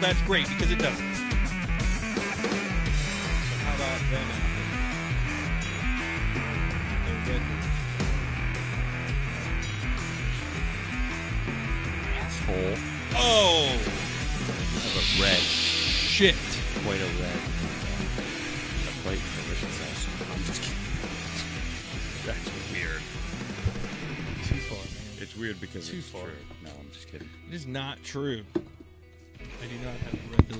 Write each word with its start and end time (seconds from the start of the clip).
Well, 0.00 0.06
that's 0.12 0.22
great 0.22 0.46
because 0.48 0.70
it 0.70 0.78
doesn't. 0.78 0.96
So 0.96 1.24
how 3.64 3.74
about 3.74 4.00
them 4.12 4.28
apples? 4.30 4.68
They're 7.04 7.34
red. 7.34 7.42
Asshole. 12.20 12.76
Oh 13.16 13.66
Have 14.84 14.96
a 14.96 15.22
red. 15.22 15.40
shit! 15.40 16.36
Quite 16.84 17.00
a 17.00 17.06
red. 17.20 17.40
Quite 19.02 19.18
delicious 19.34 19.80
asshole. 19.82 20.26
I'm 20.32 20.42
just 20.44 20.62
kidding. 20.62 20.78
That's 22.24 22.48
weird. 22.72 23.02
Too 24.46 24.60
far, 24.68 24.78
man. 24.78 25.22
It's 25.22 25.34
weird 25.36 25.60
because 25.60 25.88
Too 25.90 25.96
it's 25.98 26.08
far. 26.08 26.22
true. 26.22 26.32
No, 26.62 26.70
I'm 26.78 26.90
just 26.92 27.08
kidding. 27.10 27.28
It 27.48 27.54
is 27.54 27.66
not 27.66 28.00
true. 28.04 28.44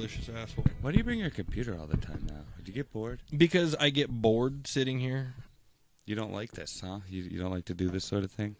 I 0.08 0.20
do 0.20 0.32
not 0.32 0.40
have 0.40 0.58
a 0.58 0.60
red 0.60 0.64
delicious 0.64 0.64
asshole. 0.64 0.64
Why 0.80 0.92
do 0.92 0.98
you 0.98 1.04
bring 1.04 1.18
your 1.18 1.30
computer 1.30 1.76
all 1.78 1.86
the 1.86 1.96
time 1.96 2.26
now? 2.28 2.44
Did 2.56 2.68
you 2.68 2.74
get 2.74 2.92
bored? 2.92 3.22
Because 3.36 3.74
I 3.76 3.90
get 3.90 4.10
bored 4.10 4.66
sitting 4.66 5.00
here. 5.00 5.34
You 6.06 6.14
don't 6.14 6.32
like 6.32 6.52
this, 6.52 6.80
huh? 6.80 7.00
You, 7.08 7.22
you 7.24 7.38
don't 7.38 7.50
like 7.50 7.66
to 7.66 7.74
do 7.74 7.88
this 7.88 8.04
sort 8.04 8.24
of 8.24 8.30
thing? 8.30 8.56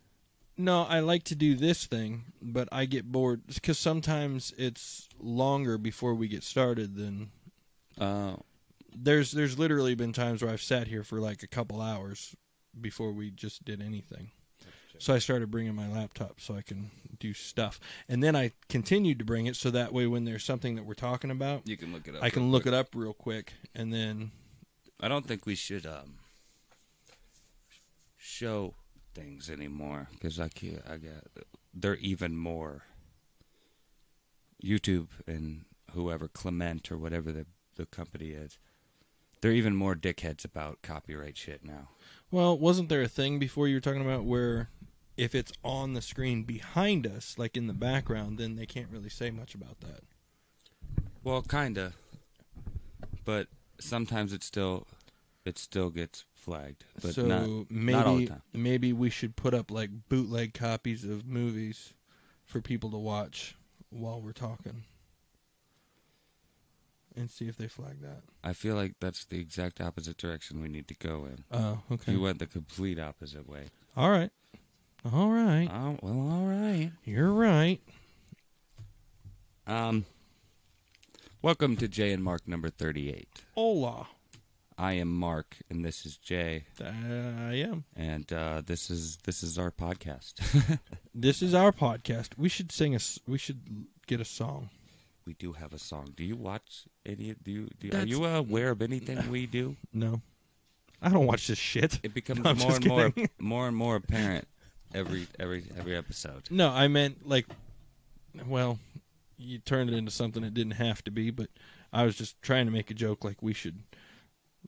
No, 0.57 0.83
I 0.83 1.01
like 1.01 1.23
to 1.25 1.35
do 1.37 1.55
this 1.55 1.87
thing, 1.87 2.25
but 2.43 2.69
I 2.73 2.85
get 2.85 3.11
bored 3.11 3.43
because 3.47 3.79
sometimes 3.79 4.53
it's 4.59 5.09
longer 5.21 5.79
before 5.79 6.15
we 6.15 6.29
get 6.29 6.43
started 6.43 6.97
than 6.97 7.31
Oh. 8.01 8.43
there's 8.95 9.33
there's 9.33 9.59
literally 9.59 9.95
been 9.97 10.13
times 10.13 10.43
where 10.43 10.53
I've 10.53 10.63
sat 10.63 10.87
here 10.89 11.03
for 11.03 11.21
like 11.21 11.43
a 11.43 11.49
couple 11.49 11.81
hours 11.81 12.37
before 12.81 13.13
we 13.13 13.31
just 13.31 13.65
did 13.65 13.81
anything. 13.83 14.31
So 14.99 15.15
I 15.15 15.19
started 15.19 15.51
bringing 15.51 15.75
my 15.75 15.89
laptop 15.89 16.41
so 16.41 16.55
I 16.55 16.63
can 16.63 16.91
do 17.21 17.33
stuff, 17.35 17.81
and 18.09 18.23
then 18.23 18.35
I 18.37 18.53
continued 18.69 19.19
to 19.21 19.25
bring 19.25 19.47
it 19.47 19.57
so 19.57 19.71
that 19.71 19.93
way 19.93 20.07
when 20.07 20.25
there's 20.25 20.45
something 20.45 20.77
that 20.77 20.85
we're 20.85 20.95
talking 20.95 21.31
about, 21.31 21.67
You 21.67 21.77
can 21.77 21.93
look 21.93 22.07
it 22.09 22.15
up. 22.17 22.23
I 22.23 22.31
can 22.31 22.51
look 22.51 22.67
it 22.67 22.75
up 22.75 22.89
real 22.95 23.13
quick, 23.15 23.53
and 23.75 23.93
then 23.93 24.31
I 25.01 25.09
don't 25.09 25.27
think 25.27 25.47
we 25.47 25.55
should 25.55 25.87
um 25.87 26.17
show 28.17 28.75
things 29.15 29.49
anymore 29.51 30.09
because 30.13 30.39
I 30.39 30.49
can't. 30.49 30.83
I 30.89 30.97
got 30.97 31.25
they're 31.75 31.97
even 31.97 32.37
more 32.37 32.83
YouTube 34.63 35.09
and 35.27 35.65
whoever 35.93 36.29
Clement 36.29 36.91
or 36.91 36.99
whatever 36.99 37.33
the 37.33 37.47
the 37.77 37.87
company 37.87 38.31
is. 38.31 38.59
They're 39.41 39.53
even 39.53 39.77
more 39.77 39.95
dickheads 39.95 40.45
about 40.45 40.83
copyright 40.83 41.37
shit 41.37 41.65
now. 41.65 41.91
well, 42.33 42.59
wasn't 42.59 42.89
there 42.89 43.03
a 43.03 43.09
thing 43.09 43.39
before 43.39 43.69
you 43.69 43.77
were 43.77 43.81
talking 43.81 44.03
about 44.03 44.25
where 44.25 44.69
if 45.19 45.35
it's 45.35 45.53
on 45.65 45.95
the 45.95 46.01
screen 46.01 46.45
behind 46.45 47.05
us, 47.05 47.37
like 47.37 47.57
in 47.57 47.67
the 47.67 47.75
background, 47.75 48.39
then 48.39 48.55
they 48.55 48.65
can't 48.65 48.89
really 48.89 49.09
say 49.11 49.31
much 49.31 49.53
about 49.55 49.81
that. 49.81 50.01
Well, 51.25 51.43
kinda, 51.43 51.93
but 53.25 53.49
sometimes 53.81 54.33
it 54.33 54.45
still 54.45 54.87
it 55.45 55.59
still 55.59 55.91
gets 55.91 56.25
flagged, 56.35 56.85
but 57.03 57.15
so 57.15 57.27
not 57.27 57.49
maybe 57.69 57.93
not 57.99 58.07
all 58.07 58.17
the 58.17 58.27
time. 58.29 58.43
maybe 58.55 58.93
we 58.93 59.11
should 59.11 59.35
put 59.35 59.55
up 59.55 59.71
like 59.73 59.91
bootleg 60.09 60.55
copies 60.55 61.05
of 61.05 61.27
movies 61.27 61.95
for 62.45 62.61
people 62.61 62.91
to 62.93 62.97
watch 62.97 63.57
while 63.91 64.21
we're 64.23 64.33
talking 64.33 64.85
and 67.17 67.29
see 67.29 67.49
if 67.49 67.57
they 67.57 67.67
flag 67.67 68.01
that. 68.03 68.23
I 68.45 68.53
feel 68.53 68.77
like 68.77 68.95
that's 69.01 69.25
the 69.25 69.41
exact 69.41 69.81
opposite 69.81 70.17
direction 70.17 70.63
we 70.63 70.69
need 70.69 70.87
to 70.89 70.95
go 70.95 71.25
in. 71.27 71.45
Oh, 71.51 71.81
okay. 71.91 72.13
You 72.13 72.21
went 72.21 72.39
the 72.39 72.47
complete 72.47 73.01
opposite 73.01 73.49
way. 73.49 73.67
all 73.97 74.11
right. 74.11 74.31
All 75.13 75.31
right. 75.31 75.69
Oh 75.73 75.97
well, 76.03 76.31
all 76.31 76.45
right. 76.47 76.91
You're 77.05 77.33
right. 77.33 77.81
Um, 79.67 80.05
welcome 81.43 81.77
to 81.77 81.89
Jay 81.89 82.13
and 82.13 82.23
Mark 82.23 82.47
number 82.47 82.69
thirty-eight. 82.69 83.29
Hola. 83.55 84.09
I 84.77 84.93
am 84.93 85.13
Mark, 85.13 85.57
and 85.69 85.85
this 85.85 86.07
is 86.07 86.17
Jay, 86.17 86.67
I 86.81 87.55
am. 87.55 87.83
and 87.97 88.33
uh, 88.33 88.63
this 88.65 88.91
is 88.91 89.17
this 89.25 89.43
is 89.43 89.59
our 89.59 89.71
podcast. 89.71 90.79
This 91.15 91.43
is 91.43 91.53
our 91.53 91.73
podcast. 91.73 92.39
We 92.39 92.49
should 92.49 92.71
sing 92.71 92.95
a 92.95 93.01
we 93.27 93.39
should 93.39 93.87
get 94.07 94.21
a 94.21 94.25
song. 94.25 94.71
we 95.27 95.35
do 95.35 95.53
have 95.55 95.73
a 95.73 95.79
song. 95.81 96.13
Do 96.17 96.23
you 96.23 96.37
watch 96.37 96.85
any? 97.05 97.35
Do 97.43 97.51
you? 97.51 97.69
Do, 97.81 97.91
are 97.97 98.05
you 98.07 98.25
aware 98.25 98.71
of 98.71 98.83
anything 98.83 99.29
we 99.31 99.47
do? 99.47 99.75
No. 99.93 100.21
I 101.03 101.09
don't 101.09 101.27
watch 101.27 101.49
this 101.49 101.59
shit. 101.59 101.99
It 102.05 102.15
becomes 102.15 102.41
No, 102.45 102.55
more 102.55 102.75
and 102.77 102.87
more, 102.87 103.13
more 103.41 103.69
and 103.69 103.77
more 103.77 103.97
apparent 103.97 104.47
every 104.95 105.27
every 105.39 105.65
every 105.79 105.97
episode. 105.97 106.45
No, 106.51 106.71
I 106.71 106.89
meant 106.89 107.27
like, 107.29 107.47
well, 108.47 108.79
you 109.37 109.59
turned 109.59 109.91
it 109.91 109.97
into 109.97 110.11
something 110.11 110.43
it 110.45 110.55
didn't 110.55 110.73
have 110.73 111.03
to 111.05 111.11
be, 111.11 111.31
but 111.31 111.49
I 111.93 112.05
was 112.05 112.17
just 112.17 112.41
trying 112.43 112.67
to 112.67 112.73
make 112.73 112.91
a 112.91 112.95
joke 112.95 113.25
like 113.25 113.43
we 113.43 113.53
should, 113.53 113.83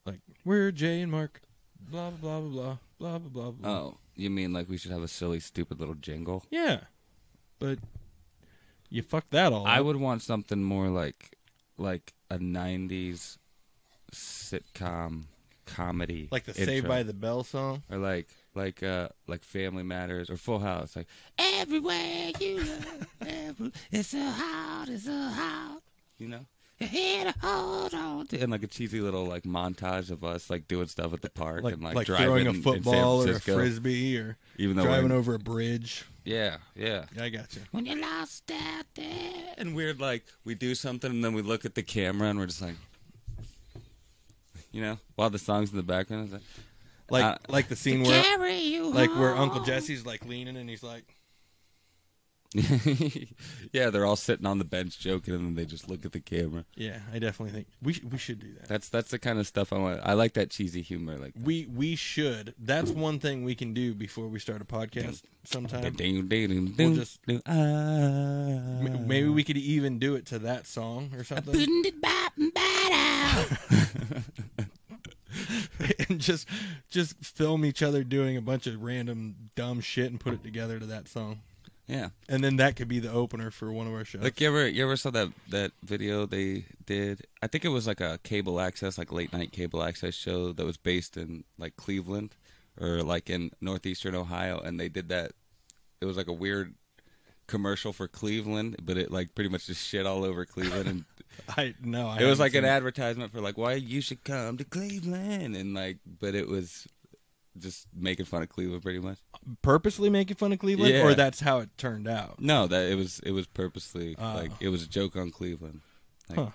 like 0.06 0.20
we're 0.44 0.70
Jay 0.70 1.00
and 1.00 1.10
Mark, 1.10 1.42
blah 1.78 2.10
blah 2.10 2.40
blah 2.40 2.76
blah 2.98 3.18
blah 3.18 3.18
blah 3.18 3.50
blah. 3.50 3.70
Oh, 3.70 3.98
you 4.14 4.30
mean 4.30 4.52
like 4.52 4.68
we 4.68 4.76
should 4.76 4.92
have 4.92 5.02
a 5.02 5.08
silly, 5.08 5.40
stupid 5.40 5.80
little 5.80 5.94
jingle? 5.94 6.44
Yeah, 6.50 6.80
but 7.58 7.78
you 8.88 9.02
fucked 9.02 9.30
that 9.30 9.52
all. 9.52 9.66
I 9.66 9.78
up. 9.78 9.86
would 9.86 9.96
want 9.96 10.22
something 10.22 10.62
more 10.62 10.88
like 10.88 11.36
like 11.76 12.12
a 12.30 12.38
'90s 12.38 13.38
sitcom 14.12 15.24
comedy, 15.66 16.28
like 16.30 16.44
the 16.44 16.52
intro. 16.52 16.66
Saved 16.66 16.88
by 16.88 17.02
the 17.02 17.14
Bell 17.14 17.44
song, 17.44 17.82
or 17.90 17.98
like 17.98 18.28
like 18.54 18.82
uh 18.82 19.08
like 19.26 19.42
Family 19.42 19.82
Matters 19.82 20.30
or 20.30 20.36
Full 20.36 20.60
House, 20.60 20.96
like 20.96 21.06
everywhere 21.38 22.32
you 22.40 22.58
look, 22.58 23.08
every, 23.26 23.72
it's 23.90 24.08
so 24.08 24.22
hot, 24.24 24.86
it's 24.88 25.04
so 25.04 25.12
hot, 25.12 25.80
you 26.18 26.28
know. 26.28 26.46
You 26.78 26.86
here 26.86 27.24
to 27.30 27.34
hold 27.42 27.92
on 27.92 28.26
to, 28.28 28.40
and 28.40 28.50
like 28.50 28.62
a 28.62 28.66
cheesy 28.66 29.02
little 29.02 29.26
like 29.26 29.42
montage 29.42 30.10
of 30.10 30.24
us 30.24 30.48
like 30.48 30.66
doing 30.66 30.86
stuff 30.86 31.12
at 31.12 31.20
the 31.20 31.28
park 31.28 31.62
Like, 31.62 31.74
and 31.74 31.82
like, 31.82 31.94
like 31.94 32.06
driving 32.06 32.26
throwing 32.26 32.46
a 32.46 32.54
football 32.54 33.22
or 33.28 33.32
a 33.32 33.38
frisbee 33.40 34.16
or 34.16 34.38
even 34.56 34.76
though 34.76 34.84
driving 34.84 35.12
over 35.12 35.34
a 35.34 35.38
bridge. 35.38 36.06
Yeah, 36.24 36.56
yeah. 36.74 37.04
I 37.20 37.28
got 37.28 37.54
you. 37.54 37.62
When 37.72 37.86
you're 37.86 38.00
lost 38.00 38.50
out 38.50 38.86
there, 38.94 39.54
and 39.58 39.74
we're 39.74 39.94
like, 39.94 40.24
we 40.44 40.54
do 40.54 40.74
something, 40.74 41.10
and 41.10 41.24
then 41.24 41.32
we 41.34 41.42
look 41.42 41.64
at 41.64 41.74
the 41.74 41.82
camera, 41.82 42.28
and 42.28 42.38
we're 42.38 42.46
just 42.46 42.62
like, 42.62 42.76
you 44.70 44.82
know, 44.82 44.98
while 45.16 45.30
the 45.30 45.38
song's 45.38 45.70
in 45.70 45.76
the 45.76 45.82
background, 45.82 46.24
it's 46.24 46.32
Like 46.32 46.42
Uh, 47.24 47.36
like 47.48 47.68
the 47.68 47.76
scene 47.76 48.02
where 48.02 48.22
like 48.94 49.10
where. 49.16 49.36
Uncle 49.36 49.60
Jesse's 49.62 50.04
like 50.06 50.24
leaning 50.26 50.56
and 50.56 50.68
he's 50.70 50.82
like 50.82 51.16
yeah, 53.72 53.90
they're 53.90 54.04
all 54.04 54.16
sitting 54.16 54.44
on 54.44 54.58
the 54.58 54.64
bench 54.64 54.98
joking, 54.98 55.34
and 55.34 55.44
then 55.44 55.54
they 55.54 55.64
just 55.64 55.88
look 55.88 56.04
at 56.04 56.10
the 56.10 56.18
camera. 56.18 56.64
Yeah, 56.74 56.98
I 57.14 57.20
definitely 57.20 57.52
think 57.54 57.68
we 57.80 57.92
sh- 57.92 58.02
we 58.02 58.18
should 58.18 58.40
do 58.40 58.52
that. 58.54 58.66
That's 58.68 58.88
that's 58.88 59.10
the 59.12 59.20
kind 59.20 59.38
of 59.38 59.46
stuff 59.46 59.72
I 59.72 59.78
want. 59.78 60.00
I 60.02 60.14
like 60.14 60.32
that 60.32 60.50
cheesy 60.50 60.82
humor, 60.82 61.16
like 61.16 61.34
We 61.40 61.68
we 61.72 61.94
should. 61.94 62.54
That's 62.58 62.90
one 62.90 63.20
thing 63.20 63.44
we 63.44 63.54
can 63.54 63.72
do 63.72 63.94
before 63.94 64.26
we 64.26 64.40
start 64.40 64.60
a 64.60 64.64
podcast. 64.64 65.22
Sometime 65.44 65.82
We'll 66.76 66.94
just- 66.96 67.20
ah. 67.46 68.80
Maybe 69.06 69.28
we 69.28 69.44
could 69.44 69.56
even 69.56 70.00
do 70.00 70.16
it 70.16 70.26
to 70.26 70.40
that 70.40 70.66
song 70.66 71.12
or 71.14 71.22
something, 71.22 71.54
and 76.08 76.20
just 76.20 76.48
just 76.90 77.16
film 77.24 77.64
each 77.64 77.82
other 77.82 78.04
doing 78.04 78.36
a 78.36 78.40
bunch 78.40 78.66
of 78.66 78.82
random 78.82 79.50
dumb 79.54 79.80
shit 79.80 80.10
and 80.10 80.20
put 80.20 80.32
it 80.32 80.42
together 80.42 80.78
to 80.78 80.86
that 80.86 81.08
song, 81.08 81.40
yeah. 81.86 82.10
and 82.28 82.44
then 82.44 82.56
that 82.56 82.76
could 82.76 82.88
be 82.88 83.00
the 83.00 83.10
opener 83.10 83.50
for 83.50 83.72
one 83.72 83.86
of 83.86 83.92
our 83.92 84.04
shows. 84.04 84.22
Like 84.22 84.40
you 84.40 84.48
ever 84.48 84.68
you 84.68 84.84
ever 84.84 84.96
saw 84.96 85.10
that 85.10 85.28
that 85.48 85.72
video 85.82 86.26
they 86.26 86.66
did? 86.86 87.26
I 87.42 87.46
think 87.46 87.64
it 87.64 87.68
was 87.68 87.86
like 87.86 88.00
a 88.00 88.18
cable 88.22 88.60
access, 88.60 88.98
like 88.98 89.12
late 89.12 89.32
night 89.32 89.52
cable 89.52 89.82
access 89.82 90.14
show 90.14 90.52
that 90.52 90.64
was 90.64 90.76
based 90.76 91.16
in 91.16 91.44
like 91.58 91.76
Cleveland 91.76 92.36
or 92.80 93.02
like 93.02 93.28
in 93.28 93.50
northeastern 93.60 94.14
Ohio, 94.14 94.60
and 94.60 94.78
they 94.78 94.88
did 94.88 95.08
that. 95.08 95.32
It 96.00 96.06
was 96.06 96.16
like 96.16 96.28
a 96.28 96.32
weird 96.32 96.74
commercial 97.50 97.92
for 97.92 98.08
Cleveland, 98.08 98.76
but 98.82 98.96
it 98.96 99.10
like 99.10 99.34
pretty 99.34 99.50
much 99.50 99.66
just 99.66 99.86
shit 99.86 100.06
all 100.06 100.24
over 100.24 100.44
Cleveland, 100.46 100.88
and 100.88 101.04
I 101.56 101.74
no, 101.82 102.08
I 102.08 102.18
it 102.20 102.24
was 102.26 102.38
like 102.40 102.54
an 102.54 102.64
it. 102.64 102.68
advertisement 102.68 103.32
for 103.32 103.40
like 103.40 103.58
why 103.58 103.74
you 103.74 104.00
should 104.00 104.24
come 104.24 104.56
to 104.58 104.64
Cleveland, 104.64 105.56
and 105.56 105.74
like, 105.74 105.98
but 106.20 106.34
it 106.34 106.48
was 106.48 106.86
just 107.58 107.88
making 107.94 108.26
fun 108.26 108.42
of 108.42 108.48
Cleveland 108.48 108.82
pretty 108.82 109.00
much. 109.00 109.18
purposely 109.60 110.08
making 110.08 110.36
fun 110.36 110.52
of 110.52 110.58
Cleveland, 110.60 110.94
Yeah. 110.94 111.02
or 111.04 111.14
that's 111.14 111.40
how 111.40 111.58
it 111.58 111.68
turned 111.76 112.06
out. 112.08 112.40
No, 112.40 112.66
that 112.66 112.88
it 112.90 112.94
was 112.94 113.20
it 113.20 113.32
was 113.32 113.46
purposely 113.46 114.14
Oh. 114.18 114.34
like 114.34 114.52
it 114.60 114.68
was 114.68 114.82
a 114.84 114.88
joke 114.88 115.16
on 115.16 115.30
Cleveland. 115.30 115.80
Like, 116.28 116.38
Huh. 116.38 116.50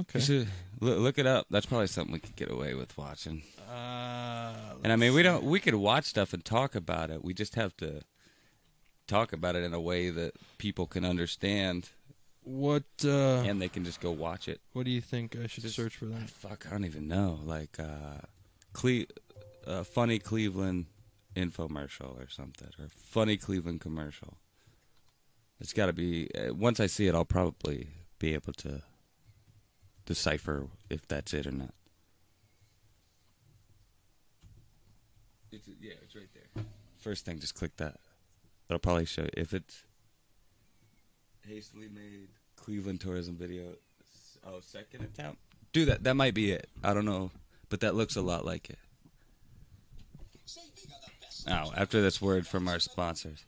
Okay. 0.00 0.20
Should 0.20 0.48
look, 0.80 0.98
look 0.98 1.18
it 1.18 1.26
up. 1.26 1.46
That's 1.50 1.66
probably 1.66 1.88
something 1.88 2.12
we 2.12 2.20
could 2.20 2.36
get 2.36 2.50
away 2.50 2.74
with 2.74 2.96
watching. 2.96 3.42
Uh, 3.68 4.54
And 4.84 4.92
I 4.92 4.96
mean, 4.96 5.12
we 5.12 5.22
don't. 5.24 5.42
We 5.44 5.58
could 5.58 5.74
watch 5.74 6.04
stuff 6.04 6.32
and 6.32 6.44
talk 6.44 6.74
about 6.76 7.10
it. 7.10 7.24
We 7.24 7.34
just 7.34 7.56
have 7.56 7.76
to 7.78 8.02
talk 9.08 9.32
about 9.32 9.56
it 9.56 9.64
in 9.64 9.74
a 9.74 9.80
way 9.80 10.10
that 10.10 10.34
people 10.58 10.86
can 10.86 11.04
understand, 11.04 11.88
what 12.44 12.84
uh, 13.04 13.42
and 13.42 13.60
they 13.60 13.68
can 13.68 13.84
just 13.84 14.00
go 14.00 14.10
watch 14.12 14.46
it. 14.48 14.60
what 14.72 14.84
do 14.84 14.90
you 14.92 15.00
think 15.00 15.34
I 15.36 15.48
should 15.48 15.64
Just- 15.64 15.74
search 15.74 15.96
for 15.96 16.04
that? 16.06 16.30
Fuck, 16.30 16.66
I 16.66 16.70
don't 16.70 16.84
even 16.84 17.08
know. 17.08 17.40
Like, 17.44 17.80
uh, 17.80 18.20
Cle- 18.72 19.06
uh, 19.66 19.82
funny 19.82 20.18
Cleveland 20.18 20.86
infomercial 21.34 22.16
or 22.22 22.28
something, 22.28 22.68
or 22.78 22.86
funny 22.88 23.36
Cleveland 23.36 23.80
commercial. 23.80 24.38
It's 25.60 25.72
got 25.72 25.86
to 25.86 25.92
be. 25.92 26.28
Uh, 26.34 26.54
once 26.54 26.78
I 26.78 26.86
see 26.86 27.06
it, 27.08 27.14
I'll 27.14 27.24
probably 27.24 27.88
be 28.20 28.32
able 28.34 28.52
to 28.54 28.82
decipher 30.06 30.68
if 30.88 31.06
that's 31.08 31.34
it 31.34 31.46
or 31.46 31.50
not. 31.50 31.74
It's, 35.50 35.68
yeah, 35.80 35.94
it's 36.02 36.14
right 36.14 36.28
there. 36.34 36.64
First 36.98 37.24
thing, 37.24 37.38
just 37.40 37.54
click 37.54 37.76
that. 37.78 37.96
It'll 38.68 38.78
probably 38.78 39.06
show 39.06 39.26
if 39.32 39.54
it's 39.54 39.82
hastily 41.46 41.88
made 41.88 42.28
Cleveland 42.56 43.00
tourism 43.00 43.36
video. 43.36 43.76
Oh, 44.46 44.60
second 44.60 45.04
attempt. 45.04 45.38
Do 45.72 45.86
that. 45.86 46.04
That 46.04 46.14
might 46.14 46.34
be 46.34 46.52
it. 46.52 46.68
I 46.84 46.92
don't 46.92 47.06
know, 47.06 47.30
but 47.70 47.80
that 47.80 47.94
looks 47.94 48.16
a 48.16 48.22
lot 48.22 48.44
like 48.44 48.68
it. 48.68 48.78
Now, 51.46 51.72
after 51.74 52.02
this 52.02 52.20
word 52.20 52.46
from 52.46 52.68
our 52.68 52.78
sponsors, 52.78 53.44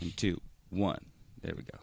in 0.00 0.10
two, 0.12 0.40
one, 0.70 1.04
there 1.40 1.54
we 1.56 1.62
go. 1.62 1.78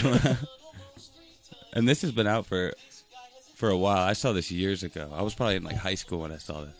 and 1.73 1.87
this 1.87 2.01
has 2.01 2.11
been 2.11 2.27
out 2.27 2.45
for 2.45 2.73
for 3.55 3.69
a 3.69 3.77
while. 3.77 4.03
I 4.03 4.13
saw 4.13 4.33
this 4.33 4.51
years 4.51 4.83
ago. 4.83 5.09
I 5.13 5.21
was 5.21 5.33
probably 5.33 5.55
in 5.55 5.63
like 5.63 5.77
high 5.77 5.95
school 5.95 6.19
when 6.19 6.31
I 6.31 6.37
saw 6.37 6.65
this. 6.65 6.75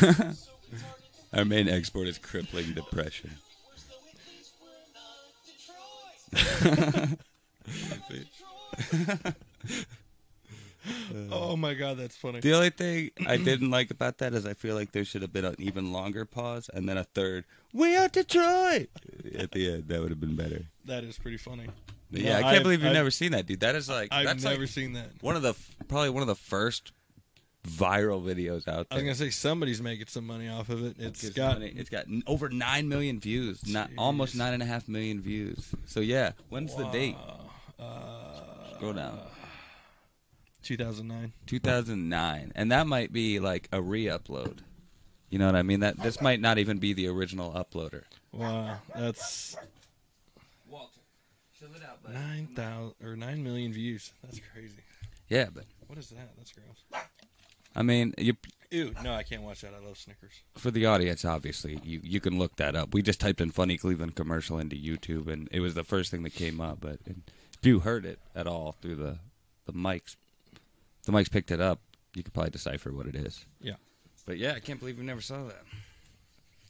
Our 1.32 1.44
main 1.44 1.68
export 1.68 2.08
is 2.08 2.18
crippling 2.18 2.72
depression. 2.72 3.30
oh 11.32 11.56
my 11.56 11.74
god, 11.74 11.96
that's 11.98 12.16
funny. 12.16 12.40
The 12.40 12.52
only 12.54 12.70
thing 12.70 13.10
I 13.26 13.36
didn't 13.36 13.70
like 13.70 13.90
about 13.90 14.18
that 14.18 14.34
is 14.34 14.46
I 14.46 14.54
feel 14.54 14.74
like 14.74 14.92
there 14.92 15.04
should 15.04 15.22
have 15.22 15.32
been 15.32 15.44
an 15.44 15.56
even 15.58 15.92
longer 15.92 16.24
pause 16.24 16.68
and 16.72 16.88
then 16.88 16.96
a 16.98 17.04
third 17.04 17.44
"We 17.72 17.96
are 17.96 18.08
Detroit" 18.08 18.88
at 19.36 19.52
the 19.52 19.72
end. 19.74 19.88
That 19.88 20.00
would 20.00 20.10
have 20.10 20.20
been 20.20 20.36
better. 20.36 20.66
That 20.84 21.04
is 21.04 21.18
pretty 21.18 21.36
funny. 21.38 21.66
But 22.10 22.20
No, 22.22 22.26
yeah, 22.26 22.38
I 22.38 22.42
can't 22.42 22.54
I've- 22.54 22.62
believe 22.62 22.80
you've 22.80 22.86
I've- 22.88 22.94
never 22.94 23.10
seen 23.10 23.32
that, 23.32 23.46
dude. 23.46 23.60
That 23.60 23.74
is 23.74 23.88
like 23.88 24.08
I've 24.12 24.24
that's 24.26 24.42
never 24.44 24.60
like 24.60 24.68
seen 24.70 24.94
that. 24.94 25.10
one 25.20 25.36
of 25.36 25.42
the 25.42 25.54
probably 25.88 26.10
one 26.10 26.22
of 26.22 26.28
the 26.28 26.34
first 26.34 26.92
viral 27.66 28.22
videos 28.22 28.66
out 28.68 28.88
there. 28.88 28.92
I 28.92 28.94
was 28.94 29.02
gonna 29.02 29.14
say 29.14 29.30
somebody's 29.30 29.82
making 29.82 30.06
some 30.06 30.26
money 30.26 30.48
off 30.48 30.70
of 30.70 30.82
it. 30.84 30.96
It's 30.98 31.22
It's 31.24 31.36
got 31.36 31.60
it's 31.60 31.90
got 31.90 32.06
over 32.26 32.48
nine 32.48 32.88
million 32.88 33.20
views, 33.20 33.66
not 33.66 33.90
almost 33.98 34.36
nine 34.36 34.54
and 34.54 34.62
a 34.62 34.66
half 34.66 34.88
million 34.88 35.20
views. 35.20 35.74
So 35.84 36.00
yeah, 36.00 36.32
when's 36.48 36.74
the 36.76 36.84
date? 36.88 37.16
uh, 37.78 38.74
Scroll 38.76 38.92
down. 38.94 39.20
2009. 40.68 41.32
2009, 41.46 42.52
and 42.54 42.70
that 42.70 42.86
might 42.86 43.10
be 43.10 43.40
like 43.40 43.68
a 43.72 43.80
re-upload. 43.80 44.58
You 45.30 45.38
know 45.38 45.46
what 45.46 45.56
I 45.56 45.62
mean? 45.62 45.80
That 45.80 45.98
this 45.98 46.20
might 46.20 46.40
not 46.40 46.58
even 46.58 46.78
be 46.78 46.92
the 46.92 47.08
original 47.08 47.52
uploader. 47.52 48.02
Wow, 48.32 48.76
that's 48.94 49.56
Walter, 50.68 51.00
chill 51.58 51.68
it 51.74 51.82
out, 51.82 52.12
nine 52.12 52.48
thousand 52.54 52.94
or 53.02 53.16
nine 53.16 53.42
million 53.42 53.72
views. 53.72 54.12
That's 54.22 54.40
crazy. 54.52 54.74
Yeah, 55.28 55.46
but 55.52 55.64
What 55.86 55.98
is 55.98 56.10
that? 56.10 56.30
That's 56.36 56.52
gross. 56.52 57.02
I 57.74 57.82
mean, 57.82 58.14
you 58.18 58.34
Ew, 58.70 58.94
no, 59.02 59.14
I 59.14 59.22
can't 59.22 59.42
watch 59.42 59.62
that. 59.62 59.72
I 59.74 59.82
love 59.82 59.96
Snickers. 59.96 60.32
for 60.54 60.70
the 60.70 60.84
audience, 60.84 61.24
obviously, 61.24 61.80
you 61.82 62.00
you 62.02 62.20
can 62.20 62.38
look 62.38 62.56
that 62.56 62.76
up. 62.76 62.92
We 62.92 63.00
just 63.00 63.20
typed 63.20 63.40
in 63.40 63.50
"funny 63.50 63.78
Cleveland 63.78 64.14
commercial" 64.16 64.58
into 64.58 64.76
YouTube, 64.76 65.28
and 65.28 65.48
it 65.50 65.60
was 65.60 65.72
the 65.74 65.84
first 65.84 66.10
thing 66.10 66.22
that 66.24 66.34
came 66.34 66.60
up. 66.60 66.78
But 66.80 66.98
if 67.06 67.64
you 67.64 67.80
heard 67.80 68.04
it 68.04 68.18
at 68.34 68.46
all 68.46 68.72
through 68.82 68.96
the 68.96 69.18
the 69.64 69.72
mics, 69.72 70.16
the 71.08 71.12
mics 71.18 71.30
picked 71.30 71.50
it 71.50 71.60
up. 71.60 71.80
You 72.14 72.22
could 72.22 72.34
probably 72.34 72.50
decipher 72.50 72.92
what 72.92 73.06
it 73.06 73.14
is. 73.14 73.46
Yeah. 73.62 73.76
But 74.26 74.36
yeah, 74.36 74.52
I 74.54 74.60
can't 74.60 74.78
believe 74.78 74.98
we 74.98 75.04
never 75.06 75.22
saw 75.22 75.42
that. 75.44 75.62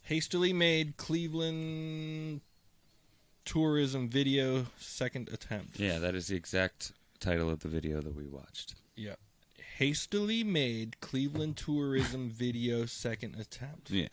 Hastily 0.04 0.52
made 0.52 0.96
Cleveland 0.96 2.40
tourism 3.44 4.08
video 4.08 4.66
second 4.78 5.28
attempt. 5.32 5.80
Yeah, 5.80 5.98
that 5.98 6.14
is 6.14 6.28
the 6.28 6.36
exact 6.36 6.92
title 7.18 7.50
of 7.50 7.60
the 7.60 7.68
video 7.68 8.00
that 8.00 8.14
we 8.14 8.26
watched. 8.26 8.76
Yeah. 8.94 9.16
Hastily 9.78 10.44
made 10.44 11.00
Cleveland 11.00 11.56
tourism 11.56 12.30
video 12.30 12.86
second 12.86 13.34
attempt. 13.40 13.90
Yeah, 13.90 14.06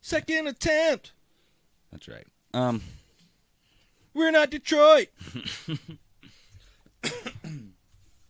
Second 0.00 0.46
attempt. 0.46 1.12
that's 1.92 2.08
right. 2.08 2.26
Um, 2.54 2.80
We're 4.14 4.30
not 4.30 4.48
Detroit. 4.50 5.08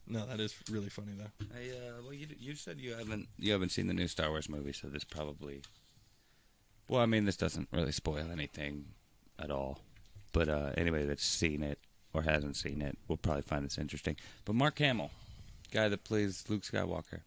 No, 0.07 0.27
that 0.27 0.41
is 0.41 0.55
really 0.71 0.89
funny 0.89 1.13
though. 1.17 1.47
I, 1.57 1.71
uh, 1.71 2.03
well, 2.03 2.13
you 2.13 2.27
you 2.39 2.55
said 2.55 2.79
you 2.81 2.95
haven't 2.95 3.29
you 3.39 3.53
haven't 3.53 3.71
seen 3.71 3.87
the 3.87 3.95
new 3.95 4.09
Star 4.09 4.31
Wars 4.31 4.49
movie, 4.49 4.73
so 4.73 4.89
this 4.89 5.05
probably. 5.05 5.63
Well, 6.89 7.01
I 7.01 7.07
mean, 7.07 7.25
this 7.25 7.37
doesn't 7.39 7.69
really 7.73 7.93
spoil 7.93 8.29
anything 8.31 8.87
at 9.39 9.51
all. 9.51 9.81
But 10.33 10.49
uh, 10.49 10.73
anybody 10.77 11.05
that's 11.05 11.25
seen 11.25 11.63
it 11.63 11.79
or 12.13 12.23
hasn't 12.23 12.57
seen 12.57 12.83
it 12.83 12.99
will 13.09 13.17
probably 13.17 13.43
find 13.43 13.65
this 13.65 13.79
interesting. 13.79 14.17
But 14.45 14.55
Mark 14.57 14.79
Hamill, 14.81 15.11
guy 15.73 15.89
that 15.89 16.05
plays 16.05 16.45
Luke 16.49 16.63
Skywalker, 16.63 17.21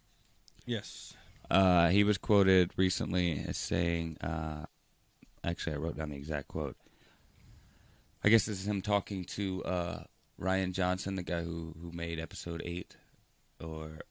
Yes. 0.66 1.14
uh, 1.50 1.88
he 1.90 2.04
was 2.04 2.18
quoted 2.18 2.72
recently 2.78 3.44
as 3.48 3.58
saying, 3.58 4.18
uh, 4.22 4.66
actually, 5.44 5.74
I 5.74 5.78
wrote 5.80 5.98
down 5.98 6.10
the 6.10 6.18
exact 6.18 6.50
quote. 6.50 6.76
I 8.24 8.30
guess 8.30 8.46
this 8.46 8.60
is 8.60 8.68
him 8.68 8.82
talking 8.82 9.24
to 9.26 9.64
uh, 9.64 10.04
Rian 10.40 10.72
Johnson, 10.74 11.16
the 11.16 11.24
guy 11.24 11.42
who, 11.44 11.76
who 11.82 11.92
made 11.92 12.20
episode 12.20 12.62
8, 12.64 12.96
or 13.60 14.02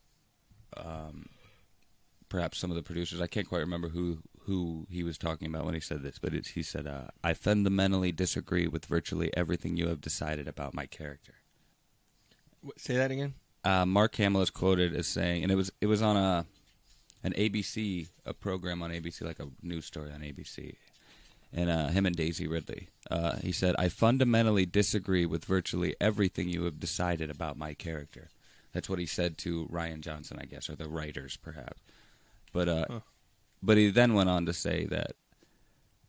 um, 0.76 1.28
perhaps 2.28 2.58
some 2.58 2.70
of 2.70 2.76
the 2.76 2.82
producers. 2.82 3.20
I 3.20 3.26
can't 3.26 3.48
quite 3.48 3.60
remember 3.60 3.88
who, 3.88 4.18
who 4.40 4.86
he 4.90 5.02
was 5.02 5.18
talking 5.18 5.48
about 5.48 5.64
when 5.64 5.74
he 5.74 5.80
said 5.80 6.02
this, 6.02 6.18
but 6.18 6.34
it's, 6.34 6.50
he 6.50 6.62
said, 6.62 6.86
uh, 6.86 7.08
I 7.22 7.34
fundamentally 7.34 8.12
disagree 8.12 8.66
with 8.66 8.86
virtually 8.86 9.30
everything 9.36 9.76
you 9.76 9.88
have 9.88 10.00
decided 10.00 10.48
about 10.48 10.74
my 10.74 10.86
character 10.86 11.34
Say 12.76 12.96
that 12.96 13.12
again. 13.12 13.34
uh, 13.62 13.86
Mark 13.86 14.16
Hamill 14.16 14.42
is 14.42 14.50
quoted 14.50 14.94
as 14.96 15.06
saying, 15.06 15.44
and 15.44 15.52
it 15.52 15.54
was 15.54 15.70
it 15.80 15.86
was 15.86 16.02
on 16.02 16.16
a 16.16 16.44
an 17.22 17.32
ABC 17.34 18.08
a 18.24 18.34
program 18.34 18.82
on 18.82 18.90
ABC 18.90 19.22
like 19.22 19.38
a 19.38 19.46
news 19.62 19.84
story 19.86 20.10
on 20.10 20.20
ABC, 20.20 20.74
and 21.52 21.70
uh, 21.70 21.88
him 21.88 22.06
and 22.06 22.16
Daisy 22.16 22.46
Ridley. 22.46 22.88
Uh, 23.10 23.36
he 23.38 23.52
said, 23.52 23.74
"I 23.78 23.88
fundamentally 23.88 24.66
disagree 24.66 25.26
with 25.26 25.44
virtually 25.44 25.94
everything 26.00 26.48
you 26.48 26.64
have 26.64 26.80
decided 26.80 27.30
about 27.30 27.56
my 27.56 27.74
character." 27.74 28.28
That's 28.72 28.88
what 28.88 28.98
he 28.98 29.06
said 29.06 29.38
to 29.38 29.66
Rian 29.72 30.00
Johnson, 30.00 30.38
I 30.40 30.44
guess, 30.44 30.68
or 30.68 30.74
the 30.76 30.88
writers, 30.88 31.36
perhaps. 31.36 31.80
But 32.52 32.68
uh, 32.68 32.84
Huh. 32.90 33.00
but 33.62 33.76
he 33.78 33.90
then 33.90 34.14
went 34.14 34.28
on 34.28 34.44
to 34.46 34.52
say 34.52 34.84
that, 34.86 35.12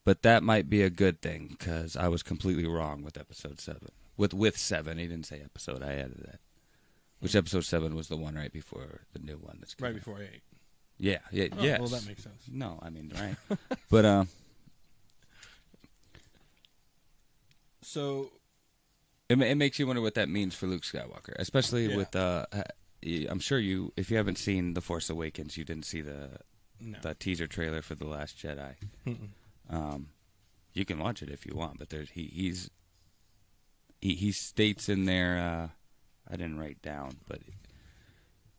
but 0.04 0.22
that 0.24 0.44
might 0.44 0.70
be 0.70 0.82
a 0.82 0.90
good 0.90 1.22
thing 1.22 1.48
because 1.50 1.96
I 1.96 2.08
was 2.08 2.24
completely 2.24 2.66
wrong 2.66 3.04
with 3.04 3.18
episode 3.18 3.60
seven. 3.60 3.90
With 4.18 4.34
with 4.34 4.58
seven, 4.58 4.98
he 4.98 5.08
didn't 5.08 5.28
say 5.28 5.42
episode. 5.44 5.84
I 5.84 5.94
added 5.94 6.24
that. 6.26 6.40
Which 7.20 7.36
episode 7.36 7.66
seven 7.66 7.96
was 7.96 8.10
the 8.10 8.18
one 8.18 8.36
right 8.36 8.52
before 8.54 9.02
the 9.14 9.20
new 9.20 9.38
one 9.38 9.58
that's 9.60 9.76
Right 9.80 9.96
before 9.96 10.20
eight. 10.22 10.42
Yeah, 11.00 11.20
yeah, 11.32 11.48
Oh, 11.58 11.64
yes. 11.64 11.80
Well, 11.80 11.90
that 11.90 12.08
makes 12.08 12.24
sense. 12.24 12.44
no, 12.52 12.80
I 12.82 12.90
mean 12.90 13.12
right, 13.20 13.36
but 13.90 14.06
uh, 14.06 14.26
So 17.88 18.32
it, 19.30 19.40
it 19.42 19.56
makes 19.56 19.80
you 19.80 19.88
wonder 19.88 20.02
what 20.02 20.16
that 20.16 20.28
means 20.28 20.54
for 20.56 20.68
Luke 20.68 20.84
Skywalker, 20.84 21.34
especially 21.38 21.88
Yeah. 21.90 21.96
with 21.96 22.16
uh, 22.16 22.46
I'm 23.30 23.40
sure 23.40 23.60
you, 23.60 23.94
if 23.96 24.12
you 24.12 24.18
haven't 24.18 24.38
seen 24.38 24.74
The 24.74 24.82
Force 24.82 25.10
Awakens, 25.10 25.56
you 25.56 25.64
didn't 25.64 25.86
see 25.86 26.02
the 26.02 26.40
no. 26.82 26.98
the 27.02 27.16
teaser 27.16 27.48
trailer 27.48 27.82
for 27.82 27.96
The 27.96 28.06
Last 28.06 28.38
Jedi. 28.38 28.76
Um, 29.70 30.10
you 30.74 30.84
can 30.86 31.00
watch 31.00 31.22
it 31.22 31.30
if 31.30 31.46
you 31.46 31.56
want, 31.56 31.80
but 31.80 31.90
there's 31.90 32.10
he 32.10 32.24
he's 32.26 32.70
he, 34.02 34.16
he 34.16 34.32
states 34.34 34.90
in 34.90 35.06
there. 35.06 35.38
Uh, 35.40 35.68
I 36.30 36.36
didn't 36.36 36.60
write 36.60 36.82
down, 36.82 37.18
but 37.28 37.40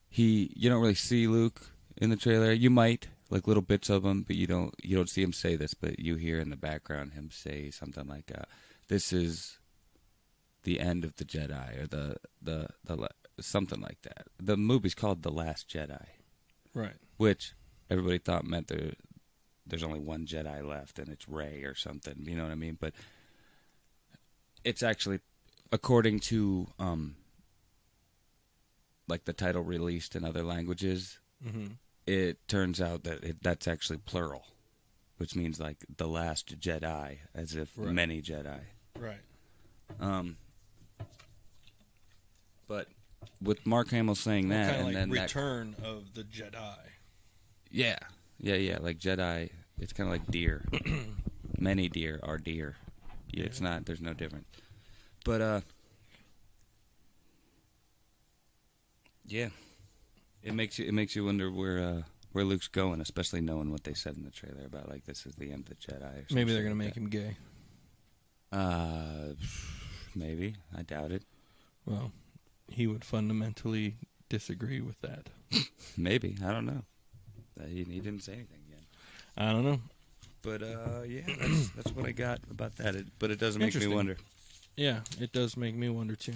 he 0.09 0.51
you 0.57 0.71
don't 0.71 0.81
really 0.81 0.95
see 0.95 1.27
Luke 1.27 1.71
in 1.99 2.09
the 2.09 2.17
trailer. 2.17 2.51
You 2.53 2.71
might 2.71 3.09
like 3.31 3.47
little 3.47 3.63
bits 3.63 3.91
of 3.91 4.05
him, 4.07 4.23
but 4.23 4.37
you 4.37 4.47
don't 4.47 4.75
you 4.83 4.97
don't 4.97 5.11
see 5.11 5.23
him 5.23 5.35
say 5.35 5.55
this. 5.55 5.75
But 5.75 5.99
you 5.99 6.17
hear 6.17 6.39
in 6.41 6.49
the 6.49 6.57
background 6.57 7.13
him 7.13 7.31
say 7.31 7.71
something 7.71 8.07
like, 8.07 8.33
uh, 8.35 8.45
"This 8.89 9.13
is 9.13 9.59
the 10.65 10.81
end 10.81 11.05
of 11.05 11.17
the 11.17 11.25
Jedi," 11.25 11.83
or 11.83 11.87
the 11.87 12.17
the 12.43 12.69
the 12.85 13.09
something 13.41 13.81
like 13.81 14.03
that. 14.03 14.27
The 14.39 14.57
movie's 14.57 14.95
called 14.97 15.23
The 15.23 15.31
Last 15.31 15.69
Jedi 15.69 16.05
right. 16.75 16.97
which 17.17 17.53
everybody 17.89 18.19
thought 18.19 18.45
meant 18.45 18.67
there 18.69 18.93
there's 19.67 19.83
only 19.85 20.01
one 20.01 20.27
Jedi 20.27 20.67
left 20.67 20.99
and 20.99 21.09
it's 21.09 21.29
Rey 21.29 21.63
or 21.63 21.75
something. 21.75 22.25
You 22.27 22.35
know 22.37 22.43
what 22.43 22.53
I 22.53 22.57
mean? 22.57 22.77
But 22.81 22.95
it's 24.65 24.83
actually 24.83 25.21
according 25.71 26.19
to 26.21 26.69
um, 26.79 27.15
like 29.07 29.25
the 29.25 29.33
title 29.33 29.63
released 29.63 30.17
in 30.17 30.25
other 30.25 30.43
languages, 30.43 31.19
Mm-hmm. 31.47 31.67
it 32.07 32.49
turns 32.49 32.81
out 32.81 33.05
that 33.05 33.23
it, 33.23 33.43
that's 33.43 33.69
actually 33.69 33.99
plural, 33.99 34.45
which 35.19 35.37
means 35.37 35.61
like 35.61 35.77
the 35.97 36.09
last 36.09 36.59
Jedi, 36.59 37.19
as 37.33 37.55
if 37.55 37.71
Right. 37.77 37.93
many 37.93 38.21
Jedi. 38.21 38.59
Right. 38.99 39.21
Um, 40.01 40.37
but 42.67 42.89
with 43.41 43.65
Mark 43.67 43.91
Hamill 43.91 44.15
saying 44.15 44.49
that, 44.51 44.71
kind 44.71 44.75
of 44.75 44.77
and 44.79 44.87
like 44.87 44.95
then 44.95 45.11
that, 45.11 45.23
Return 45.23 45.77
of 45.83 46.15
the 46.15 46.23
Jedi. 46.25 46.77
yeah, 47.71 47.97
yeah, 48.39 48.55
yeah, 48.57 48.79
like 48.81 48.99
Jedi, 48.99 49.51
it's 49.79 49.93
kind 49.93 50.09
of 50.09 50.13
like 50.13 50.27
deer. 50.31 50.65
many 51.59 51.89
deer 51.89 52.21
are 52.23 52.39
deer. 52.39 52.77
Yeah, 53.33 53.45
it's 53.45 53.61
not. 53.61 53.87
There's 53.87 54.01
no 54.01 54.13
difference. 54.15 54.47
But 55.25 55.41
uh, 55.41 55.61
yeah, 59.27 59.49
it 60.43 60.55
makes 60.55 60.79
you 60.79 60.87
it 60.87 60.93
makes 60.93 61.15
you 61.17 61.25
wonder 61.25 61.51
where 61.51 61.79
uh 61.79 62.03
where 62.33 62.45
Luke's 62.45 62.69
going, 62.69 63.01
especially 63.01 63.41
knowing 63.41 63.71
what 63.71 63.85
they 63.85 63.95
said 63.95 64.17
in 64.17 64.25
the 64.25 64.31
trailer 64.31 64.65
about 64.67 64.89
like 64.89 65.05
this 65.05 65.25
is 65.27 65.35
the 65.37 65.51
end 65.53 65.69
of 65.71 65.77
the 65.79 65.93
Jedi. 65.93 66.31
or 66.31 66.35
Maybe 66.35 66.53
they're 66.53 66.63
gonna 66.63 66.75
like 66.75 66.79
make 66.79 66.95
that. 66.95 67.01
him 67.01 67.09
gay. 67.09 67.37
Uh, 68.53 69.35
maybe 70.15 70.57
I 70.77 70.83
doubt 70.83 71.13
it. 71.13 71.23
Well, 71.85 72.13
he 72.71 72.87
would 72.87 73.05
fundamentally 73.05 73.97
disagree 74.29 74.81
with 74.81 75.01
that. 75.01 75.29
Maybe 75.97 76.37
I 76.45 76.53
don't 76.53 76.67
know. 76.67 76.83
Uh, 77.61 77.67
He, 77.67 77.85
he 77.85 78.01
didn't 78.01 78.23
say 78.23 78.33
anything 78.35 78.61
yet. 78.69 78.81
I 79.37 79.53
don't 79.53 79.65
know. 79.65 79.81
But 80.43 80.63
uh, 80.63 81.03
yeah, 81.07 81.23
that's, 81.27 81.69
that's 81.71 81.93
what 81.93 82.07
I 82.07 82.13
got 82.13 82.41
about 82.51 82.77
that. 82.77 82.95
It, 82.95 83.07
but 83.19 83.31
it 83.31 83.39
doesn't 83.39 83.61
make 83.61 83.75
me 83.75 83.87
wonder. 83.87 84.17
Yeah, 84.77 85.01
it 85.21 85.33
does 85.33 85.57
make 85.57 85.75
me 85.75 85.89
wonder 85.89 86.15
too. 86.15 86.35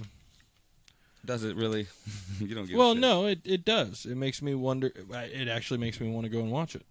Does 1.24 1.44
it 1.44 1.54
really? 1.56 1.86
you 2.40 2.54
don't. 2.54 2.66
Give 2.66 2.74
a 2.74 2.78
Well, 2.78 2.94
no, 2.94 3.26
it 3.26 3.40
it 3.44 3.64
does. 3.64 4.06
It 4.06 4.16
makes 4.16 4.42
me 4.42 4.54
wonder. 4.54 4.90
It 5.12 5.48
actually 5.48 5.78
makes 5.78 6.00
me 6.00 6.10
want 6.10 6.24
to 6.24 6.30
go 6.30 6.40
and 6.40 6.50
watch 6.50 6.74
it 6.74 6.84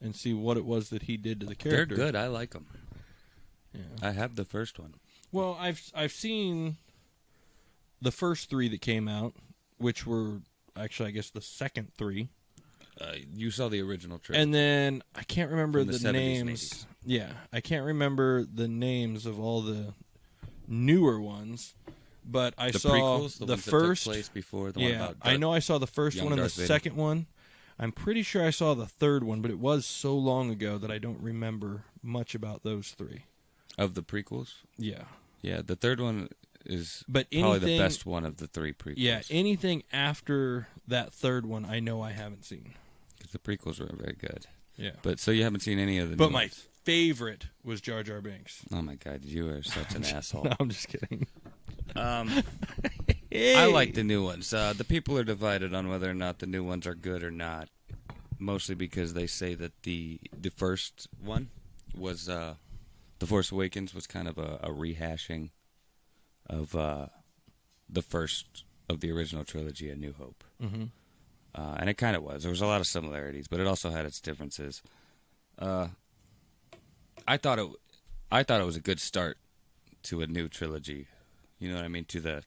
and 0.00 0.16
see 0.16 0.34
what 0.34 0.56
it 0.56 0.64
was 0.64 0.90
that 0.90 1.02
he 1.04 1.16
did 1.16 1.38
to 1.40 1.46
the 1.46 1.54
character. 1.54 1.94
They're 1.94 2.06
good. 2.06 2.16
I 2.16 2.26
like 2.26 2.50
them. 2.50 2.66
Yeah. 3.74 3.80
I 4.08 4.10
have 4.12 4.36
the 4.36 4.44
first 4.44 4.78
one. 4.78 4.94
Well, 5.30 5.56
I've 5.60 5.90
I've 5.94 6.12
seen 6.12 6.76
the 8.00 8.10
first 8.12 8.50
three 8.50 8.68
that 8.68 8.80
came 8.80 9.08
out, 9.08 9.34
which 9.78 10.06
were 10.06 10.40
actually 10.76 11.08
I 11.08 11.12
guess 11.12 11.30
the 11.30 11.40
second 11.40 11.92
three, 11.94 12.28
Uh, 13.00 13.14
you 13.34 13.50
saw 13.50 13.68
the 13.68 13.80
original 13.80 14.18
trailer. 14.18 14.42
and 14.42 14.52
then 14.54 15.02
I 15.14 15.22
can't 15.22 15.50
remember 15.50 15.84
the 15.84 15.92
the, 15.92 15.98
70s 15.98 16.04
and 16.04 16.12
names. 16.14 16.70
80s. 16.72 16.86
Yeah, 17.04 17.32
I 17.52 17.60
can't 17.60 17.84
remember 17.86 18.44
the 18.44 18.68
names 18.68 19.24
of 19.26 19.40
all 19.40 19.62
the 19.62 19.94
newer 20.68 21.20
ones, 21.20 21.74
but 22.24 22.54
I 22.58 22.70
the 22.70 22.78
saw 22.78 22.90
prequels, 22.90 23.38
the, 23.38 23.46
the 23.46 23.56
first. 23.56 24.04
place 24.04 24.28
before 24.28 24.70
the 24.72 24.80
one 24.80 24.88
yeah, 24.90 25.04
about. 25.06 25.16
I 25.22 25.36
know 25.36 25.52
I 25.52 25.58
saw 25.58 25.78
the 25.78 25.86
first 25.86 26.18
one 26.22 26.32
and 26.32 26.36
Darth 26.40 26.54
the 26.56 26.62
Vader. 26.62 26.66
second 26.74 26.96
one. 26.96 27.26
I'm 27.78 27.90
pretty 27.90 28.22
sure 28.22 28.44
I 28.46 28.50
saw 28.50 28.74
the 28.74 28.86
third 28.86 29.24
one, 29.24 29.40
but 29.40 29.50
it 29.50 29.58
was 29.58 29.84
so 29.86 30.14
long 30.16 30.50
ago 30.50 30.78
that 30.78 30.90
I 30.90 30.98
don't 30.98 31.20
remember 31.20 31.84
much 32.02 32.34
about 32.34 32.62
those 32.62 32.90
three. 32.90 33.24
Of 33.78 33.94
the 33.94 34.02
prequels. 34.02 34.54
Yeah, 34.78 35.04
Yeah, 35.40 35.62
the 35.64 35.76
third 35.76 36.00
one 36.00 36.28
is 36.64 37.04
but 37.08 37.28
probably 37.30 37.50
anything, 37.50 37.78
the 37.78 37.78
best 37.82 38.06
one 38.06 38.24
of 38.24 38.36
the 38.36 38.46
three 38.46 38.72
prequels. 38.72 38.94
Yeah, 38.98 39.22
anything 39.30 39.82
after 39.92 40.68
that 40.86 41.12
third 41.12 41.44
one, 41.46 41.64
I 41.64 41.80
know 41.80 42.00
I 42.02 42.12
haven't 42.12 42.44
seen. 42.44 42.74
because 43.18 43.32
the 43.32 43.38
prequels 43.38 43.80
were 43.80 43.90
very 43.96 44.14
good. 44.18 44.46
Yeah, 44.76 44.92
But 45.02 45.18
so 45.20 45.30
you 45.30 45.42
haven't 45.44 45.60
seen 45.60 45.78
any 45.78 45.98
of 45.98 46.10
the. 46.10 46.16
but 46.16 46.26
new 46.28 46.32
my 46.32 46.42
ones. 46.44 46.66
favorite 46.84 47.46
was 47.64 47.80
Jar 47.80 48.02
Jar 48.02 48.20
Binks. 48.20 48.62
Oh 48.72 48.80
my 48.82 48.94
god, 48.94 49.24
you 49.24 49.48
are 49.50 49.62
such 49.62 49.94
an 49.94 50.04
asshole. 50.16 50.44
No, 50.44 50.52
I'm 50.60 50.68
just 50.70 50.88
kidding. 50.88 51.26
Um, 51.94 52.42
I 53.34 53.66
like 53.66 53.94
the 53.94 54.04
new 54.04 54.24
ones. 54.24 54.52
Uh, 54.54 54.72
the 54.76 54.84
people 54.84 55.18
are 55.18 55.24
divided 55.24 55.74
on 55.74 55.88
whether 55.88 56.08
or 56.10 56.14
not 56.14 56.38
the 56.38 56.46
new 56.46 56.62
ones 56.64 56.86
are 56.86 56.94
good 56.94 57.22
or 57.22 57.30
not. 57.30 57.68
Mostly 58.38 58.74
because 58.74 59.14
they 59.14 59.26
say 59.28 59.54
that 59.54 59.82
the 59.84 60.18
the 60.38 60.50
first 60.50 61.06
one 61.22 61.50
was 61.96 62.28
uh, 62.28 62.54
the 63.22 63.28
Force 63.28 63.52
Awakens 63.52 63.94
was 63.94 64.08
kind 64.08 64.26
of 64.26 64.36
a, 64.36 64.58
a 64.64 64.70
rehashing 64.70 65.50
of 66.50 66.74
uh, 66.74 67.06
the 67.88 68.02
first 68.02 68.64
of 68.88 68.98
the 68.98 69.12
original 69.12 69.44
trilogy, 69.44 69.88
A 69.90 69.94
New 69.94 70.12
Hope, 70.12 70.42
hmm 70.60 70.86
uh, 71.54 71.76
and 71.78 71.88
it 71.88 71.94
kind 71.94 72.16
of 72.16 72.24
was. 72.24 72.42
There 72.42 72.50
was 72.50 72.60
a 72.62 72.66
lot 72.66 72.80
of 72.80 72.86
similarities, 72.88 73.46
but 73.46 73.60
it 73.60 73.66
also 73.68 73.90
had 73.90 74.06
its 74.06 74.20
differences. 74.20 74.82
Uh, 75.56 75.88
I 77.28 77.36
thought 77.36 77.60
it, 77.60 77.68
I 78.32 78.42
thought 78.42 78.60
it 78.60 78.64
was 78.64 78.74
a 78.76 78.80
good 78.80 78.98
start 78.98 79.38
to 80.04 80.22
a 80.22 80.26
new 80.26 80.48
trilogy. 80.48 81.06
You 81.60 81.68
know 81.70 81.76
what 81.76 81.84
I 81.84 81.88
mean? 81.88 82.06
To 82.06 82.20
the 82.20 82.42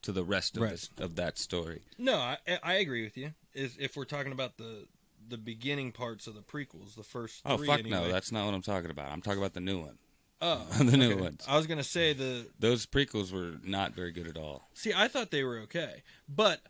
to 0.00 0.12
the 0.12 0.24
rest 0.24 0.56
of 0.56 0.62
Right. 0.62 0.70
this, 0.70 0.88
of 0.98 1.16
that 1.16 1.38
story. 1.38 1.82
No, 1.98 2.16
I, 2.16 2.38
I 2.62 2.74
agree 2.74 3.02
with 3.04 3.18
you. 3.18 3.34
Is 3.52 3.76
if 3.78 3.96
we're 3.98 4.04
talking 4.06 4.32
about 4.32 4.56
the 4.56 4.86
the 5.28 5.36
beginning 5.36 5.92
parts 5.92 6.26
of 6.26 6.34
the 6.34 6.40
prequels, 6.40 6.94
the 6.94 7.02
first. 7.02 7.42
Oh 7.44 7.58
three 7.58 7.66
fuck 7.66 7.80
anyway. 7.80 7.90
no, 7.98 8.08
that's 8.10 8.32
not 8.32 8.46
what 8.46 8.54
I'm 8.54 8.62
talking 8.62 8.90
about. 8.90 9.10
I'm 9.12 9.20
talking 9.20 9.40
about 9.40 9.52
the 9.52 9.60
new 9.60 9.80
one. 9.80 9.98
Oh 10.42 10.66
the 10.78 10.96
new 10.96 11.12
okay. 11.12 11.20
ones. 11.20 11.44
I 11.48 11.56
was 11.56 11.66
gonna 11.66 11.82
say 11.84 12.12
the 12.12 12.46
Those 12.58 12.86
prequels 12.86 13.32
were 13.32 13.54
not 13.64 13.94
very 13.94 14.12
good 14.12 14.26
at 14.26 14.36
all. 14.36 14.68
see. 14.74 14.92
I 14.94 15.08
thought 15.08 15.30
they 15.30 15.44
were 15.44 15.58
okay, 15.60 16.02
but 16.28 16.60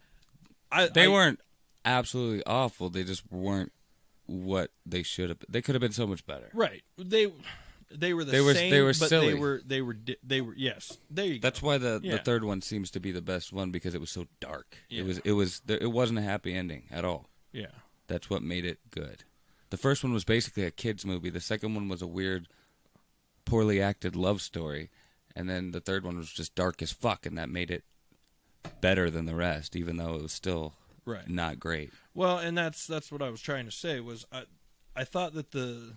I 0.71 0.89
They 0.89 1.05
I- 1.05 1.09
weren't 1.09 1.41
absolutely 1.85 2.43
awful. 2.47 2.91
They 2.91 3.05
just 3.05 3.31
weren't 3.31 3.73
what 4.27 4.71
they 4.85 5.03
should 5.03 5.29
have. 5.29 5.39
They 5.49 5.63
could 5.63 5.75
have 5.75 5.83
been 5.83 5.93
so 5.93 6.07
much 6.07 6.27
better. 6.27 6.51
right. 6.53 6.83
They 6.99 7.33
they 7.89 8.13
were 8.15 8.25
the 8.25 8.33
They 8.33 8.41
were- 8.41 8.55
same. 8.55 8.71
they 8.73 8.81
were 8.81 8.89
but 8.99 9.09
silly. 9.09 9.29
They 9.29 9.35
were 9.39 9.63
they 9.65 9.81
were 9.81 9.97
they 10.25 10.41
were 10.41 10.55
yes. 10.57 10.99
There 11.11 11.25
you 11.27 11.35
go. 11.39 11.41
That's 11.47 11.63
why 11.63 11.79
the, 11.79 12.01
Yeah. 12.03 12.13
the 12.13 12.19
third 12.19 12.43
one 12.43 12.61
seems 12.61 12.91
to 12.93 13.01
be 13.01 13.13
the 13.13 13.23
best 13.23 13.53
one 13.53 13.71
because 13.71 13.95
it 13.95 14.01
was 14.01 14.11
so 14.11 14.27
dark. 14.41 14.77
Yeah. 14.89 15.03
It 15.03 15.07
was 15.07 15.19
it 15.19 15.33
was 15.33 15.61
there, 15.67 15.79
it 15.79 15.93
wasn't 15.93 16.19
a 16.19 16.23
happy 16.23 16.55
ending 16.55 16.89
at 16.91 17.05
all. 17.05 17.29
yeah. 17.53 17.67
That's 18.09 18.29
what 18.31 18.43
made 18.43 18.65
it 18.65 18.79
good. 18.91 19.25
The 19.71 19.77
first 19.77 20.05
one 20.05 20.13
was 20.13 20.25
basically 20.25 20.63
a 20.65 20.71
kids 20.71 21.05
movie. 21.05 21.29
The 21.31 21.41
second 21.41 21.75
one 21.75 21.89
was 21.89 22.03
a 22.03 22.07
weird, 22.07 22.47
poorly 23.47 23.81
acted 23.81 24.15
love 24.15 24.43
story, 24.43 24.91
and 25.35 25.49
then 25.49 25.71
the 25.71 25.81
third 25.81 26.05
one 26.05 26.19
was 26.19 26.31
just 26.31 26.55
dark 26.55 26.83
as 26.83 26.93
fuck, 26.93 27.25
and 27.25 27.39
that 27.39 27.49
made 27.49 27.71
it 27.71 27.85
better 28.83 29.09
than 29.11 29.25
the 29.25 29.35
rest, 29.35 29.75
even 29.75 29.97
though 29.97 30.17
it 30.17 30.23
was 30.23 30.33
still 30.33 30.75
Right. 31.07 31.29
not 31.29 31.59
great. 31.61 31.93
Well, 32.15 32.37
and 32.39 32.59
that's 32.59 32.87
that's 32.87 33.11
what 33.13 33.23
I 33.23 33.31
was 33.31 33.41
trying 33.41 33.65
to 33.67 33.71
say 33.71 34.01
was 34.01 34.27
I 34.33 34.45
I 34.95 35.05
thought 35.05 35.35
that 35.35 35.53
the 35.53 35.97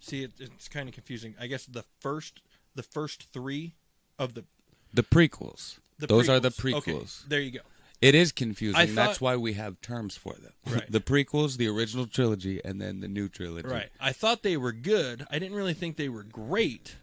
see 0.00 0.24
it, 0.24 0.32
it's 0.40 0.68
kind 0.68 0.88
of 0.88 0.94
confusing. 0.94 1.34
I 1.40 1.46
guess 1.46 1.64
the 1.66 1.84
first 2.00 2.40
the 2.74 2.82
first 2.82 3.28
three 3.32 3.74
of 4.18 4.34
the 4.34 4.44
The 4.92 5.04
prequels. 5.04 5.78
the 5.98 6.08
Those 6.08 6.28
are 6.28 6.40
the 6.40 6.50
prequels. 6.50 6.74
Okay, 6.78 6.92
prequels. 6.92 7.28
there 7.28 7.40
you 7.40 7.52
go. 7.52 7.60
It 8.04 8.14
is 8.14 8.32
confusing. 8.32 8.76
I 8.80 8.86
That's 8.86 9.20
why 9.20 9.36
we 9.36 9.54
have 9.54 9.80
terms 9.80 10.16
for 10.16 10.34
them. 10.34 10.52
Right. 10.66 10.90
the 10.90 11.00
prequels, 11.00 11.56
the 11.56 11.68
original 11.68 12.06
trilogy, 12.06 12.60
and 12.64 12.80
then 12.80 13.00
the 13.00 13.08
new 13.08 13.28
trilogy. 13.28 13.68
Right. 13.68 13.90
I 14.00 14.12
thought 14.12 14.42
they 14.42 14.56
were 14.56 14.72
good. 14.72 15.26
I 15.30 15.38
didn't 15.38 15.56
really 15.56 15.74
think 15.74 15.96
they 15.96 16.08
were 16.08 16.22
great, 16.22 16.96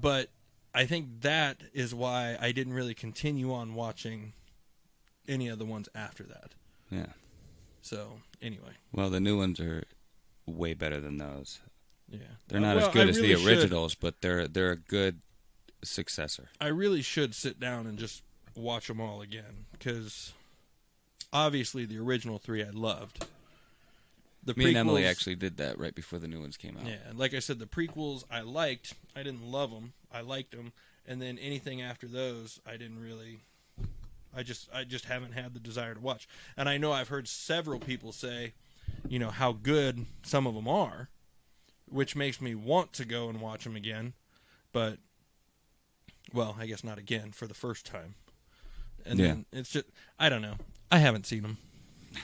but 0.00 0.30
I 0.74 0.86
think 0.86 1.20
that 1.20 1.62
is 1.74 1.94
why 1.94 2.36
I 2.40 2.52
didn't 2.52 2.72
really 2.74 2.94
continue 2.94 3.52
on 3.52 3.74
watching 3.74 4.32
any 5.28 5.48
of 5.48 5.58
the 5.58 5.64
ones 5.66 5.88
after 5.94 6.24
that. 6.24 6.52
Yeah. 6.90 7.12
So 7.82 8.20
anyway, 8.40 8.72
Well, 8.92 9.10
the 9.10 9.20
new 9.20 9.36
ones 9.36 9.60
are 9.60 9.84
way 10.46 10.72
better 10.74 10.98
than 11.00 11.18
those. 11.18 11.60
yeah, 12.10 12.18
They're 12.48 12.60
not 12.60 12.76
Well, 12.76 12.86
as 12.88 12.92
good 12.92 13.06
I 13.06 13.10
as 13.10 13.16
really 13.16 13.34
the 13.34 13.40
should- 13.40 13.48
originals, 13.48 13.94
but 13.94 14.20
they're 14.20 14.48
they're 14.48 14.72
a 14.72 14.76
good 14.76 15.20
successor. 15.84 16.48
I 16.60 16.68
really 16.68 17.02
should 17.02 17.34
sit 17.34 17.58
down 17.60 17.86
and 17.86 17.98
just 17.98 18.22
watch 18.60 18.88
them 18.88 19.00
all 19.00 19.22
again 19.22 19.66
because 19.72 20.32
obviously 21.32 21.84
the 21.84 21.98
original 21.98 22.38
three 22.38 22.62
I 22.62 22.70
loved. 22.70 23.26
The 24.44 24.54
Me 24.56 24.68
and 24.68 24.76
Emily 24.76 25.06
actually 25.06 25.36
did 25.36 25.56
that 25.58 25.78
right 25.78 25.94
before 25.94 26.18
the 26.18 26.26
new 26.26 26.40
ones 26.40 26.56
came 26.56 26.76
out. 26.76 26.86
Yeah, 26.86 26.96
like 27.14 27.32
I 27.32 27.38
said, 27.38 27.60
the 27.60 27.66
prequels 27.66 28.24
I 28.30 28.40
liked. 28.40 28.94
I 29.14 29.22
didn't 29.22 29.44
love 29.44 29.70
them. 29.70 29.92
I 30.12 30.20
liked 30.20 30.50
them, 30.50 30.72
and 31.06 31.22
then 31.22 31.38
anything 31.38 31.80
after 31.80 32.08
those, 32.08 32.60
I 32.66 32.72
didn't 32.72 33.00
really. 33.00 33.40
I 34.36 34.42
just 34.42 34.68
I 34.74 34.84
just 34.84 35.04
haven't 35.04 35.32
had 35.32 35.54
the 35.54 35.60
desire 35.60 35.94
to 35.94 36.00
watch. 36.00 36.26
And 36.56 36.68
I 36.68 36.76
know 36.76 36.90
I've 36.92 37.08
heard 37.08 37.28
several 37.28 37.78
people 37.78 38.10
say, 38.10 38.54
you 39.08 39.18
know, 39.18 39.30
how 39.30 39.52
good 39.52 40.06
some 40.24 40.46
of 40.46 40.54
them 40.54 40.66
are, 40.66 41.08
which 41.88 42.16
makes 42.16 42.40
me 42.40 42.54
want 42.56 42.92
to 42.94 43.04
go 43.04 43.28
and 43.28 43.40
watch 43.40 43.62
them 43.62 43.76
again. 43.76 44.14
But 44.72 44.98
well, 46.32 46.56
I 46.58 46.66
guess 46.66 46.82
not 46.82 46.98
again 46.98 47.30
for 47.30 47.46
the 47.46 47.54
first 47.54 47.86
time. 47.86 48.14
And 49.04 49.18
Yeah. 49.18 49.26
then 49.26 49.46
it's 49.52 49.70
just 49.70 49.86
I 50.18 50.28
don't 50.28 50.42
know. 50.42 50.56
I 50.90 50.98
haven't 50.98 51.26
seen 51.26 51.42
them. 51.42 51.58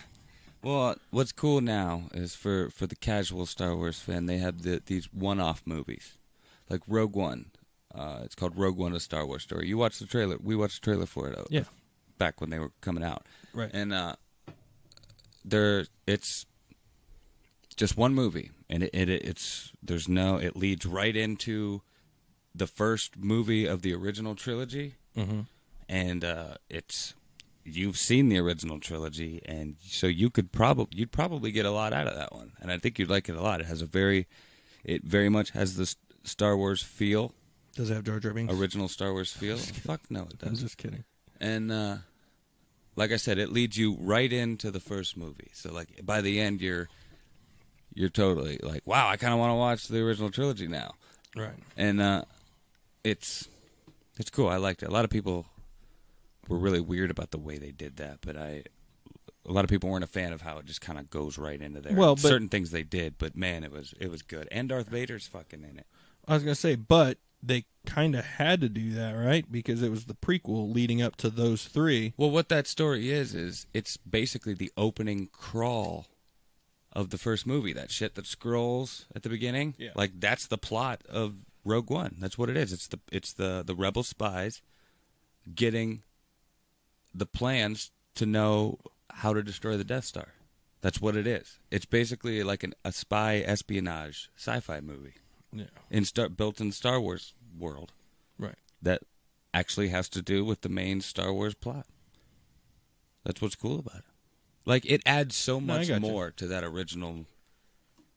Well, 0.63 0.97
what's 1.11 1.31
cool 1.31 1.61
now 1.61 2.09
is 2.13 2.35
for 2.35 2.69
for 2.71 2.87
the 2.89 2.97
casual 2.97 3.47
Star 3.47 3.77
Wars 3.77 4.01
fan, 4.01 4.27
they 4.27 4.39
have 4.39 4.63
the, 4.63 4.83
these 4.85 5.07
one-off 5.13 5.63
movies, 5.65 6.19
like 6.69 6.81
Rogue 6.89 7.15
One. 7.15 7.53
Uh, 7.95 8.21
it's 8.25 8.35
called 8.35 8.57
Rogue 8.59 8.77
One: 8.77 8.93
A 8.93 8.99
Star 9.01 9.25
Wars 9.25 9.45
Story. 9.45 9.69
You 9.69 9.79
watched 9.79 10.01
the 10.01 10.07
trailer. 10.07 10.37
We 10.43 10.57
watched 10.57 10.83
the 10.83 10.85
trailer 10.91 11.07
for 11.07 11.29
it. 11.29 11.39
uh, 11.39 11.45
Yeah. 11.49 11.65
back 12.19 12.41
when 12.41 12.51
they 12.51 12.59
were 12.59 12.73
coming 12.81 13.05
out. 13.05 13.25
Right. 13.55 13.71
and 13.73 13.93
uh, 13.93 14.17
there 15.45 15.87
it's 16.09 16.45
just 17.77 17.97
one 17.97 18.13
movie, 18.15 18.51
and 18.69 18.83
it, 18.83 18.91
it 18.93 19.09
it's 19.09 19.73
there's 19.81 20.09
no 20.09 20.39
it 20.39 20.57
leads 20.57 20.85
right 20.85 21.15
into 21.17 21.83
the 22.53 22.67
first 22.67 23.17
movie 23.17 23.65
of 23.65 23.83
the 23.83 23.95
original 23.95 24.35
trilogy, 24.35 24.95
Mm-hmm. 25.17 25.43
And 25.89 26.25
uh, 26.25 26.55
it's 26.69 27.15
you've 27.65 27.99
seen 27.99 28.29
the 28.29 28.39
original 28.39 28.81
trilogy, 28.81 29.43
and 29.47 29.77
so 29.83 30.07
you 30.07 30.31
could 30.31 30.53
probably 30.53 30.99
you'd 30.99 31.13
probably 31.13 31.51
get 31.53 31.67
a 31.67 31.71
lot 31.71 31.93
out 31.93 32.07
of 32.07 32.15
that 32.17 32.33
one, 32.33 32.53
and 32.61 32.71
I 32.71 32.79
think 32.79 32.99
you'd 32.99 33.11
like 33.11 33.29
it 33.29 33.37
a 33.37 33.43
lot. 33.43 33.61
It 33.61 33.67
has 33.67 33.83
a 33.83 33.87
very, 33.87 34.27
it 34.85 35.05
very 35.05 35.29
much 35.29 35.51
has 35.51 35.77
the 35.77 35.95
Star 36.25 36.57
Wars 36.57 36.83
feel, 36.83 37.33
Does 37.75 37.91
it 37.91 37.95
have 37.95 38.05
Jar 38.05 38.21
Jar 38.21 38.33
Binks? 38.33 38.53
original 38.53 38.89
Star 38.89 39.13
Wars 39.13 39.33
feel. 39.33 39.57
Fuck 39.57 40.03
no, 40.11 40.23
it 40.23 40.37
I'm 40.43 40.51
doesn't. 40.51 40.57
just 40.57 40.77
kidding. 40.79 41.05
And 41.41 41.71
uh, 41.71 41.97
like 42.97 43.13
I 43.13 43.17
said, 43.17 43.39
it 43.39 43.53
leads 43.53 43.77
you 43.77 43.97
right 44.01 44.33
into 44.33 44.71
the 44.71 44.81
first 44.81 45.17
movie. 45.17 45.51
So 45.53 45.73
like 45.73 46.05
by 46.05 46.21
the 46.21 46.41
end, 46.41 46.61
you're 46.61 46.89
you're 47.95 48.09
totally 48.11 48.59
like, 48.63 48.87
wow, 48.87 49.09
I 49.09 49.17
kind 49.17 49.33
of 49.33 49.39
want 49.39 49.51
to 49.51 49.55
watch 49.57 49.89
the 49.89 50.01
original 50.01 50.31
trilogy 50.31 50.69
now. 50.69 50.95
Right. 51.37 51.55
And 51.77 52.01
uh, 52.01 52.23
it's 53.05 53.49
it's 54.19 54.31
cool. 54.31 54.49
I 54.49 54.57
liked 54.57 54.83
it. 54.83 54.89
A 54.89 54.93
lot 54.93 55.05
of 55.05 55.11
people 55.11 55.47
were 56.49 56.59
really 56.59 56.81
weird 56.81 57.11
about 57.11 57.31
the 57.31 57.39
way 57.39 57.59
they 57.59 57.73
did 57.73 57.97
that, 57.97 58.19
but 58.21 58.37
I. 58.37 58.65
A 59.47 59.53
lot 59.53 59.65
of 59.65 59.71
people 59.71 59.89
weren't 59.89 60.05
a 60.05 60.09
fan 60.09 60.35
of 60.35 60.43
how 60.43 60.59
it 60.59 60.67
just 60.67 60.83
kind 60.83 60.99
of 60.99 61.09
goes 61.09 61.39
right 61.39 61.59
into 61.59 61.81
there. 61.81 61.95
Well, 61.95 62.17
but- 62.17 62.21
certain 62.23 62.49
things 62.49 62.71
they 62.71 62.83
did, 62.83 63.17
but 63.17 63.35
man, 63.35 63.65
it 63.65 63.73
was 63.73 63.95
it 63.99 64.11
was 64.11 64.21
good. 64.21 64.47
And 64.51 64.69
Darth 64.69 64.89
Vader's 64.89 65.27
fucking 65.27 65.63
in 65.63 65.79
it. 65.79 65.87
I 66.27 66.35
was 66.35 66.43
gonna 66.43 66.55
say, 66.55 66.75
but 66.75 67.17
they 67.43 67.65
kind 67.87 68.15
of 68.15 68.25
had 68.25 68.61
to 68.61 68.69
do 68.69 68.91
that, 68.95 69.13
right? 69.13 69.51
Because 69.51 69.81
it 69.83 69.91
was 69.91 70.05
the 70.05 70.15
prequel 70.15 70.75
leading 70.75 71.01
up 71.01 71.17
to 71.17 71.31
those 71.31 71.65
three. 71.65 72.13
Well, 72.19 72.31
what 72.31 72.51
that 72.51 72.67
story 72.67 73.11
is 73.11 73.35
is 73.35 73.67
it's 73.73 73.97
basically 73.97 74.53
the 74.55 74.73
opening 74.77 75.29
crawl 75.33 76.07
of 76.93 77.09
the 77.11 77.19
first 77.19 77.47
movie. 77.47 77.73
That 77.73 77.91
shit 77.91 78.17
that 78.17 78.27
scrolls 78.27 79.07
at 79.15 79.23
the 79.23 79.29
beginning. 79.31 79.77
Yeah. 79.79 79.91
Like 79.95 80.21
that's 80.21 80.47
the 80.47 80.59
plot 80.59 81.03
of 81.09 81.37
Rogue 81.65 81.91
One. 81.91 82.17
That's 82.19 82.37
what 82.37 82.51
it 82.51 82.57
is. 82.57 82.73
It's 82.73 82.89
the 82.89 83.01
it's 83.11 83.33
the 83.33 83.63
the 83.65 83.75
rebel 83.75 84.03
spies 84.03 84.61
getting 85.55 86.03
the 87.15 87.27
plans 87.27 87.91
to 88.17 88.27
know 88.27 88.79
how 89.11 89.33
to 89.33 89.43
destroy 89.43 89.77
the 89.77 89.85
Death 89.85 90.05
Star. 90.05 90.29
That's 90.81 91.01
what 91.01 91.17
it 91.17 91.27
is. 91.27 91.59
It's 91.71 91.87
basically 91.87 92.43
like 92.43 92.63
an, 92.63 92.75
a 92.85 92.93
spy 92.93 93.39
espionage 93.39 94.31
sci-fi 94.37 94.81
movie 94.81 95.15
Yeah. 95.53 95.65
in 95.91 96.05
Star, 96.05 96.29
built 96.29 96.61
in 96.61 96.71
Star 96.73 97.01
Wars 97.01 97.35
world 97.59 97.93
Right. 98.39 98.55
that 98.83 99.03
actually 99.53 99.89
has 99.89 100.09
to 100.11 100.23
do 100.23 100.45
with 100.45 100.61
the 100.61 100.69
main 100.69 101.01
Star 101.01 101.33
Wars 101.33 101.55
plot. 101.55 101.87
That's 103.25 103.43
what's 103.43 103.57
cool 103.57 103.81
about 103.81 103.99
it. 103.99 104.05
Like 104.65 104.85
it 104.87 105.03
adds 105.05 105.35
so 105.35 105.61
much 105.61 105.89
gotcha. 105.89 106.01
more 106.01 106.31
to 106.33 106.47
that 106.47 106.63
original 106.63 107.25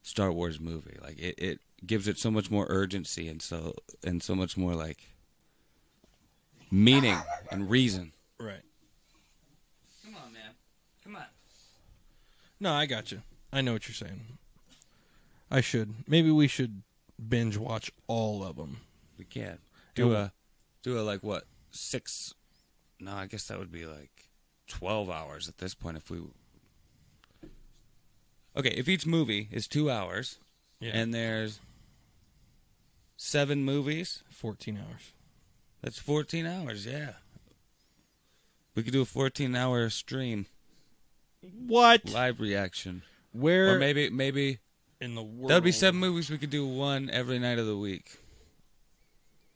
Star 0.03 0.31
Wars 0.31 0.59
movie. 0.59 0.97
Like 1.01 1.17
it, 1.17 1.35
it 1.39 1.59
gives 1.85 2.07
it 2.07 2.19
so 2.19 2.29
much 2.29 2.51
more 2.51 2.67
urgency 2.69 3.27
and 3.27 3.41
so 3.41 3.73
and 4.03 4.21
so 4.21 4.35
much 4.35 4.55
more 4.57 4.75
like 4.75 5.07
meaning 6.69 7.17
and 7.51 7.69
reason. 7.69 8.11
Right. 8.39 8.61
Come 10.03 10.15
on, 10.15 10.33
man. 10.33 10.51
Come 11.03 11.15
on. 11.15 11.25
No, 12.61 12.71
I 12.73 12.85
got 12.85 13.11
you. 13.11 13.21
I 13.51 13.59
know 13.61 13.73
what 13.73 13.87
you're 13.87 13.95
saying. 13.95 14.21
I 15.49 15.59
should. 15.61 15.93
Maybe 16.07 16.31
we 16.31 16.47
should 16.47 16.83
binge 17.27 17.57
watch 17.57 17.91
all 18.07 18.43
of 18.43 18.55
them. 18.55 18.77
We 19.17 19.25
can 19.25 19.57
do 19.95 20.13
a 20.13 20.31
do 20.83 20.97
a 20.97 21.01
like 21.01 21.23
what 21.23 21.45
six? 21.71 22.33
No, 22.99 23.13
I 23.13 23.25
guess 23.25 23.47
that 23.47 23.57
would 23.59 23.71
be 23.71 23.85
like 23.85 24.29
twelve 24.67 25.09
hours 25.09 25.49
at 25.49 25.57
this 25.57 25.73
point 25.73 25.97
if 25.97 26.09
we. 26.09 26.19
Okay, 28.55 28.69
if 28.69 28.87
each 28.87 29.05
movie 29.05 29.47
is 29.51 29.67
two 29.67 29.89
hours 29.89 30.37
Yeah. 30.79 30.91
and 30.93 31.13
there's 31.13 31.59
seven 33.17 33.63
movies, 33.63 34.23
14 34.29 34.77
hours. 34.77 35.11
that's 35.81 35.97
fourteen 35.99 36.45
hours. 36.45 36.85
Yeah, 36.85 37.13
we 38.75 38.83
could 38.83 38.93
do 38.93 39.01
a 39.01 39.05
fourteen-hour 39.05 39.89
stream 39.89 40.45
What? 41.67 42.09
live 42.09 42.39
reaction, 42.39 43.03
Where 43.31 43.75
or 43.75 43.79
maybe 43.79 44.09
maybe 44.09 44.59
in 44.99 45.15
the 45.15 45.23
world? 45.23 45.49
that 45.49 45.55
would 45.55 45.63
be 45.63 45.71
seven 45.71 45.99
movies. 45.99 46.29
We 46.29 46.37
could 46.37 46.49
do 46.49 46.65
one 46.67 47.09
every 47.09 47.39
night 47.39 47.57
of 47.59 47.65
the 47.65 47.77
week. 47.77 48.17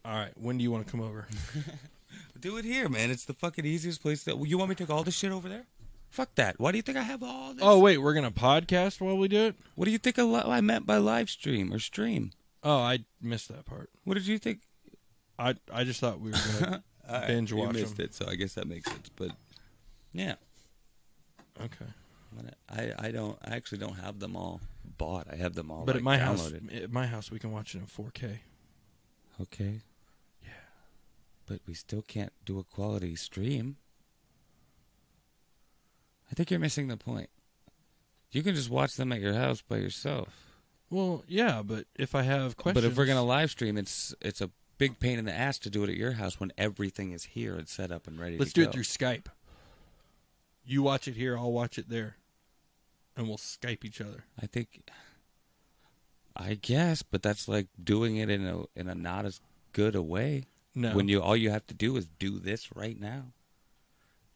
All 0.03 0.13
right. 0.13 0.31
When 0.35 0.57
do 0.57 0.63
you 0.63 0.71
want 0.71 0.85
to 0.85 0.91
come 0.91 1.01
over? 1.01 1.27
Do 2.39 2.57
it 2.57 2.65
here, 2.65 2.87
man. 2.89 3.09
It's 3.09 3.25
the 3.25 3.33
fucking 3.33 3.65
easiest 3.65 4.01
place. 4.03 4.23
That 4.23 4.37
you 4.45 4.57
want 4.57 4.69
me 4.69 4.75
to 4.75 4.83
take 4.83 4.91
all 4.93 5.03
this 5.03 5.15
shit 5.15 5.31
over 5.31 5.49
there? 5.49 5.65
Fuck 6.09 6.35
that. 6.35 6.59
Why 6.59 6.71
do 6.71 6.77
you 6.77 6.83
think 6.83 6.97
I 6.97 7.01
have 7.01 7.23
all 7.23 7.53
this? 7.53 7.63
oh, 7.65 7.79
wait. 7.79 7.97
We're 7.97 8.13
going 8.13 8.31
to 8.31 8.39
podcast 8.39 9.01
while 9.01 9.17
we 9.17 9.27
do 9.27 9.45
it? 9.47 9.55
what 9.73 9.85
do 9.85 9.91
you 9.91 9.97
think 9.97 10.19
I, 10.19 10.23
li- 10.23 10.43
I 10.45 10.61
meant 10.61 10.85
by 10.85 10.97
live 10.97 11.29
stream 11.29 11.73
or 11.73 11.79
stream? 11.79 12.31
Oh, 12.61 12.77
I 12.77 12.99
missed 13.21 13.47
that 13.47 13.65
part. 13.65 13.89
What 14.03 14.13
did 14.13 14.27
you 14.27 14.37
think? 14.37 14.59
I 15.39 15.55
I 15.73 15.83
just 15.85 15.99
thought 15.99 16.19
we 16.19 16.31
were 16.31 16.37
going 16.59 16.73
to 17.09 17.23
binge 17.27 17.51
you 17.51 17.57
watch 17.57 17.73
missed 17.73 17.97
them. 17.97 18.05
it, 18.05 18.13
so 18.13 18.25
I 18.29 18.35
guess 18.35 18.53
that 18.53 18.67
makes 18.67 18.89
sense. 18.89 19.09
But 19.15 19.31
yeah, 20.13 20.35
Okay. 21.61 21.85
I 22.69 22.91
I 22.97 23.11
don't. 23.11 23.37
I 23.45 23.55
actually 23.55 23.77
don't 23.77 23.95
have 23.95 24.19
them 24.19 24.35
all 24.35 24.59
bought. 24.97 25.27
I 25.31 25.35
have 25.37 25.55
them 25.55 25.71
all. 25.71 25.85
But 25.85 25.95
like, 25.95 25.99
at 26.01 26.03
my 26.03 26.17
house, 26.17 26.51
downloaded. 26.51 26.83
at 26.83 26.91
my 26.91 27.05
house, 27.07 27.31
we 27.31 27.39
can 27.39 27.51
watch 27.51 27.75
it 27.75 27.79
in 27.79 27.85
4K. 27.85 28.39
Okay. 29.41 29.81
Yeah. 30.43 30.49
But 31.47 31.61
we 31.67 31.73
still 31.73 32.01
can't 32.01 32.33
do 32.43 32.59
a 32.59 32.63
quality 32.63 33.15
stream. 33.15 33.77
I 36.29 36.35
think 36.35 36.49
you're 36.51 36.59
missing 36.59 36.87
the 36.87 36.97
point. 36.97 37.29
You 38.31 38.43
can 38.43 38.55
just 38.55 38.69
watch 38.69 38.95
them 38.95 39.11
at 39.13 39.21
your 39.21 39.33
house 39.33 39.61
by 39.61 39.77
yourself. 39.77 40.51
Well, 40.89 41.23
yeah, 41.27 41.61
but 41.63 41.85
if 41.95 42.13
I 42.15 42.23
have 42.23 42.57
questions, 42.57 42.83
But 42.83 42.91
if 42.91 42.97
we're 42.97 43.05
gonna 43.05 43.23
live 43.23 43.51
stream, 43.51 43.77
it's 43.77 44.13
it's 44.21 44.41
a 44.41 44.49
big 44.77 44.99
pain 44.99 45.17
in 45.19 45.25
the 45.25 45.33
ass 45.33 45.57
to 45.59 45.69
do 45.69 45.83
it 45.83 45.89
at 45.89 45.95
your 45.95 46.13
house 46.13 46.39
when 46.39 46.51
everything 46.57 47.11
is 47.11 47.23
here 47.25 47.55
and 47.55 47.67
set 47.69 47.91
up 47.91 48.07
and 48.07 48.19
ready. 48.19 48.37
let's 48.37 48.51
to 48.51 48.59
do 48.61 48.63
go. 48.65 48.69
it 48.69 48.73
through 48.73 48.83
Skype. 48.83 49.27
You 50.65 50.81
watch 50.81 51.07
it 51.07 51.15
here, 51.15 51.37
I'll 51.37 51.51
watch 51.51 51.77
it 51.77 51.89
there, 51.89 52.17
and 53.15 53.27
we'll 53.27 53.37
Skype 53.37 53.85
each 53.85 54.01
other. 54.01 54.25
I 54.41 54.47
think. 54.47 54.81
I 56.35 56.55
guess, 56.55 57.01
but 57.01 57.21
that's 57.21 57.47
like 57.47 57.67
doing 57.81 58.17
it 58.17 58.29
in 58.29 58.45
a 58.45 58.63
in 58.75 58.89
a 58.89 58.95
not 58.95 59.25
as 59.25 59.39
good 59.71 59.95
a 59.95 60.01
way. 60.01 60.45
No, 60.73 60.93
When 60.93 61.07
you 61.07 61.21
all 61.21 61.37
you 61.37 61.49
have 61.51 61.65
to 61.67 61.73
do 61.73 61.95
is 61.95 62.07
do 62.19 62.39
this 62.39 62.75
right 62.75 62.99
now. 62.99 63.27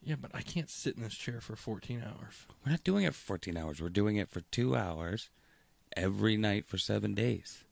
yeah, 0.02 0.14
but 0.18 0.30
I 0.32 0.40
can't 0.40 0.70
sit 0.70 0.96
in 0.96 1.02
this 1.02 1.14
chair 1.14 1.42
for 1.42 1.56
14 1.56 2.02
hours. 2.02 2.46
We're 2.64 2.72
not 2.72 2.84
doing 2.84 3.04
it 3.04 3.14
for 3.14 3.20
14 3.20 3.56
hours. 3.58 3.82
We're 3.82 3.90
doing 3.90 4.16
it 4.16 4.30
for 4.30 4.40
two 4.40 4.74
hours 4.74 5.28
every 5.94 6.38
night 6.38 6.64
for 6.66 6.78
seven 6.78 7.12
days. 7.14 7.64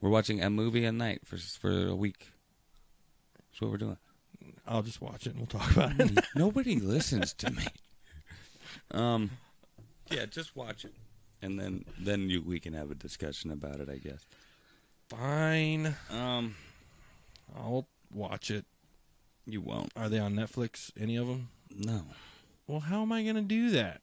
We're 0.00 0.10
watching 0.10 0.42
a 0.42 0.50
movie 0.50 0.84
a 0.84 0.92
night 0.92 1.22
for 1.24 1.38
for 1.38 1.86
a 1.88 1.96
week. 1.96 2.32
That's 3.38 3.62
what 3.62 3.70
we're 3.70 3.78
doing. 3.78 3.96
I'll 4.66 4.82
just 4.82 5.00
watch 5.00 5.26
it 5.26 5.30
and 5.34 5.38
we'll 5.38 5.46
talk 5.60 5.70
about 5.72 5.98
it. 5.98 6.24
Nobody 6.34 6.78
listens 6.80 7.32
to 7.34 7.50
me. 7.50 7.66
Um, 8.90 9.30
yeah, 10.10 10.26
just 10.26 10.54
watch 10.56 10.84
it, 10.84 10.94
and 11.42 11.58
then 11.58 11.84
then 11.98 12.28
you 12.30 12.42
we 12.42 12.60
can 12.60 12.72
have 12.74 12.90
a 12.90 12.94
discussion 12.94 13.50
about 13.50 13.80
it. 13.80 13.88
I 13.88 13.96
guess. 13.98 14.24
Fine, 15.08 15.94
Um, 16.10 16.54
I'll 17.56 17.86
watch 18.12 18.50
it. 18.50 18.66
you 19.46 19.60
won't. 19.62 19.90
Are 19.96 20.08
they 20.10 20.18
on 20.18 20.34
Netflix? 20.34 20.90
Any 21.00 21.16
of 21.16 21.26
them? 21.26 21.48
No. 21.74 22.02
Well, 22.66 22.80
how 22.80 23.00
am 23.02 23.12
I 23.12 23.22
going 23.22 23.36
to 23.36 23.40
do 23.42 23.70
that? 23.70 24.02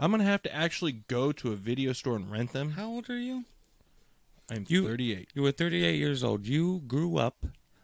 I'm 0.00 0.10
going 0.10 0.18
to 0.20 0.26
have 0.26 0.42
to 0.42 0.52
actually 0.52 0.92
go 1.06 1.30
to 1.30 1.52
a 1.52 1.56
video 1.56 1.92
store 1.92 2.16
and 2.16 2.28
rent 2.28 2.52
them. 2.52 2.72
How 2.72 2.88
old 2.88 3.08
are 3.08 3.18
you? 3.18 3.44
I'm 4.50 4.64
You- 4.68 4.88
38. 4.88 5.28
You 5.34 5.42
were 5.42 5.52
38 5.52 5.96
years 5.96 6.24
old. 6.24 6.44
You 6.44 6.82
grew 6.88 7.18
up. 7.18 7.36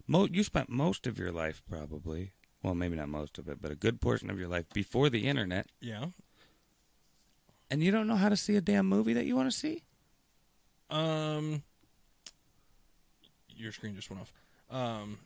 Mo- 0.09 0.27
you 0.27 0.43
spent 0.43 0.71
most 0.71 1.07
of 1.07 1.19
your 1.19 1.31
life, 1.31 1.63
probably. 1.69 2.33
Well, 2.63 2.75
maybe 2.75 2.97
not 2.97 3.09
most 3.09 3.39
of 3.39 3.47
it, 3.49 3.61
but 3.61 3.71
a 3.71 3.77
good 3.77 4.01
portion 4.01 4.31
of 4.31 4.39
your 4.39 4.49
life 4.49 4.65
before 4.73 5.11
the 5.11 5.29
internet. 5.29 5.67
Yeah. 5.81 6.07
And 7.71 7.83
you 7.83 7.93
don't 7.93 8.09
know 8.09 8.17
how 8.17 8.31
to 8.31 8.37
see 8.37 8.57
a 8.57 8.61
damn 8.63 8.87
movie 8.87 9.13
that 9.13 9.27
you 9.27 9.37
want 9.37 9.51
to 9.51 9.57
see? 9.57 9.83
Um, 10.91 11.63
your 13.55 13.71
screen 13.73 13.95
just 13.95 14.11
went 14.11 14.23
off. 14.23 14.33
Um, 14.71 15.19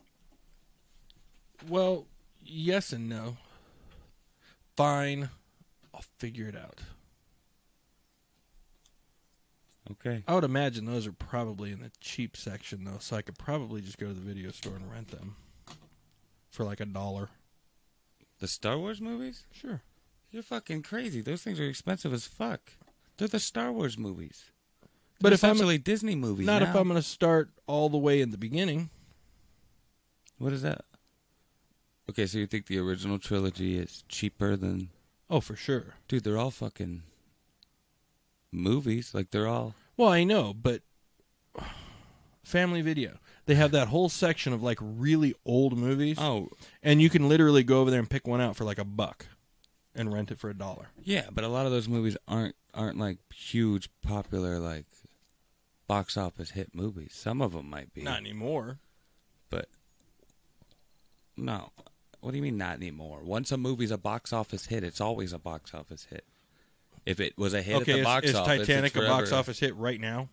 well, 1.68 2.07
yes 2.45 2.92
and 2.92 3.09
no. 3.09 3.37
Fine, 4.77 5.31
I'll 5.95 6.05
figure 6.18 6.49
it 6.49 6.57
out. 6.57 6.81
Okay. 9.90 10.23
I 10.29 10.35
would 10.35 10.45
imagine 10.45 10.85
those 10.85 11.07
are 11.07 11.12
probably 11.12 11.73
in 11.73 11.81
the 11.81 11.90
cheap 12.01 12.37
section 12.37 12.85
though, 12.85 12.99
so 13.01 13.16
I 13.16 13.23
could 13.23 13.38
probably 13.38 13.81
just 13.81 13.99
go 13.99 14.07
to 14.09 14.12
the 14.14 14.21
video 14.21 14.51
store 14.53 14.77
and 14.77 14.90
rent 14.90 15.09
them 15.09 15.37
for 16.51 16.64
like 16.64 16.81
a 16.81 16.85
dollar. 16.87 17.31
The 18.38 18.49
Star 18.49 18.79
Wars 18.79 19.01
movies? 19.01 19.45
Sure. 19.53 19.83
You're 20.31 20.42
fucking 20.42 20.83
crazy. 20.83 21.21
Those 21.21 21.42
things 21.42 21.61
are 21.61 21.64
expensive 21.64 22.12
as 22.12 22.27
fuck. 22.27 22.73
They're 23.16 23.29
the 23.29 23.38
Star 23.40 23.73
Wars 23.73 23.99
movies. 23.99 24.45
But 25.21 25.29
They're 25.29 25.35
if 25.35 25.45
I'm 25.45 25.51
essentially 25.53 25.79
Disney 25.79 26.16
movies, 26.16 26.47
not 26.47 26.62
now. 26.62 26.71
if 26.71 26.75
I'm 26.77 26.88
going 26.88 27.01
to 27.01 27.07
start 27.07 27.51
all 27.66 27.88
the 27.88 27.99
way 27.99 28.21
in 28.21 28.31
the 28.31 28.38
beginning. 28.38 28.90
What 30.38 30.53
is 30.53 30.62
that? 30.62 30.85
Okay, 32.11 32.27
so 32.27 32.38
you 32.38 32.47
think 32.47 32.66
the 32.66 32.79
original 32.79 33.18
trilogy 33.18 33.79
is 33.79 34.03
cheaper 34.09 34.57
than? 34.57 34.88
Oh, 35.31 35.40
for 35.40 35.55
sure. 35.55 35.95
Dude, 36.09 36.25
they're 36.25 36.38
all 36.38 36.51
fucking 36.51 37.03
movies. 38.53 39.12
Like 39.15 39.31
they're 39.31 39.49
all. 39.49 39.75
Well, 39.97 40.09
I 40.11 40.25
know, 40.25 40.55
but 40.55 40.83
Family 42.45 42.83
Video. 42.83 43.19
They 43.47 43.55
have 43.57 43.73
that 43.73 43.88
whole 43.88 44.09
section 44.09 44.53
of 44.53 44.62
like 44.62 44.79
really 44.81 45.35
old 45.45 45.77
movies, 45.77 46.17
Oh, 46.21 46.49
and 46.83 47.03
you 47.03 47.11
can 47.11 47.29
literally 47.29 47.65
go 47.65 47.81
over 47.81 47.91
there 47.91 47.99
and 47.99 48.09
pick 48.09 48.27
one 48.27 48.41
out 48.41 48.55
for 48.57 48.65
like 48.65 48.79
a 48.79 48.85
buck, 48.85 49.27
and 49.95 50.12
rent 50.12 50.31
it 50.31 50.38
for 50.38 50.49
a 50.51 50.55
dollar. 50.55 50.88
yeah, 51.03 51.27
but 51.33 51.43
a 51.45 51.49
lot 51.49 51.67
of 51.67 51.73
those 51.73 51.88
movies 51.88 52.17
aren't 52.29 52.55
aren't 52.75 52.99
like 52.99 53.19
huge, 53.35 53.91
popular 54.03 54.59
like 54.61 54.87
box 55.88 56.17
office 56.17 56.51
hit 56.53 56.75
movies. 56.75 57.12
Some 57.15 57.43
of 57.43 57.53
them 57.53 57.69
might 57.69 57.93
be, 57.93 58.03
Not 58.03 58.19
anymore. 58.21 58.79
but 59.51 59.69
no. 61.37 61.71
What 62.21 62.31
do 62.31 62.37
you 62.37 62.43
mean 62.43 62.57
not 62.59 62.77
anymore? 62.77 63.21
Once 63.25 63.51
a 63.51 63.57
movie's 63.57 63.91
a 63.91 63.99
box 63.99 64.33
office 64.33 64.67
hit, 64.67 64.85
it's 64.85 65.01
always 65.01 65.33
a 65.33 65.38
box 65.38 65.75
office 65.75 66.07
hit. 66.11 66.25
If 67.05 67.21
it 67.21 67.37
was 67.37 67.55
a 67.55 67.62
hit 67.62 67.77
okay, 67.77 67.93
at 67.93 67.95
the 67.95 68.01
is, 68.01 68.05
box 68.05 68.27
is 68.27 68.35
office, 68.35 68.59
it's 68.61 68.67
Titanic 68.69 68.97
a 68.97 69.01
box 69.01 69.33
office 69.33 69.59
hit 69.59 69.75
right 69.77 70.01
now? 70.01 70.29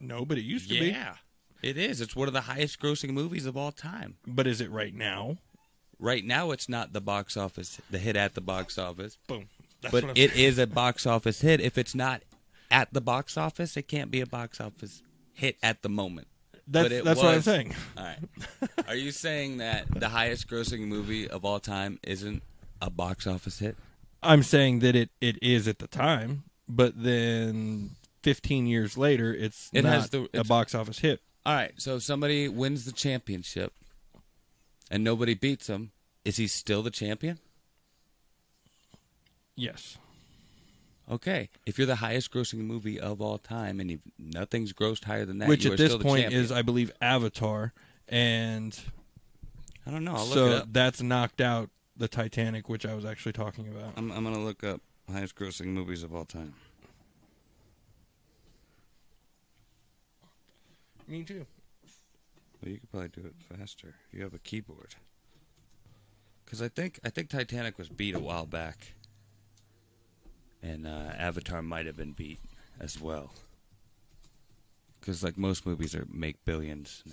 No, 0.00 0.24
but 0.24 0.36
it 0.36 0.42
used 0.42 0.68
to 0.70 0.78
be. 0.78 0.86
Yeah, 0.86 1.14
it 1.62 1.78
is. 1.78 2.00
It's 2.00 2.14
one 2.14 2.28
of 2.28 2.34
the 2.34 2.42
highest 2.42 2.80
grossing 2.80 3.10
movies 3.10 3.46
of 3.46 3.56
all 3.56 3.72
time. 3.72 4.16
But 4.26 4.46
is 4.46 4.60
it 4.60 4.70
right 4.70 4.94
now? 4.94 5.38
Right 5.98 6.24
now, 6.24 6.50
it's 6.50 6.68
not 6.68 6.92
the 6.92 7.00
box 7.00 7.36
office, 7.36 7.80
the 7.90 7.98
hit 7.98 8.16
at 8.16 8.34
the 8.34 8.40
box 8.40 8.76
office, 8.76 9.16
Boom. 9.26 9.48
That's 9.80 9.92
but 9.92 10.02
what 10.02 10.10
I'm 10.10 10.16
it 10.16 10.36
is 10.36 10.58
a 10.58 10.66
box 10.66 11.06
office 11.06 11.40
hit. 11.40 11.60
If 11.60 11.78
it's 11.78 11.94
not 11.94 12.22
at 12.70 12.92
the 12.92 13.00
box 13.00 13.36
office, 13.36 13.76
it 13.76 13.88
can't 13.88 14.10
be 14.10 14.20
a 14.20 14.26
box 14.26 14.60
office 14.60 15.02
hit 15.32 15.56
at 15.62 15.82
the 15.82 15.88
moment. 15.88 16.26
That's, 16.66 16.84
but 16.84 16.92
it 16.92 17.04
that's 17.04 17.20
what 17.20 17.34
I'm 17.34 17.42
saying. 17.42 17.74
All 17.96 18.04
right. 18.04 18.18
Are 18.88 18.94
you 18.94 19.10
saying 19.10 19.58
that 19.58 19.86
the 19.90 20.08
highest 20.08 20.48
grossing 20.48 20.86
movie 20.86 21.28
of 21.28 21.44
all 21.44 21.60
time 21.60 21.98
isn't 22.02 22.42
a 22.80 22.88
box 22.88 23.26
office 23.26 23.58
hit? 23.58 23.76
I'm 24.24 24.42
saying 24.42 24.80
that 24.80 24.96
it, 24.96 25.10
it 25.20 25.42
is 25.42 25.68
at 25.68 25.78
the 25.78 25.86
time, 25.86 26.44
but 26.68 26.94
then 26.96 27.90
15 28.22 28.66
years 28.66 28.96
later, 28.96 29.34
it's 29.34 29.70
It 29.72 29.82
not 29.82 29.92
has 29.92 30.10
the- 30.10 30.28
a 30.34 30.44
box 30.44 30.74
office 30.74 30.98
hit. 31.00 31.20
All 31.46 31.54
right. 31.54 31.72
So 31.76 31.96
if 31.96 32.02
somebody 32.02 32.48
wins 32.48 32.84
the 32.86 32.92
championship 32.92 33.72
and 34.90 35.04
nobody 35.04 35.34
beats 35.34 35.66
him, 35.68 35.92
is 36.24 36.36
he 36.38 36.46
still 36.46 36.82
the 36.82 36.90
champion? 36.90 37.38
Yes. 39.56 39.98
Okay. 41.10 41.50
If 41.66 41.76
you're 41.78 41.86
the 41.86 41.96
highest 41.96 42.32
grossing 42.32 42.60
movie 42.60 42.98
of 42.98 43.20
all 43.20 43.38
time 43.38 43.78
and 43.78 43.90
you've, 43.90 44.00
nothing's 44.18 44.72
grossed 44.72 45.04
higher 45.04 45.24
than 45.26 45.38
that, 45.38 45.48
Which 45.48 45.66
at 45.66 45.76
this 45.76 45.94
point 45.96 46.22
champion. 46.22 46.42
is, 46.42 46.50
I 46.50 46.62
believe, 46.62 46.90
Avatar, 47.00 47.72
and 48.08 48.78
I 49.86 49.90
don't 49.90 50.04
know. 50.04 50.14
I'll 50.14 50.24
look 50.26 50.34
so 50.34 50.62
that's 50.70 51.02
knocked 51.02 51.40
out 51.42 51.68
the 51.96 52.08
Titanic, 52.08 52.68
which 52.68 52.84
I 52.84 52.94
was 52.94 53.04
actually 53.04 53.32
talking 53.32 53.68
about. 53.68 53.92
I'm, 53.96 54.10
I'm 54.10 54.22
going 54.22 54.34
to 54.34 54.40
look 54.40 54.64
up 54.64 54.80
highest 55.10 55.34
grossing 55.36 55.66
movies 55.66 56.02
of 56.02 56.14
all 56.14 56.24
time. 56.24 56.54
Me 61.06 61.22
too. 61.22 61.46
Well, 62.62 62.72
you 62.72 62.78
could 62.80 62.90
probably 62.90 63.08
do 63.08 63.26
it 63.26 63.34
faster. 63.56 63.94
You 64.10 64.22
have 64.22 64.34
a 64.34 64.38
keyboard. 64.38 64.94
Because 66.44 66.62
I 66.62 66.68
think 66.68 66.98
I 67.04 67.10
think 67.10 67.28
Titanic 67.28 67.78
was 67.78 67.88
beat 67.88 68.14
a 68.14 68.20
while 68.20 68.46
back, 68.46 68.94
and 70.62 70.86
uh, 70.86 71.12
Avatar 71.18 71.62
might 71.62 71.86
have 71.86 71.96
been 71.96 72.12
beat 72.12 72.38
as 72.80 73.00
well. 73.00 73.32
Because 75.00 75.22
like 75.22 75.36
most 75.36 75.66
movies 75.66 75.94
are 75.94 76.06
make 76.10 76.44
billions 76.44 77.02
now. 77.06 77.12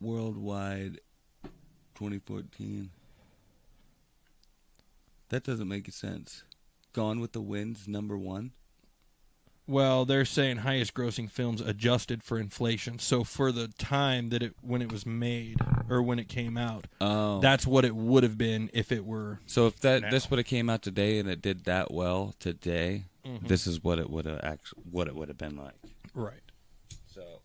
Worldwide, 0.00 1.00
2014. 1.96 2.90
That 5.30 5.42
doesn't 5.42 5.68
make 5.68 5.90
sense. 5.92 6.44
Gone 6.92 7.20
with 7.20 7.32
the 7.32 7.40
Wind's 7.40 7.88
number 7.88 8.16
one. 8.16 8.52
Well, 9.68 10.04
they're 10.04 10.24
saying 10.24 10.58
highest 10.58 10.94
grossing 10.94 11.28
films 11.28 11.60
adjusted 11.60 12.22
for 12.22 12.38
inflation. 12.38 13.00
So 13.00 13.24
for 13.24 13.50
the 13.50 13.66
time 13.78 14.28
that 14.28 14.40
it 14.40 14.54
when 14.60 14.80
it 14.80 14.92
was 14.92 15.04
made 15.04 15.56
or 15.90 16.00
when 16.02 16.20
it 16.20 16.28
came 16.28 16.56
out, 16.56 16.86
Oh, 17.00 17.40
that's 17.40 17.66
what 17.66 17.84
it 17.84 17.96
would 17.96 18.22
have 18.22 18.38
been 18.38 18.70
if 18.72 18.92
it 18.92 19.04
were 19.04 19.40
So 19.46 19.66
if 19.66 19.80
that 19.80 20.02
now. 20.02 20.10
this 20.10 20.30
would 20.30 20.38
have 20.38 20.46
came 20.46 20.70
out 20.70 20.82
today 20.82 21.18
and 21.18 21.28
it 21.28 21.42
did 21.42 21.64
that 21.64 21.90
well 21.92 22.36
today, 22.38 23.06
Mhm. 23.24 23.48
this 23.48 23.66
is 23.66 23.82
what 23.82 23.98
it 23.98 24.08
would 24.08 24.24
have 24.26 24.38
actually 24.44 24.84
what 24.88 25.08
it 25.08 25.16
would 25.16 25.26
have 25.28 25.38
been 25.38 25.56
like. 25.56 25.74
right. 26.14 26.42
So 27.12 27.40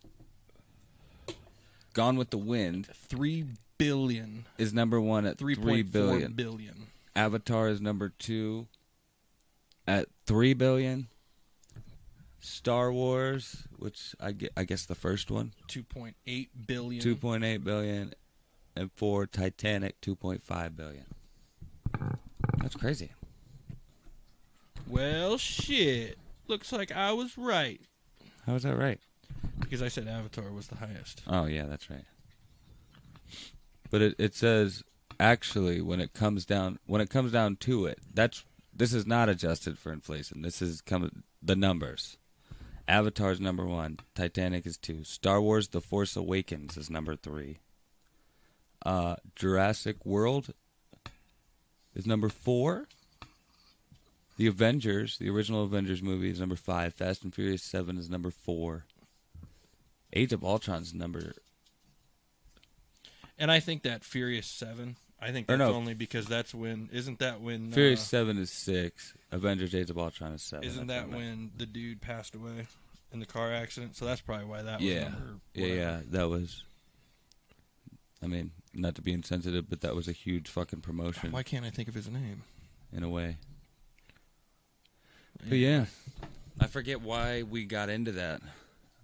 Gone 1.93 2.17
with 2.17 2.29
the 2.29 2.37
Wind 2.37 2.85
3 2.93 3.45
billion, 3.85 4.45
is 4.57 4.73
number 4.73 4.99
1 4.99 5.25
at 5.25 5.37
3 5.37 5.55
3.4 5.55 5.91
billion. 5.91 6.33
billion. 6.33 6.87
Avatar 7.15 7.67
is 7.69 7.81
number 7.81 8.09
2 8.09 8.67
at 9.87 10.07
3 10.25 10.53
billion. 10.53 11.07
Star 12.39 12.91
Wars, 12.91 13.67
which 13.77 14.15
I 14.19 14.31
get, 14.31 14.51
I 14.57 14.63
guess 14.63 14.85
the 14.85 14.95
first 14.95 15.29
one, 15.29 15.53
2.8 15.67 16.47
billion. 16.65 17.03
2.8 17.03 17.63
billion 17.63 18.13
and 18.75 18.91
for 18.95 19.25
Titanic 19.25 19.99
2.5 20.01 20.75
billion. 20.75 21.05
That's 22.57 22.75
crazy. 22.75 23.11
Well, 24.87 25.37
shit. 25.37 26.17
Looks 26.47 26.71
like 26.71 26.91
I 26.91 27.13
was 27.13 27.37
right 27.37 27.79
How 28.45 28.53
was 28.53 28.63
that 28.63 28.77
right? 28.77 28.99
because 29.59 29.81
I 29.81 29.87
said 29.87 30.07
Avatar 30.07 30.51
was 30.51 30.67
the 30.67 30.75
highest. 30.75 31.21
Oh 31.27 31.45
yeah, 31.45 31.65
that's 31.65 31.89
right. 31.89 32.03
But 33.91 34.01
it 34.01 34.15
it 34.17 34.33
says 34.33 34.83
actually 35.19 35.81
when 35.81 35.99
it 35.99 36.13
comes 36.13 36.45
down 36.45 36.79
when 36.87 37.01
it 37.01 37.11
comes 37.11 37.31
down 37.31 37.57
to 37.57 37.85
it, 37.85 37.99
that's 38.11 38.43
this 38.73 38.93
is 38.93 39.05
not 39.05 39.29
adjusted 39.29 39.77
for 39.77 39.91
inflation. 39.93 40.41
This 40.41 40.61
is 40.61 40.81
come 40.81 41.23
the 41.43 41.55
numbers. 41.55 42.17
Avatar's 42.87 43.39
number 43.39 43.65
one. 43.65 43.99
Titanic 44.15 44.65
is 44.65 44.77
two. 44.77 45.03
Star 45.03 45.39
Wars: 45.39 45.67
The 45.67 45.81
Force 45.81 46.15
Awakens 46.15 46.77
is 46.77 46.89
number 46.89 47.15
three. 47.15 47.59
Uh, 48.83 49.17
Jurassic 49.35 50.03
World 50.05 50.53
is 51.93 52.07
number 52.07 52.29
four. 52.29 52.87
The 54.37 54.47
Avengers, 54.47 55.17
the 55.19 55.29
original 55.29 55.63
Avengers 55.63 56.01
movie, 56.01 56.31
is 56.31 56.39
number 56.39 56.55
five. 56.55 56.95
Fast 56.95 57.23
and 57.23 57.35
Furious 57.35 57.61
Seven 57.61 57.97
is 57.97 58.09
number 58.09 58.31
four. 58.31 58.85
Age 60.13 60.33
of 60.33 60.43
Ultron 60.43 60.81
is 60.81 60.93
number 60.93 61.33
And 63.41 63.51
I 63.51 63.59
think 63.59 63.81
that 63.83 64.03
Furious 64.03 64.45
7, 64.45 64.95
I 65.19 65.31
think 65.31 65.47
that's 65.47 65.57
no. 65.57 65.73
only 65.73 65.95
because 65.95 66.27
that's 66.27 66.53
when 66.53 66.89
isn't 66.91 67.19
that 67.19 67.41
when 67.41 67.71
Furious 67.71 68.01
uh, 68.01 68.03
Seven 68.03 68.37
is 68.37 68.49
six. 68.49 69.13
Avengers: 69.31 69.75
Age 69.75 69.89
of 69.89 69.97
Ultron 69.97 70.33
is 70.33 70.41
seven. 70.41 70.67
isn't 70.67 70.87
that 70.87 71.09
when 71.09 71.51
the 71.55 71.67
dude 71.67 72.01
passed 72.01 72.33
away 72.33 72.65
in 73.11 73.19
the 73.19 73.27
car 73.27 73.53
accident? 73.53 73.95
So 73.95 74.05
that's 74.05 74.21
probably 74.21 74.45
why 74.45 74.63
that 74.63 74.79
was 74.79 74.89
Yeah, 74.89 75.03
number 75.03 75.39
yeah, 75.53 75.65
yeah. 75.67 75.99
That 76.09 76.29
was. 76.29 76.63
I 78.23 78.27
mean, 78.27 78.51
not 78.73 78.95
to 78.95 79.01
be 79.01 79.13
insensitive, 79.13 79.69
but 79.69 79.81
that 79.81 79.95
was 79.95 80.07
a 80.07 80.11
huge 80.11 80.47
fucking 80.47 80.81
promotion 80.81 81.31
Why 81.31 81.41
can't 81.41 81.65
I 81.65 81.71
think 81.71 81.87
of 81.87 81.95
his 81.95 82.07
name? 82.07 82.43
in 82.93 83.03
a 83.03 83.09
way. 83.09 83.37
But 85.47 85.57
yeah, 85.57 85.85
I 86.59 86.67
forget 86.67 87.01
why 87.01 87.43
we 87.43 87.65
got 87.65 87.89
into 87.89 88.11
that, 88.13 88.41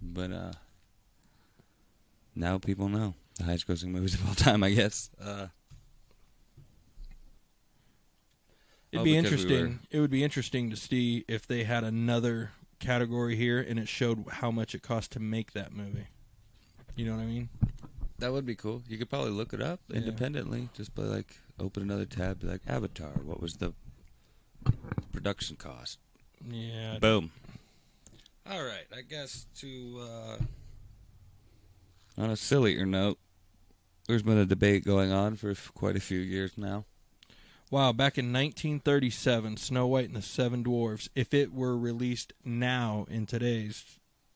but 0.02 0.32
uh 0.32 0.52
now 2.34 2.58
people 2.58 2.88
know 2.88 3.14
the 3.38 3.44
highest 3.44 3.66
grossing 3.66 3.88
movies 3.88 4.14
of 4.14 4.26
all 4.28 4.34
time. 4.34 4.62
I 4.62 4.70
guess. 4.70 5.10
Uh, 5.20 5.48
It'd 8.90 9.02
Oh, 9.02 9.04
be 9.04 9.10
because 9.10 9.12
we 9.12 9.18
interesting. 9.18 9.68
were- 9.68 9.78
It 9.90 10.00
would 10.00 10.10
be 10.10 10.24
interesting 10.24 10.70
to 10.70 10.76
see 10.76 11.24
if 11.28 11.46
they 11.46 11.64
had 11.64 11.84
another 11.84 12.52
category 12.78 13.36
here 13.36 13.60
and 13.60 13.78
it 13.78 13.86
showed 13.88 14.24
how 14.30 14.50
much 14.50 14.74
it 14.74 14.82
cost 14.82 15.10
to 15.12 15.20
make 15.20 15.52
that 15.52 15.72
movie. 15.74 16.06
You 16.96 17.04
know 17.06 17.16
what 17.16 17.22
I 17.22 17.26
mean? 17.26 17.48
that 18.20 18.32
would 18.32 18.44
be 18.46 18.56
cool. 18.56 18.82
You 18.88 18.98
could 18.98 19.08
probably 19.08 19.30
look 19.30 19.52
it 19.52 19.60
up 19.62 19.78
Yeah. 19.88 19.98
independently. 19.98 20.70
Just 20.74 20.92
by 20.94 21.02
like 21.04 21.36
open 21.60 21.82
another 21.84 22.04
tab, 22.06 22.40
be 22.40 22.48
like 22.48 22.62
Avatar. 22.66 23.12
What 23.22 23.40
was 23.40 23.58
the 23.58 23.74
production 25.12 25.54
cost? 25.56 25.98
Yeah. 26.50 26.98
Boom. 26.98 27.30
All 28.44 28.64
right. 28.64 28.86
I 28.96 29.02
guess 29.02 29.46
to 29.58 29.98
uh, 30.00 30.38
On 32.16 32.30
a 32.30 32.36
sillier 32.36 32.84
note, 32.86 33.18
there's 34.08 34.22
been 34.24 34.38
a 34.38 34.44
debate 34.46 34.84
going 34.84 35.12
on 35.12 35.36
for 35.36 35.50
f- 35.50 35.70
quite 35.74 35.94
a 35.96 36.00
few 36.00 36.18
years 36.18 36.58
now. 36.58 36.84
wow, 37.70 37.92
back 37.92 38.16
in 38.18 38.32
1937, 38.32 39.56
Snow 39.58 39.86
White 39.86 40.06
and 40.08 40.16
the 40.16 40.22
Seven 40.22 40.62
Dwarfs, 40.62 41.08
if 41.14 41.32
it 41.34 41.52
were 41.52 41.76
released 41.76 42.32
now 42.44 43.06
in 43.10 43.26
today's 43.26 43.84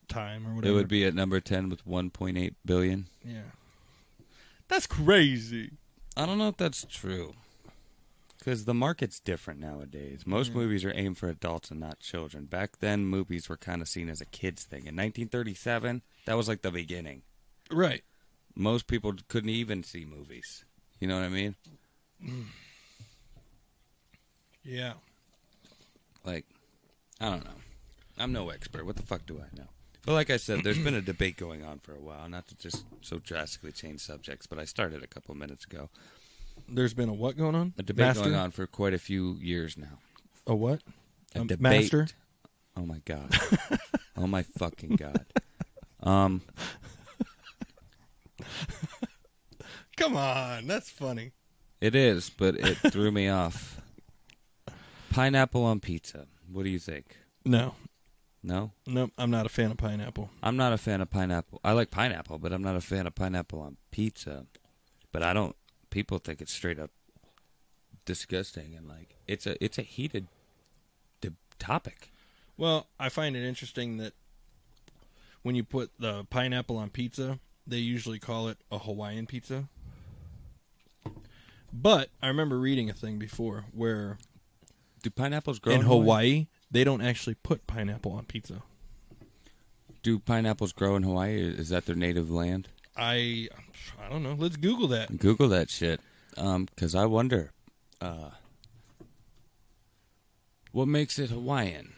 time 0.07 0.47
or 0.47 0.53
whatever, 0.55 0.71
It 0.71 0.75
would 0.75 0.87
be 0.87 1.03
at 1.05 1.15
number 1.15 1.39
10 1.39 1.67
with 1.69 1.85
1.8 1.85 2.53
billion. 2.65 3.07
yeah. 3.25 3.41
That's 4.69 4.87
crazy. 4.87 5.71
I 6.15 6.25
don't 6.25 6.37
know 6.37 6.47
if 6.49 6.57
that's 6.57 6.85
true. 6.89 7.33
Because 8.39 8.65
the 8.65 8.73
market's 8.73 9.19
different 9.19 9.59
nowadays. 9.59 10.25
Most 10.27 10.49
Yeah. 10.49 10.55
movies 10.55 10.83
are 10.85 10.93
aimed 10.95 11.17
for 11.17 11.29
adults 11.29 11.71
and 11.71 11.79
not 11.79 11.99
children. 11.99 12.45
Back 12.45 12.79
then, 12.79 13.05
movies 13.05 13.47
were 13.49 13.57
kind 13.57 13.81
of 13.81 13.87
seen 13.87 14.09
as 14.09 14.19
a 14.21 14.25
kid's 14.25 14.63
thing. 14.63 14.85
In 14.85 14.95
1937, 14.95 16.01
that 16.25 16.35
was 16.35 16.47
like 16.47 16.61
the 16.61 16.71
beginning. 16.71 17.23
Right. 17.71 18.03
Most 18.55 18.87
people 18.87 19.13
couldn't 19.27 19.49
even 19.49 19.83
see 19.83 20.05
movies. 20.05 20.65
You 20.99 21.07
know 21.07 21.15
what 21.15 21.25
I 21.25 21.29
mean? 21.29 21.55
Yeah. 24.63 24.93
Like, 26.23 26.45
I 27.19 27.29
don't 27.29 27.43
know. 27.43 27.51
I'm 28.17 28.31
no 28.31 28.49
expert. 28.49 28.85
What 28.85 28.95
the 28.95 29.03
fuck 29.03 29.25
do 29.25 29.39
I 29.39 29.57
know? 29.57 29.67
But 30.05 30.13
like 30.13 30.29
I 30.29 30.37
said, 30.37 30.63
there's 30.63 30.77
been 30.77 30.95
a 30.95 31.01
debate 31.13 31.37
going 31.37 31.63
on 31.63 31.79
for 31.79 31.93
a 31.93 31.99
while. 31.99 32.27
Not 32.29 32.47
to 32.47 32.57
just 32.57 32.85
so 33.01 33.19
drastically 33.19 33.71
change 33.71 34.01
subjects, 34.01 34.47
but 34.47 34.59
I 34.59 34.65
started 34.65 35.03
a 35.03 35.07
couple 35.07 35.33
minutes 35.35 35.65
ago. 35.65 35.89
There's 36.69 36.93
been 36.93 37.09
a 37.09 37.13
what 37.13 37.37
going 37.37 37.55
on? 37.55 37.73
A 37.77 37.83
debate 37.83 38.07
Master? 38.07 38.23
going 38.23 38.35
on 38.35 38.51
for 38.51 38.67
quite 38.67 38.93
a 38.93 38.99
few 38.99 39.33
years 39.41 39.77
now. 39.77 39.99
A 40.45 40.55
what? 40.55 40.81
A 41.35 41.39
debate. 41.39 41.61
master? 41.61 42.07
Oh 42.77 42.85
my 42.85 42.99
god. 43.05 43.35
oh 44.17 44.27
my 44.27 44.43
fucking 44.43 44.95
god. 44.95 45.25
Um, 46.03 46.41
Come 49.97 50.17
on, 50.17 50.67
that's 50.67 50.89
funny. 50.89 51.31
it 51.81 51.95
is, 51.95 52.29
but 52.29 52.55
it 52.55 52.77
threw 52.91 53.11
me 53.11 53.29
off. 53.29 53.79
Pineapple 55.11 55.63
on 55.63 55.79
pizza. 55.79 56.25
What 56.51 56.63
do 56.63 56.69
you 56.69 56.79
think? 56.79 57.17
No, 57.45 57.75
No, 58.41 58.71
no, 58.87 59.09
I'm 59.17 59.29
not 59.31 59.45
a 59.45 59.49
fan 59.49 59.71
of 59.71 59.77
pineapple. 59.77 60.29
I'm 60.41 60.57
not 60.57 60.73
a 60.73 60.77
fan 60.77 61.01
of 61.01 61.09
pineapple. 61.09 61.59
I 61.63 61.73
like 61.73 61.91
pineapple, 61.91 62.39
but 62.39 62.51
I'm 62.51 62.63
not 62.63 62.75
a 62.75 62.81
fan 62.81 63.05
of 63.05 63.13
pineapple 63.15 63.59
on 63.61 63.77
pizza. 63.91 64.45
But 65.11 65.21
I 65.23 65.33
don't. 65.33 65.55
People 65.91 66.17
think 66.17 66.41
it's 66.41 66.51
straight 66.51 66.79
up 66.79 66.89
disgusting, 68.05 68.73
and 68.75 68.87
like 68.87 69.15
it's 69.27 69.45
a 69.45 69.63
it's 69.63 69.77
a 69.77 69.83
heated 69.83 70.27
de- 71.21 71.33
topic. 71.59 72.11
Well, 72.57 72.87
I 72.99 73.09
find 73.09 73.35
it 73.35 73.47
interesting 73.47 73.97
that 73.97 74.13
when 75.43 75.55
you 75.55 75.63
put 75.63 75.91
the 75.99 76.25
pineapple 76.31 76.77
on 76.77 76.89
pizza, 76.89 77.39
they 77.65 77.77
usually 77.77 78.19
call 78.19 78.47
it 78.47 78.57
a 78.71 78.79
Hawaiian 78.79 79.27
pizza. 79.27 79.69
But 81.71 82.09
I 82.21 82.27
remember 82.27 82.59
reading 82.59 82.89
a 82.89 82.93
thing 82.93 83.17
before 83.17 83.65
where 83.71 84.17
Do 85.01 85.09
pineapples 85.09 85.59
grow 85.59 85.73
in 85.73 85.81
Hawaii 85.81 86.47
they 86.73 86.83
don't 86.83 87.01
actually 87.01 87.35
put 87.35 87.67
pineapple 87.67 88.11
on 88.11 88.25
pizza. 88.25 88.63
Do 90.01 90.17
pineapples 90.19 90.73
grow 90.73 90.95
in 90.95 91.03
Hawaii? 91.03 91.39
Is 91.39 91.69
that 91.69 91.85
their 91.85 91.95
native 91.95 92.31
land? 92.31 92.67
I 92.97 93.47
I 94.03 94.09
don't 94.09 94.23
know. 94.23 94.35
Let's 94.37 94.57
Google 94.57 94.87
that. 94.87 95.17
Google 95.19 95.47
that 95.49 95.69
shit, 95.69 96.01
because 96.35 96.95
I 96.95 97.05
wonder 97.05 97.51
uh, 98.01 98.31
what 100.71 100.87
makes 100.87 101.19
it 101.19 101.29
Hawaiian. 101.29 101.93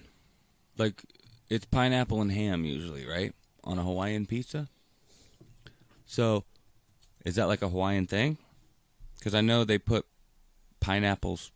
Like 0.78 1.04
it's 1.50 1.66
pineapple 1.66 2.22
and 2.22 2.34
ham 2.34 2.66
usually, 2.66 3.08
right, 3.08 3.34
on 3.64 3.80
a 3.80 3.84
Hawaiian 3.84 4.26
pizza. 4.26 4.68
So, 6.06 6.44
is 7.26 7.36
that 7.36 7.48
like 7.48 7.62
a 7.62 7.70
Hawaiian 7.70 8.08
thing? 8.08 8.38
Because 9.18 9.34
I 9.34 9.42
know 9.42 9.64
they 9.64 9.78
put 9.78 10.06
pineapples, 10.80 11.52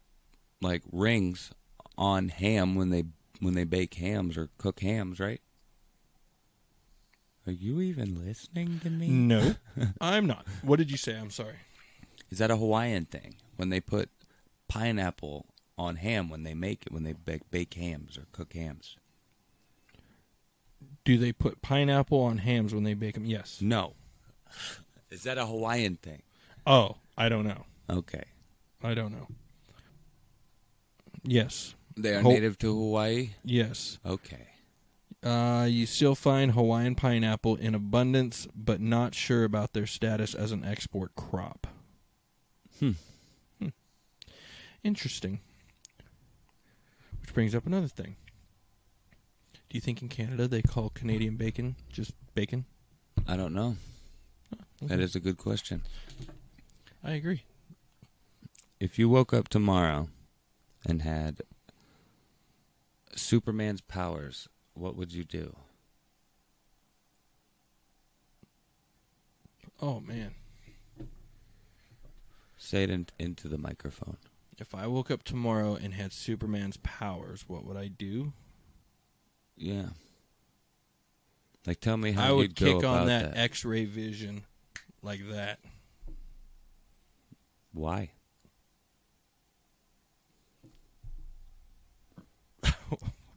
like 0.62 0.82
rings, 0.92 1.52
on 1.98 2.30
ham 2.30 2.76
when 2.76 2.90
they 2.90 3.04
when 3.42 3.54
they 3.54 3.64
bake 3.64 3.94
hams 3.96 4.38
or 4.38 4.50
cook 4.58 4.80
hams, 4.80 5.20
right? 5.20 5.42
Are 7.46 7.52
you 7.52 7.82
even 7.82 8.26
listening 8.26 8.80
to 8.84 8.90
me? 8.90 9.08
No, 9.08 9.56
I'm 10.02 10.28
not. 10.28 10.46
What 10.62 10.78
did 10.78 10.92
you 10.92 10.98
say? 10.98 11.18
I'm 11.18 11.32
sorry. 11.32 11.56
Is 12.30 12.38
that 12.40 12.52
a 12.52 12.58
Hawaiian 12.58 13.06
thing 13.06 13.36
when 13.56 13.70
they 13.70 13.80
put 13.80 14.10
pineapple 14.68 15.46
on 15.78 15.96
ham 15.96 16.30
when 16.30 16.44
they 16.44 16.54
make 16.54 16.86
it 16.86 16.92
when 16.92 17.04
they 17.04 17.14
bake, 17.14 17.50
bake 17.50 17.74
hams 17.74 18.18
or 18.18 18.28
cook 18.32 18.54
hams? 18.54 18.98
Do 21.04 21.18
they 21.18 21.32
put 21.32 21.62
pineapple 21.62 22.22
on 22.22 22.40
hams 22.40 22.74
when 22.74 22.84
they 22.84 22.94
bake 22.94 23.16
them? 23.16 23.26
Yes. 23.26 23.60
No. 23.62 23.94
Is 25.10 25.24
that 25.24 25.38
a 25.38 25.46
Hawaiian 25.46 25.96
thing? 25.96 26.22
Oh, 26.66 26.98
I 27.18 27.30
don't 27.30 27.48
know. 27.48 27.66
Okay. 27.90 28.24
I 28.84 28.94
don't 28.94 29.12
know. 29.12 29.28
Yes. 31.24 31.76
They 31.98 32.16
are 32.16 32.22
Ho- 32.22 32.30
native 32.32 32.58
to 32.60 32.68
Hawaii? 32.68 33.32
Yes. 33.44 33.98
Okay. 34.06 34.48
Uh, 35.22 35.68
you 35.70 35.86
still 35.86 36.16
find 36.16 36.54
Hawaiian 36.54 36.96
pineapple 36.96 37.56
in 37.58 37.76
abundance, 37.76 38.48
but 38.56 38.80
not 38.80 39.14
sure 39.14 39.44
about 39.44 39.74
their 39.74 39.86
status 39.88 40.34
as 40.34 40.52
an 40.54 40.64
export 40.64 41.14
crop. 41.16 41.68
Hmm. 42.80 42.92
Hmm. 43.60 43.70
Interesting. 44.84 45.42
Which 47.22 47.34
brings 47.34 47.54
up 47.54 47.66
another 47.66 47.88
thing. 47.90 48.16
Do 49.54 49.76
you 49.76 49.82
think 49.82 50.02
in 50.02 50.08
Canada 50.08 50.48
they 50.48 50.62
call 50.62 50.90
Canadian 50.90 51.36
bacon 51.36 51.76
just 51.92 52.14
bacon? 52.34 52.66
I 53.28 53.36
don't 53.36 53.54
know. 53.54 53.76
That 54.82 55.00
is 55.00 55.16
a 55.16 55.20
good 55.20 55.38
question. 55.38 55.84
I 57.04 57.12
agree. 57.12 57.44
If 58.80 58.98
you 58.98 59.10
woke 59.10 59.34
up 59.34 59.50
tomorrow 59.50 60.08
and 60.86 61.02
had 61.02 61.42
Superman's 63.16 63.82
powers, 63.82 64.48
what 64.74 64.96
would 64.96 65.14
you 65.14 65.24
do? 65.26 65.56
Oh 69.82 70.00
man, 70.02 70.36
Say 72.58 72.84
it 72.84 72.90
in, 72.90 73.08
into 73.18 73.48
the 73.48 73.58
microphone. 73.58 74.18
if 74.58 74.76
I 74.76 74.86
woke 74.88 75.10
up 75.10 75.24
tomorrow 75.24 75.76
and 75.76 75.94
had 75.94 76.12
Superman's 76.12 76.76
powers, 76.78 77.46
what 77.48 77.66
would 77.66 77.78
I 77.78 77.88
do? 77.88 78.34
Yeah. 79.56 79.90
Like, 81.66 81.80
tell 81.80 81.96
me 81.96 82.12
how 82.12 82.28
I 82.28 82.32
would 82.34 82.56
kick 82.56 82.84
on 82.84 83.08
that, 83.08 83.34
that. 83.34 83.38
X-ray 83.40 83.86
vision 83.86 84.44
like 85.02 85.28
that. 85.30 85.60
Why? 87.74 88.12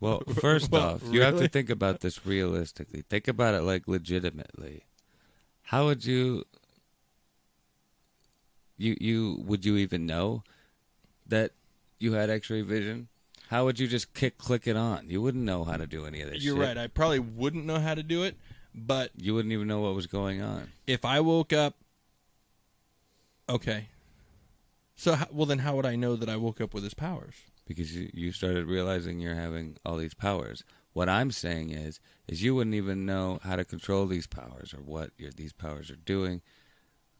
Well, 0.01 0.21
first 0.41 0.73
Well, 0.73 0.95
off, 0.97 1.03
you 1.13 1.23
have 1.23 1.39
to 1.39 1.47
think 1.47 1.71
about 1.71 2.01
this 2.01 2.27
realistically. 2.27 3.03
Think 3.09 3.29
about 3.29 3.55
it 3.55 3.63
like 3.63 3.87
legitimately. 3.87 4.83
How 5.63 5.85
would 5.85 6.05
you 6.05 6.43
you 8.77 8.97
you 9.01 9.45
would 9.47 9.65
you 9.65 9.77
even 9.77 10.05
know 10.05 10.43
that 11.29 11.53
you 12.01 12.15
had 12.15 12.31
X-ray 12.31 12.63
vision? 12.63 13.07
How 13.47 13.65
would 13.65 13.79
you 13.79 13.87
just 13.87 14.13
kick 14.13 14.39
click 14.39 14.67
it 14.67 14.77
on? 14.77 15.09
You 15.09 15.23
wouldn't 15.23 15.45
know 15.45 15.63
how 15.63 15.77
to 15.77 15.87
do 15.87 16.05
any 16.05 16.21
of 16.21 16.33
this. 16.33 16.43
You're 16.43 16.57
shit. 16.57 16.67
right. 16.67 16.79
I 16.79 16.89
probably 16.89 17.21
wouldn't 17.21 17.65
know 17.65 17.79
how 17.79 17.95
to 17.95 18.03
do 18.03 18.25
it, 18.25 18.37
but 18.75 19.11
You 19.17 19.35
wouldn't 19.35 19.53
even 19.53 19.69
know 19.69 19.81
what 19.81 19.95
was 19.95 20.07
going 20.07 20.43
on. 20.43 20.73
if 20.87 21.05
I 21.05 21.21
woke 21.21 21.53
up, 21.53 21.75
okay. 23.49 23.89
So 24.95 25.15
how, 25.15 25.27
well, 25.33 25.47
then 25.47 25.61
how 25.61 25.75
would 25.77 25.87
I 25.87 25.97
know 25.97 26.17
that 26.17 26.29
I 26.29 26.37
woke 26.37 26.61
up 26.61 26.75
with 26.75 26.85
his 26.85 26.95
powers? 26.95 27.35
because 27.67 27.95
you, 27.95 28.11
you 28.13 28.33
started 28.33 28.67
realizing 28.67 29.21
you're 29.21 29.35
having 29.35 29.77
all 29.85 29.97
these 29.97 30.15
powers. 30.15 30.65
What 30.93 31.09
I'm 31.09 31.31
saying 31.31 31.71
is, 31.71 32.01
is 32.29 32.43
you 32.43 32.55
wouldn't 32.55 32.75
even 32.75 33.07
know 33.07 33.39
how 33.43 33.57
to 33.57 33.65
control 33.65 34.07
these 34.07 34.27
powers 34.27 34.75
or 34.75 34.83
what 34.83 35.11
your, 35.17 35.31
these 35.31 35.53
powers 35.53 35.91
are 35.91 35.97
doing. 35.97 36.43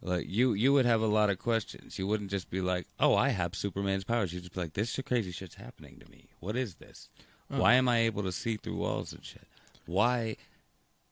Like 0.03 0.27
you, 0.29 0.53
you 0.53 0.73
would 0.73 0.85
have 0.85 1.01
a 1.01 1.07
lot 1.07 1.31
of 1.31 1.39
questions. 1.39 1.99
You 1.99 2.07
wouldn't 2.07 2.31
just 2.31 2.51
be 2.51 2.61
like, 2.61 2.87
"Oh, 2.99 3.15
I 3.15 3.29
have 3.29 3.55
Superman's 3.55 4.05
powers." 4.05 4.33
You'd 4.33 4.41
just 4.43 4.53
be 4.55 4.61
like, 4.61 4.73
"This 4.75 4.91
shit 4.91 5.07
crazy 5.07 5.31
shit's 5.31 5.55
happening 5.55 6.01
to 6.01 6.11
me. 6.11 6.29
What 6.41 6.57
is 6.57 6.75
this? 6.75 7.09
Oh. 7.51 7.61
Why 7.61 7.75
am 7.75 7.89
I 7.89 7.99
able 7.99 8.25
to 8.25 8.33
see 8.33 8.57
through 8.57 8.77
walls 8.77 9.13
and 9.13 9.25
shit? 9.25 9.47
Why 9.87 10.37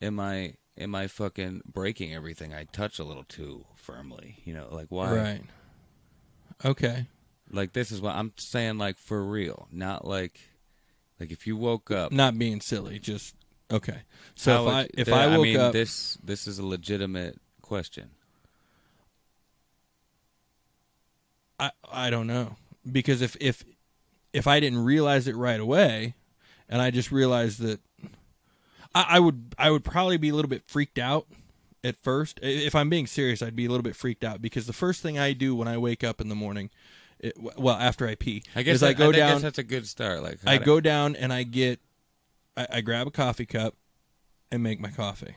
am 0.00 0.20
I 0.20 0.54
am 0.78 0.94
I 0.94 1.06
fucking 1.06 1.62
breaking 1.64 2.14
everything 2.14 2.54
I 2.54 2.64
touch 2.64 2.98
a 2.98 3.04
little 3.04 3.24
too 3.24 3.64
firmly? 3.76 4.38
You 4.44 4.54
know, 4.54 4.68
like 4.70 4.86
why? 4.88 5.14
Right. 5.14 5.42
Okay. 6.64 7.06
Like 7.50 7.72
this 7.72 7.90
is 7.90 8.00
what 8.00 8.14
I'm 8.14 8.32
saying. 8.36 8.78
Like 8.78 8.96
for 8.96 9.24
real, 9.24 9.68
not 9.70 10.06
like 10.06 10.40
like 11.18 11.30
if 11.30 11.46
you 11.46 11.56
woke 11.56 11.90
up. 11.90 12.12
Not 12.12 12.38
being 12.38 12.60
silly, 12.60 12.98
just 12.98 13.34
okay. 13.70 14.02
So 14.34 14.66
if 14.66 14.72
I 14.72 14.88
if 14.94 15.12
I 15.12 15.36
woke 15.36 15.44
mean, 15.44 15.56
up, 15.58 15.72
this 15.72 16.16
this 16.22 16.46
is 16.46 16.58
a 16.58 16.66
legitimate 16.66 17.38
question. 17.62 18.10
I 21.58 21.70
I 21.90 22.10
don't 22.10 22.26
know 22.26 22.56
because 22.90 23.20
if 23.20 23.36
if 23.40 23.64
if 24.32 24.46
I 24.46 24.60
didn't 24.60 24.84
realize 24.84 25.26
it 25.26 25.36
right 25.36 25.60
away, 25.60 26.14
and 26.68 26.80
I 26.80 26.90
just 26.90 27.10
realized 27.10 27.60
that 27.60 27.80
I, 28.94 29.06
I 29.10 29.20
would 29.20 29.54
I 29.58 29.70
would 29.70 29.84
probably 29.84 30.16
be 30.16 30.30
a 30.30 30.34
little 30.34 30.48
bit 30.48 30.62
freaked 30.66 30.98
out 30.98 31.26
at 31.84 31.96
first. 31.96 32.38
If 32.42 32.74
I'm 32.74 32.90
being 32.90 33.06
serious, 33.06 33.42
I'd 33.42 33.56
be 33.56 33.66
a 33.66 33.68
little 33.68 33.82
bit 33.82 33.96
freaked 33.96 34.24
out 34.24 34.42
because 34.42 34.66
the 34.66 34.72
first 34.72 35.02
thing 35.02 35.18
I 35.18 35.32
do 35.32 35.54
when 35.54 35.68
I 35.68 35.78
wake 35.78 36.02
up 36.04 36.20
in 36.20 36.28
the 36.28 36.34
morning, 36.34 36.70
it, 37.18 37.34
well 37.56 37.76
after 37.76 38.06
I 38.08 38.14
pee, 38.14 38.42
I 38.54 38.62
guess 38.62 38.76
is 38.76 38.82
I 38.82 38.92
go 38.92 39.08
I 39.08 39.12
down. 39.12 39.32
guess 39.34 39.42
that's 39.42 39.58
a 39.58 39.62
good 39.62 39.86
start. 39.86 40.22
Like 40.22 40.38
I 40.46 40.58
to- 40.58 40.64
go 40.64 40.80
down 40.80 41.16
and 41.16 41.32
I 41.32 41.42
get, 41.44 41.80
I, 42.56 42.66
I 42.70 42.80
grab 42.80 43.06
a 43.06 43.10
coffee 43.10 43.46
cup 43.46 43.74
and 44.50 44.62
make 44.62 44.80
my 44.80 44.90
coffee. 44.90 45.34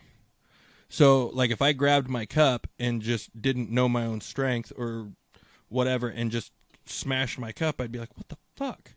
So, 0.90 1.32
like, 1.34 1.50
if 1.50 1.60
I 1.60 1.74
grabbed 1.74 2.08
my 2.08 2.28
cup 2.28 2.68
and 2.78 3.02
just 3.02 3.42
didn't 3.42 3.72
know 3.72 3.90
my 3.90 4.06
own 4.06 4.22
strength 4.22 4.72
or 4.78 5.08
whatever 5.68 6.08
and 6.08 6.30
just 6.30 6.52
smashed 6.86 7.40
my 7.40 7.52
cup, 7.52 7.82
I'd 7.82 7.92
be 7.92 7.98
like, 7.98 8.16
what 8.16 8.30
the 8.30 8.38
fuck? 8.56 8.92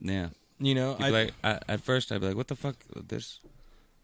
Yeah. 0.00 0.30
You 0.58 0.74
know? 0.74 0.96
I, 0.98 1.10
like 1.10 1.32
I, 1.44 1.58
at 1.68 1.82
first 1.82 2.12
I'd 2.12 2.20
be 2.22 2.28
like, 2.28 2.36
"What 2.36 2.48
the 2.48 2.56
fuck? 2.56 2.76
This? 3.08 3.40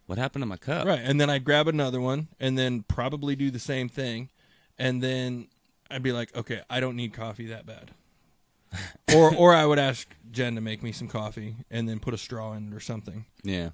What 0.09 0.19
happened 0.19 0.43
to 0.43 0.47
my 0.47 0.57
cup?" 0.57 0.87
right. 0.87 1.01
And 1.03 1.21
then 1.21 1.31
I'd 1.31 1.45
grab 1.45 1.69
another 1.69 2.01
one 2.01 2.29
and 2.41 2.59
then 2.59 2.83
probably 2.83 3.37
do 3.37 3.51
the 3.51 3.59
same 3.61 3.89
thing. 3.89 4.31
And 4.79 5.03
then 5.03 5.49
I'd 5.91 6.03
be 6.03 6.13
like, 6.13 6.35
okay, 6.37 6.63
I 6.69 6.81
don't 6.81 6.97
need 6.97 7.13
coffee 7.13 7.47
that 7.47 7.67
bad. 7.67 7.93
or, 9.15 9.35
or 9.35 9.55
I 9.55 9.65
would 9.65 9.79
ask 9.79 10.09
Jen 10.31 10.55
to 10.55 10.61
make 10.61 10.83
me 10.83 10.93
some 10.93 11.09
coffee 11.09 11.57
and 11.71 11.89
then 11.89 11.99
put 11.99 12.15
a 12.15 12.19
straw 12.19 12.53
in 12.53 12.69
it 12.69 12.75
or 12.75 12.81
something. 12.81 13.25
Yeah. 13.43 13.71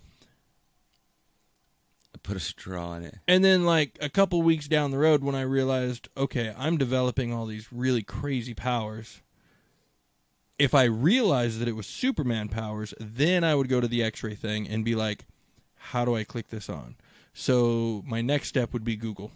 I 2.15 2.19
put 2.23 2.37
a 2.37 2.41
straw 2.41 2.95
in 2.95 3.05
it. 3.05 3.17
And 3.27 3.45
then, 3.45 3.65
like 3.65 3.99
a 4.01 4.09
couple 4.09 4.41
weeks 4.43 4.69
down 4.69 4.93
the 4.93 4.99
road, 4.99 5.25
when 5.25 5.35
I 5.35 5.43
realized, 5.43 6.09
okay, 6.17 6.55
I'm 6.57 6.77
developing 6.77 7.33
all 7.33 7.47
these 7.47 7.73
really 7.73 8.03
crazy 8.03 8.55
powers. 8.55 9.21
If 10.57 10.75
I 10.75 10.85
realized 10.85 11.59
that 11.59 11.67
it 11.67 11.75
was 11.75 11.89
Superman 11.89 12.49
powers, 12.49 12.95
then 13.01 13.43
I 13.43 13.57
would 13.57 13.69
go 13.69 13.81
to 13.81 13.89
the 13.89 14.05
X-ray 14.05 14.37
thing 14.37 14.69
and 14.69 14.85
be 14.85 14.95
like, 14.95 15.27
"How 15.93 16.05
do 16.05 16.15
I 16.17 16.25
click 16.25 16.49
this 16.49 16.69
on?" 16.69 16.97
So 17.33 18.03
my 18.07 18.21
next 18.21 18.49
step 18.49 18.73
would 18.73 18.85
be 18.85 18.97
Google. 18.97 19.31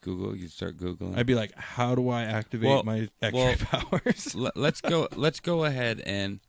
Google. 0.00 0.36
You 0.36 0.48
start 0.48 0.76
googling. 0.76 1.16
I'd 1.16 1.26
be 1.26 1.34
like, 1.34 1.54
"How 1.56 1.94
do 1.94 2.08
I 2.10 2.22
activate 2.24 2.68
Well- 2.68 2.82
my 2.84 3.08
X-ray 3.22 3.32
well- 3.32 3.56
powers?" 4.00 4.34
Let- 4.34 4.56
let's 4.56 4.80
go. 4.80 5.08
Let's 5.16 5.40
go 5.40 5.64
ahead 5.64 6.00
and 6.00 6.40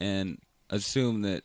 and 0.00 0.38
assume 0.70 1.22
that. 1.22 1.44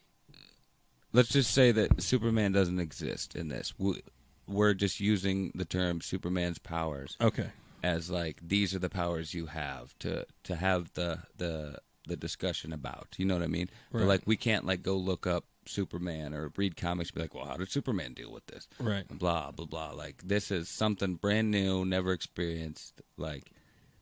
Let's 1.15 1.29
just 1.29 1.51
say 1.53 1.71
that 1.71 2.01
Superman 2.01 2.51
doesn't 2.53 2.79
exist 2.79 3.35
in 3.35 3.49
this. 3.49 3.73
We- 3.77 4.01
We're 4.47 4.73
just 4.73 4.99
using 4.99 5.51
the 5.55 5.63
term 5.65 6.01
Superman's 6.01 6.57
powers 6.59 7.15
okay. 7.21 7.51
as 7.83 8.09
like 8.09 8.39
these 8.45 8.73
are 8.75 8.79
the 8.79 8.89
powers 8.89 9.33
you 9.33 9.45
have 9.45 9.97
to 9.99 10.25
to 10.43 10.55
have 10.55 10.91
the 10.95 11.19
the 11.37 11.77
the 12.07 12.17
discussion 12.17 12.73
about. 12.73 13.15
You 13.17 13.25
know 13.25 13.35
what 13.35 13.43
I 13.43 13.47
mean? 13.47 13.69
But 13.91 14.01
like 14.01 14.23
we 14.25 14.35
can't 14.35 14.65
like 14.65 14.81
go 14.81 14.97
look 14.97 15.25
up 15.27 15.45
Superman 15.69 16.33
or 16.33 16.51
read 16.55 16.75
comics 16.75 17.09
and 17.09 17.15
be 17.15 17.21
like, 17.21 17.33
well, 17.33 17.45
how 17.45 17.57
did 17.57 17.71
Superman 17.71 18.13
deal 18.13 18.31
with 18.31 18.45
this? 18.47 18.67
Right. 18.79 19.07
blah 19.07 19.51
blah 19.51 19.65
blah. 19.65 19.91
Like 19.91 20.23
this 20.23 20.51
is 20.51 20.69
something 20.69 21.15
brand 21.15 21.51
new, 21.51 21.85
never 21.85 22.11
experienced. 22.11 23.01
Like 23.17 23.51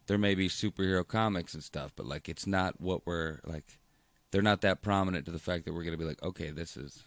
there 0.07 0.17
may 0.17 0.35
be 0.35 0.49
superhero 0.49 1.07
comics 1.07 1.53
and 1.53 1.63
stuff, 1.63 1.91
but 1.95 2.05
like 2.05 2.29
it's 2.29 2.47
not 2.47 2.79
what 2.79 3.05
we're 3.05 3.39
like. 3.45 3.79
They're 4.31 4.41
not 4.41 4.61
that 4.61 4.81
prominent 4.81 5.25
to 5.25 5.31
the 5.31 5.39
fact 5.39 5.65
that 5.65 5.73
we're 5.73 5.83
gonna 5.83 5.97
be 5.97 6.05
like, 6.05 6.23
okay, 6.23 6.51
this 6.51 6.77
is 6.77 7.03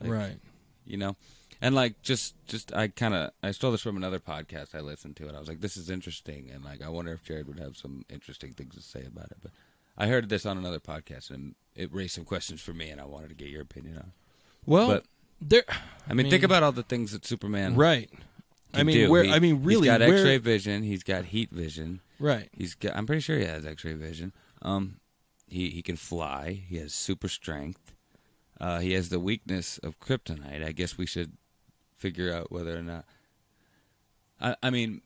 like, 0.00 0.10
right. 0.10 0.38
you 0.84 0.96
know 0.96 1.16
and 1.60 1.74
like 1.74 2.00
just 2.02 2.34
just 2.46 2.74
i 2.74 2.88
kind 2.88 3.14
of 3.14 3.30
i 3.42 3.50
stole 3.50 3.72
this 3.72 3.80
from 3.80 3.96
another 3.96 4.18
podcast 4.18 4.74
i 4.74 4.80
listened 4.80 5.16
to 5.16 5.26
and 5.26 5.36
i 5.36 5.40
was 5.40 5.48
like 5.48 5.60
this 5.60 5.76
is 5.76 5.90
interesting 5.90 6.50
and 6.52 6.64
like 6.64 6.82
i 6.82 6.88
wonder 6.88 7.12
if 7.12 7.22
jared 7.24 7.48
would 7.48 7.58
have 7.58 7.76
some 7.76 8.04
interesting 8.10 8.52
things 8.52 8.74
to 8.74 8.82
say 8.82 9.04
about 9.06 9.30
it 9.30 9.38
but 9.42 9.52
i 9.96 10.06
heard 10.06 10.28
this 10.28 10.46
on 10.46 10.58
another 10.58 10.80
podcast 10.80 11.30
and 11.30 11.54
it 11.76 11.92
raised 11.92 12.14
some 12.14 12.24
questions 12.24 12.60
for 12.60 12.72
me 12.72 12.90
and 12.90 13.00
i 13.00 13.04
wanted 13.04 13.28
to 13.28 13.34
get 13.34 13.48
your 13.48 13.62
opinion 13.62 13.96
on 13.98 14.12
Well, 14.64 14.88
but 14.88 15.04
there. 15.40 15.64
i 16.08 16.14
mean, 16.14 16.30
think 16.30 16.42
about 16.42 16.62
all 16.62 16.72
the 16.72 16.82
things 16.82 17.12
that 17.12 17.24
superman 17.24 17.74
Right. 17.76 18.10
I 18.74 18.82
mean, 18.82 18.96
do. 18.96 19.10
where? 19.10 19.22
He- 19.24 19.30
I 19.32 19.38
mean, 19.38 19.62
really, 19.62 19.88
he's 19.88 19.98
got 19.98 20.00
where? 20.00 20.14
x-ray 20.18 20.38
vision 20.38 20.82
he's 20.82 21.02
got 21.02 21.26
heat 21.26 21.50
vision 21.50 22.00
Right. 22.18 22.48
he's 22.52 22.74
got 22.74 22.96
i'm 22.96 23.06
pretty 23.06 23.20
sure 23.20 23.38
he 23.38 23.44
has 23.44 23.64
x-ray 23.66 23.94
vision 23.94 24.32
um 24.62 24.96
he 25.46 25.70
he 25.70 25.82
can 25.82 25.96
fly 25.96 26.62
he 26.68 26.76
has 26.78 26.92
super 26.94 27.28
strength 27.28 27.92
uh, 28.58 28.78
he 28.80 28.94
has 28.94 29.10
the 29.10 29.20
weakness 29.20 29.76
of 29.78 30.00
kryptonite. 30.00 30.64
I 30.64 30.72
guess 30.72 30.96
we 30.96 31.04
should 31.04 31.32
figure 31.94 32.32
out 32.32 32.50
whether 32.50 32.74
or 32.74 32.80
not. 32.82 33.04
I, 34.40 34.56
I 34.62 34.70
mean, 34.70 35.02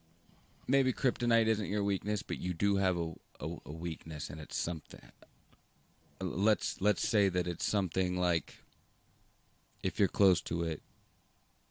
maybe 0.68 0.92
kryptonite 0.92 1.46
isn't 1.48 1.66
your 1.66 1.83
weakness, 1.83 2.22
but 2.22 2.38
you 2.38 2.54
do 2.54 2.76
have 2.76 2.96
a, 2.96 3.12
a, 3.40 3.56
a 3.66 3.72
weakness, 3.72 4.30
and 4.30 4.40
it's 4.40 4.56
something. 4.56 5.00
Let's 6.20 6.80
let's 6.80 7.06
say 7.06 7.28
that 7.28 7.46
it's 7.46 7.64
something 7.64 8.16
like. 8.18 8.56
If 9.83 9.98
you're 9.98 10.09
close 10.09 10.42
to 10.42 10.62
it, 10.62 10.83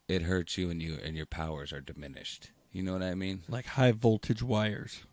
it 0.08 0.22
hurts 0.22 0.58
you, 0.58 0.68
and 0.68 0.82
you 0.82 0.98
and 1.04 1.16
your 1.16 1.26
powers 1.26 1.72
are 1.72 1.80
diminished. 1.80 2.50
You 2.72 2.82
know 2.82 2.92
what 2.92 3.02
I 3.02 3.14
mean? 3.14 3.42
Like 3.48 3.66
high 3.66 3.92
voltage 3.92 4.42
wires. 4.42 5.04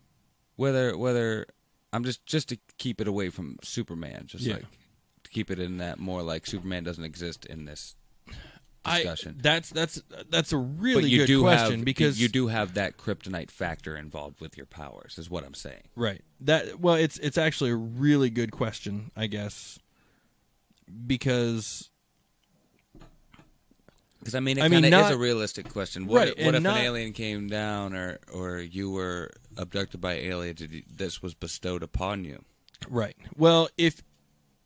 Whether 0.56 0.96
whether 0.98 1.46
I'm 1.92 2.02
just 2.02 2.26
just 2.26 2.48
to 2.48 2.58
keep 2.78 3.00
it 3.00 3.06
away 3.06 3.30
from 3.30 3.56
Superman, 3.62 4.24
just 4.26 4.42
Yeah. 4.44 4.54
like 4.54 4.64
to 5.22 5.30
keep 5.30 5.48
it 5.50 5.60
in 5.60 5.78
that 5.78 5.98
more 6.00 6.22
like 6.22 6.44
Superman 6.46 6.82
doesn't 6.82 7.04
exist 7.04 7.46
in 7.46 7.66
this 7.66 7.94
discussion. 8.84 9.36
I, 9.38 9.42
that's 9.42 9.70
that's 9.70 10.02
that's 10.30 10.52
a 10.52 10.56
really 10.56 11.02
but 11.02 11.10
you 11.10 11.18
good 11.18 11.26
do 11.26 11.40
question 11.42 11.76
have 11.78 11.84
because 11.84 12.20
you 12.20 12.28
do 12.28 12.48
have 12.48 12.74
that 12.74 12.96
kryptonite 12.96 13.50
factor 13.50 13.96
involved 13.96 14.40
with 14.40 14.56
your 14.56 14.66
powers, 14.66 15.18
is 15.18 15.28
what 15.30 15.44
I'm 15.44 15.54
saying. 15.54 15.82
right 15.96 16.22
that 16.40 16.80
well 16.80 16.94
it's 16.94 17.18
it's 17.18 17.36
actually 17.38 17.70
a 17.70 17.76
really 17.76 18.30
good 18.30 18.52
question 18.52 19.10
I 19.16 19.26
guess 19.26 19.78
because 21.06 21.90
Because 24.20 24.34
I 24.34 24.40
mean, 24.40 24.58
it 24.58 24.64
I 24.64 24.68
mean, 24.68 24.84
of 24.84 24.92
is 25.06 25.10
a 25.10 25.18
realistic 25.18 25.68
question. 25.68 26.06
What, 26.06 26.18
Right, 26.18 26.34
if, 26.36 26.44
what 26.46 26.54
if 26.54 26.62
not- 26.62 26.76
an 26.78 26.84
alien 26.84 27.12
came 27.12 27.48
down, 27.48 27.94
or 27.94 28.18
or 28.32 28.58
you 28.58 28.90
were 28.90 29.30
abducted 29.56 30.00
by 30.00 30.14
aliens, 30.14 30.62
this 30.90 31.22
was 31.22 31.34
bestowed 31.34 31.82
upon 31.82 32.24
you? 32.24 32.44
right 32.88 33.16
well 33.36 33.68
if 33.76 34.02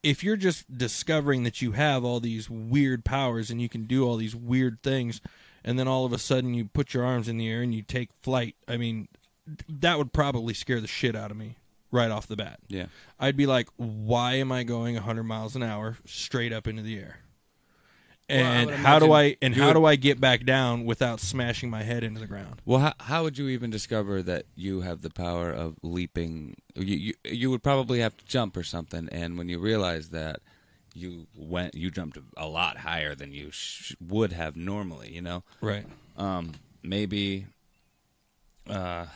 if 0.03 0.25
you're 0.25 0.37
just 0.37 0.77
discovering 0.77 1.45
that 1.45 1.63
you 1.63 1.73
have 1.73 2.05
all 2.05 2.21
these 2.21 2.51
weird 2.51 3.05
powers 3.05 3.51
and 3.51 3.61
you 3.63 3.69
can 3.69 3.85
do 3.85 4.07
all 4.07 4.17
these 4.17 4.35
weird 4.35 4.83
things 4.83 5.21
and 5.65 5.79
then 5.79 5.87
all 5.87 6.05
of 6.05 6.13
a 6.13 6.19
sudden 6.19 6.55
you 6.55 6.65
put 6.65 6.93
your 6.93 7.05
arms 7.05 7.29
in 7.29 7.39
the 7.39 7.49
air 7.49 7.63
and 7.63 7.75
you 7.75 7.83
take 7.83 8.11
flight 8.21 8.57
I 8.67 8.77
mean 8.77 9.09
that 9.69 9.99
would 9.99 10.13
probably 10.13 10.55
scare 10.55 10.81
the 10.81 10.87
shit 10.87 11.15
out 11.15 11.31
of 11.31 11.37
me 11.37 11.57
right 11.91 12.11
off 12.11 12.27
the 12.27 12.37
bat 12.37 12.59
Yeah. 12.69 12.87
I'd 13.21 13.37
be 13.37 13.47
like, 13.47 13.69
why 13.77 14.35
am 14.35 14.51
I 14.51 14.63
going 14.65 14.95
100 14.95 15.23
miles 15.25 15.55
an 15.55 15.63
hour 15.63 15.99
straight 16.05 16.53
up 16.53 16.67
into 16.67 16.83
the 16.83 16.99
air? 16.99 17.19
Well, 18.31 18.39
I 18.39 18.43
And 18.57 18.67
would 18.71 18.75
how 18.77 18.99
do 18.99 19.13
I 19.13 19.37
and 19.43 19.55
how 19.55 19.67
would- 19.69 19.73
do 19.75 19.85
I 19.85 19.97
get 19.97 20.21
back 20.21 20.45
down 20.45 20.85
without 20.85 21.21
smashing 21.21 21.69
my 21.69 21.83
head 21.83 22.03
into 22.05 22.19
the 22.21 22.27
ground? 22.27 22.63
Well, 22.65 22.79
how, 22.81 22.93
how 23.01 23.23
would 23.25 23.37
you 23.37 23.49
even 23.49 23.71
discover 23.71 24.23
that 24.23 24.47
you 24.57 24.81
have 24.83 25.03
the 25.03 25.11
power 25.11 25.51
of 25.51 25.77
leaping? 25.83 26.57
You, 26.75 26.97
you 26.97 27.15
you 27.25 27.51
would 27.51 27.63
probably 27.63 28.01
have 28.01 28.17
to 28.17 28.25
jump 28.25 28.57
or 28.57 28.63
something, 28.63 29.09
and 29.13 29.37
when 29.37 29.49
you 29.49 29.59
realize 29.59 30.11
that, 30.11 30.41
you 30.95 31.27
went 31.37 31.75
you 31.75 31.91
jumped 31.91 32.17
a 32.37 32.47
lot 32.47 32.79
higher 32.79 33.15
than 33.15 33.33
you 33.33 33.51
sh- 33.51 33.95
would 34.01 34.33
have 34.33 34.57
normally. 34.57 35.13
You 35.13 35.21
know, 35.23 35.43
Right. 35.61 35.85
um, 36.17 36.53
maybe. 36.83 37.47
Uh, 38.69 39.07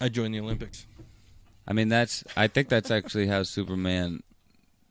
I 0.00 0.08
joined 0.08 0.34
the 0.34 0.40
Olympics. 0.40 0.86
I 1.66 1.72
mean, 1.72 1.88
that's. 1.88 2.24
I 2.36 2.46
think 2.48 2.68
that's 2.68 2.90
actually 2.90 3.28
how 3.28 3.42
Superman 3.44 4.22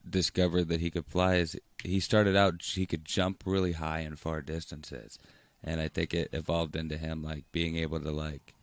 discovered 0.09 0.69
that 0.69 0.79
he 0.81 0.89
could 0.89 1.05
fly. 1.05 1.35
Is 1.35 1.55
he 1.83 1.99
started 1.99 2.35
out 2.35 2.61
he 2.63 2.85
could 2.85 3.05
jump 3.05 3.43
really 3.45 3.73
high 3.73 3.99
and 3.99 4.19
far 4.19 4.41
distances, 4.41 5.19
and 5.63 5.81
I 5.81 5.88
think 5.88 6.13
it 6.13 6.29
evolved 6.33 6.75
into 6.75 6.97
him 6.97 7.23
like 7.23 7.45
being 7.51 7.77
able 7.77 7.99
to 7.99 8.11
like 8.11 8.53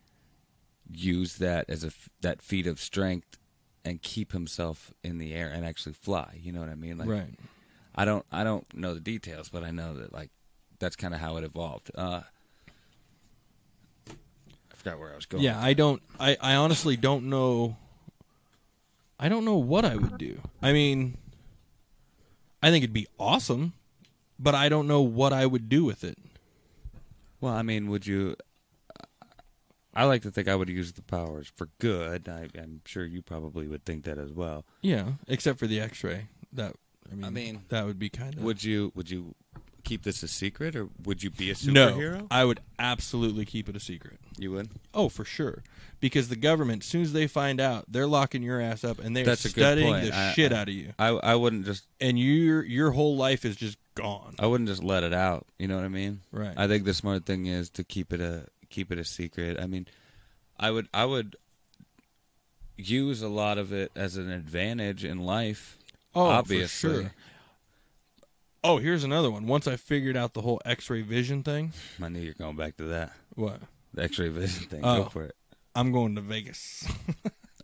use 0.90 1.36
that 1.36 1.68
as 1.68 1.84
a 1.84 1.92
that 2.20 2.42
feat 2.42 2.66
of 2.66 2.80
strength 2.80 3.38
and 3.84 4.02
keep 4.02 4.32
himself 4.32 4.92
in 5.02 5.18
the 5.18 5.34
air 5.34 5.50
and 5.52 5.64
actually 5.64 5.94
fly. 5.94 6.38
You 6.40 6.52
know 6.52 6.60
what 6.60 6.68
I 6.68 6.74
mean? 6.74 6.98
Like, 6.98 7.08
right. 7.08 7.34
I 7.94 8.04
don't 8.04 8.24
I 8.32 8.44
don't 8.44 8.72
know 8.74 8.94
the 8.94 9.00
details, 9.00 9.48
but 9.48 9.62
I 9.62 9.70
know 9.70 9.96
that 9.96 10.12
like 10.12 10.30
that's 10.78 10.96
kind 10.96 11.14
of 11.14 11.20
how 11.20 11.36
it 11.36 11.44
evolved. 11.44 11.90
Uh, 11.94 12.22
I 14.08 14.74
forgot 14.74 14.98
where 14.98 15.12
I 15.12 15.16
was 15.16 15.26
going. 15.26 15.44
Yeah, 15.44 15.60
I 15.60 15.74
don't 15.74 16.02
I 16.18 16.36
I 16.40 16.54
honestly 16.54 16.96
don't 16.96 17.24
know 17.24 17.76
I 19.18 19.28
don't 19.28 19.44
know 19.44 19.56
what 19.56 19.84
I 19.84 19.96
would 19.96 20.18
do. 20.18 20.40
I 20.62 20.72
mean 20.72 21.18
I 22.62 22.70
think 22.70 22.84
it'd 22.84 22.94
be 22.94 23.08
awesome, 23.18 23.72
but 24.38 24.54
I 24.54 24.68
don't 24.68 24.86
know 24.86 25.02
what 25.02 25.32
I 25.32 25.46
would 25.46 25.68
do 25.68 25.84
with 25.84 26.04
it. 26.04 26.16
Well, 27.40 27.52
I 27.52 27.62
mean, 27.62 27.90
would 27.90 28.06
you? 28.06 28.36
Uh, 28.94 29.04
I 29.94 30.04
like 30.04 30.22
to 30.22 30.30
think 30.30 30.46
I 30.48 30.54
would 30.54 30.68
use 30.68 30.92
the 30.92 31.02
powers 31.02 31.50
for 31.54 31.68
good. 31.80 32.28
I, 32.28 32.48
I'm 32.56 32.82
sure 32.84 33.04
you 33.04 33.20
probably 33.20 33.66
would 33.66 33.84
think 33.84 34.04
that 34.04 34.16
as 34.18 34.32
well. 34.32 34.64
Yeah, 34.80 35.14
except 35.26 35.58
for 35.58 35.66
the 35.66 35.80
x-ray. 35.80 36.28
That 36.52 36.76
I 37.10 37.14
mean, 37.14 37.24
I 37.24 37.30
mean, 37.30 37.62
that 37.68 37.84
would 37.84 37.98
be 37.98 38.08
kind 38.08 38.34
of 38.36 38.42
Would 38.44 38.62
you? 38.62 38.92
Would 38.94 39.10
you 39.10 39.34
keep 39.84 40.02
this 40.02 40.22
a 40.22 40.28
secret, 40.28 40.74
or 40.76 40.88
would 41.04 41.22
you 41.22 41.30
be 41.30 41.50
a 41.50 41.54
superhero? 41.54 42.20
No. 42.20 42.26
I 42.30 42.44
would 42.44 42.60
absolutely 42.78 43.44
keep 43.44 43.68
it 43.68 43.76
a 43.76 43.80
secret. 43.80 44.18
You 44.38 44.52
would. 44.52 44.70
Oh, 44.94 45.08
for 45.08 45.24
sure. 45.24 45.62
Because 46.00 46.28
the 46.28 46.36
government, 46.36 46.82
as 46.82 46.88
soon 46.88 47.02
as 47.02 47.12
they 47.12 47.26
find 47.26 47.60
out, 47.60 47.84
they're 47.88 48.06
locking 48.06 48.42
your 48.42 48.60
ass 48.60 48.82
up 48.84 48.98
and 48.98 49.14
they're 49.16 49.24
That's 49.24 49.48
studying 49.48 49.92
the 49.92 50.16
I- 50.16 50.32
shit 50.32 50.52
I- 50.52 50.56
out 50.56 50.68
of 50.68 50.74
you. 50.74 50.92
I 50.98 51.08
I 51.08 51.34
wouldn't 51.36 51.64
just 51.64 51.86
And 52.00 52.18
your 52.18 52.64
your 52.64 52.90
whole 52.92 53.16
life 53.16 53.44
is 53.44 53.54
just 53.56 53.78
gone. 53.94 54.34
I 54.38 54.46
wouldn't 54.46 54.68
just 54.68 54.82
let 54.82 55.02
it 55.04 55.12
out. 55.12 55.46
You 55.58 55.68
know 55.68 55.76
what 55.76 55.84
I 55.84 55.88
mean? 55.88 56.20
Right. 56.32 56.54
I 56.56 56.66
think 56.66 56.84
the 56.84 56.94
smart 56.94 57.24
thing 57.26 57.46
is 57.46 57.70
to 57.70 57.84
keep 57.84 58.12
it 58.12 58.20
a 58.20 58.46
keep 58.70 58.90
it 58.90 58.98
a 58.98 59.04
secret. 59.04 59.60
I 59.60 59.66
mean, 59.66 59.86
I 60.58 60.70
would 60.70 60.88
I 60.92 61.04
would 61.04 61.36
use 62.76 63.22
a 63.22 63.28
lot 63.28 63.58
of 63.58 63.72
it 63.72 63.92
as 63.94 64.16
an 64.16 64.30
advantage 64.30 65.04
in 65.04 65.18
life. 65.20 65.78
oh, 66.14 66.22
obviously. 66.26 66.90
For 66.90 67.00
sure. 67.02 67.12
Oh, 68.64 68.78
here's 68.78 69.02
another 69.04 69.30
one. 69.30 69.46
Once 69.46 69.66
I 69.66 69.76
figured 69.76 70.16
out 70.16 70.34
the 70.34 70.42
whole 70.42 70.60
X-ray 70.64 71.02
vision 71.02 71.42
thing, 71.42 71.72
I 72.00 72.08
knew 72.08 72.20
you're 72.20 72.34
going 72.34 72.56
back 72.56 72.76
to 72.76 72.84
that. 72.84 73.12
what? 73.34 73.60
The 73.94 74.04
X-ray 74.04 74.28
vision 74.28 74.68
thing. 74.68 74.80
Oh. 74.84 75.04
Go 75.04 75.08
for 75.08 75.24
it. 75.24 75.34
I'm 75.74 75.90
going 75.90 76.14
to 76.16 76.20
Vegas 76.20 76.86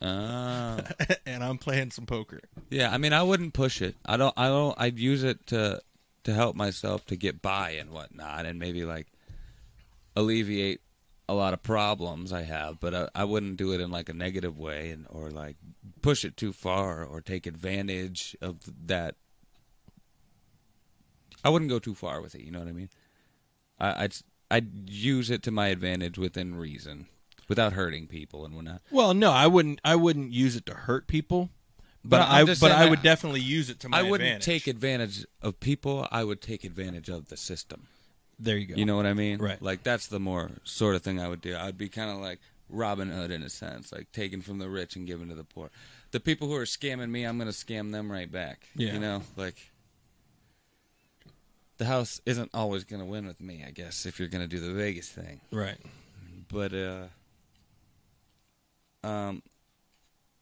Ah. 0.01 0.81
and 1.27 1.45
I'm 1.45 1.59
playing 1.59 1.91
some 1.91 2.07
poker. 2.07 2.41
Yeah, 2.71 2.93
I 2.93 2.99
mean, 2.99 3.13
I 3.13 3.23
wouldn't 3.23 3.55
push 3.55 3.83
it. 3.83 3.97
I 4.05 4.17
don't. 4.17 4.35
I 4.37 4.49
don't. 4.49 4.75
I'd 4.79 4.99
use 4.99 5.23
it 5.25 5.47
to 5.49 5.81
to 6.25 6.35
help 6.35 6.57
myself 6.57 7.05
to 7.07 7.17
get 7.17 7.43
by 7.43 7.71
and 7.71 7.91
whatnot, 7.91 8.47
and 8.47 8.59
maybe 8.59 8.85
like 8.85 9.09
alleviate 10.17 10.81
a 11.29 11.35
lot 11.35 11.53
of 11.53 11.63
problems 11.63 12.33
I 12.33 12.43
have, 12.43 12.81
but 12.81 12.95
I, 12.95 13.09
I 13.15 13.25
wouldn't 13.25 13.57
do 13.59 13.73
it 13.73 13.81
in 13.81 13.91
like 13.91 14.09
a 14.09 14.15
negative 14.15 14.59
way 14.59 14.91
and 14.91 15.07
or 15.11 15.31
like 15.31 15.57
push 16.01 16.25
it 16.25 16.37
too 16.37 16.53
far 16.53 17.05
or 17.05 17.21
take 17.21 17.47
advantage 17.47 18.37
of 18.41 18.59
that. 18.87 19.17
I 21.45 21.51
wouldn't 21.51 21.71
go 21.71 21.79
too 21.79 21.95
far 21.95 22.21
with 22.21 22.35
it. 22.35 22.43
You 22.43 22.51
know 22.51 22.59
what 22.61 22.69
I 22.69 22.73
mean? 22.73 22.91
I, 23.79 24.05
I'd 24.05 24.15
I'd 24.51 24.91
use 24.91 25.31
it 25.31 25.43
to 25.45 25.51
my 25.51 25.69
advantage 25.69 26.19
within 26.19 26.55
reason, 26.57 27.07
without 27.49 27.75
hurting 27.75 28.07
people 28.07 28.45
and 28.45 28.55
whatnot. 28.55 28.83
Well, 28.91 29.15
no, 29.15 29.31
I 29.33 29.47
wouldn't. 29.47 29.81
I 29.85 29.97
wouldn't 29.97 30.33
use 30.33 30.57
it 30.57 30.67
to 30.67 30.75
hurt 30.75 31.07
people, 31.07 31.51
but 32.05 32.19
No, 32.19 32.25
I'm 32.25 32.43
I 32.43 32.45
just 32.45 32.61
but 32.61 32.71
saying 32.71 32.83
I 32.83 32.91
would 32.91 33.03
definitely 33.03 33.41
use 33.41 33.71
it 33.71 33.81
to 33.81 33.89
my 33.89 33.99
advantage. 33.99 34.09
I 34.09 34.11
wouldn't 34.11 34.27
advantage. 34.29 34.45
take 34.45 34.67
advantage 34.67 35.27
of 35.43 35.61
people. 35.61 36.09
I 36.11 36.25
would 36.25 36.41
take 36.41 36.65
advantage 36.65 37.09
of 37.09 37.29
the 37.29 37.37
system. 37.37 37.87
There 38.39 38.57
you 38.57 38.67
go. 38.67 38.75
You 38.77 38.85
know 38.85 38.97
what 38.97 39.07
I 39.07 39.15
mean? 39.15 39.39
Right. 39.41 39.61
Like 39.61 39.83
that's 39.83 40.07
the 40.07 40.21
more 40.21 40.51
sort 40.65 40.95
of 40.95 41.03
thing 41.03 41.21
I 41.21 41.29
would 41.29 41.41
do. 41.41 41.57
I'd 41.57 41.77
be 41.79 41.89
kind 41.89 42.11
of 42.11 42.19
like 42.19 42.41
Robin 42.69 43.11
Hood 43.11 43.31
in 43.31 43.43
a 43.43 43.49
sense, 43.49 43.93
like 43.93 44.13
taking 44.13 44.41
from 44.43 44.59
the 44.59 44.69
rich 44.69 44.95
and 44.97 45.07
giving 45.07 45.29
to 45.29 45.35
the 45.35 45.45
poor. 45.45 45.71
The 46.13 46.21
people 46.21 46.49
who 46.49 46.55
are 46.55 46.65
scamming 46.65 47.11
me, 47.11 47.25
I'm 47.25 47.37
going 47.37 47.51
to 47.51 47.57
scam 47.57 47.93
them 47.93 48.11
right 48.11 48.31
back. 48.31 48.67
Yeah. 48.75 48.95
You 48.95 49.01
know, 49.01 49.23
like 49.37 49.71
the 51.79 51.87
house 51.87 52.21
isn't 52.27 52.51
always 52.55 52.85
going 52.85 53.01
to 53.01 53.07
win 53.07 53.27
with 53.27 53.41
me, 53.41 53.65
I 53.67 53.71
guess, 53.71 54.05
if 54.07 54.19
you're 54.19 54.29
going 54.29 54.43
to 54.43 54.49
do 54.49 54.61
the 54.61 54.73
Vegas 54.73 55.09
thing. 55.09 55.41
right. 55.53 55.79
But 56.51 56.73
uh 56.75 57.05
um 59.05 59.43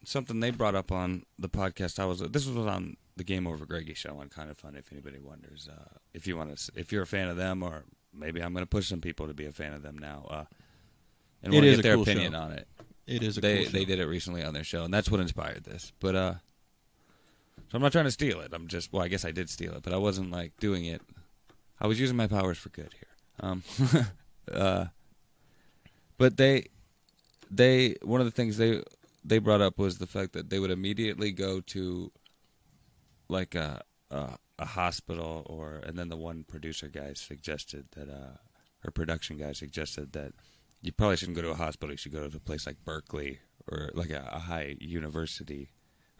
something 0.04 0.40
they 0.40 0.50
brought 0.50 0.74
up 0.74 0.92
on 0.92 1.24
the 1.38 1.48
podcast 1.48 1.98
I 1.98 2.04
was 2.06 2.20
this 2.20 2.46
was 2.46 2.56
on 2.66 2.96
the 3.16 3.24
Game 3.24 3.46
Over 3.46 3.66
Greggy 3.66 3.94
show 3.94 4.18
on 4.20 4.28
Kind 4.28 4.50
of 4.50 4.56
Fun 4.56 4.76
if 4.76 4.92
anybody 4.92 5.18
wonders 5.18 5.68
uh 5.70 5.84
if 6.14 6.26
you 6.26 6.36
want 6.36 6.56
to 6.56 6.72
if 6.76 6.92
you're 6.92 7.02
a 7.02 7.06
fan 7.06 7.28
of 7.28 7.36
them 7.36 7.62
or 7.62 7.84
maybe 8.14 8.40
I'm 8.40 8.52
going 8.52 8.62
to 8.62 8.68
push 8.68 8.88
some 8.88 9.00
people 9.00 9.26
to 9.26 9.34
be 9.34 9.46
a 9.46 9.52
fan 9.52 9.72
of 9.72 9.82
them 9.82 9.98
now 9.98 10.26
uh 10.30 10.44
and 11.42 11.52
want 11.52 11.64
to 11.64 11.74
get 11.76 11.82
their 11.82 11.94
cool 11.94 12.02
opinion 12.02 12.32
show. 12.32 12.38
on 12.38 12.52
it. 12.52 12.66
It 13.06 13.22
is 13.22 13.36
a 13.36 13.40
They 13.40 13.56
cool 13.56 13.64
show. 13.66 13.70
they 13.72 13.84
did 13.84 13.98
it 13.98 14.06
recently 14.06 14.42
on 14.44 14.54
their 14.54 14.64
show 14.64 14.84
and 14.84 14.94
that's 14.94 15.10
what 15.10 15.20
inspired 15.20 15.64
this. 15.64 15.92
But 16.00 16.14
uh 16.14 16.34
so 17.68 17.74
I'm 17.76 17.82
not 17.82 17.90
trying 17.92 18.04
to 18.04 18.10
steal 18.12 18.40
it. 18.40 18.52
I'm 18.54 18.68
just 18.68 18.92
well, 18.92 19.02
I 19.02 19.08
guess 19.08 19.24
I 19.24 19.32
did 19.32 19.50
steal 19.50 19.74
it, 19.74 19.82
but 19.82 19.92
I 19.92 19.96
wasn't 19.96 20.30
like 20.30 20.52
doing 20.60 20.84
it. 20.84 21.02
I 21.80 21.86
was 21.86 22.00
using 22.00 22.16
my 22.16 22.26
powers 22.26 22.58
for 22.58 22.70
good 22.70 22.94
here. 22.94 23.48
Um 23.48 23.62
uh 24.52 24.86
but 26.18 26.36
they 26.36 26.66
they 27.50 27.96
one 28.02 28.20
of 28.20 28.26
the 28.26 28.30
things 28.30 28.56
they 28.56 28.82
they 29.24 29.38
brought 29.38 29.60
up 29.60 29.78
was 29.78 29.98
the 29.98 30.06
fact 30.06 30.32
that 30.32 30.50
they 30.50 30.58
would 30.58 30.70
immediately 30.70 31.32
go 31.32 31.60
to 31.60 32.12
like 33.28 33.54
a 33.54 33.82
a, 34.10 34.38
a 34.58 34.66
hospital 34.66 35.42
or 35.46 35.82
and 35.84 35.98
then 35.98 36.08
the 36.08 36.16
one 36.16 36.44
producer 36.44 36.88
guy 36.88 37.12
suggested 37.14 37.86
that 37.92 38.08
uh 38.08 38.38
her 38.80 38.90
production 38.90 39.36
guy 39.36 39.52
suggested 39.52 40.12
that 40.12 40.32
you 40.80 40.92
probably 40.92 41.16
shouldn't 41.16 41.36
go 41.36 41.42
to 41.42 41.50
a 41.50 41.56
hospital 41.56 41.92
you 41.92 41.96
should 41.96 42.12
go 42.12 42.28
to 42.28 42.36
a 42.36 42.40
place 42.40 42.66
like 42.66 42.84
Berkeley 42.84 43.40
or 43.70 43.90
like 43.94 44.10
a, 44.10 44.28
a 44.32 44.38
high 44.38 44.76
university 44.80 45.70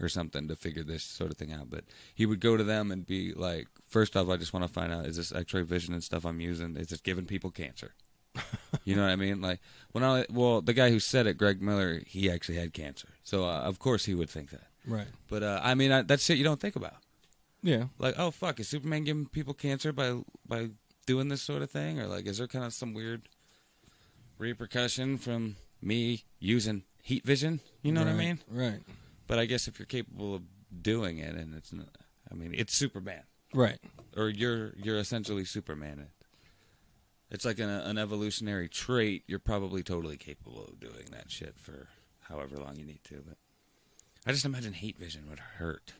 or 0.00 0.08
something 0.08 0.48
to 0.48 0.56
figure 0.56 0.84
this 0.84 1.02
sort 1.02 1.30
of 1.30 1.36
thing 1.36 1.52
out 1.52 1.70
but 1.70 1.84
he 2.14 2.26
would 2.26 2.40
go 2.40 2.56
to 2.56 2.64
them 2.64 2.90
and 2.90 3.06
be 3.06 3.32
like 3.32 3.66
first 3.86 4.16
off 4.16 4.28
I 4.28 4.36
just 4.36 4.52
want 4.52 4.66
to 4.66 4.72
find 4.72 4.92
out 4.92 5.06
is 5.06 5.16
this 5.16 5.32
x-ray 5.32 5.62
vision 5.62 5.94
and 5.94 6.02
stuff 6.04 6.24
I'm 6.24 6.40
using 6.40 6.76
is 6.76 6.92
it 6.92 7.02
giving 7.02 7.26
people 7.26 7.50
cancer 7.50 7.94
you 8.84 8.96
know 8.96 9.02
what 9.02 9.10
I 9.10 9.16
mean? 9.16 9.40
Like 9.40 9.60
when 9.92 10.04
I 10.04 10.26
well, 10.30 10.60
the 10.60 10.72
guy 10.72 10.90
who 10.90 11.00
said 11.00 11.26
it, 11.26 11.38
Greg 11.38 11.60
Miller, 11.60 12.02
he 12.06 12.30
actually 12.30 12.56
had 12.56 12.72
cancer, 12.72 13.08
so 13.22 13.44
uh, 13.44 13.60
of 13.60 13.78
course 13.78 14.04
he 14.04 14.14
would 14.14 14.30
think 14.30 14.50
that. 14.50 14.66
right. 14.86 15.06
But 15.28 15.42
uh, 15.42 15.60
I 15.62 15.74
mean, 15.74 15.92
I, 15.92 16.02
that's 16.02 16.24
shit 16.24 16.38
you 16.38 16.44
don't 16.44 16.60
think 16.60 16.76
about. 16.76 16.94
Yeah. 17.62 17.84
Like, 17.98 18.14
oh 18.18 18.30
fuck, 18.30 18.60
is 18.60 18.68
Superman 18.68 19.04
giving 19.04 19.26
people 19.26 19.54
cancer 19.54 19.92
by 19.92 20.20
by 20.46 20.70
doing 21.06 21.28
this 21.28 21.42
sort 21.42 21.62
of 21.62 21.70
thing, 21.70 22.00
or 22.00 22.06
like, 22.06 22.26
is 22.26 22.38
there 22.38 22.46
kind 22.46 22.64
of 22.64 22.72
some 22.72 22.94
weird 22.94 23.28
repercussion 24.38 25.18
from 25.18 25.56
me 25.80 26.24
using 26.38 26.84
heat 27.02 27.24
vision? 27.24 27.60
You 27.82 27.92
know 27.92 28.02
what 28.02 28.10
I 28.10 28.14
mean? 28.14 28.40
Right. 28.48 28.80
But 29.26 29.38
I 29.38 29.46
guess 29.46 29.66
if 29.68 29.78
you're 29.78 29.86
capable 29.86 30.34
of 30.34 30.42
doing 30.82 31.18
it, 31.18 31.34
and 31.34 31.54
it's, 31.54 31.72
not, 31.72 31.88
I 32.30 32.34
mean, 32.34 32.54
it's 32.56 32.74
Superman, 32.74 33.22
Right. 33.54 33.78
or 34.16 34.28
you're 34.28 34.72
you're 34.76 34.98
essentially 34.98 35.44
Superman. 35.44 36.06
It's 37.30 37.44
like 37.44 37.58
an, 37.58 37.68
an 37.68 37.98
evolutionary 37.98 38.68
trait. 38.68 39.24
You're 39.26 39.40
probably 39.40 39.82
totally 39.82 40.16
capable 40.16 40.64
of 40.64 40.78
doing 40.78 41.06
that 41.10 41.28
shit 41.30 41.54
for 41.58 41.88
however 42.28 42.56
long 42.56 42.76
you 42.76 42.84
need 42.84 43.02
to. 43.04 43.22
But 43.26 43.36
I 44.24 44.30
just 44.32 44.44
imagine 44.44 44.74
heat 44.74 44.96
vision 44.98 45.28
would 45.28 45.40
hurt, 45.40 45.94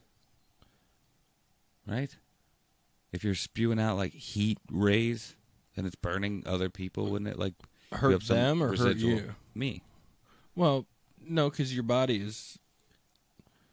right? 1.87 2.17
If 3.13 3.25
you're 3.25 3.35
spewing 3.35 3.81
out 3.81 3.97
like 3.97 4.13
heat 4.13 4.59
rays 4.71 5.35
and 5.77 5.87
it's 5.87 5.97
burning 5.97 6.43
other 6.47 6.69
people, 6.69 7.07
wouldn't 7.11 7.31
it 7.31 7.39
like 7.39 7.55
Hurt 7.93 8.23
them 8.25 8.63
or 8.63 8.77
hurt 8.77 8.97
you? 8.97 9.35
me? 9.55 9.83
Well, 10.57 10.87
no, 11.27 11.51
because 11.51 11.73
your 11.75 11.85
body 11.85 12.17
is 12.19 12.59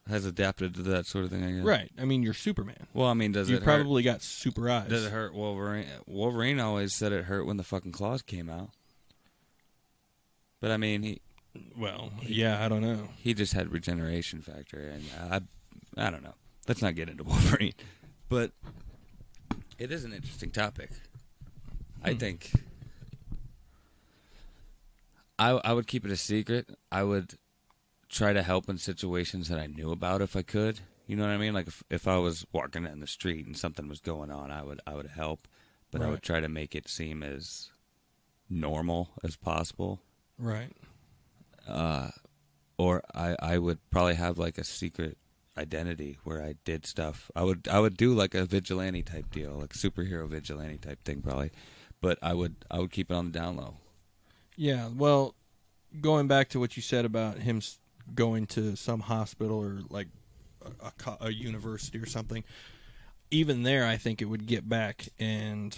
Has 0.10 0.26
adapted 0.26 0.76
to 0.76 0.82
that 0.84 1.06
sort 1.06 1.24
of 1.24 1.32
thing. 1.32 1.44
I 1.46 1.52
guess. 1.52 1.64
right. 1.64 1.90
I 1.98 2.04
mean, 2.04 2.24
you're 2.24 2.34
Superman. 2.34 2.88
Well, 2.94 3.08
I 3.08 3.14
mean, 3.14 3.32
does 3.32 3.50
you 3.50 3.56
it 3.56 3.64
hurt? 3.64 3.78
probably 3.80 4.04
got 4.04 4.22
super 4.22 4.70
eyes. 4.70 4.90
Does 4.90 5.06
it 5.06 5.12
hurt 5.14 5.34
Wolverine? 5.34 5.86
Wolverine 6.06 6.60
always 6.60 6.94
said 6.94 7.14
it 7.14 7.24
hurt 7.26 7.46
when 7.46 7.56
the 7.56 7.64
fucking 7.64 7.94
claws 7.94 8.22
came 8.22 8.50
out. 8.50 8.72
But 10.60 10.72
I 10.72 10.78
mean, 10.78 11.04
he 11.04 11.22
Well, 11.78 12.12
yeah, 12.22 12.64
I 12.64 12.68
don't 12.68 12.82
know. 12.82 13.10
he 13.18 13.34
just 13.34 13.54
had 13.54 13.72
regeneration 13.72 14.42
factor, 14.42 14.80
and 14.80 15.04
I 15.32 15.42
I 15.96 16.10
don't 16.10 16.24
know. 16.24 16.36
Let's 16.68 16.82
not 16.82 16.96
get 16.96 17.08
into 17.10 17.24
Wolverine, 17.26 17.74
but 18.28 18.52
it 19.78 19.90
is 19.92 20.04
an 20.04 20.12
interesting 20.12 20.52
topic. 20.52 20.90
I 22.04 22.12
Hmm. 22.12 22.18
think 22.18 22.52
I 25.40 25.52
I 25.52 25.74
would 25.74 25.88
keep 25.88 26.06
it 26.06 26.12
a 26.12 26.18
secret. 26.18 26.70
I 26.92 27.04
would 27.04 27.36
try 28.14 28.32
to 28.32 28.44
help 28.44 28.70
in 28.70 28.78
situations 28.78 29.50
that 29.50 29.60
I 29.60 29.68
knew 29.68 29.92
about 29.92 30.22
if 30.22 30.36
I 30.36 30.44
could. 30.44 30.80
You 31.08 31.16
know 31.18 31.24
what 31.24 31.32
I 31.32 31.38
mean? 31.38 31.54
Like 31.54 31.68
if 31.68 31.84
if 31.90 32.08
I 32.08 32.18
was 32.18 32.46
walking 32.54 32.86
in 32.86 33.00
the 33.00 33.08
street 33.08 33.46
and 33.46 33.58
something 33.58 33.88
was 33.90 34.00
going 34.00 34.32
on, 34.32 34.52
I 34.52 34.64
would 34.64 34.80
I 34.88 34.94
would 34.94 35.08
help, 35.08 35.48
but 35.92 36.02
I 36.02 36.10
would 36.10 36.22
try 36.24 36.40
to 36.40 36.48
make 36.48 36.76
it 36.76 36.88
seem 36.88 37.24
as 37.24 37.70
normal 38.50 39.10
as 39.24 39.36
possible 39.36 40.00
Right. 40.38 40.72
uh, 41.68 42.10
or 42.78 43.04
I 43.14 43.36
I 43.40 43.58
would 43.58 43.80
probably 43.90 44.16
have 44.16 44.38
like 44.38 44.58
a 44.58 44.64
secret 44.64 45.18
identity 45.58 46.18
where 46.24 46.42
I 46.42 46.56
did 46.66 46.86
stuff. 46.86 47.30
I 47.36 47.44
would 47.44 47.68
I 47.70 47.80
would 47.80 47.98
do 47.98 48.14
like 48.14 48.34
a 48.34 48.46
vigilante 48.46 49.04
type 49.04 49.30
deal, 49.32 49.54
like 49.60 49.74
superhero 49.74 50.28
vigilante 50.28 50.78
type 50.78 51.04
thing 51.04 51.22
probably, 51.22 51.52
but 52.02 52.18
I 52.22 52.34
would 52.34 52.56
I 52.72 52.80
would 52.80 52.92
keep 52.92 53.12
it 53.12 53.16
on 53.16 53.26
the 53.32 53.40
down 53.40 53.58
low. 53.58 53.76
Yeah. 54.56 54.90
Well, 54.96 55.36
going 56.02 56.28
back 56.28 56.50
to 56.50 56.60
what 56.60 56.76
you 56.78 56.82
said 56.84 57.06
about 57.06 57.40
him 57.40 57.62
going 58.14 58.46
to 58.48 58.76
some 58.76 59.02
hospital 59.02 59.58
or 59.60 59.80
like 59.90 60.08
a, 60.82 60.92
a, 61.08 61.18
a 61.28 61.30
university 61.32 61.98
or 61.98 62.06
something, 62.06 62.44
even 63.32 63.64
there, 63.64 63.86
I 63.86 63.98
think 63.98 64.22
it 64.22 64.26
would 64.26 64.46
get 64.46 64.68
back. 64.70 65.08
And 65.20 65.76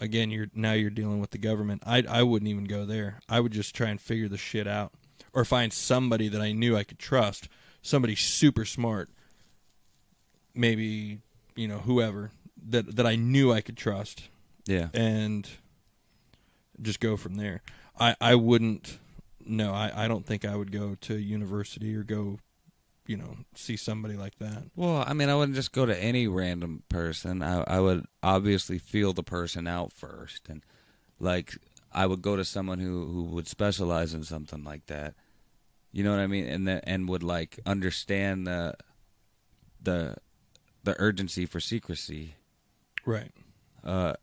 again, 0.00 0.30
you're 0.30 0.48
now 0.54 0.72
you're 0.72 0.90
dealing 0.90 1.20
with 1.20 1.30
the 1.30 1.38
government. 1.38 1.82
I 1.86 2.02
I 2.08 2.22
wouldn't 2.22 2.48
even 2.50 2.64
go 2.64 2.84
there. 2.84 3.20
I 3.28 3.40
would 3.40 3.52
just 3.52 3.74
try 3.74 3.88
and 3.88 4.00
figure 4.00 4.28
the 4.28 4.38
shit 4.38 4.66
out, 4.66 4.92
or 5.32 5.44
find 5.44 5.72
somebody 5.72 6.28
that 6.28 6.40
I 6.40 6.52
knew 6.52 6.76
I 6.76 6.84
could 6.84 6.98
trust, 6.98 7.48
somebody 7.82 8.14
super 8.14 8.64
smart, 8.64 9.10
maybe 10.54 11.20
you 11.54 11.68
know 11.68 11.78
whoever 11.78 12.30
that 12.70 12.96
that 12.96 13.06
I 13.06 13.16
knew 13.16 13.52
I 13.52 13.60
could 13.60 13.76
trust 13.76 14.28
Yeah. 14.66 14.88
and 14.94 15.48
just 16.80 17.00
go 17.00 17.16
from 17.16 17.34
there. 17.34 17.62
I 17.98 18.16
I 18.20 18.34
wouldn't. 18.34 18.98
No, 19.46 19.72
I 19.72 20.04
I 20.04 20.08
don't 20.08 20.26
think 20.26 20.44
I 20.44 20.56
would 20.56 20.72
go 20.72 20.96
to 21.02 21.16
university 21.18 21.94
or 21.94 22.02
go, 22.02 22.38
you 23.06 23.16
know, 23.16 23.36
see 23.54 23.76
somebody 23.76 24.14
like 24.14 24.38
that. 24.38 24.64
Well, 24.76 25.04
I 25.06 25.12
mean, 25.12 25.28
I 25.28 25.34
wouldn't 25.34 25.56
just 25.56 25.72
go 25.72 25.86
to 25.86 25.96
any 25.96 26.26
random 26.28 26.82
person. 26.88 27.42
I 27.42 27.62
I 27.62 27.80
would 27.80 28.06
obviously 28.22 28.78
feel 28.78 29.12
the 29.12 29.22
person 29.22 29.66
out 29.66 29.92
first, 29.92 30.48
and 30.48 30.64
like 31.18 31.56
I 31.92 32.06
would 32.06 32.22
go 32.22 32.36
to 32.36 32.44
someone 32.44 32.78
who 32.78 33.06
who 33.06 33.22
would 33.24 33.48
specialize 33.48 34.14
in 34.14 34.24
something 34.24 34.64
like 34.64 34.86
that. 34.86 35.14
You 35.90 36.02
know 36.04 36.10
what 36.10 36.20
I 36.20 36.26
mean? 36.26 36.46
And 36.46 36.66
the, 36.66 36.88
and 36.88 37.08
would 37.08 37.22
like 37.22 37.60
understand 37.66 38.46
the 38.46 38.74
the 39.82 40.16
the 40.84 40.96
urgency 40.98 41.46
for 41.46 41.60
secrecy. 41.60 42.34
Right. 43.04 43.32
Uh, 43.84 44.14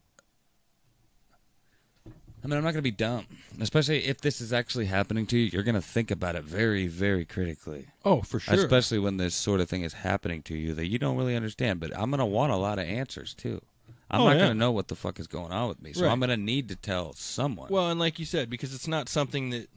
I 2.43 2.47
mean, 2.47 2.57
I'm 2.57 2.63
not 2.63 2.71
going 2.71 2.75
to 2.75 2.81
be 2.81 2.91
dumb, 2.91 3.25
especially 3.59 4.05
if 4.05 4.21
this 4.21 4.39
is 4.39 4.53
actually 4.53 4.85
happening 4.85 5.25
to 5.27 5.37
you. 5.37 5.45
You're 5.51 5.63
going 5.63 5.75
to 5.75 5.81
think 5.81 6.09
about 6.09 6.35
it 6.35 6.43
very, 6.45 6.87
very 6.87 7.25
critically. 7.25 7.87
Oh, 8.05 8.21
for 8.21 8.39
sure. 8.39 8.53
Especially 8.55 8.97
when 8.99 9.17
this 9.17 9.35
sort 9.35 9.59
of 9.59 9.69
thing 9.69 9.81
is 9.83 9.93
happening 9.93 10.41
to 10.43 10.55
you 10.55 10.73
that 10.75 10.87
you 10.87 10.97
don't 10.99 11.17
really 11.17 11.35
understand. 11.35 11.79
But 11.81 11.91
I'm 11.97 12.09
going 12.11 12.19
to 12.19 12.25
want 12.25 12.51
a 12.53 12.55
lot 12.57 12.79
of 12.79 12.85
answers 12.85 13.33
too. 13.33 13.61
I'm 14.09 14.21
Oh, 14.21 14.25
not 14.25 14.31
yeah. 14.33 14.37
going 14.39 14.51
to 14.51 14.57
know 14.57 14.71
what 14.71 14.87
the 14.87 14.95
fuck 14.95 15.19
is 15.19 15.27
going 15.27 15.51
on 15.51 15.67
with 15.69 15.81
me, 15.81 15.93
so 15.93 16.05
Right. 16.05 16.11
I'm 16.11 16.19
going 16.19 16.29
to 16.29 16.37
need 16.37 16.69
to 16.69 16.75
tell 16.75 17.13
someone. 17.13 17.67
well, 17.69 17.89
and 17.91 17.99
like 17.99 18.17
you 18.19 18.25
said, 18.25 18.49
because 18.49 18.73
it's 18.73 18.87
not 18.87 19.09
something 19.09 19.49
that 19.51 19.69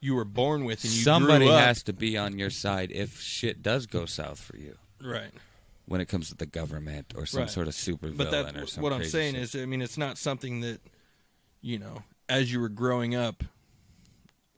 you 0.00 0.14
were 0.14 0.24
born 0.24 0.64
with 0.64 0.82
and 0.84 0.92
you 0.92 1.02
Somebody 1.02 1.46
has 1.48 1.82
to 1.84 1.92
be 1.92 2.16
on 2.16 2.38
your 2.38 2.50
side 2.50 2.90
if 2.92 3.20
shit 3.20 3.62
does 3.62 3.86
go 3.86 4.06
south 4.06 4.40
for 4.40 4.56
you 4.56 4.76
right. 5.02 5.30
when 5.86 6.00
it 6.00 6.06
comes 6.06 6.28
to 6.30 6.36
the 6.36 6.46
government 6.46 7.12
or 7.16 7.26
some 7.26 7.40
Right. 7.42 7.50
sort 7.50 7.68
of 7.68 7.74
super 7.74 8.08
But 8.10 8.30
villain 8.30 8.56
or 8.56 8.60
that's 8.60 8.78
what 8.78 8.92
I'm 8.92 9.04
saying 9.04 9.34
shit. 9.34 9.42
is, 9.42 9.54
I 9.56 9.66
mean, 9.66 9.82
it's 9.82 9.98
not 9.98 10.16
something 10.18 10.60
that, 10.62 10.80
you 11.60 11.78
know, 11.78 12.02
as 12.28 12.52
you 12.52 12.60
were 12.60 12.68
growing 12.68 13.14
up, 13.14 13.44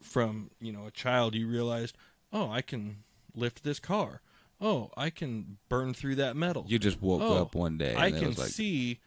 from 0.01 0.51
you 0.61 0.72
know 0.72 0.86
a 0.86 0.90
child 0.90 1.34
you 1.34 1.46
realized 1.46 1.94
oh 2.32 2.51
i 2.51 2.62
can 2.62 2.96
lift 3.34 3.62
this 3.62 3.78
car. 3.78 4.20
Oh 4.61 4.90
i 4.96 5.11
can 5.11 5.59
burn 5.68 5.92
through 5.94 6.14
that 6.16 6.36
metal. 6.36 6.64
You 6.66 6.78
just 6.78 7.01
woke 7.03 7.20
Oh, 7.22 7.36
up 7.42 7.55
one 7.55 7.76
day 7.78 7.90
and 7.90 7.98
i 7.98 8.07
it 8.09 8.18
can 8.18 8.28
was 8.28 8.38
like, 8.38 8.48
see 8.48 8.98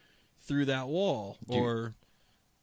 through 0.42 0.66
that 0.66 0.88
wall 0.88 1.38
or 1.48 1.96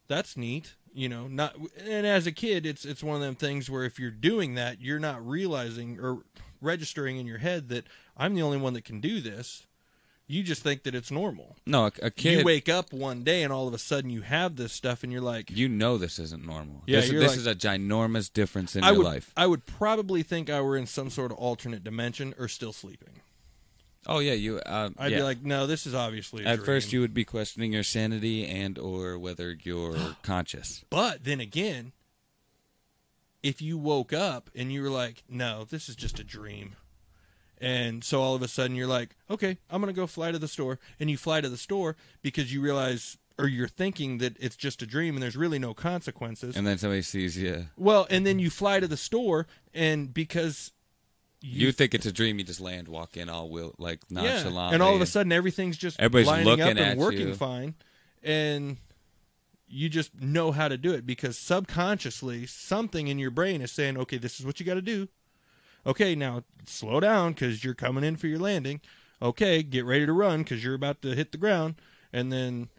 that's 0.07 0.37
neat 0.37 0.75
you 0.93 1.09
know 1.09 1.27
not 1.27 1.55
and 1.85 2.05
as 2.07 2.25
a 2.25 2.31
kid 2.31 2.65
it's 2.65 2.85
it's 2.85 3.03
one 3.03 3.15
of 3.15 3.21
them 3.21 3.35
things 3.35 3.69
where 3.69 3.83
if 3.83 3.99
you're 3.99 4.11
doing 4.11 4.55
that 4.55 4.79
you're 4.81 4.99
not 4.99 5.25
realizing 5.27 5.99
or 5.99 6.19
registering 6.61 7.17
in 7.17 7.25
your 7.25 7.37
head 7.39 7.69
that 7.69 7.85
i'm 8.17 8.33
the 8.35 8.41
only 8.41 8.57
one 8.57 8.73
that 8.73 8.83
can 8.85 8.99
do 9.01 9.19
this 9.21 9.65
you 10.31 10.43
just 10.43 10.63
think 10.63 10.83
that 10.83 10.95
it's 10.95 11.11
normal 11.11 11.55
no, 11.65 11.85
a, 11.85 11.91
a 12.03 12.11
kid. 12.11 12.39
you 12.39 12.45
wake 12.45 12.69
up 12.69 12.93
one 12.93 13.23
day 13.23 13.43
and 13.43 13.51
all 13.51 13.67
of 13.67 13.73
a 13.73 13.77
sudden 13.77 14.09
you 14.09 14.21
have 14.21 14.55
this 14.55 14.73
stuff 14.73 15.03
and 15.03 15.11
you're 15.11 15.21
like 15.21 15.51
you 15.51 15.67
know 15.67 15.97
this 15.97 16.19
isn't 16.19 16.45
normal. 16.45 16.83
Yeah, 16.85 17.01
this, 17.01 17.09
this 17.11 17.29
like- 17.29 17.37
is 17.37 17.47
a 17.47 17.55
ginormous 17.55 18.31
difference 18.31 18.75
in 18.75 18.83
I 18.83 18.89
your 18.89 18.99
would 18.99 19.05
life. 19.05 19.31
I 19.35 19.47
would 19.47 19.65
probably 19.65 20.23
think 20.23 20.49
I 20.49 20.61
were 20.61 20.77
in 20.77 20.85
some 20.87 21.09
sort 21.09 21.31
of 21.31 21.37
alternate 21.37 21.83
dimension 21.83 22.33
or 22.37 22.47
still 22.47 22.73
sleeping. 22.73 23.21
Oh 24.07 24.19
yeah, 24.19 24.33
you. 24.33 24.57
Uh, 24.59 24.89
I'd 24.97 25.11
yeah. 25.11 25.17
be 25.17 25.23
like, 25.23 25.43
no, 25.43 25.67
this 25.67 25.85
is 25.85 25.93
obviously. 25.93 26.43
A 26.43 26.47
At 26.47 26.65
first, 26.65 26.91
you 26.91 27.01
would 27.01 27.13
be 27.13 27.23
questioning 27.23 27.71
your 27.71 27.83
sanity 27.83 28.47
and 28.47 28.79
or 28.79 29.19
whether 29.19 29.55
you're 29.61 29.95
conscious. 30.23 30.83
But 30.89 31.23
then 31.23 31.39
again, 31.39 31.91
if 33.43 33.61
you 33.61 33.77
woke 33.77 34.11
up 34.11 34.49
and 34.55 34.71
you 34.71 34.81
were 34.81 34.89
like, 34.89 35.23
no, 35.29 35.65
this 35.65 35.87
is 35.87 35.95
just 35.95 36.19
a 36.19 36.23
dream. 36.23 36.75
And 37.61 38.03
so 38.03 38.21
all 38.21 38.33
of 38.35 38.41
a 38.41 38.47
sudden 38.47 38.75
you're 38.75 38.87
like, 38.87 39.15
okay, 39.29 39.57
I'm 39.69 39.81
going 39.81 39.93
to 39.93 39.99
go 39.99 40.07
fly 40.07 40.31
to 40.31 40.39
the 40.39 40.47
store. 40.47 40.79
And 40.99 41.09
you 41.11 41.17
fly 41.17 41.41
to 41.41 41.47
the 41.49 41.57
store 41.57 41.95
because 42.23 42.51
you 42.51 42.59
realize, 42.59 43.17
or 43.37 43.47
you're 43.47 43.67
thinking 43.67 44.17
that 44.17 44.35
it's 44.39 44.55
just 44.55 44.81
a 44.81 44.87
dream 44.87 45.13
and 45.15 45.21
there's 45.21 45.37
really 45.37 45.59
no 45.59 45.73
consequences. 45.73 46.55
And 46.57 46.65
then 46.65 46.77
somebody 46.79 47.03
sees 47.03 47.37
you. 47.37 47.67
well, 47.77 48.07
and 48.09 48.25
then 48.25 48.39
you 48.39 48.49
fly 48.49 48.79
to 48.79 48.87
the 48.87 48.97
store 48.97 49.45
and 49.73 50.11
because 50.13 50.71
You, 51.41 51.71
think 51.71 51.93
it's 51.93 52.05
a 52.05 52.11
dream. 52.11 52.39
You 52.39 52.45
just 52.45 52.59
land, 52.61 52.87
walk 52.87 53.15
in, 53.15 53.29
all 53.29 53.49
will 53.49 53.73
like 53.77 53.99
nonchalant. 54.09 54.55
Yeah. 54.55 54.73
And 54.73 54.83
all 54.83 54.95
of 54.95 55.01
a 55.01 55.05
sudden, 55.05 55.31
everything's 55.31 55.77
just 55.77 55.99
Everybody's 55.99 56.27
lining 56.27 56.45
looking 56.45 56.77
up 56.77 56.77
and 56.77 56.99
working 56.99 57.27
you. 57.29 57.35
fine, 57.35 57.75
and 58.23 58.77
you 59.67 59.87
just 59.87 60.19
know 60.19 60.51
how 60.51 60.67
to 60.67 60.77
do 60.77 60.93
it 60.93 61.05
because 61.05 61.37
subconsciously, 61.37 62.45
something 62.45 63.07
in 63.07 63.17
your 63.19 63.31
brain 63.31 63.61
is 63.61 63.71
saying, 63.71 63.97
"Okay, 63.97 64.17
this 64.17 64.39
is 64.39 64.45
what 64.45 64.59
you 64.59 64.65
got 64.65 64.75
to 64.75 64.81
do." 64.81 65.07
Okay, 65.85 66.15
now 66.15 66.43
slow 66.65 66.99
down 66.99 67.33
because 67.33 67.63
you're 67.63 67.73
coming 67.73 68.03
in 68.03 68.15
for 68.15 68.27
your 68.27 68.39
landing. 68.39 68.81
Okay, 69.21 69.63
get 69.63 69.85
ready 69.85 70.05
to 70.05 70.13
run 70.13 70.39
because 70.43 70.63
you're 70.63 70.75
about 70.75 71.01
to 71.03 71.15
hit 71.15 71.31
the 71.31 71.37
ground, 71.37 71.75
and 72.13 72.31
then 72.31 72.69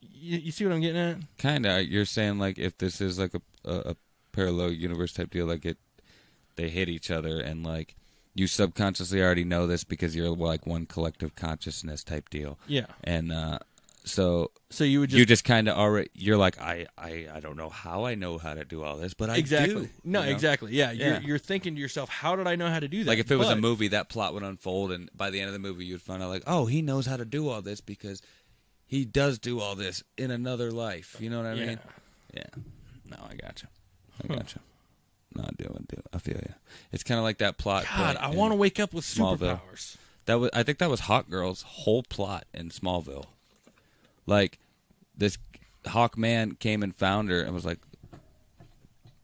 you, 0.00 0.38
you 0.38 0.52
see 0.52 0.64
what 0.64 0.74
I'm 0.74 0.80
getting 0.80 1.00
at? 1.00 1.16
kind 1.38 1.64
of. 1.66 1.84
You're 1.86 2.04
saying 2.04 2.38
like 2.38 2.58
if 2.58 2.76
this 2.78 3.00
is 3.00 3.18
like 3.18 3.32
a, 3.34 3.40
a, 3.64 3.90
a 3.90 3.96
parallel 4.32 4.72
universe 4.72 5.12
type 5.12 5.30
deal, 5.30 5.46
like 5.46 5.64
it, 5.64 5.78
they 6.56 6.68
hit 6.68 6.88
each 6.88 7.10
other, 7.10 7.40
and 7.40 7.64
like 7.64 7.96
you 8.34 8.46
subconsciously 8.46 9.20
already 9.22 9.44
know 9.44 9.66
this 9.66 9.84
because 9.84 10.14
you're 10.16 10.30
like 10.30 10.66
one 10.66 10.86
collective 10.86 11.34
consciousness 11.34 12.02
type 12.04 12.28
deal, 12.30 12.58
Yeah. 12.66 12.86
and 13.04 13.30
uh, 13.32 13.58
so 14.04 14.50
So 14.70 14.84
you 14.84 15.00
would 15.00 15.10
just 15.10 15.18
you 15.18 15.26
just 15.26 15.44
kind 15.44 15.68
of 15.68 15.76
already 15.76 16.08
you're 16.14 16.36
like 16.36 16.60
I, 16.60 16.86
I 16.98 17.28
I 17.34 17.40
don't 17.40 17.56
know 17.56 17.68
how 17.68 18.04
I 18.04 18.14
know 18.14 18.38
how 18.38 18.54
to 18.54 18.64
do 18.64 18.82
all 18.82 18.96
this, 18.96 19.14
but 19.14 19.30
I 19.30 19.36
exactly 19.36 19.74
do. 19.86 19.88
no 20.04 20.20
you 20.20 20.26
know? 20.26 20.32
exactly 20.32 20.72
yeah, 20.74 20.90
Yeah. 20.92 21.12
You're, 21.14 21.20
you're 21.22 21.38
thinking 21.38 21.74
to 21.76 21.80
yourself, 21.80 22.08
how 22.08 22.34
did 22.36 22.46
I 22.46 22.56
know 22.56 22.68
how 22.68 22.80
to 22.80 22.88
do 22.88 23.04
that? 23.04 23.08
Like 23.10 23.18
if 23.18 23.30
it 23.30 23.36
was 23.36 23.48
a 23.50 23.56
movie, 23.56 23.88
that 23.88 24.08
plot 24.08 24.34
would 24.34 24.42
unfold, 24.42 24.92
and 24.92 25.08
by 25.14 25.30
the 25.30 25.38
end 25.40 25.48
of 25.48 25.52
the 25.52 25.58
movie, 25.60 25.84
you'd 25.84 26.02
find 26.02 26.22
out 26.22 26.28
like, 26.30 26.42
oh, 26.46 26.66
he 26.66 26.82
knows 26.82 27.06
how 27.06 27.16
to 27.16 27.24
do 27.24 27.48
all 27.48 27.62
this 27.62 27.80
because 27.80 28.20
he 28.86 29.04
does 29.04 29.38
do 29.38 29.60
all 29.60 29.74
this 29.74 30.02
in 30.18 30.30
another 30.30 30.70
life. 30.70 31.16
You 31.20 31.30
know 31.30 31.38
what 31.38 31.46
I 31.46 31.54
Yeah. 31.54 31.66
mean? 31.66 31.78
Yeah. 32.34 32.42
No, 33.08 33.16
I 33.30 33.34
got 33.34 33.62
you. 33.62 33.68
I 34.24 34.34
got 34.36 34.54
you. 34.54 34.60
No, 35.34 35.44
I 35.44 35.50
do. 35.56 35.64
I 35.74 35.78
do. 35.94 36.02
I 36.12 36.18
feel 36.18 36.36
you. 36.36 36.54
It's 36.92 37.02
kind 37.02 37.18
of 37.18 37.24
like 37.24 37.38
that 37.38 37.56
plot. 37.56 37.86
God, 37.96 38.16
I 38.16 38.28
want 38.30 38.52
to 38.52 38.56
wake 38.56 38.78
up 38.80 38.92
with 38.92 39.04
Smallville. 39.04 39.60
superpowers. 39.60 39.96
That 40.26 40.34
was. 40.40 40.50
I 40.52 40.62
think 40.62 40.78
that 40.78 40.90
was 40.90 41.00
Hawk 41.00 41.28
Girl's 41.30 41.62
whole 41.62 42.02
plot 42.02 42.44
in 42.52 42.68
Smallville. 42.68 43.26
Like 44.26 44.58
this 45.16 45.38
Hawk 45.86 46.16
man 46.16 46.52
came 46.52 46.82
and 46.82 46.94
found 46.94 47.30
her 47.30 47.40
and 47.40 47.54
was 47.54 47.64
like, 47.64 47.80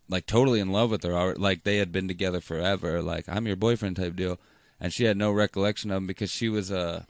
like 0.09 0.27
totally 0.27 0.61
in 0.61 0.71
love 0.71 0.91
with 0.91 1.03
her. 1.03 1.35
Like 1.35 1.65
they 1.65 1.79
had 1.79 1.93
been 1.93 2.09
together 2.09 2.41
forever. 2.41 3.03
Like 3.03 3.29
I'm 3.29 3.47
your 3.47 3.57
boyfriend 3.57 3.97
type 3.97 4.17
deal, 4.17 4.39
and 4.81 4.93
she 4.93 5.05
had 5.05 5.17
no 5.17 5.31
recollection 5.31 5.91
of 5.91 5.99
him 5.99 6.07
because 6.07 6.31
she 6.31 6.49
was 6.49 6.71
a 6.71 7.07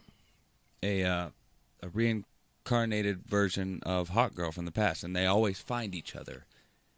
a 0.82 1.04
uh, 1.04 1.28
a 1.82 1.88
reincarnated 1.88 3.24
version 3.24 3.80
of 3.84 4.10
Hawk 4.10 4.34
Girl 4.34 4.52
from 4.52 4.64
the 4.64 4.72
past, 4.72 5.04
and 5.04 5.14
they 5.14 5.26
always 5.26 5.58
find 5.60 5.94
each 5.94 6.14
other 6.14 6.44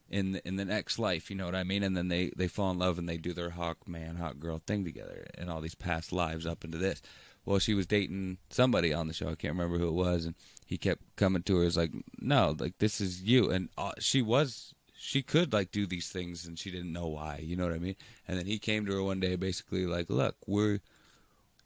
in 0.08 0.32
the, 0.32 0.46
in 0.46 0.56
the 0.56 0.64
next 0.64 0.98
life. 0.98 1.30
You 1.30 1.36
know 1.36 1.46
what 1.46 1.54
I 1.54 1.64
mean? 1.64 1.82
And 1.82 1.96
then 1.96 2.08
they 2.08 2.32
they 2.36 2.48
fall 2.48 2.70
in 2.70 2.78
love 2.78 2.98
and 2.98 3.08
they 3.08 3.16
do 3.16 3.32
their 3.32 3.50
Hawk 3.50 3.86
man 3.86 4.16
Hawk 4.16 4.38
Girl 4.38 4.58
thing 4.58 4.84
together 4.84 5.26
in 5.38 5.48
all 5.48 5.60
these 5.60 5.74
past 5.74 6.12
lives 6.12 6.46
up 6.46 6.64
into 6.64 6.78
this. 6.78 7.00
Well, 7.44 7.58
she 7.58 7.74
was 7.74 7.86
dating 7.86 8.38
somebody 8.50 8.92
on 8.92 9.06
the 9.06 9.14
show. 9.14 9.26
I 9.26 9.34
can't 9.34 9.54
remember 9.54 9.78
who 9.78 9.88
it 9.88 9.94
was, 9.94 10.26
and 10.26 10.34
he 10.70 10.78
kept 10.78 11.02
coming 11.16 11.42
to 11.42 11.56
her. 11.58 11.64
Is 11.64 11.76
like, 11.76 11.90
no, 12.20 12.54
like 12.58 12.78
this 12.78 13.00
is 13.00 13.22
you, 13.22 13.50
and 13.50 13.68
uh, 13.76 13.92
she 13.98 14.22
was. 14.22 14.72
She 15.02 15.22
could 15.22 15.52
like 15.52 15.70
do 15.72 15.86
these 15.86 16.08
things, 16.10 16.46
and 16.46 16.58
she 16.58 16.70
didn't 16.70 16.92
know 16.92 17.08
why. 17.08 17.40
You 17.42 17.56
know 17.56 17.64
what 17.66 17.74
I 17.74 17.78
mean? 17.78 17.96
And 18.28 18.38
then 18.38 18.46
he 18.46 18.58
came 18.58 18.84
to 18.86 18.92
her 18.92 19.02
one 19.02 19.18
day, 19.18 19.34
basically 19.34 19.84
like, 19.86 20.08
"Look, 20.10 20.36
we're 20.46 20.80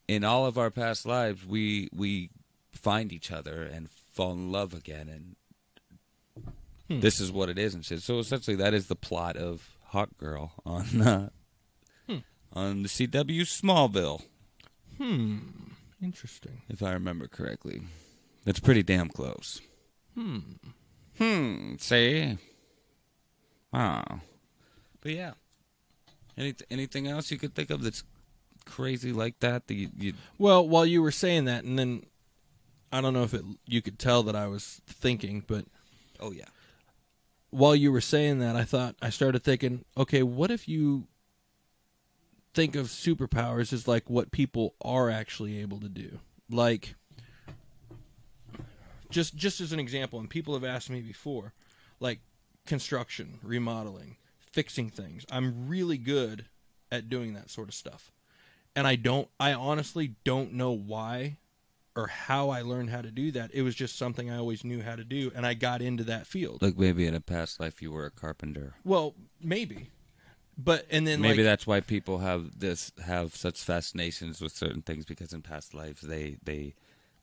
in 0.08 0.24
all 0.24 0.46
of 0.46 0.56
our 0.56 0.70
past 0.70 1.04
lives, 1.04 1.44
we 1.46 1.88
we 1.92 2.30
find 2.72 3.12
each 3.12 3.30
other 3.32 3.62
and 3.62 3.90
fall 3.90 4.32
in 4.32 4.50
love 4.52 4.72
again, 4.72 5.08
and 5.08 5.36
Hmm. 6.88 7.00
this 7.00 7.20
is 7.20 7.30
what 7.32 7.48
it 7.48 7.58
is." 7.58 7.74
And 7.74 7.84
shit. 7.84 8.02
So 8.02 8.18
essentially, 8.18 8.56
that 8.56 8.72
is 8.74 8.86
the 8.86 8.96
plot 8.96 9.36
of 9.36 9.76
Hawk 9.88 10.10
Girl 10.16 10.52
on 10.64 11.00
uh, 11.02 11.28
Hmm. 12.08 12.18
on 12.52 12.82
the 12.82 12.88
CW 12.88 13.42
Smallville, 13.42 14.22
Hmm. 14.98 15.38
Interesting. 16.02 16.62
if 16.68 16.82
I 16.82 16.92
remember 16.92 17.26
correctly. 17.26 17.82
It's 18.46 18.60
pretty 18.60 18.82
damn 18.82 19.08
close. 19.08 19.60
Hmm. 20.14 20.38
Hmm. 21.18 21.74
See. 21.78 22.38
Wow. 23.72 24.20
But 25.00 25.12
yeah. 25.12 25.32
Any, 26.36 26.54
anything 26.70 27.06
else 27.06 27.30
you 27.30 27.38
could 27.38 27.54
think 27.54 27.70
of 27.70 27.82
that's 27.82 28.04
crazy 28.64 29.12
like 29.12 29.40
that? 29.40 29.66
That 29.66 29.74
you, 29.74 29.90
you 29.96 30.12
Well, 30.38 30.66
while 30.68 30.86
you 30.86 31.02
were 31.02 31.12
saying 31.12 31.44
that, 31.46 31.64
and 31.64 31.78
then 31.78 32.04
I 32.92 33.00
don't 33.00 33.12
know 33.12 33.22
if 33.22 33.34
it, 33.34 33.44
you 33.66 33.82
could 33.82 33.98
tell 33.98 34.22
that 34.24 34.36
I 34.36 34.46
was 34.46 34.80
thinking, 34.86 35.44
but 35.46 35.64
oh 36.20 36.32
yeah. 36.32 36.44
while 37.50 37.74
you 37.74 37.90
were 37.90 38.00
saying 38.00 38.38
that, 38.40 38.56
I 38.56 38.64
thought 38.64 38.96
I 39.02 39.10
started 39.10 39.42
thinking, 39.42 39.84
okay, 39.96 40.22
what 40.22 40.50
if 40.50 40.68
you 40.68 41.06
think 42.52 42.76
of 42.76 42.86
superpowers 42.86 43.72
as 43.72 43.88
like 43.88 44.08
what 44.08 44.30
people 44.30 44.74
are 44.80 45.10
actually 45.10 45.60
able 45.60 45.80
to 45.80 45.88
do? 45.88 46.18
Like 46.50 46.94
just 49.14 49.36
just 49.36 49.60
as 49.60 49.72
an 49.72 49.78
example, 49.78 50.18
and 50.18 50.28
people 50.28 50.54
have 50.54 50.64
asked 50.64 50.90
me 50.90 51.00
before, 51.00 51.54
like 52.00 52.18
construction, 52.66 53.38
remodeling, 53.42 54.16
fixing 54.40 54.90
things. 54.90 55.24
I'm 55.30 55.68
really 55.68 55.96
good 55.96 56.46
at 56.90 57.08
doing 57.08 57.32
that 57.34 57.48
sort 57.48 57.68
of 57.68 57.74
stuff. 57.74 58.10
And 58.76 58.86
I 58.86 58.96
don't 58.96 59.28
I 59.38 59.52
honestly 59.52 60.16
don't 60.24 60.52
know 60.52 60.72
why 60.72 61.38
or 61.96 62.08
how 62.08 62.50
I 62.50 62.62
learned 62.62 62.90
how 62.90 63.02
to 63.02 63.12
do 63.12 63.30
that. 63.32 63.52
It 63.54 63.62
was 63.62 63.76
just 63.76 63.96
something 63.96 64.28
I 64.28 64.36
always 64.36 64.64
knew 64.64 64.82
how 64.82 64.96
to 64.96 65.04
do 65.04 65.30
and 65.34 65.46
I 65.46 65.54
got 65.54 65.80
into 65.80 66.02
that 66.04 66.26
field. 66.26 66.60
Like 66.60 66.76
maybe 66.76 67.06
in 67.06 67.14
a 67.14 67.20
past 67.20 67.60
life 67.60 67.80
you 67.80 67.92
were 67.92 68.06
a 68.06 68.10
carpenter. 68.10 68.74
Well, 68.84 69.14
maybe. 69.40 69.90
But 70.58 70.86
and 70.90 71.06
then 71.06 71.20
Maybe 71.20 71.38
like 71.38 71.44
that's 71.44 71.68
why 71.68 71.80
people 71.80 72.18
have 72.18 72.58
this 72.58 72.90
have 73.04 73.36
such 73.36 73.62
fascinations 73.62 74.40
with 74.40 74.52
certain 74.52 74.82
things 74.82 75.04
because 75.04 75.32
in 75.32 75.42
past 75.42 75.72
lives 75.72 76.00
they 76.00 76.38
they 76.42 76.74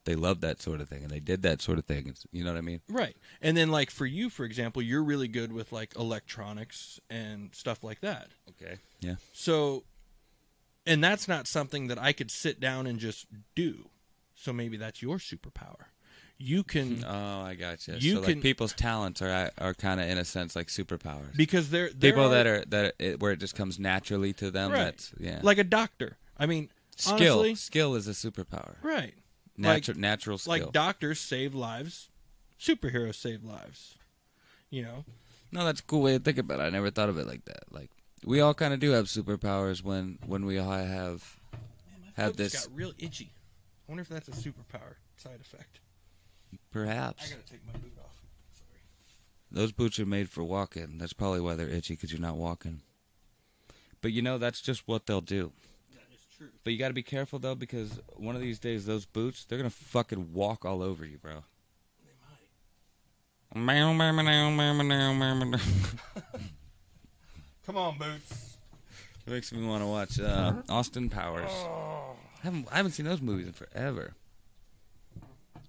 they 0.06 0.16
love 0.16 0.42
that 0.42 0.62
sort 0.62 0.82
of 0.82 0.90
thing 0.90 1.04
and 1.04 1.12
they 1.12 1.20
did 1.20 1.42
that 1.44 1.62
sort 1.62 1.78
of 1.78 1.86
thing. 1.86 2.08
It's, 2.08 2.26
you 2.32 2.44
know 2.44 2.52
what 2.52 2.58
I 2.58 2.62
mean? 2.62 2.82
right. 2.90 3.16
And 3.42 3.56
then 3.56 3.70
like 3.70 3.92
for 3.92 4.06
you 4.06 4.30
for 4.30 4.46
example, 4.46 4.82
you're 4.82 5.04
really 5.04 5.28
good 5.28 5.52
with 5.54 5.72
like 5.72 5.96
electronics 5.96 7.00
and 7.10 7.54
stuff 7.54 7.84
like 7.84 8.02
that. 8.02 8.30
Okay. 8.50 8.78
Yeah. 9.00 9.16
So 9.34 9.84
and 10.86 11.04
that's 11.04 11.28
not 11.28 11.48
something 11.48 11.88
that 11.88 12.00
I 12.00 12.12
could 12.14 12.32
sit 12.32 12.60
down 12.60 12.88
and 12.88 13.00
just 13.00 13.28
do. 13.56 13.90
So 14.36 14.52
maybe 14.52 14.78
that's 14.78 15.02
your 15.02 15.18
superpower. 15.18 15.86
You 16.40 16.64
can 16.64 17.04
Oh, 17.08 17.42
I 17.42 17.54
got 17.54 17.88
you. 17.88 17.96
You 18.00 18.16
so 18.16 18.22
can- 18.22 18.34
like 18.36 18.42
people's 18.42 18.74
talents 18.74 19.22
are 19.22 19.52
are 19.60 19.74
kind 19.76 20.02
of 20.02 20.10
in 20.10 20.18
a 20.18 20.26
sense 20.26 20.56
like 20.56 20.68
superpowers. 20.68 21.36
because 21.36 21.70
they're, 21.70 21.92
there 21.96 22.12
People 22.12 22.26
are, 22.26 22.30
that 22.30 22.48
are 22.48 22.66
that 22.70 22.96
it, 22.98 23.20
where 23.20 23.32
it 23.34 23.40
just 23.40 23.56
comes 23.56 23.78
naturally 23.78 24.34
to 24.34 24.50
them. 24.50 24.72
Right. 24.72 24.86
That's 24.86 25.14
yeah. 25.20 25.40
like 25.44 25.60
a 25.60 25.64
doctor. 25.64 26.18
I 26.38 26.48
mean, 26.48 26.70
skill. 26.98 27.40
honestly, 27.40 27.56
skill 27.56 27.94
is 27.94 28.08
a 28.08 28.12
superpower. 28.12 28.76
right. 28.82 29.14
Natural 29.58 29.98
natural 29.98 30.38
skill. 30.38 30.52
Like 30.52 30.72
doctors 30.72 31.20
save 31.20 31.54
lives, 31.54 32.10
superheroes 32.60 33.16
save 33.16 33.44
lives. 33.44 33.96
You 34.70 34.84
know, 34.84 35.06
No, 35.52 35.66
that's 35.66 35.82
a 35.82 35.84
cool 35.84 36.02
way 36.02 36.18
to 36.18 36.24
think 36.24 36.38
about 36.38 36.60
it. 36.60 36.64
I 36.64 36.70
never 36.70 36.90
thought 36.90 37.10
of 37.10 37.18
it 37.18 37.28
like 37.28 37.44
that. 37.46 37.64
Like 37.72 37.90
we 38.26 38.40
all 38.40 38.54
kind 38.54 38.74
of 38.74 38.80
do 38.80 38.92
have 38.92 39.06
superpowers 39.06 39.84
when 39.84 40.18
when 40.26 40.46
we 40.46 40.58
all 40.58 40.72
have 40.72 41.40
have 42.16 42.32
Foot 42.32 42.38
just 42.38 42.54
this 42.54 42.66
got 42.68 42.76
real 42.76 42.94
itchy. 42.98 43.32
I 43.88 43.92
wonder 43.92 44.02
if 44.02 44.10
that's 44.10 44.28
a 44.30 44.32
superpower 44.32 44.96
side 45.18 45.40
effect. 45.42 45.82
Perhaps. 46.72 47.26
I 47.28 47.36
gotta 47.36 47.48
take 47.50 47.66
my 47.66 47.74
boot 47.74 47.94
off. 48.00 48.22
Sorry. 48.54 48.80
Those 49.52 49.72
boots 49.72 50.00
are 50.00 50.06
made 50.06 50.30
for 50.30 50.44
walking. 50.44 50.98
That's 50.98 51.14
probably 51.14 51.42
why 51.42 51.56
they're 51.56 51.68
itchy 51.68 51.94
because 51.96 52.12
you're 52.12 52.22
not 52.22 52.38
walking. 52.38 52.82
But 54.02 54.14
you 54.14 54.22
know, 54.22 54.38
that's 54.38 54.62
just 54.62 54.88
what 54.88 55.06
they'll 55.06 55.22
do. 55.22 55.52
That 56.42 56.46
is 56.46 56.50
true. 56.50 56.60
But 56.64 56.74
you 56.74 56.80
got 56.80 56.88
to 56.90 56.94
be 56.94 57.04
careful 57.04 57.40
though, 57.40 57.56
because 57.56 58.00
one 58.16 58.36
of 58.36 58.42
these 58.42 58.60
days 58.60 58.86
those 58.86 59.06
boots 59.06 59.46
they're 59.46 59.58
gonna 59.58 59.70
fucking 59.70 60.34
walk 60.34 60.66
all 60.66 60.82
over 60.82 61.06
you, 61.06 61.18
bro. 61.18 61.44
They 62.04 62.12
might. 62.22 63.60
Come 67.66 67.78
on, 67.78 67.98
Boots. 67.98 68.58
It 69.26 69.32
makes 69.32 69.54
me 69.54 69.66
want 69.66 69.84
to 69.84 69.88
watch 69.88 70.20
uh, 70.20 70.54
Austin 70.68 71.10
Powers. 71.10 71.52
Oh. 71.52 72.16
I 72.40 72.46
haven't 72.46 72.68
I 72.72 72.78
haven't 72.78 72.94
seen 72.94 73.06
those 73.06 73.22
movies 73.22 73.48
in 73.48 73.54
forever. 73.54 74.14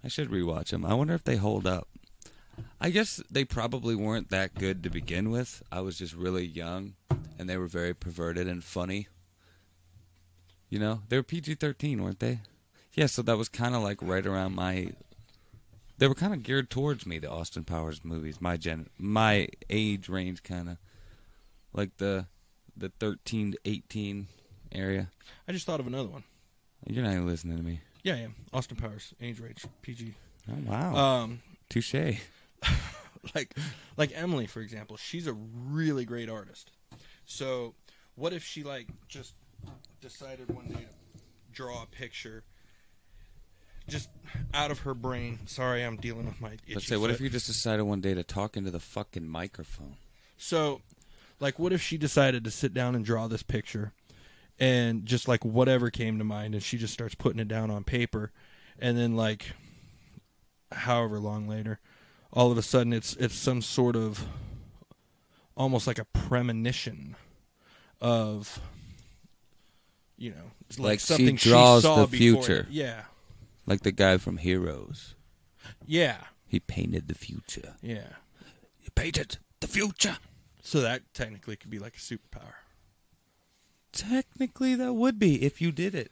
I 0.03 0.07
should 0.07 0.29
rewatch 0.29 0.69
them. 0.69 0.85
I 0.85 0.95
wonder 0.95 1.13
if 1.13 1.23
they 1.23 1.37
hold 1.37 1.65
up. 1.65 1.87
I 2.81 2.89
guess 2.89 3.21
they 3.31 3.45
probably 3.45 3.95
weren't 3.95 4.29
that 4.29 4.55
good 4.55 4.83
to 4.83 4.89
begin 4.89 5.29
with. 5.29 5.63
I 5.71 5.81
was 5.81 5.97
just 5.97 6.13
really 6.13 6.45
young, 6.45 6.95
and 7.39 7.49
they 7.49 7.57
were 7.57 7.67
very 7.67 7.93
perverted 7.93 8.47
and 8.47 8.63
funny. 8.63 9.07
You 10.73 10.79
know, 10.79 11.01
they 11.07 11.17
were 11.17 11.23
PG 11.23 11.53
thirteen, 11.53 12.01
weren't 12.01 12.19
they? 12.19 12.39
Yeah, 12.95 13.05
so 13.05 13.21
that 13.21 13.37
was 13.37 13.47
kind 13.47 13.75
of 13.75 13.83
like 13.83 13.99
right 14.01 14.25
around 14.25 14.55
my. 14.55 14.93
They 15.99 16.07
were 16.07 16.15
kind 16.15 16.33
of 16.33 16.41
geared 16.41 16.71
towards 16.71 17.05
me, 17.05 17.19
the 17.19 17.29
Austin 17.29 17.63
Powers 17.63 18.03
movies, 18.03 18.41
my 18.41 18.57
gen, 18.57 18.89
my 18.97 19.49
age 19.69 20.09
range, 20.09 20.41
kind 20.41 20.69
of 20.69 20.77
like 21.73 21.97
the 21.97 22.25
the 22.75 22.91
thirteen 22.99 23.51
to 23.51 23.59
eighteen 23.65 24.29
area. 24.71 25.11
I 25.47 25.51
just 25.51 25.67
thought 25.67 25.79
of 25.79 25.85
another 25.85 26.09
one. 26.09 26.23
You're 26.87 27.03
not 27.03 27.11
even 27.13 27.27
listening 27.27 27.57
to 27.57 27.63
me. 27.63 27.81
Yeah, 28.01 28.15
yeah. 28.15 28.27
Austin 28.51 28.75
Powers, 28.75 29.13
age 29.21 29.39
range, 29.39 29.63
PG. 29.83 30.15
Oh 30.49 30.55
wow, 30.65 30.95
Um, 30.95 31.43
touche. 31.69 31.93
like, 33.35 33.55
like 33.95 34.11
Emily, 34.15 34.47
for 34.47 34.61
example, 34.61 34.97
she's 34.97 35.27
a 35.27 35.33
really 35.33 36.03
great 36.03 36.31
artist. 36.31 36.71
So, 37.27 37.75
what 38.15 38.33
if 38.33 38.43
she 38.43 38.63
like 38.63 38.87
just 39.07 39.35
decided 40.01 40.53
one 40.53 40.67
day 40.67 40.73
to 40.73 41.21
draw 41.51 41.83
a 41.83 41.85
picture, 41.85 42.43
just 43.87 44.09
out 44.53 44.71
of 44.71 44.79
her 44.79 44.93
brain? 44.93 45.39
Sorry, 45.45 45.83
I'm 45.83 45.97
dealing 45.97 46.25
with 46.25 46.39
my. 46.41 46.57
Let's 46.73 46.87
say, 46.87 46.97
what 46.97 47.09
if 47.09 47.21
you 47.21 47.29
just 47.29 47.47
decided 47.47 47.83
one 47.83 48.01
day 48.01 48.13
to 48.13 48.23
talk 48.23 48.57
into 48.57 48.71
the 48.71 48.79
fucking 48.79 49.27
microphone? 49.27 49.97
So, 50.37 50.81
like, 51.39 51.59
what 51.59 51.73
if 51.73 51.81
she 51.81 51.97
decided 51.97 52.43
to 52.43 52.51
sit 52.51 52.73
down 52.73 52.95
and 52.95 53.05
draw 53.05 53.27
this 53.27 53.43
picture, 53.43 53.93
and 54.59 55.05
just 55.05 55.27
like 55.27 55.43
whatever 55.45 55.89
came 55.89 56.17
to 56.17 56.23
mind, 56.23 56.53
and 56.53 56.63
she 56.63 56.77
just 56.77 56.93
starts 56.93 57.15
putting 57.15 57.39
it 57.39 57.47
down 57.47 57.71
on 57.71 57.83
paper, 57.83 58.31
and 58.79 58.97
then 58.97 59.15
like, 59.15 59.53
however 60.71 61.19
long 61.19 61.47
later, 61.47 61.79
all 62.31 62.51
of 62.51 62.57
a 62.57 62.61
sudden 62.61 62.93
it's 62.93 63.15
it's 63.17 63.35
some 63.35 63.61
sort 63.61 63.95
of, 63.95 64.27
almost 65.55 65.87
like 65.87 65.99
a 65.99 66.05
premonition, 66.05 67.15
of, 68.01 68.59
you 70.17 70.31
know, 70.31 70.51
it's 70.69 70.79
Like 70.79 70.99
she 70.99 71.05
something 71.05 71.35
draws 71.35 71.83
saw 71.83 72.05
the 72.05 72.17
future. 72.17 72.67
Yeah, 72.69 73.03
Like 73.65 73.81
the 73.81 73.91
guy 73.91 74.17
from 74.17 74.37
Heroes. 74.37 75.15
yeah, 75.85 76.17
He 76.47 76.59
painted 76.59 77.07
the 77.07 77.15
future. 77.15 77.75
yeah. 77.81 78.07
He 78.79 78.89
painted 78.95 79.37
the 79.59 79.67
future. 79.67 80.17
So 80.61 80.81
that 80.81 81.01
technically 81.13 81.55
could 81.55 81.69
be 81.69 81.79
like 81.79 81.95
a 81.95 81.99
superpower. 81.99 82.55
Technically, 83.91 84.75
that 84.75 84.93
would 84.93 85.19
be 85.19 85.43
if 85.43 85.61
you 85.61 85.71
did 85.71 85.93
it. 85.95 86.11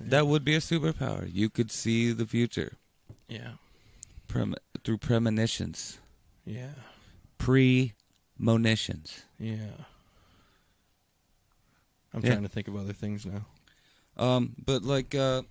That 0.00 0.26
would 0.28 0.44
be 0.44 0.54
a 0.54 0.60
superpower. 0.60 1.28
You 1.32 1.50
could 1.50 1.70
see 1.72 2.12
the 2.12 2.26
future 2.26 2.74
Yeah, 3.28 3.52
Prem- 4.28 4.54
through 4.84 4.98
premonitions, 4.98 5.98
yeah, 6.46 6.74
premonitions. 7.38 9.22
yeah. 9.38 9.84
I'm 12.14 12.22
Yeah. 12.22 12.30
trying 12.32 12.42
to 12.42 12.48
think 12.48 12.68
of 12.68 12.76
other 12.76 12.92
things 12.92 13.26
now. 13.26 13.46
Um, 14.16 14.54
but 14.64 14.82
like, 14.82 15.14
uh, 15.14 15.42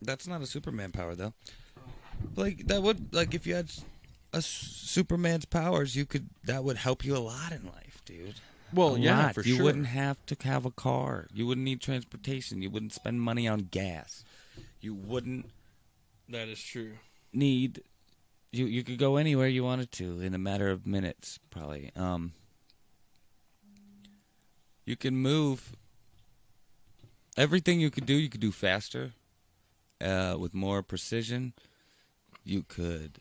that's 0.00 0.26
not 0.26 0.40
a 0.42 0.46
Superman 0.46 0.92
power 0.92 1.14
though. 1.14 1.34
Like 2.36 2.66
that 2.68 2.82
would 2.82 3.12
like 3.14 3.34
if 3.34 3.46
you 3.46 3.54
had 3.54 3.70
a 4.32 4.42
Superman's 4.42 5.44
powers, 5.44 5.96
you 5.96 6.06
could 6.06 6.28
that 6.44 6.64
would 6.64 6.76
help 6.78 7.04
you 7.04 7.16
a 7.16 7.18
lot 7.18 7.52
in 7.52 7.66
life, 7.66 8.00
dude. 8.04 8.36
Well, 8.72 8.96
A 8.96 8.98
yeah, 9.00 9.22
lot. 9.26 9.34
for 9.34 9.40
you 9.42 9.46
sure. 9.54 9.56
You 9.58 9.64
wouldn't 9.64 9.86
have 9.86 10.24
to 10.26 10.36
have 10.46 10.64
a 10.66 10.70
car. 10.70 11.26
You 11.32 11.46
wouldn't 11.46 11.64
need 11.64 11.80
transportation. 11.80 12.60
You 12.60 12.70
wouldn't 12.70 12.92
spend 12.92 13.22
money 13.22 13.48
on 13.48 13.68
gas. 13.70 14.24
You 14.80 14.94
wouldn't 14.94 15.46
That 16.28 16.48
is 16.48 16.62
true. 16.62 16.92
need 17.32 17.82
you 18.52 18.66
you 18.66 18.82
could 18.84 18.98
go 18.98 19.16
anywhere 19.16 19.48
you 19.48 19.62
wanted 19.64 19.92
to 19.92 20.20
in 20.20 20.34
a 20.34 20.38
matter 20.38 20.68
of 20.70 20.86
minutes 20.86 21.38
probably 21.50 21.90
um 21.96 22.32
you 24.88 24.96
can 24.96 25.14
move. 25.16 25.72
Everything 27.36 27.78
you 27.80 27.90
could 27.90 28.06
do 28.06 28.14
you 28.14 28.28
could 28.28 28.40
do 28.40 28.50
faster 28.52 29.12
uh 30.00 30.36
with 30.38 30.54
more 30.54 30.82
precision. 30.82 31.52
You 32.44 32.62
could 32.62 33.18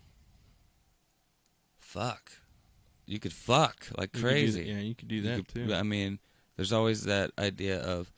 fuck. 1.80 2.32
You 3.06 3.20
could 3.20 3.34
fuck 3.34 3.88
like 3.98 4.16
You 4.16 4.22
crazy. 4.22 4.64
yeah, 4.64 4.80
you 4.80 4.96
could 4.96 5.08
do 5.08 5.22
that 5.24 5.36
could- 5.36 5.68
too. 5.68 5.74
I 5.74 5.84
mean, 5.84 6.20
there's 6.56 6.74
always 6.74 7.04
that 7.04 7.32
idea 7.38 7.80
of 7.82 8.12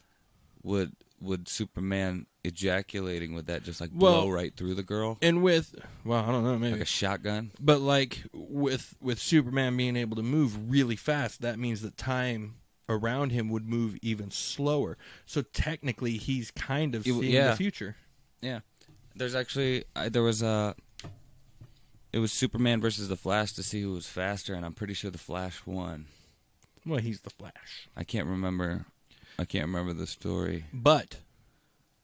would 0.64 0.94
would 1.22 1.50
Superman 1.50 2.26
ejaculating 2.46 3.34
would 3.34 3.48
that 3.48 3.64
just 3.64 3.82
like 3.82 3.90
Well- 3.94 4.22
blow 4.22 4.30
right 4.30 4.56
through 4.56 4.76
the 4.76 4.84
girl? 4.84 5.18
and 5.22 5.42
with 5.44 5.76
well, 6.06 6.24
I 6.24 6.32
don't 6.32 6.44
know, 6.44 6.58
maybe, 6.58 6.74
like 6.74 6.82
a 6.82 6.86
shotgun? 6.86 7.52
but 7.60 7.82
like 7.82 8.24
with 8.34 8.96
with 9.02 9.20
Superman 9.20 9.76
being 9.76 9.96
able 9.98 10.16
to 10.18 10.24
move 10.24 10.72
really 10.72 10.96
fast, 10.96 11.42
that 11.42 11.60
means 11.60 11.82
that 11.82 11.98
time 11.98 12.56
around 12.90 13.32
him 13.32 13.50
would 13.50 13.68
move 13.68 13.98
even 14.02 14.32
slower. 14.32 14.98
So 15.26 15.42
technically, 15.42 16.18
he's 16.18 16.52
kind 16.52 16.96
of 16.96 17.04
seeing 17.04 17.24
yeah. 17.24 17.52
the 17.52 17.56
future. 17.56 17.96
Yeah. 18.42 18.60
There's 19.16 19.36
actually 19.36 19.86
I, 19.96 20.10
there 20.10 20.24
was 20.24 20.42
a 20.42 20.76
it 22.12 22.20
was 22.20 22.32
Superman 22.32 22.82
versus 22.82 23.08
the 23.08 23.16
Flash 23.16 23.54
to 23.54 23.64
see 23.64 23.82
who 23.82 23.94
was 23.94 24.08
faster, 24.08 24.54
and 24.54 24.66
I'm 24.66 24.74
pretty 24.74 24.94
sure 24.94 25.12
the 25.12 25.18
Flash 25.18 25.62
won. 25.66 26.08
Well, 26.86 27.00
he's 27.00 27.22
the 27.22 27.30
Flash, 27.30 27.88
I 27.96 28.04
can't 28.04 28.28
remember. 28.28 28.86
I 29.38 29.46
can't 29.46 29.68
remember 29.68 29.94
the 29.94 30.08
story. 30.08 30.66
but 30.74 31.18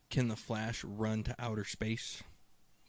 can 0.09 0.27
the 0.27 0.35
Flash 0.35 0.83
run 0.83 1.23
to 1.23 1.35
outer 1.39 1.65
space? 1.65 2.23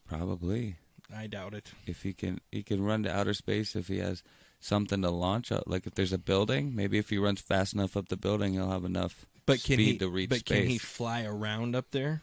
Probably 0.06 0.76
I 1.14 1.26
doubt 1.26 1.54
it. 1.54 1.72
if 1.86 2.02
he 2.02 2.12
can 2.12 2.40
he 2.52 2.62
can 2.62 2.84
run 2.84 3.02
to 3.04 3.16
outer 3.16 3.34
space 3.34 3.74
if 3.74 3.88
he 3.88 3.98
has 3.98 4.22
something 4.66 5.02
to 5.02 5.10
launch. 5.10 5.50
Like 5.66 5.86
if 5.86 5.94
there's 5.94 6.12
a 6.12 6.18
building, 6.18 6.74
maybe 6.74 6.98
if 6.98 7.10
he 7.10 7.18
runs 7.18 7.40
fast 7.40 7.72
enough 7.74 7.96
up 7.96 8.08
the 8.08 8.16
building, 8.16 8.54
he'll 8.54 8.70
have 8.70 8.84
enough 8.84 9.24
But 9.46 9.62
can 9.62 9.76
speed 9.76 9.78
he? 9.92 9.98
to 9.98 10.08
reach 10.08 10.28
but 10.30 10.40
space. 10.40 10.58
can 10.62 10.66
he 10.68 10.78
fly 10.78 11.24
around 11.24 11.74
up 11.76 11.90
there, 11.92 12.22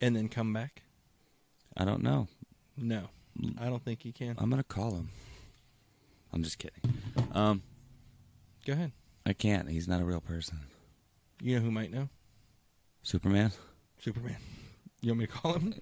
and 0.00 0.14
then 0.14 0.28
come 0.28 0.52
back? 0.52 0.82
I 1.76 1.84
don't 1.84 2.02
know. 2.02 2.28
No, 2.76 3.08
I 3.58 3.66
don't 3.66 3.82
think 3.84 4.02
he 4.02 4.12
can. 4.12 4.34
I'm 4.38 4.50
gonna 4.50 4.62
call 4.62 4.92
him. 4.92 5.08
I'm 6.32 6.42
just 6.42 6.58
kidding. 6.58 6.82
Um, 7.32 7.62
Go 8.66 8.72
ahead. 8.72 8.92
I 9.26 9.32
can't. 9.32 9.68
He's 9.70 9.86
not 9.88 10.00
a 10.00 10.04
real 10.04 10.20
person. 10.20 10.58
You 11.42 11.56
know 11.56 11.62
who 11.64 11.70
might 11.70 11.92
know? 11.92 12.08
Superman? 13.02 13.52
Superman. 13.98 14.36
You 15.00 15.10
want 15.10 15.20
me 15.20 15.26
to 15.26 15.32
call 15.32 15.52
him? 15.54 15.74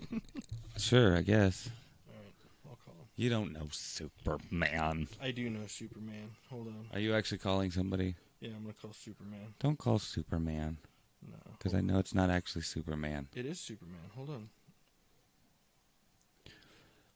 Sure, 0.76 1.16
I 1.16 1.22
guess. 1.22 1.70
All 2.09 2.14
right, 2.16 2.35
I'll 2.68 2.78
call 2.85 2.95
him. 2.95 3.02
You 3.17 3.29
don't 3.29 3.53
know 3.53 3.69
Superman. 3.71 5.09
I 5.21 5.31
do 5.33 5.49
know 5.51 5.67
Superman. 5.67 6.31
Hold 6.51 6.69
on. 6.69 6.87
Are 6.93 6.99
you 6.99 7.15
actually 7.15 7.39
calling 7.39 7.71
somebody? 7.71 8.15
Yeah, 8.41 8.51
I'm 8.57 8.63
gonna 8.63 8.75
call 8.75 8.93
Superman. 8.93 9.55
Don't 9.61 9.79
call 9.79 9.99
Superman 9.99 10.79
No, 11.23 11.37
because 11.53 11.75
I 11.75 11.81
know 11.81 11.99
it's 11.99 12.15
not 12.15 12.31
actually 12.31 12.63
Superman. 12.63 13.29
it 13.35 13.47
is 13.47 13.61
Superman. 13.61 14.11
Hold 14.15 14.31
on. 14.31 14.49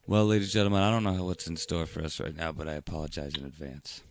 Well, 0.07 0.27
ladies 0.27 0.49
and 0.49 0.53
gentlemen, 0.53 0.83
I 0.83 0.91
don't 0.91 1.03
know 1.03 1.25
what's 1.25 1.49
in 1.49 1.57
store 1.57 1.87
for 1.87 2.03
us 2.05 2.21
right 2.21 2.37
now, 2.37 2.53
but 2.53 2.69
I 2.69 2.75
apologize 2.75 3.35
in 3.35 3.45
advance. 3.45 4.03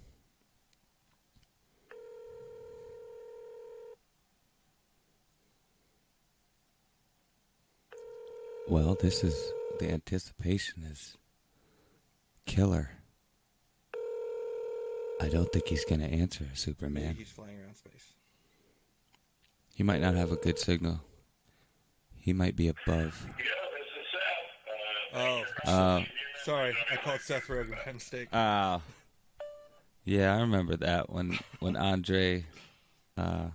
Well, 8.68 8.96
this 9.00 9.24
is 9.24 9.52
the 9.80 9.92
anticipation 9.92 10.84
is 10.84 11.18
killer. 12.46 12.90
I 15.22 15.30
don't 15.30 15.52
think 15.52 15.68
he's 15.68 15.86
going 15.86 16.02
to 16.02 16.08
answer, 16.08 16.46
Superman. 16.54 17.16
He's 17.18 17.30
flying 17.30 17.60
around 17.60 17.76
space. 17.76 18.14
He 19.74 19.84
might 19.84 20.02
not 20.02 20.16
have 20.16 20.32
a 20.32 20.36
good 20.36 20.60
signal. 20.60 21.02
He 22.20 22.34
might 22.34 22.56
be 22.56 22.68
above. 22.68 23.26
Yeah, 23.38 23.46
Oh, 25.18 25.44
Uh, 25.66 26.02
sorry. 26.44 26.76
I 26.92 26.98
called 26.98 27.22
Seth 27.22 27.48
Rogen 27.48 27.76
by 27.86 27.92
mistake. 27.94 28.28
Ah. 28.34 28.82
yeah, 30.04 30.36
I 30.36 30.42
remember 30.42 30.76
that 30.78 31.10
when 31.10 31.40
when 31.60 31.78
Andre, 31.78 32.46
uh, 33.16 33.48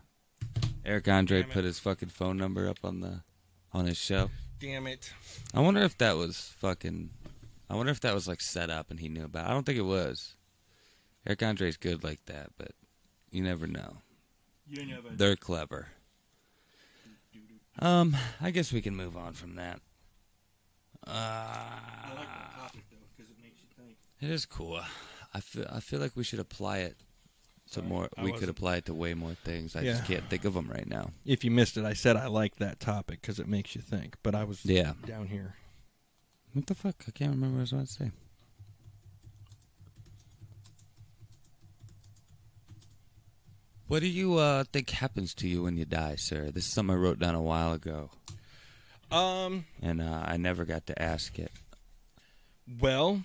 Eric 0.86 1.08
Andre 1.08 1.42
Damn 1.42 1.50
it. 1.50 1.52
put 1.52 1.64
his 1.64 1.78
fucking 1.78 2.08
phone 2.08 2.38
number 2.38 2.66
up 2.68 2.78
on 2.82 3.00
the 3.00 3.22
on 3.74 3.84
his 3.86 3.98
show. 3.98 4.30
Damn 4.58 4.86
it. 4.86 5.12
I 5.52 5.60
wonder 5.60 5.82
if 5.82 5.98
that 5.98 6.16
was 6.16 6.54
fucking. 6.58 7.10
I 7.70 7.76
wonder 7.76 7.92
if 7.92 8.00
that 8.00 8.14
was 8.14 8.26
like 8.26 8.40
set 8.40 8.68
up 8.68 8.90
and 8.90 8.98
he 9.00 9.08
knew 9.08 9.24
about. 9.24 9.46
it. 9.46 9.50
I 9.50 9.52
don't 9.54 9.64
think 9.64 9.78
it 9.78 9.82
was. 9.82 10.34
Eric 11.26 11.42
Andre's 11.42 11.76
good 11.76 12.02
like 12.02 12.24
that, 12.26 12.50
but 12.58 12.72
you 13.30 13.42
never 13.42 13.66
know. 13.66 13.98
You 14.68 14.84
never. 14.86 15.08
They're 15.10 15.36
clever. 15.36 15.88
Um, 17.78 18.16
I 18.40 18.50
guess 18.50 18.72
we 18.72 18.82
can 18.82 18.96
move 18.96 19.16
on 19.16 19.32
from 19.34 19.54
that. 19.54 19.80
Uh, 21.06 21.10
I 21.10 22.12
like 22.16 22.26
that 22.26 22.54
topic 22.56 22.82
though 22.90 22.96
because 23.16 23.30
it 23.30 23.36
makes 23.42 23.56
you 23.62 23.68
think. 23.84 23.96
it 24.20 24.30
is 24.30 24.44
cool. 24.44 24.80
I 25.32 25.40
feel 25.40 25.66
I 25.72 25.80
feel 25.80 26.00
like 26.00 26.12
we 26.14 26.24
should 26.24 26.40
apply 26.40 26.78
it 26.78 26.96
to 27.68 27.74
Sorry, 27.74 27.86
more. 27.86 28.08
I 28.18 28.22
we 28.22 28.30
could 28.32 28.40
wasn't- 28.40 28.50
apply 28.50 28.76
it 28.76 28.84
to 28.86 28.94
way 28.94 29.14
more 29.14 29.34
things. 29.34 29.76
I 29.76 29.82
Yeah. 29.82 29.92
just 29.92 30.04
can't 30.06 30.28
think 30.28 30.44
of 30.44 30.54
them 30.54 30.68
right 30.68 30.86
now. 30.86 31.12
If 31.24 31.44
you 31.44 31.50
missed 31.50 31.76
it, 31.76 31.84
I 31.84 31.94
said 31.94 32.16
I 32.16 32.26
like 32.26 32.56
that 32.56 32.80
topic 32.80 33.20
because 33.22 33.38
it 33.38 33.46
makes 33.48 33.74
you 33.74 33.80
think. 33.80 34.16
But 34.22 34.34
I 34.34 34.44
was 34.44 34.64
Yeah. 34.64 34.94
down 35.06 35.28
here. 35.28 35.54
What 36.52 36.66
the 36.66 36.74
fuck? 36.74 36.96
I 37.06 37.10
can't 37.12 37.30
remember 37.32 37.54
what 37.56 37.60
I 37.60 37.62
was 37.62 37.72
about 37.72 37.86
to 37.86 37.92
say. 37.92 38.10
What 43.86 44.00
do 44.00 44.06
you 44.08 44.36
uh, 44.36 44.64
think 44.72 44.90
happens 44.90 45.34
to 45.34 45.48
you 45.48 45.64
when 45.64 45.76
you 45.76 45.84
die, 45.84 46.14
sir? 46.16 46.50
This 46.50 46.66
is 46.66 46.72
something 46.72 46.94
I 46.94 46.98
wrote 46.98 47.18
down 47.18 47.34
a 47.34 47.42
while 47.42 47.72
ago, 47.72 48.10
Um. 49.10 49.64
and 49.82 50.00
uh, 50.00 50.22
I 50.24 50.36
never 50.36 50.64
got 50.64 50.86
to 50.86 51.02
ask 51.02 51.38
it. 51.40 51.50
Well, 52.80 53.24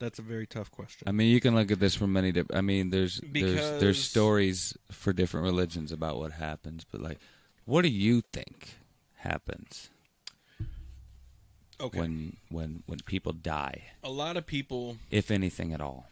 that's 0.00 0.18
a 0.18 0.22
very 0.22 0.48
tough 0.48 0.72
question. 0.72 1.06
I 1.08 1.12
mean, 1.12 1.30
you 1.32 1.40
can 1.40 1.54
look 1.54 1.70
at 1.70 1.78
this 1.78 1.94
from 1.94 2.12
many 2.12 2.32
different. 2.32 2.58
I 2.58 2.60
mean, 2.60 2.90
there's 2.90 3.20
there's 3.32 3.80
there's 3.80 4.02
stories 4.02 4.76
for 4.90 5.12
different 5.12 5.44
religions 5.44 5.92
about 5.92 6.16
what 6.18 6.32
happens, 6.32 6.84
but 6.90 7.00
like, 7.02 7.18
what 7.64 7.82
do 7.82 7.88
you 7.88 8.22
think 8.32 8.76
happens 9.16 9.90
okay. 11.80 11.98
when 11.98 12.36
when 12.50 12.82
when 12.86 12.98
people 13.06 13.32
die, 13.32 13.82
a 14.02 14.10
lot 14.10 14.36
of 14.36 14.46
people 14.46 14.96
if 15.10 15.30
anything 15.30 15.72
at 15.72 15.80
all? 15.80 16.06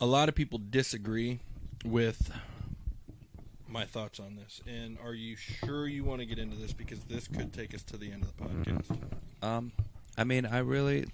a 0.00 0.06
lot 0.06 0.28
of 0.28 0.34
people 0.34 0.58
disagree 0.58 1.40
with 1.82 2.30
my 3.66 3.84
thoughts 3.86 4.20
on 4.20 4.36
this. 4.36 4.60
And 4.66 4.98
are 5.02 5.14
you 5.14 5.36
sure 5.36 5.86
you 5.88 6.04
want 6.04 6.20
to 6.20 6.26
get 6.26 6.38
into 6.38 6.54
this 6.56 6.74
because 6.74 7.00
this 7.04 7.26
could 7.28 7.52
take 7.54 7.74
us 7.74 7.82
to 7.84 7.96
the 7.96 8.12
end 8.12 8.22
of 8.22 8.36
the 8.36 8.44
podcast? 8.44 8.98
Um, 9.42 9.72
I 10.18 10.24
mean, 10.24 10.44
I 10.44 10.58
really, 10.58 11.06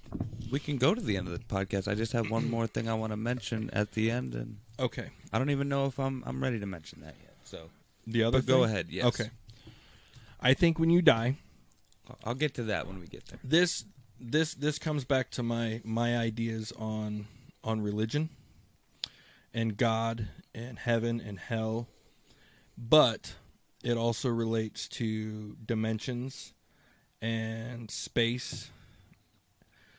we 0.50 0.58
can 0.58 0.78
go 0.78 0.94
to 0.96 1.00
the 1.00 1.16
end 1.16 1.28
of 1.28 1.32
the 1.32 1.38
podcast. 1.44 1.86
I 1.86 1.94
just 1.94 2.12
have 2.12 2.28
one 2.28 2.50
more 2.50 2.66
thing 2.66 2.88
I 2.88 2.94
want 2.94 3.12
to 3.12 3.16
mention 3.16 3.70
at 3.72 3.92
the 3.92 4.10
end, 4.10 4.34
and 4.34 4.58
Okay. 4.80 5.10
I 5.32 5.38
don't 5.38 5.50
even 5.50 5.68
know 5.68 5.86
if 5.86 6.00
I'm 6.00 6.22
I'm 6.26 6.42
ready 6.42 6.58
to 6.58 6.66
mention 6.66 7.02
that 7.02 7.14
yet. 7.22 7.36
So 7.44 7.70
The 8.06 8.24
other 8.24 8.42
go 8.42 8.64
ahead, 8.64 8.86
yes. 8.90 9.04
Okay. 9.06 9.30
I 10.43 10.55
think 10.55 10.78
when 10.78 10.90
you 10.90 11.03
die, 11.03 11.36
I'll- 12.24 12.34
get 12.34 12.55
to 12.55 12.64
that 12.64 12.86
when 12.86 12.99
we 12.99 13.07
get 13.07 13.26
there. 13.26 13.38
this 13.45 13.84
this 14.20 14.55
this 14.55 14.78
comes 14.78 15.05
back 15.05 15.30
to 15.30 15.43
my 15.43 15.80
my 15.84 16.16
ideas 16.16 16.72
on 16.72 17.26
on 17.64 17.80
religion 17.80 18.28
and 19.55 19.76
God 19.76 20.28
and 20.55 20.78
heaven 20.78 21.20
and 21.20 21.38
hell. 21.38 21.86
But 22.76 23.34
it 23.84 23.97
also 23.97 24.28
relates 24.28 24.88
to 24.88 25.57
dimensions 25.64 26.53
and 27.20 27.90
space. 27.90 28.70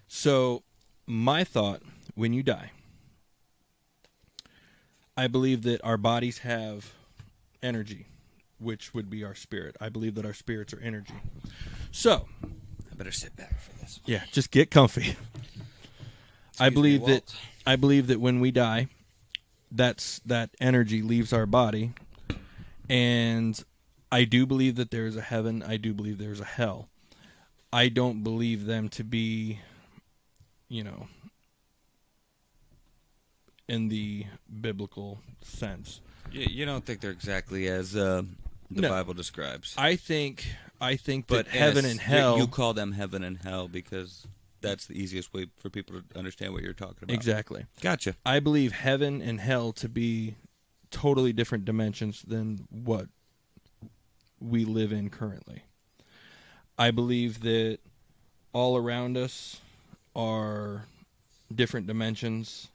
So 0.07 0.63
my 1.05 1.43
thought 1.43 1.81
when 2.15 2.33
you 2.33 2.43
die 2.43 2.71
I 5.15 5.27
believe 5.27 5.61
that 5.63 5.83
our 5.83 5.97
bodies 5.97 6.39
have 6.39 6.93
energy 7.61 8.07
which 8.59 8.93
would 8.93 9.09
be 9.09 9.23
our 9.23 9.35
spirit 9.35 9.75
I 9.81 9.89
believe 9.89 10.15
that 10.15 10.25
our 10.25 10.33
spirits 10.33 10.73
are 10.73 10.79
energy 10.79 11.15
so 11.91 12.27
I 12.91 12.95
better 12.95 13.11
sit 13.11 13.35
back 13.35 13.59
for 13.59 13.71
this. 13.79 13.99
yeah, 14.05 14.21
just 14.31 14.51
get 14.51 14.69
comfy. 14.69 15.15
I 16.59 16.67
Excuse 16.67 16.69
me, 16.69 16.75
believe 16.75 17.05
that 17.07 17.35
I 17.65 17.75
believe 17.75 18.05
that 18.07 18.19
when 18.19 18.39
we 18.39 18.51
die, 18.51 18.87
that's 19.71 20.19
that 20.27 20.51
energy 20.61 21.01
leaves 21.01 21.33
our 21.33 21.47
body, 21.47 21.93
and 22.87 23.59
I 24.11 24.25
do 24.25 24.45
believe 24.45 24.75
that 24.75 24.91
there 24.91 25.07
is 25.07 25.15
a 25.15 25.21
heaven. 25.21 25.63
I 25.63 25.77
do 25.77 25.91
believe 25.91 26.19
there's 26.19 26.39
a 26.39 26.45
hell. 26.45 26.87
I 27.71 27.89
don't 27.89 28.23
believe 28.23 28.65
them 28.67 28.89
to 28.89 29.03
be, 29.03 29.59
you 30.69 30.83
know, 30.83 31.07
in 33.67 33.87
the 33.87 34.25
biblical 34.61 35.19
sense. 35.41 36.01
You, 36.31 36.45
you 36.47 36.65
don't 36.67 36.85
think 36.85 37.01
they're 37.01 37.09
exactly 37.09 37.67
as 37.67 37.95
uh, 37.95 38.21
the 38.75 38.81
No. 38.81 38.89
Bible 38.89 39.13
describes, 39.13 39.75
I 39.77 39.95
think 39.95 40.45
I 40.81 40.95
think 40.95 41.27
but 41.27 41.45
that 41.45 41.55
heaven 41.55 41.85
and 41.85 41.99
hell 41.99 42.37
You 42.37 42.47
call 42.47 42.73
them 42.73 42.91
heaven 42.93 43.23
and 43.23 43.37
hell 43.37 43.67
because 43.67 44.27
that's 44.61 44.85
the 44.85 45.01
easiest 45.01 45.33
way 45.33 45.47
for 45.57 45.69
people 45.69 46.01
to 46.01 46.17
understand 46.17 46.53
what 46.53 46.61
you're 46.63 46.73
talking 46.73 46.97
about. 47.03 47.13
exactly. 47.13 47.65
Gotcha. 47.81 48.15
I 48.25 48.39
believe 48.39 48.71
heaven 48.73 49.21
and 49.21 49.39
hell 49.39 49.71
to 49.73 49.87
be 49.89 50.35
totally 50.91 51.33
different 51.33 51.65
dimensions 51.65 52.21
than 52.21 52.67
what 52.69 53.07
we 54.39 54.63
live 54.65 54.91
in 54.91 55.09
currently. 55.09 55.63
I 56.77 56.91
believe 56.91 57.41
that 57.41 57.79
all 58.53 58.75
around 58.77 59.17
us 59.17 59.61
are 60.15 60.85
different 61.53 61.87
dimensions 61.87 62.67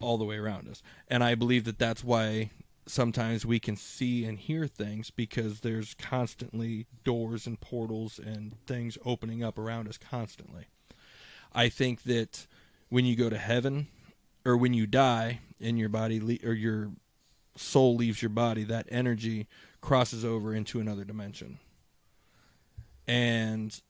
all 0.00 0.16
the 0.18 0.24
way 0.24 0.36
around 0.36 0.68
us. 0.68 0.82
And 1.08 1.22
I 1.22 1.34
believe 1.34 1.64
that 1.64 1.78
that's 1.78 2.02
why 2.02 2.50
sometimes 2.90 3.46
we 3.46 3.60
can 3.60 3.76
see 3.76 4.24
and 4.24 4.38
hear 4.38 4.66
things 4.66 5.10
because 5.10 5.60
there's 5.60 5.94
constantly 5.94 6.86
doors 7.04 7.46
and 7.46 7.60
portals 7.60 8.18
and 8.18 8.54
things 8.66 8.98
opening 9.04 9.42
up 9.42 9.58
around 9.58 9.88
us 9.88 9.98
constantly. 9.98 10.66
I 11.52 11.68
think 11.68 12.02
that 12.04 12.46
when 12.88 13.04
you 13.04 13.16
go 13.16 13.30
to 13.30 13.38
heaven 13.38 13.88
or 14.44 14.56
when 14.56 14.74
you 14.74 14.86
die 14.86 15.40
and 15.60 15.78
your 15.78 15.88
body 15.88 16.20
le- 16.20 16.48
or 16.48 16.52
your 16.52 16.90
soul 17.56 17.96
leaves 17.96 18.22
your 18.22 18.30
body, 18.30 18.64
that 18.64 18.86
energy 18.90 19.46
crosses 19.80 20.24
over 20.24 20.54
into 20.54 20.80
another 20.80 21.04
dimension. 21.04 21.58
And 23.06 23.80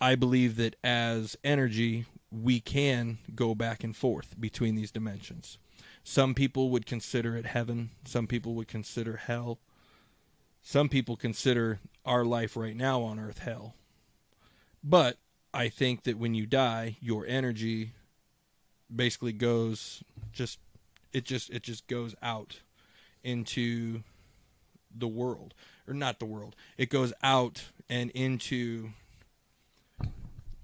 I 0.00 0.14
believe 0.14 0.56
that 0.56 0.76
as 0.82 1.36
energy, 1.44 2.06
we 2.30 2.60
can 2.60 3.18
go 3.34 3.54
back 3.54 3.84
and 3.84 3.94
forth 3.94 4.34
between 4.40 4.74
these 4.74 4.90
dimensions. 4.90 5.58
Some 6.04 6.34
people 6.34 6.70
would 6.70 6.86
consider 6.86 7.36
it 7.36 7.46
heaven, 7.46 7.90
some 8.04 8.26
people 8.26 8.54
would 8.54 8.68
consider 8.68 9.16
hell. 9.16 9.58
Some 10.64 10.88
people 10.88 11.16
consider 11.16 11.80
our 12.04 12.24
life 12.24 12.56
right 12.56 12.76
now 12.76 13.02
on 13.02 13.18
earth 13.18 13.40
hell. 13.40 13.74
But 14.82 15.18
I 15.52 15.68
think 15.68 16.04
that 16.04 16.18
when 16.18 16.34
you 16.34 16.46
die, 16.46 16.96
your 17.00 17.26
energy 17.26 17.92
basically 18.94 19.32
goes 19.32 20.04
just 20.32 20.58
it 21.12 21.24
just 21.24 21.50
it 21.50 21.62
just 21.62 21.86
goes 21.86 22.14
out 22.22 22.60
into 23.24 24.02
the 24.96 25.08
world 25.08 25.54
or 25.86 25.94
not 25.94 26.18
the 26.18 26.26
world. 26.26 26.54
It 26.76 26.90
goes 26.90 27.12
out 27.22 27.64
and 27.88 28.10
into 28.10 28.90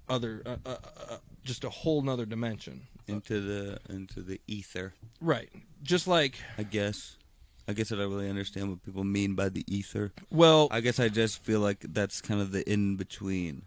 other 0.07 0.41
uh, 0.45 0.57
uh, 0.65 0.77
uh, 1.09 1.17
just 1.43 1.63
a 1.63 1.69
whole 1.69 2.01
nother 2.01 2.25
dimension. 2.25 2.87
Into 3.09 3.41
the 3.41 3.79
into 3.89 4.21
the 4.21 4.39
ether, 4.47 4.93
Right. 5.21 5.49
Just 5.83 6.07
like 6.07 6.35
I 6.57 6.63
guess. 6.63 7.15
I 7.67 7.73
guess 7.73 7.91
I 7.91 7.97
don't 7.97 8.09
really 8.11 8.29
understand 8.29 8.69
what 8.69 8.83
people 8.83 9.03
mean 9.03 9.35
by 9.35 9.49
the 9.49 9.63
ether. 9.67 10.11
well 10.31 10.67
I 10.71 10.79
guess 10.81 10.99
I 10.99 11.07
just 11.09 11.43
feel 11.43 11.59
like 11.59 11.85
that's 11.93 12.19
kind 12.21 12.41
of 12.41 12.51
the 12.51 12.67
in 12.67 12.95
between, 12.95 13.63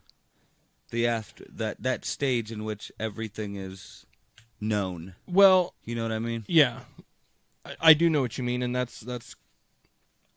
the 0.91 1.07
after 1.07 1.45
that 1.49 1.83
that 1.83 2.05
stage 2.05 2.51
in 2.51 2.65
which 2.65 2.91
everything 2.99 3.55
is 3.57 4.05
known. 4.61 5.15
well 5.29 5.75
You 5.85 5.95
know 5.95 6.03
what 6.03 6.11
I 6.13 6.19
mean? 6.19 6.45
Yeah, 6.49 6.81
I, 7.65 7.77
I 7.81 7.95
do 7.95 8.11
know 8.11 8.21
what 8.23 8.37
you 8.39 8.45
mean, 8.45 8.61
and 8.63 8.75
that's 8.75 8.99
that's, 9.01 9.37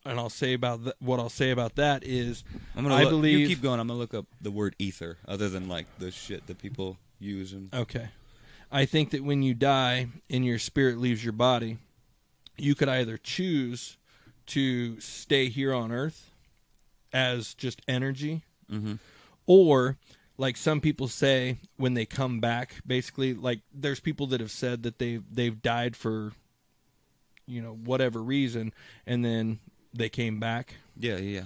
and 0.04 0.18
I'll 0.20 0.30
say 0.30 0.52
about 0.52 0.84
that. 0.84 0.94
What 1.00 1.18
I'll 1.18 1.28
say 1.28 1.50
about 1.50 1.74
that 1.74 2.04
is, 2.04 2.44
I'm 2.76 2.84
gonna. 2.84 2.94
I 2.94 3.02
look, 3.02 3.10
believe- 3.10 3.40
you 3.40 3.48
keep 3.48 3.62
going. 3.62 3.80
I'm 3.80 3.88
gonna 3.88 3.98
look 3.98 4.14
up 4.14 4.26
the 4.40 4.52
word 4.52 4.76
ether, 4.78 5.18
other 5.26 5.48
than 5.48 5.68
like 5.68 5.86
the 5.98 6.12
shit 6.12 6.46
that 6.46 6.58
people 6.58 6.98
use 7.18 7.52
and. 7.52 7.74
okay, 7.74 8.10
I 8.76 8.84
think 8.84 9.10
that 9.10 9.24
when 9.24 9.42
you 9.42 9.54
die 9.54 10.08
and 10.28 10.44
your 10.44 10.58
spirit 10.58 10.98
leaves 10.98 11.24
your 11.24 11.32
body, 11.32 11.78
you 12.58 12.74
could 12.74 12.88
either 12.90 13.16
choose 13.16 13.96
to 14.48 15.00
stay 15.00 15.48
here 15.48 15.72
on 15.72 15.90
Earth 15.92 16.30
as 17.12 17.54
just 17.54 17.80
energy, 17.88 18.42
Mm-hmm. 18.70 18.94
or 19.46 19.96
like 20.36 20.56
some 20.56 20.80
people 20.80 21.06
say 21.08 21.58
when 21.76 21.94
they 21.94 22.04
come 22.04 22.40
back 22.40 22.74
basically 22.84 23.32
like 23.32 23.60
there's 23.72 24.00
people 24.00 24.26
that 24.26 24.40
have 24.40 24.50
said 24.50 24.82
that 24.82 24.98
they 24.98 25.20
they've 25.30 25.62
died 25.62 25.94
for 25.96 26.32
you 27.46 27.62
know 27.62 27.74
whatever 27.84 28.20
reason 28.20 28.72
and 29.06 29.24
then 29.24 29.60
they 29.94 30.08
came 30.08 30.40
back 30.40 30.74
Yeah, 30.98 31.18
yeah. 31.18 31.44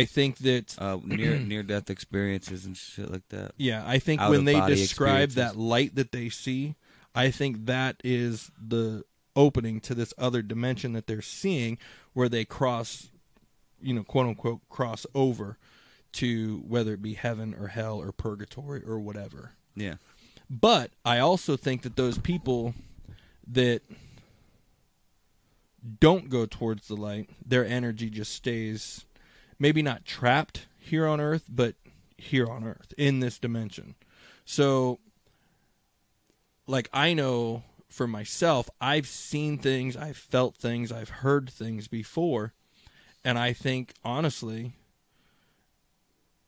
I 0.00 0.04
think 0.04 0.38
that 0.38 0.74
Uh, 0.78 0.98
near 1.04 1.38
near 1.52 1.62
death 1.62 1.88
experiences 1.90 2.64
and 2.66 2.76
shit 2.76 3.10
like 3.10 3.28
that. 3.28 3.52
yeah 3.56 3.82
i 3.86 3.98
think 3.98 4.20
Out 4.20 4.30
when 4.30 4.40
of 4.40 4.46
they 4.46 4.54
body 4.54 4.74
describe 4.74 5.30
that 5.30 5.56
light 5.56 5.94
that 5.94 6.12
they 6.12 6.28
see 6.28 6.74
i 7.14 7.30
think 7.30 7.66
that 7.66 7.96
is 8.04 8.50
the 8.60 9.04
opening 9.36 9.80
to 9.80 9.94
this 9.94 10.12
other 10.16 10.42
dimension 10.42 10.92
that 10.92 11.06
they're 11.06 11.22
seeing 11.22 11.78
where 12.12 12.28
they 12.28 12.44
cross 12.44 13.08
you 13.82 13.92
know 13.94 14.04
quote 14.04 14.26
unquote 14.26 14.60
cross 14.68 15.06
over 15.14 15.58
to 16.12 16.62
whether 16.68 16.92
it 16.94 17.02
be 17.02 17.14
heaven 17.14 17.54
or 17.58 17.66
hell 17.68 17.98
or 18.00 18.12
purgatory 18.12 18.80
or 18.86 19.00
whatever. 19.00 19.50
Yeah. 19.74 19.94
But 20.48 20.92
I 21.04 21.18
also 21.18 21.56
think 21.56 21.82
that 21.82 21.96
those 21.96 22.18
people 22.18 22.72
that 23.48 23.80
don't 26.00 26.30
go 26.30 26.46
towards 26.46 26.86
the 26.88 26.94
light, 26.94 27.28
their 27.44 27.66
energy 27.66 28.08
just 28.10 28.32
stays 28.32 29.04
maybe 29.58 29.82
not 29.82 30.04
trapped 30.04 30.66
here 30.78 31.06
on 31.06 31.20
earth, 31.20 31.44
but 31.48 31.74
here 32.16 32.46
on 32.46 32.64
earth 32.64 32.92
in 32.96 33.20
this 33.20 33.38
dimension. 33.38 33.94
So 34.44 35.00
like 36.66 36.88
I 36.92 37.14
know 37.14 37.62
for 37.88 38.06
myself, 38.06 38.68
I've 38.80 39.06
seen 39.06 39.58
things, 39.58 39.96
I've 39.96 40.16
felt 40.16 40.56
things, 40.56 40.90
I've 40.90 41.08
heard 41.08 41.48
things 41.50 41.88
before, 41.88 42.52
and 43.24 43.38
I 43.38 43.52
think 43.52 43.94
honestly 44.04 44.72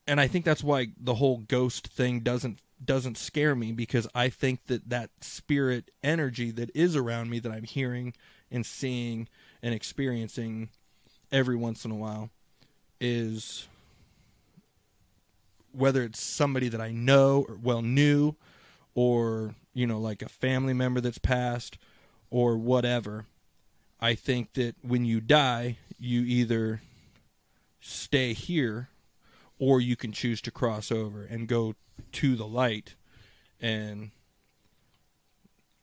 and 0.07 0.21
I 0.21 0.29
think 0.29 0.45
that's 0.45 0.63
why 0.63 0.89
the 0.99 1.15
whole 1.15 1.39
ghost 1.39 1.89
thing 1.89 2.21
doesn't 2.21 2.61
doesn't 2.85 3.17
scare 3.17 3.55
me 3.55 3.73
because 3.73 4.07
I 4.15 4.29
think 4.29 4.67
that 4.67 4.91
that 4.91 5.11
spirit 5.23 5.91
energy 6.05 6.51
that 6.53 6.71
is 6.75 6.95
around 6.95 7.31
me 7.31 7.39
that 7.39 7.51
I'm 7.51 7.65
hearing 7.65 8.13
and 8.51 8.67
seeing 8.67 9.29
and 9.63 9.75
experiencing 9.75 10.69
every 11.33 11.57
once 11.57 11.85
in 11.85 11.91
a 11.91 11.97
while 11.97 12.31
is 13.01 13.69
whether 15.73 16.03
it's 16.03 16.21
somebody 16.21 16.69
that 16.69 16.81
I 16.81 16.91
know 16.91 17.45
or 17.49 17.59
well 17.63 17.83
knew 17.83 18.35
or 18.95 19.55
you 19.75 19.87
know 19.87 19.99
like 19.99 20.23
a 20.23 20.29
family 20.29 20.73
member 20.73 21.01
that's 21.01 21.19
passed 21.19 21.79
or 22.31 22.57
whatever 22.57 23.27
I 24.01 24.15
think 24.15 24.55
that 24.55 24.77
when 24.83 25.05
you 25.05 25.21
die 25.21 25.79
you 25.99 26.23
either 26.23 26.81
stay 27.81 28.33
here 28.33 28.89
or 29.59 29.81
you 29.81 29.97
can 29.97 30.13
choose 30.13 30.41
to 30.43 30.51
cross 30.51 30.91
over 30.91 31.25
and 31.25 31.47
go 31.47 31.75
to 32.13 32.37
the 32.37 32.47
light 32.47 32.95
and 33.61 34.11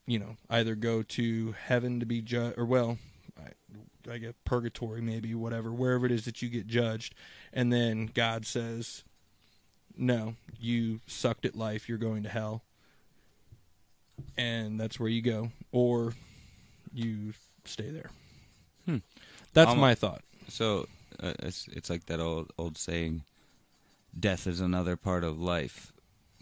you 0.06 0.20
know 0.20 0.38
either 0.50 0.76
go 0.76 1.04
to 1.04 1.54
heaven 1.54 2.00
to 2.00 2.06
be 2.06 2.22
judged 2.22 2.58
or 2.58 2.66
well 2.66 2.98
I, 4.08 4.14
I 4.14 4.18
guess 4.18 4.34
purgatory 4.46 5.02
maybe 5.02 5.34
whatever 5.36 5.72
wherever 5.72 6.06
it 6.06 6.12
is 6.12 6.26
that 6.26 6.42
you 6.42 6.50
get 6.50 6.68
judged. 6.68 7.16
And 7.52 7.72
then 7.72 8.10
god 8.14 8.46
says 8.46 9.04
no 9.98 10.36
you 10.60 11.00
sucked 11.08 11.46
at 11.46 11.56
life. 11.56 11.88
You're 11.90 11.98
going 11.98 12.24
to 12.24 12.30
hell. 12.30 12.64
And 14.38 14.80
that's 14.80 15.00
where 15.00 15.10
you 15.10 15.22
go. 15.22 15.52
Or 15.72 16.14
you 16.94 17.34
stay 17.66 17.90
there. 17.90 18.12
Hmm. 18.86 18.98
that's 19.54 19.72
Um, 19.72 19.80
my 19.80 19.96
thought. 19.96 20.22
So 20.48 20.88
uh, 21.22 21.34
it's 21.40 21.68
it's 21.70 21.90
like 21.90 22.06
that 22.08 22.20
old 22.20 22.52
old 22.58 22.78
saying, 22.78 23.24
"Death 24.18 24.46
is 24.48 24.60
another 24.60 24.96
part 24.96 25.24
of 25.24 25.40
life." 25.40 25.93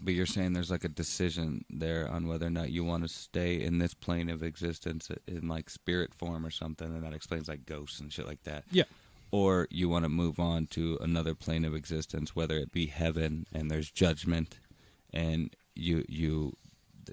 But 0.04 0.14
you're 0.14 0.26
saying 0.26 0.52
there's 0.52 0.70
like 0.70 0.84
a 0.84 0.88
decision 0.88 1.64
there 1.70 2.10
on 2.10 2.26
whether 2.26 2.46
or 2.46 2.50
not 2.50 2.70
you 2.70 2.82
want 2.82 3.04
to 3.04 3.08
stay 3.08 3.60
in 3.62 3.78
this 3.78 3.94
plane 3.94 4.28
of 4.28 4.42
existence 4.42 5.08
in 5.28 5.46
like 5.46 5.70
spirit 5.70 6.12
form 6.12 6.44
or 6.44 6.50
something, 6.50 6.88
and 6.88 7.04
that 7.04 7.12
explains 7.14 7.48
like 7.48 7.66
ghosts 7.66 8.00
and 8.00 8.12
shit 8.12 8.26
like 8.26 8.42
that. 8.42 8.64
yeah 8.72 8.84
Or 9.30 9.68
you 9.70 9.88
want 9.88 10.04
to 10.04 10.08
move 10.08 10.40
on 10.40 10.66
to 10.68 10.98
another 11.00 11.34
plane 11.34 11.64
of 11.64 11.74
existence, 11.74 12.34
whether 12.34 12.56
it 12.56 12.72
be 12.72 12.86
heaven 12.86 13.46
and 13.52 13.70
there's 13.70 13.90
judgment, 13.90 14.58
and 15.12 15.54
you 15.74 16.04
you 16.08 16.54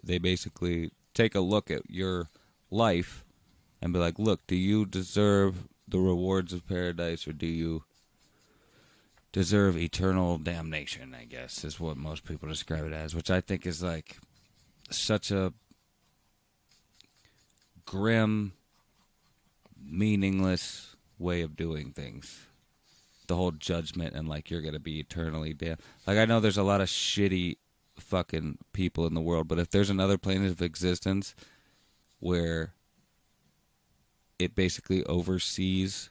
they 0.04 0.18
basically 0.18 0.92
take 1.14 1.36
a 1.36 1.40
look 1.42 1.70
at 1.72 1.90
your 1.90 2.28
life 2.72 3.24
and 3.82 3.94
be 3.94 4.00
like, 4.00 4.20
look, 4.20 4.46
do 4.48 4.56
you 4.56 4.86
deserve 4.86 5.68
the 5.88 6.00
rewards 6.00 6.54
of 6.54 6.68
paradise 6.68 7.28
or 7.28 7.34
do 7.34 7.48
you 7.48 7.84
deserve 9.32 9.78
eternal 9.78 10.38
damnation, 10.38 11.16
I 11.20 11.26
guess, 11.26 11.64
is 11.64 11.80
what 11.80 11.98
most 11.98 12.26
people 12.26 12.50
describe 12.50 12.86
it 12.86 12.94
as, 12.94 13.16
which 13.16 13.30
I 13.30 13.42
think 13.42 13.66
is 13.66 13.84
like 13.84 14.18
such 14.90 15.32
a 15.32 15.54
grim, 17.86 18.54
meaningless 19.82 20.96
way 21.18 21.42
of 21.42 21.56
doing 21.56 21.92
things. 21.92 22.46
The 23.28 23.36
whole 23.36 23.52
judgment 23.52 24.16
and 24.16 24.28
like 24.28 24.50
you're 24.50 24.62
going 24.62 24.74
to 24.74 24.80
be 24.80 25.00
eternally 25.00 25.54
damned. 25.54 25.82
Like, 26.08 26.18
I 26.18 26.26
know 26.26 26.40
there's 26.40 26.58
a 26.58 26.64
lot 26.64 26.82
of 26.82 26.88
shitty 26.88 27.58
fucking 28.00 28.58
people 28.74 29.06
in 29.06 29.14
the 29.14 29.22
world, 29.22 29.48
but 29.48 29.60
if 29.60 29.70
there's 29.70 29.92
another 29.92 30.18
plane 30.18 30.44
of 30.46 30.62
existence 30.62 31.36
where 32.20 32.74
it 34.40 34.56
basically 34.56 35.04
oversees 35.06 36.10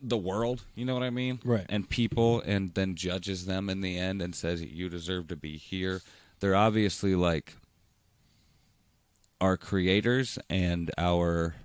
the 0.00 0.16
world, 0.16 0.64
you 0.74 0.84
know 0.84 0.94
what 0.94 1.02
I 1.02 1.10
mean? 1.10 1.40
Right. 1.44 1.66
And 1.68 1.88
people 1.88 2.40
and 2.42 2.74
then 2.74 2.94
judges 2.94 3.46
them 3.46 3.68
in 3.68 3.80
the 3.80 3.98
end 3.98 4.22
and 4.22 4.34
says 4.34 4.62
you 4.62 4.88
deserve 4.88 5.28
to 5.28 5.36
be 5.36 5.56
here. 5.56 6.02
They're 6.40 6.54
obviously 6.56 7.14
like 7.14 7.54
our 9.40 9.56
creators 9.56 10.38
and 10.48 10.90
our 10.96 11.56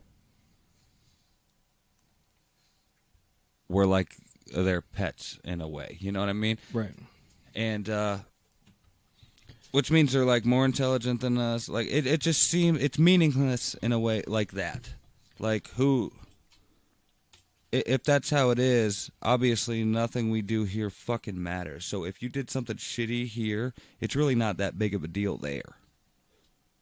we're 3.68 3.86
like 3.86 4.16
their 4.54 4.82
pets 4.82 5.40
in 5.44 5.62
a 5.62 5.68
way. 5.68 5.98
You 6.00 6.12
know 6.12 6.20
what 6.20 6.30
I 6.30 6.34
mean? 6.34 6.58
right 6.74 6.92
and 7.56 7.90
uh 7.90 8.18
which 9.72 9.92
means 9.92 10.14
they're 10.14 10.26
like 10.26 10.46
more 10.46 10.66
intelligent 10.66 11.22
than 11.22 11.38
us 11.38 11.70
like 11.70 11.88
it, 11.88 12.06
it 12.06 12.20
just 12.20 12.42
seems 12.44 12.82
it's 12.82 13.00
meaningless 13.00 13.76
in 13.76 13.92
a 13.92 14.00
way 14.00 14.24
like 14.28 14.52
that 14.54 14.94
like 15.40 15.70
who 15.72 16.12
if 17.74 18.03
that's 18.03 18.30
how 18.30 18.49
it 18.51 18.59
is 18.59 19.09
obviously 19.21 19.84
nothing 19.84 20.30
we 20.30 20.41
do 20.41 20.63
here 20.63 20.89
fucking 20.89 21.41
matters. 21.41 21.86
So 21.86 22.05
if 22.05 22.21
you 22.21 22.30
did 22.30 22.49
something 22.49 22.78
shitty 22.78 23.28
here 23.28 23.74
it's 23.99 24.15
really 24.15 24.36
not 24.36 24.57
that 24.57 24.78
big 24.78 24.93
of 24.93 25.03
a 25.03 25.07
deal 25.07 25.38
there. 25.38 25.76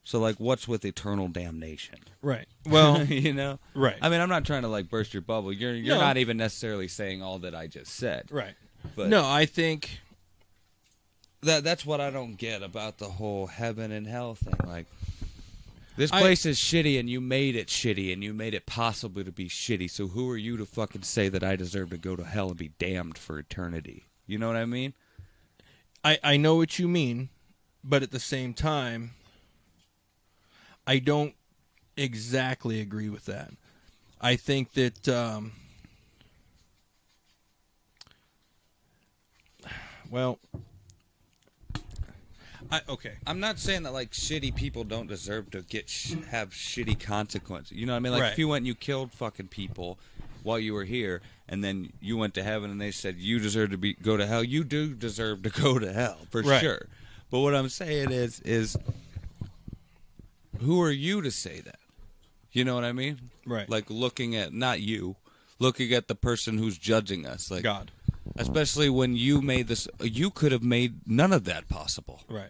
So 0.04 0.20
like 0.20 0.36
what's 0.40 0.68
with 0.68 0.84
eternal 0.84 1.28
damnation? 1.28 2.00
Right. 2.22 2.48
Well 2.66 3.04
you 3.06 3.34
know? 3.34 3.60
right. 3.74 3.98
I 4.02 4.10
mean 4.10 4.20
i'm 4.22 4.30
not 4.30 4.46
trying 4.46 4.64
to 4.64 4.68
like 4.68 4.90
burst 4.90 5.14
your 5.14 5.22
bubble. 5.22 5.54
You're 5.54 5.74
you're 5.74 5.96
No. 5.96 6.02
not 6.02 6.18
even 6.18 6.38
necessarily 6.38 6.88
saying 6.88 7.22
all 7.24 7.40
that 7.40 7.56
i 7.56 7.68
just 7.68 7.94
said. 7.96 8.30
Right. 8.32 8.56
But 8.96 9.08
no 9.10 9.24
i 9.26 9.46
think 9.46 10.00
that 11.44 11.64
that's 11.64 11.84
what 11.84 12.00
I 12.00 12.12
don't 12.12 12.36
get 12.36 12.62
about 12.62 13.00
the 13.00 13.10
whole 13.10 13.48
heaven 13.48 13.92
and 13.92 14.06
hell 14.06 14.36
thing. 14.36 14.54
Like, 14.64 14.86
this 15.98 16.12
I- 16.12 16.22
place 16.22 16.46
is 16.46 16.58
shitty, 16.58 17.00
and 17.00 17.10
you 17.10 17.22
made 17.22 17.56
it 17.56 17.68
shitty, 17.68 18.12
and 18.14 18.24
you 18.24 18.34
made 18.34 18.54
it 18.54 18.66
possible 18.66 19.24
to 19.24 19.32
be 19.32 19.48
shitty. 19.48 19.90
So 19.90 20.08
who 20.08 20.30
are 20.30 20.38
you 20.38 20.58
to 20.58 20.66
fucking 20.66 21.04
say 21.04 21.30
that 21.30 21.44
I 21.44 21.56
deserve 21.56 21.90
to 21.92 21.98
go 21.98 22.16
to 22.16 22.24
hell 22.24 22.50
and 22.50 22.58
be 22.58 22.70
damned 22.80 23.18
for 23.18 23.38
eternity? 23.38 24.06
You 24.26 24.38
know 24.38 24.48
what 24.48 24.56
I 24.56 24.66
mean? 24.66 24.94
I, 26.04 26.20
I 26.24 26.38
know 26.38 26.56
what 26.56 26.80
you 26.80 26.88
mean, 26.88 27.30
but 27.84 28.04
at 28.04 28.12
the 28.12 28.20
same 28.20 28.54
time, 28.54 29.12
I 30.88 31.00
don't 31.00 31.36
exactly 31.96 32.80
agree 32.80 33.10
with 33.10 33.26
that. 33.26 33.52
I 34.20 34.36
think 34.36 34.74
that 34.74 35.08
um, 35.10 35.52
well, 40.10 40.40
I 42.72 42.82
okay. 42.88 43.14
I'm 43.28 43.40
not 43.40 43.60
saying 43.60 43.84
that 43.84 43.92
like 43.94 44.12
shitty 44.12 44.56
people 44.56 44.84
don't 44.84 45.08
deserve 45.08 45.52
to 45.52 45.62
get 45.62 45.90
sh- 45.90 46.14
have 46.30 46.52
shitty 46.52 47.00
consequences. 47.00 47.78
You 47.78 47.86
know 47.86 47.94
what 47.94 47.98
I 47.98 48.00
mean? 48.00 48.14
Like 48.14 48.22
Right. 48.22 48.32
if 48.32 48.38
you 48.40 48.48
went 48.48 48.62
and 48.62 48.68
you 48.68 48.76
killed 48.76 49.12
fucking 49.12 49.50
people 49.50 50.00
while 50.44 50.58
you 50.58 50.74
were 50.74 50.86
here, 50.86 51.22
and 51.50 51.64
then 51.64 51.92
you 52.02 52.18
went 52.18 52.34
to 52.36 52.44
heaven, 52.44 52.72
and 52.72 52.80
they 52.82 52.92
said 52.92 53.18
you 53.18 53.40
deserve 53.40 53.72
to 53.72 53.78
be 53.78 53.94
go 53.94 54.16
to 54.18 54.26
hell. 54.26 54.44
You 54.44 54.64
do 54.64 54.94
deserve 54.94 55.44
to 55.44 55.50
go 55.62 55.80
to 55.80 55.92
hell 55.92 56.18
for 56.30 56.42
Right. 56.42 56.62
sure. 56.62 56.88
But 57.30 57.40
what 57.42 57.54
I'm 57.56 57.70
saying 57.70 58.12
is, 58.12 58.40
is 58.42 58.78
who 60.60 60.82
are 60.82 60.92
you 60.92 61.22
to 61.22 61.32
say 61.32 61.62
that? 61.62 61.80
You 62.52 62.64
know 62.66 62.76
what 62.76 62.84
I 62.84 62.92
mean? 62.92 63.30
Right. 63.46 63.70
Like 63.70 63.90
looking 63.90 64.36
at 64.36 64.54
not 64.54 64.82
you, 64.82 65.16
looking 65.60 65.94
at 65.94 66.08
the 66.08 66.16
person 66.16 66.58
who's 66.58 66.78
judging 66.78 67.26
us. 67.26 67.50
Like 67.50 67.64
God. 67.64 67.92
especially 68.36 68.90
when 68.90 69.16
you 69.16 69.42
made 69.42 69.68
this, 69.68 69.88
you 70.02 70.30
could 70.30 70.52
have 70.52 70.64
made 70.64 71.08
none 71.08 71.32
of 71.32 71.46
that 71.46 71.70
possible. 71.70 72.22
Right. 72.30 72.50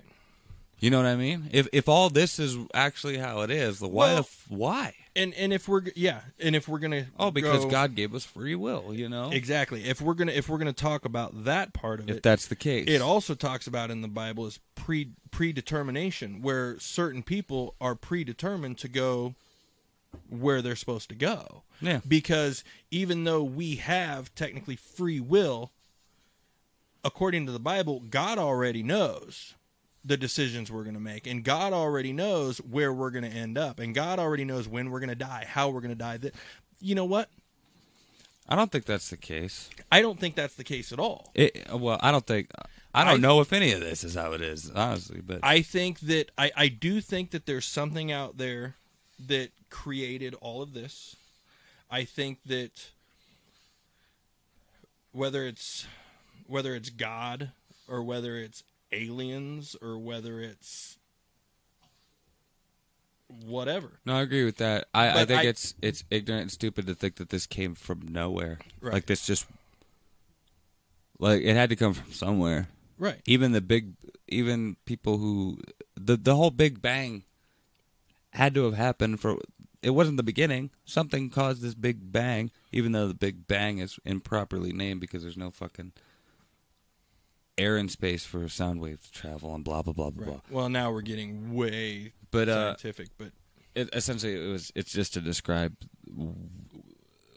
You 0.81 0.89
know 0.89 0.97
what 0.97 1.05
I 1.05 1.15
mean? 1.15 1.47
If 1.53 1.67
if 1.71 1.87
all 1.87 2.09
this 2.09 2.39
is 2.39 2.57
actually 2.73 3.17
how 3.17 3.41
it 3.41 3.51
is, 3.51 3.79
then 3.79 3.91
why 3.91 4.07
Well- 4.07 4.15
the 4.15 4.21
f- 4.21 4.45
why? 4.49 4.95
And 5.15 5.33
and 5.35 5.51
if 5.53 5.67
we're 5.67 5.81
yeah, 5.95 6.21
and 6.39 6.55
if 6.55 6.67
we're 6.69 6.79
gonna 6.79 7.07
Oh, 7.19 7.31
because 7.31 7.65
go- 7.65 7.69
God 7.69 7.95
gave 7.95 8.15
us 8.15 8.23
free 8.25 8.55
will. 8.55 8.93
You 8.93 9.07
know, 9.09 9.29
exactly. 9.29 9.83
If 9.83 10.01
we're 10.01 10.13
gonna 10.15 10.31
if 10.31 10.47
we're 10.49 10.57
gonna 10.57 10.71
talk 10.73 11.03
about 11.05 11.43
that 11.43 11.73
part 11.73 11.99
of 11.99 12.05
if 12.09 12.15
it, 12.15 12.17
if 12.17 12.23
that's 12.23 12.47
the 12.47 12.55
case, 12.55 12.85
it 12.87 13.01
also 13.01 13.35
talks 13.35 13.67
about 13.67 13.91
in 13.91 14.01
the 14.01 14.07
Bible 14.07 14.47
is 14.47 14.59
pre 14.73 15.09
predetermination, 15.29 16.41
where 16.41 16.79
certain 16.79 17.23
people 17.23 17.75
are 17.81 17.93
predetermined 17.93 18.77
to 18.79 18.87
go 18.87 19.35
where 20.29 20.61
they're 20.61 20.75
supposed 20.77 21.09
to 21.09 21.15
go. 21.15 21.63
Yeah. 21.81 21.99
Because 22.07 22.63
even 22.89 23.23
though 23.25 23.43
we 23.43 23.75
have 23.77 24.33
technically 24.33 24.75
free 24.77 25.19
will, 25.19 25.71
according 27.03 27.45
to 27.45 27.51
the 27.51 27.59
Bible, 27.59 27.99
God 28.09 28.37
already 28.37 28.81
knows 28.83 29.55
the 30.03 30.17
decisions 30.17 30.71
we're 30.71 30.83
going 30.83 30.95
to 30.95 30.99
make 30.99 31.27
and 31.27 31.43
God 31.43 31.73
already 31.73 32.11
knows 32.11 32.57
where 32.57 32.91
we're 32.91 33.11
going 33.11 33.23
to 33.23 33.29
end 33.29 33.57
up 33.57 33.79
and 33.79 33.93
God 33.93 34.17
already 34.17 34.43
knows 34.43 34.67
when 34.67 34.89
we're 34.89 34.99
going 34.99 35.09
to 35.09 35.15
die, 35.15 35.45
how 35.47 35.69
we're 35.69 35.81
going 35.81 35.91
to 35.91 35.95
die. 35.95 36.17
That 36.17 36.33
you 36.79 36.95
know 36.95 37.05
what? 37.05 37.29
I 38.49 38.55
don't 38.55 38.71
think 38.71 38.85
that's 38.85 39.09
the 39.09 39.17
case. 39.17 39.69
I 39.91 40.01
don't 40.01 40.19
think 40.19 40.35
that's 40.35 40.55
the 40.55 40.63
case 40.63 40.91
at 40.91 40.99
all. 40.99 41.31
It, 41.35 41.67
well, 41.71 41.99
I 42.01 42.11
don't 42.11 42.25
think 42.25 42.49
I 42.93 43.05
don't 43.05 43.23
I- 43.23 43.27
know 43.27 43.41
if 43.41 43.53
any 43.53 43.71
of 43.71 43.79
this 43.79 44.03
is 44.03 44.15
how 44.15 44.33
it 44.33 44.41
is, 44.41 44.69
honestly. 44.71 45.21
But 45.21 45.39
I 45.43 45.61
think 45.61 45.99
that 46.01 46.31
I, 46.37 46.51
I 46.57 46.67
do 46.67 46.99
think 46.99 47.31
that 47.31 47.45
there's 47.45 47.65
something 47.65 48.11
out 48.11 48.37
there 48.37 48.75
that 49.27 49.51
created 49.69 50.33
all 50.41 50.61
of 50.61 50.73
this. 50.73 51.15
I 51.89 52.03
think 52.03 52.39
that 52.47 52.89
whether 55.11 55.45
it's 55.45 55.85
whether 56.47 56.75
it's 56.75 56.89
God 56.89 57.51
or 57.87 58.01
whether 58.03 58.37
it's 58.37 58.63
aliens 58.91 59.75
or 59.81 59.97
whether 59.97 60.39
it's 60.39 60.97
whatever. 63.27 63.99
no, 64.05 64.15
I 64.15 64.21
agree 64.21 64.43
with 64.43 64.57
that. 64.57 64.87
I, 64.93 65.21
I 65.21 65.25
think 65.25 65.41
I- 65.41 65.45
it's 65.47 65.73
it's 65.81 66.03
ignorant 66.09 66.41
and 66.43 66.51
stupid 66.51 66.87
to 66.87 66.95
think 66.95 67.15
that 67.15 67.29
this 67.29 67.45
came 67.45 67.75
from 67.75 68.01
nowhere. 68.09 68.59
Right. 68.81 68.93
Like 68.93 69.05
this 69.05 69.25
just 69.25 69.45
like 71.19 71.41
it 71.41 71.55
had 71.55 71.69
to 71.69 71.75
come 71.75 71.93
from 71.93 72.11
somewhere. 72.11 72.67
Right. 72.97 73.21
Even 73.25 73.51
the 73.51 73.61
big, 73.61 73.93
even 74.27 74.75
people 74.85 75.17
who 75.17 75.59
the 75.95 76.17
the 76.17 76.35
whole 76.35 76.51
Big 76.51 76.81
Bang 76.81 77.23
had 78.33 78.53
to 78.55 78.65
have 78.65 78.75
happened 78.75 79.19
for. 79.19 79.37
It 79.81 79.91
wasn't 79.91 80.17
the 80.17 80.23
beginning. 80.23 80.69
Something 80.85 81.31
caused 81.31 81.63
this 81.63 81.73
Big 81.73 82.11
Bang, 82.11 82.51
even 82.71 82.91
though 82.91 83.07
the 83.07 83.15
Big 83.15 83.47
Bang 83.47 83.79
is 83.79 83.97
improperly 84.05 84.71
named 84.71 85.01
because 85.01 85.23
there's 85.23 85.37
no 85.37 85.49
fucking 85.49 85.93
air 87.57 87.77
and 87.77 87.91
space 87.91 88.25
for 88.25 88.47
sound 88.49 88.79
waves 88.81 89.09
to 89.09 89.11
travel 89.11 89.53
and 89.53 89.63
blah 89.63 89.81
blah 89.81 89.93
blah 89.93 90.09
blah 90.09 90.25
Right. 90.25 90.41
blah. 90.49 90.57
Well, 90.59 90.69
now 90.69 90.91
we're 90.91 91.01
getting 91.01 91.53
way 91.53 92.13
But 92.31 92.49
uh, 92.49 92.75
scientific, 92.75 93.09
but 93.17 93.31
it, 93.75 93.89
essentially, 93.93 94.35
it 94.35 94.51
was 94.51 94.71
it's 94.75 94.91
just 94.91 95.13
to 95.13 95.21
describe 95.21 95.75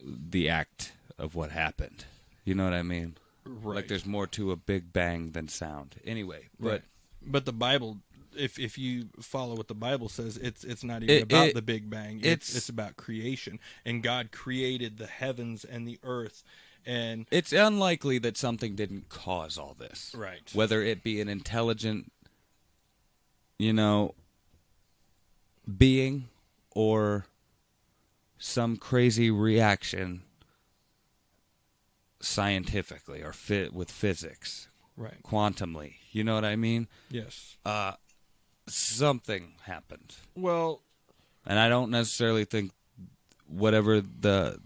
the 0.05 0.49
act 0.49 0.93
of 1.19 1.35
what 1.35 1.51
happened. 1.51 2.05
You 2.45 2.55
know 2.55 2.65
what 2.65 2.75
I 2.75 2.83
mean? 2.83 3.17
right. 3.45 3.77
Like 3.77 3.89
there's 3.89 4.07
more 4.07 4.27
to 4.29 4.53
a 4.53 4.57
Big 4.57 4.93
Bang 4.93 5.33
than 5.33 5.49
sound. 5.49 5.97
Anyway, 6.05 6.49
but 6.59 6.69
Right. 6.71 6.83
But 7.27 7.47
the 7.47 7.53
Bible, 7.53 7.99
if 8.37 8.59
if 8.59 8.77
you 8.77 9.09
follow 9.21 9.55
what 9.57 9.69
the 9.69 9.75
Bible 9.75 10.09
says, 10.11 10.37
it's 10.37 10.62
it's 10.65 10.85
not 10.85 11.03
even 11.03 11.15
It- 11.17 11.23
about 11.23 11.49
it- 11.49 11.55
the 11.55 11.62
Big 11.62 11.89
Bang. 11.89 12.19
It's, 12.19 12.27
it's- 12.27 12.57
it's 12.57 12.69
about 12.69 12.97
creation, 12.97 13.59
and 13.85 14.03
God 14.03 14.31
created 14.33 14.99
the 14.99 15.07
heavens 15.07 15.65
and 15.65 15.87
the 15.89 15.99
earth, 16.03 16.43
and 16.87 17.26
it's 17.30 17.53
unlikely 17.53 18.18
that 18.18 18.37
something 18.37 18.74
didn't 18.74 19.09
cause 19.09 19.57
all 19.59 19.74
this. 19.78 20.14
right, 20.16 20.51
Whether 20.55 20.82
it 20.82 21.03
be 21.03 21.20
an 21.20 21.28
intelligent, 21.28 22.12
you 23.59 23.72
know, 23.72 24.14
being 25.78 26.28
or 26.74 27.26
some 28.39 28.76
crazy 28.76 29.30
reaction 29.30 30.22
scientifically 32.20 33.22
or 33.22 33.32
fit 33.32 33.72
with 33.72 33.91
physics, 33.91 34.68
right, 34.97 35.22
quantumly. 35.22 35.95
You 36.12 36.24
know 36.24 36.35
what 36.35 36.45
I 36.45 36.57
mean? 36.57 36.89
yes. 37.11 37.57
Uh 37.64 37.93
something 38.66 39.53
happened. 39.64 40.16
Well, 40.35 40.80
And 41.47 41.59
I 41.59 41.68
don't 41.68 41.91
necessarily 41.91 42.45
think 42.47 42.72
whatever 43.47 44.01
the 44.01 44.59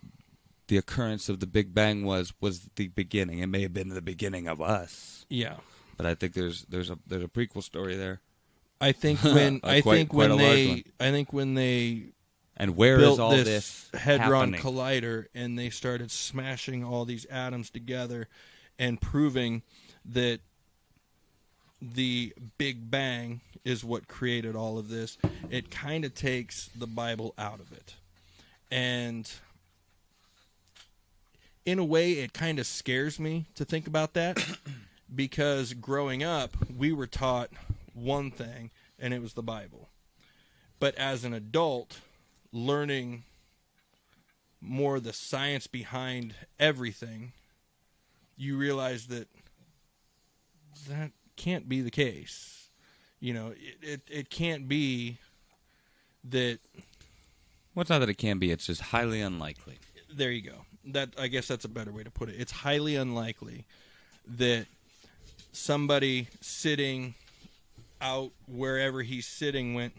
the 0.68 0.76
occurrence 0.76 1.28
of 1.28 1.40
the 1.40 1.46
Big 1.46 1.74
Bang 1.74 2.04
was 2.04 2.32
was 2.40 2.68
the 2.76 2.88
beginning. 2.88 3.40
It 3.40 3.48
may 3.48 3.62
have 3.62 3.74
been 3.74 3.88
the 3.88 4.00
beginning 4.02 4.46
of 4.46 4.60
us, 4.60 5.26
yeah. 5.28 5.56
but 5.96 6.06
I 6.06 6.14
think 6.14 6.34
there's 6.34 6.64
there's 6.66 6.90
a 6.90 6.98
there's 7.06 7.24
a 7.24 7.28
prequel 7.28 7.62
story 7.62 7.96
there. 7.96 8.20
I 8.80 8.92
think 8.92 9.20
when 9.24 9.60
I 9.64 9.80
quite- 9.80 9.96
think 9.96 10.12
when 10.12 10.36
they. 10.38 10.84
I 11.00 11.10
think 11.10 11.32
when 11.32 11.54
they 11.54 12.04
And 12.56 12.76
where 12.76 13.00
is 13.00 13.18
all 13.18 13.30
this, 13.30 13.44
this, 13.92 14.00
hadron 14.00 14.52
happening? 14.54 14.60
collider 14.60 15.26
and 15.34 15.58
they 15.58 15.70
started 15.70 16.10
smashing 16.10 16.84
all 16.84 17.04
these 17.04 17.24
atoms 17.26 17.70
together 17.70 18.28
and 18.78 19.00
proving 19.00 19.62
that 20.04 20.40
the 21.80 22.32
big 22.58 22.90
bang 22.90 23.40
is 23.64 23.84
what 23.84 24.08
created 24.08 24.56
all 24.56 24.78
of 24.78 24.88
this 24.88 25.16
it 25.50 25.70
kind 25.70 26.04
of 26.04 26.12
takes 26.14 26.68
the 26.76 26.88
bible 26.88 27.34
out 27.38 27.60
of 27.60 27.70
it 27.72 27.94
and 28.70 29.30
in 31.68 31.78
a 31.78 31.84
way 31.84 32.12
it 32.12 32.32
kind 32.32 32.58
of 32.58 32.66
scares 32.66 33.18
me 33.18 33.46
to 33.54 33.64
think 33.64 33.86
about 33.86 34.14
that 34.14 34.38
because 35.14 35.74
growing 35.74 36.22
up 36.22 36.56
we 36.76 36.92
were 36.92 37.06
taught 37.06 37.50
one 37.94 38.30
thing 38.30 38.70
and 38.98 39.12
it 39.12 39.20
was 39.20 39.34
the 39.34 39.42
bible 39.42 39.88
but 40.80 40.94
as 40.94 41.24
an 41.24 41.34
adult 41.34 42.00
learning 42.52 43.24
more 44.60 45.00
the 45.00 45.12
science 45.12 45.66
behind 45.66 46.34
everything, 46.58 47.32
you 48.36 48.56
realize 48.56 49.06
that 49.06 49.28
that 50.88 51.12
can't 51.36 51.68
be 51.68 51.80
the 51.80 51.90
case. 51.90 52.70
You 53.20 53.34
know, 53.34 53.52
it, 53.56 53.76
it, 53.82 54.00
it 54.08 54.30
can't 54.30 54.68
be 54.68 55.18
that. 56.24 56.58
Well, 57.74 57.82
it's 57.82 57.90
not 57.90 57.98
that 58.00 58.08
it 58.08 58.18
can 58.18 58.38
be. 58.38 58.50
It's 58.50 58.66
just 58.66 58.80
highly 58.80 59.20
unlikely. 59.20 59.78
There 60.12 60.30
you 60.30 60.42
go. 60.42 60.64
That 60.88 61.10
I 61.18 61.28
guess 61.28 61.46
that's 61.46 61.64
a 61.64 61.68
better 61.68 61.92
way 61.92 62.02
to 62.02 62.10
put 62.10 62.28
it. 62.28 62.36
It's 62.38 62.52
highly 62.52 62.96
unlikely 62.96 63.64
that 64.36 64.66
somebody 65.52 66.28
sitting 66.40 67.14
out 68.00 68.30
wherever 68.46 69.02
he's 69.02 69.26
sitting 69.26 69.74
went. 69.74 69.94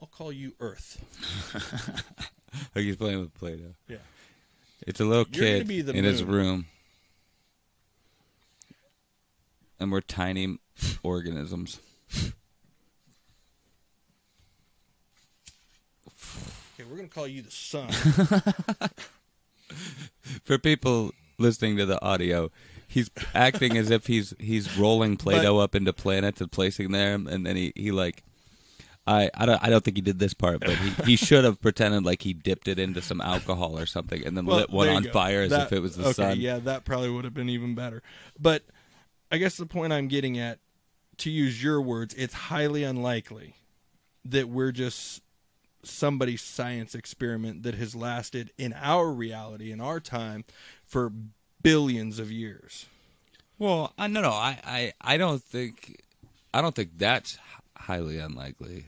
I'll 0.00 0.08
call 0.08 0.32
you 0.32 0.54
Earth. 0.60 1.04
Like 2.74 2.84
he's 2.84 2.96
playing 2.96 3.20
with 3.20 3.34
Play-Doh. 3.34 3.74
Yeah. 3.88 3.96
It's 4.86 5.00
a 5.00 5.04
little 5.04 5.26
You're 5.30 5.62
kid 5.62 5.90
in 5.90 6.04
his 6.04 6.24
room, 6.24 6.66
and 9.78 9.92
we're 9.92 10.00
tiny 10.00 10.58
organisms. 11.02 11.80
We're 16.90 16.96
gonna 16.96 17.08
call 17.08 17.26
you 17.28 17.42
the 17.42 17.50
sun. 17.50 17.88
For 20.44 20.58
people 20.58 21.12
listening 21.38 21.76
to 21.76 21.86
the 21.86 22.02
audio, 22.04 22.50
he's 22.88 23.10
acting 23.34 23.76
as 23.76 23.90
if 23.90 24.06
he's 24.08 24.34
he's 24.40 24.76
rolling 24.76 25.16
Play-Doh 25.16 25.58
up 25.58 25.74
into 25.76 25.92
planets 25.92 26.40
and 26.40 26.50
placing 26.50 26.90
them, 26.90 27.26
and 27.28 27.46
then 27.46 27.56
he, 27.56 27.72
he 27.76 27.92
like. 27.92 28.24
I, 29.06 29.30
I 29.34 29.46
don't 29.46 29.64
I 29.64 29.70
don't 29.70 29.82
think 29.82 29.96
he 29.96 30.02
did 30.02 30.18
this 30.18 30.34
part, 30.34 30.60
but 30.60 30.76
he, 30.76 30.90
he 31.04 31.16
should 31.26 31.42
have 31.44 31.60
pretended 31.60 32.04
like 32.04 32.20
he 32.22 32.34
dipped 32.34 32.68
it 32.68 32.78
into 32.78 33.00
some 33.00 33.20
alcohol 33.20 33.78
or 33.78 33.86
something, 33.86 34.24
and 34.26 34.36
then 34.36 34.44
Well, 34.44 34.58
lit 34.58 34.70
one 34.70 34.88
on 34.88 35.02
go. 35.04 35.10
fire 35.10 35.40
as 35.42 35.50
That- 35.50 35.66
if 35.68 35.72
it 35.72 35.80
was 35.80 35.96
the 35.96 36.02
okay, 36.04 36.12
sun. 36.12 36.40
Yeah, 36.40 36.58
that 36.58 36.84
probably 36.84 37.08
would 37.10 37.24
have 37.24 37.32
been 37.32 37.48
even 37.48 37.74
better. 37.74 38.02
But 38.38 38.62
I 39.32 39.38
guess 39.38 39.56
the 39.56 39.64
point 39.66 39.92
I'm 39.94 40.06
getting 40.06 40.38
at, 40.38 40.58
to 41.18 41.30
use 41.30 41.62
your 41.62 41.80
words, 41.80 42.14
it's 42.14 42.34
highly 42.34 42.84
unlikely 42.84 43.54
that 44.26 44.48
we're 44.50 44.70
just 44.70 45.22
somebody's 45.82 46.42
science 46.42 46.94
experiment 46.94 47.62
that 47.62 47.74
has 47.74 47.94
lasted 47.94 48.52
in 48.58 48.72
our 48.74 49.10
reality, 49.10 49.72
in 49.72 49.80
our 49.80 50.00
time, 50.00 50.44
for 50.84 51.12
billions 51.62 52.18
of 52.18 52.30
years. 52.30 52.86
Well, 53.58 53.92
I 53.98 54.06
no 54.06 54.22
no 54.22 54.30
I, 54.30 54.58
I 54.64 54.92
I 55.00 55.16
don't 55.16 55.42
think 55.42 56.02
I 56.54 56.62
don't 56.62 56.74
think 56.74 56.92
that's 56.96 57.38
highly 57.76 58.18
unlikely. 58.18 58.86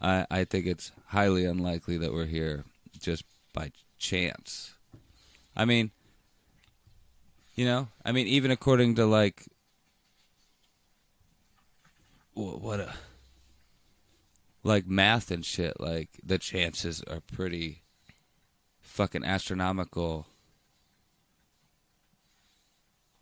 I 0.00 0.26
I 0.30 0.44
think 0.44 0.66
it's 0.66 0.92
highly 1.06 1.44
unlikely 1.44 1.96
that 1.98 2.12
we're 2.12 2.26
here 2.26 2.64
just 2.98 3.24
by 3.52 3.70
chance. 3.98 4.74
I 5.56 5.64
mean, 5.64 5.90
you 7.54 7.64
know, 7.64 7.88
I 8.04 8.12
mean 8.12 8.26
even 8.26 8.50
according 8.50 8.96
to 8.96 9.06
like 9.06 9.44
what 12.34 12.80
a 12.80 12.92
like 14.62 14.86
math 14.86 15.30
and 15.30 15.44
shit, 15.44 15.80
like 15.80 16.10
the 16.24 16.38
chances 16.38 17.02
are 17.04 17.20
pretty 17.20 17.82
fucking 18.80 19.24
astronomical 19.24 20.26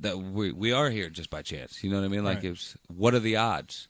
that 0.00 0.18
we 0.18 0.52
we 0.52 0.72
are 0.72 0.90
here 0.90 1.10
just 1.10 1.30
by 1.30 1.42
chance. 1.42 1.82
You 1.84 1.90
know 1.90 1.98
what 1.98 2.04
I 2.04 2.08
mean? 2.08 2.24
Like, 2.24 2.38
Right. 2.38 2.44
it's 2.46 2.76
what 2.88 3.14
are 3.14 3.20
the 3.20 3.36
odds? 3.36 3.88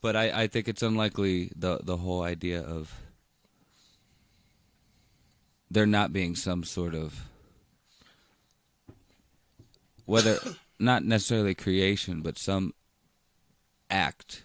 But 0.00 0.14
I, 0.16 0.42
I 0.42 0.46
think 0.46 0.68
it's 0.68 0.82
unlikely 0.82 1.50
the 1.56 1.80
the 1.82 1.96
whole 1.98 2.22
idea 2.22 2.60
of 2.60 2.94
there 5.70 5.86
not 5.86 6.12
being 6.12 6.34
some 6.34 6.64
sort 6.64 6.94
of 6.94 7.28
whether 10.06 10.38
not 10.78 11.04
necessarily 11.04 11.54
creation, 11.54 12.22
but 12.22 12.38
some 12.38 12.72
act 13.90 14.44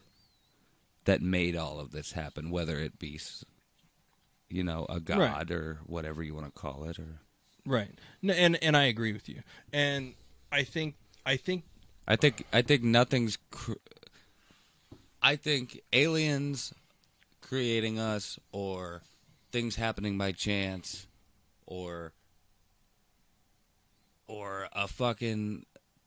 that 1.05 1.21
made 1.21 1.55
all 1.55 1.79
of 1.79 1.91
this 1.91 2.13
happen, 2.13 2.49
whether 2.49 2.77
it 2.79 2.97
be 2.99 3.19
you 4.49 4.63
know 4.63 4.85
a 4.89 4.99
god 4.99 5.19
Right. 5.19 5.51
or 5.51 5.79
whatever 5.85 6.21
you 6.23 6.33
want 6.35 6.45
to 6.47 6.51
call 6.51 6.83
it, 6.85 6.99
or 6.99 7.19
Right. 7.65 7.91
No, 8.21 8.33
and 8.33 8.61
and 8.63 8.75
I 8.75 8.83
agree 8.85 9.13
with 9.13 9.29
you. 9.29 9.41
And 9.71 10.15
I 10.51 10.63
think 10.63 10.95
I 11.25 11.37
think 11.37 11.63
I 12.07 12.15
think 12.17 12.45
I 12.51 12.61
think 12.61 12.83
nothing's. 12.83 13.37
Cr- 13.51 13.73
I 15.21 15.37
think 15.37 15.79
aliens 15.93 16.73
creating 17.41 17.97
us 17.99 18.37
or 18.51 19.01
things 19.53 19.77
happening 19.77 20.17
by 20.17 20.33
chance 20.33 21.07
or 21.65 22.11
or 24.27 24.67
a 24.73 24.87
fucking 24.87 25.65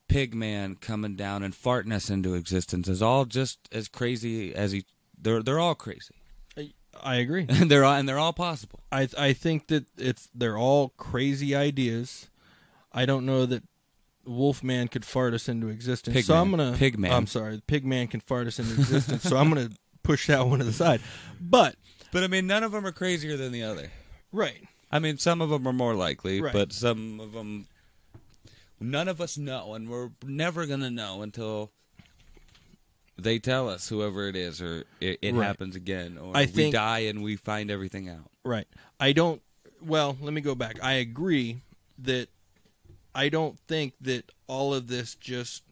pig 0.09 0.35
man 0.35 0.77
coming 0.77 1.17
down 1.17 1.43
and 1.43 1.55
farting 1.55 1.93
us 1.93 2.11
into 2.11 2.35
existence 2.35 2.89
is 2.89 3.03
all 3.03 3.25
just 3.25 3.59
as 3.73 3.89
crazy 3.89 4.55
as 4.55 4.73
he. 4.73 4.85
They're 5.21 5.43
they're 5.43 5.59
all 5.61 5.75
crazy. 5.75 6.15
I 7.03 7.17
agree. 7.17 7.45
and 7.49 7.71
they're 7.71 7.85
all, 7.85 7.95
and 7.95 8.09
they're 8.09 8.19
all 8.19 8.33
possible. 8.33 8.81
I 8.91 9.09
I 9.19 9.33
think 9.35 9.67
that 9.69 9.87
it's 9.99 10.29
they're 10.35 10.57
all 10.59 10.91
crazy 10.97 11.55
ideas. 11.55 12.29
I 12.93 13.05
don't 13.05 13.27
know 13.27 13.45
that 13.47 13.63
Wolfman 14.25 14.89
could 14.89 15.05
fart 15.05 15.35
us 15.35 15.49
into 15.49 15.69
existence. 15.69 16.25
so 16.27 16.35
Pigman. 16.35 16.41
I'm 16.41 16.51
gonna 16.51 16.73
Pigman. 16.79 17.11
I'm 17.13 17.27
sorry, 17.27 17.63
Pigman 17.69 18.11
can 18.11 18.21
fart 18.21 18.47
us 18.47 18.59
into 18.59 18.75
existence. 18.75 19.23
so 19.23 19.37
I'm 19.37 19.49
gonna 19.49 19.71
push 20.03 20.27
that 20.29 20.47
one 20.47 20.59
to 20.61 20.65
the 20.65 20.73
side. 20.73 21.01
But 21.41 21.77
But 22.13 22.25
I 22.25 22.29
mean, 22.29 22.47
none 22.47 22.63
of 22.65 22.73
them 22.73 22.87
are 22.87 22.93
crazier 22.93 23.37
than 23.37 23.53
the 23.53 23.63
other. 23.63 23.91
right, 24.33 24.63
I 24.91 24.99
mean, 24.99 25.19
some 25.19 25.41
of 25.43 25.51
them 25.51 25.67
are 25.69 25.73
more 25.73 25.95
likely, 25.95 26.41
Right. 26.41 26.53
but 26.53 26.73
some 26.73 27.21
of 27.21 27.33
them, 27.33 27.67
none 28.81 29.09
of 29.09 29.21
us 29.21 29.37
know, 29.39 29.75
and 29.75 29.89
we're 29.89 30.11
never 30.25 30.67
gonna 30.67 30.91
know 30.91 31.23
until 31.23 31.71
they 33.19 33.39
tell 33.39 33.69
us, 33.69 33.89
whoever 33.89 34.29
it 34.29 34.37
is, 34.37 34.61
or 34.61 34.85
it, 35.01 35.19
it 35.23 35.35
Right. 35.35 35.47
happens 35.47 35.75
again, 35.75 36.19
or 36.19 36.37
I 36.37 36.43
we 36.43 36.47
think- 36.47 36.75
die 36.75 37.01
and 37.01 37.23
we 37.23 37.37
find 37.37 37.71
everything 37.71 38.09
out. 38.09 38.31
right. 38.45 38.69
I 39.01 39.13
don't. 39.13 39.43
Well, 39.83 40.17
let 40.21 40.33
me 40.33 40.41
go 40.41 40.55
back. 40.55 40.83
I 40.83 40.95
agree 40.95 41.61
that 41.99 42.29
I 43.15 43.29
don't 43.29 43.59
think 43.61 43.95
that 44.01 44.31
all 44.47 44.75
of 44.75 44.89
this 44.89 45.15
just 45.15 45.63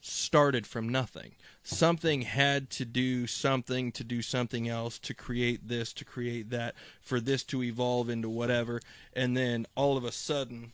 started 0.00 0.66
from 0.66 0.88
nothing. 0.88 1.34
Something 1.64 2.22
had 2.22 2.70
to 2.70 2.84
do 2.84 3.26
something 3.26 3.90
to 3.92 4.04
do 4.04 4.22
something 4.22 4.68
else 4.68 4.98
to 5.00 5.14
create 5.14 5.66
this, 5.66 5.92
to 5.94 6.04
create 6.04 6.50
that, 6.50 6.74
for 7.00 7.20
this 7.20 7.42
to 7.44 7.62
evolve 7.64 8.08
into 8.08 8.28
whatever, 8.28 8.80
and 9.12 9.36
then 9.36 9.66
all 9.74 9.96
of 9.96 10.04
a 10.04 10.12
sudden 10.12 10.72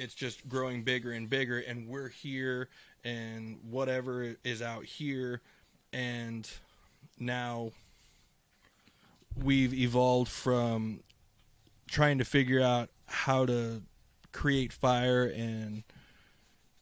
it's 0.00 0.14
just 0.14 0.48
growing 0.48 0.82
bigger 0.82 1.12
and 1.12 1.28
bigger 1.28 1.58
and 1.58 1.86
we're 1.86 2.08
here 2.08 2.68
and 3.04 3.58
whatever 3.68 4.34
is 4.44 4.62
out 4.62 4.84
here 4.84 5.42
and 5.92 6.50
now 7.18 7.70
we've 9.42 9.74
evolved 9.74 10.30
from 10.30 11.00
trying 11.86 12.16
to 12.18 12.24
figure 12.24 12.62
out 12.62 12.88
how 13.06 13.44
to 13.44 13.82
create 14.32 14.72
fire 14.72 15.24
and 15.24 15.82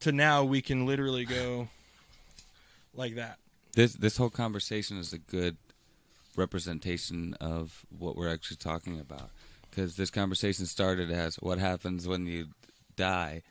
to 0.00 0.12
now 0.12 0.44
we 0.44 0.62
can 0.62 0.86
literally 0.86 1.24
go 1.24 1.68
like 2.94 3.16
that. 3.16 3.38
This 3.74 3.94
this 3.94 4.16
whole 4.16 4.30
conversation 4.30 4.96
is 4.98 5.12
a 5.12 5.18
good 5.18 5.56
representation 6.36 7.34
of 7.40 7.84
what 7.96 8.16
we're 8.16 8.32
actually 8.32 8.56
talking 8.58 9.00
about, 9.00 9.30
because 9.70 9.96
this 9.96 10.10
conversation 10.10 10.66
started 10.66 11.10
as 11.10 11.36
what 11.36 11.58
happens 11.58 12.06
when 12.06 12.26
you 12.26 12.48
die. 12.98 13.42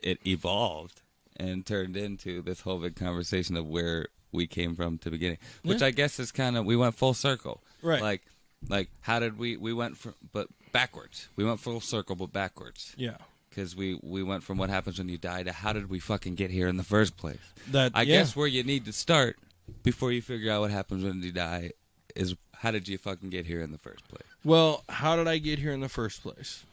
It 0.00 0.18
evolved 0.26 1.02
and 1.36 1.66
turned 1.66 1.96
into 1.96 2.40
this 2.42 2.60
whole 2.60 2.78
big 2.78 2.94
conversation 2.96 3.56
of 3.56 3.66
where 3.66 4.06
we 4.32 4.46
came 4.46 4.74
from 4.74 4.98
to 4.98 5.10
beginning, 5.10 5.38
which 5.62 5.80
Yeah. 5.80 5.88
I 5.88 5.90
guess 5.90 6.18
is 6.18 6.32
kind 6.32 6.56
of 6.56 6.64
we 6.64 6.76
went 6.76 6.94
full 6.94 7.14
circle, 7.14 7.62
Right. 7.82 8.00
Like, 8.02 8.22
like 8.68 8.88
how 9.02 9.18
did 9.20 9.38
we 9.38 9.56
we 9.58 9.72
went 9.72 9.96
from 9.98 10.14
but 10.32 10.48
backwards? 10.72 11.28
We 11.36 11.44
went 11.44 11.60
full 11.60 11.80
circle 11.80 12.16
but 12.16 12.32
backwards 12.32 12.94
Yeah. 12.96 13.18
because 13.50 13.76
we 13.76 13.98
we 14.02 14.22
went 14.22 14.42
from 14.42 14.56
what 14.58 14.70
happens 14.70 14.98
when 14.98 15.08
you 15.08 15.18
die 15.18 15.42
to 15.42 15.52
how 15.52 15.72
did 15.72 15.90
we 15.90 15.98
fucking 16.00 16.34
get 16.36 16.50
here 16.50 16.68
in 16.68 16.76
the 16.76 16.84
first 16.84 17.16
place? 17.16 17.44
That 17.70 17.92
I 17.94 18.02
yeah. 18.02 18.18
guess 18.18 18.34
where 18.36 18.46
you 18.46 18.62
need 18.62 18.84
to 18.86 18.92
start 18.92 19.36
before 19.82 20.12
you 20.12 20.22
figure 20.22 20.50
out 20.52 20.60
what 20.62 20.70
happens 20.70 21.04
when 21.04 21.22
you 21.22 21.32
die 21.32 21.72
is 22.16 22.34
how 22.56 22.70
did 22.70 22.88
you 22.88 22.96
fucking 22.98 23.30
get 23.30 23.46
here 23.46 23.60
in 23.60 23.70
the 23.72 23.78
first 23.78 24.06
place? 24.08 24.28
Well, 24.44 24.84
how 24.88 25.16
did 25.16 25.28
I 25.28 25.38
get 25.38 25.58
here 25.58 25.72
in 25.72 25.80
the 25.80 25.88
first 25.88 26.22
place? 26.22 26.64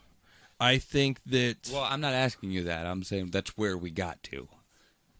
I 0.62 0.78
think 0.78 1.20
that 1.26 1.70
Well, 1.74 1.82
I'm 1.84 1.99
not 2.01 2.14
asking 2.14 2.51
you 2.51 2.64
that. 2.66 2.86
I'm 2.86 3.01
saying 3.03 3.32
that's 3.32 3.57
where 3.57 3.76
we 3.78 3.89
got 3.89 4.22
to. 4.24 4.47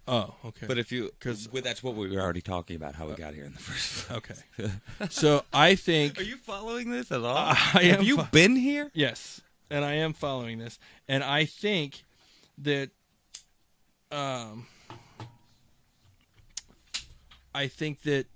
Oh, 0.08 0.36
okay. 0.46 0.68
But 0.68 0.78
if 0.78 0.92
you, 0.92 1.12
'Cause- 1.20 1.50
well, 1.52 1.62
that's 1.64 1.82
what 1.82 1.96
we 1.96 2.10
were 2.10 2.22
already 2.22 2.42
talking 2.42 2.76
about, 2.76 2.96
how 2.96 3.08
we 3.08 3.16
got 3.16 3.34
here 3.34 3.46
in 3.46 3.54
the 3.54 3.60
first 3.60 4.08
place. 4.08 4.18
okay. 4.60 5.08
so 5.10 5.44
I 5.52 5.76
think 5.76 6.20
Are 6.20 6.24
you 6.24 6.38
following 6.38 6.92
this 6.92 7.12
at 7.12 7.22
all? 7.22 7.36
I 7.38 7.54
Have 7.56 8.00
am 8.00 8.04
you 8.04 8.18
fo- 8.18 8.28
been 8.32 8.56
here? 8.56 8.92
Yes, 8.94 9.42
and 9.70 9.84
I 9.84 9.94
am 9.94 10.14
following 10.14 10.60
this, 10.60 10.78
and 11.08 11.24
I 11.24 11.46
think 11.46 12.04
that, 12.60 12.89
um, 14.12 14.68
I 17.54 17.68
think 17.68 18.02
that 18.04 18.28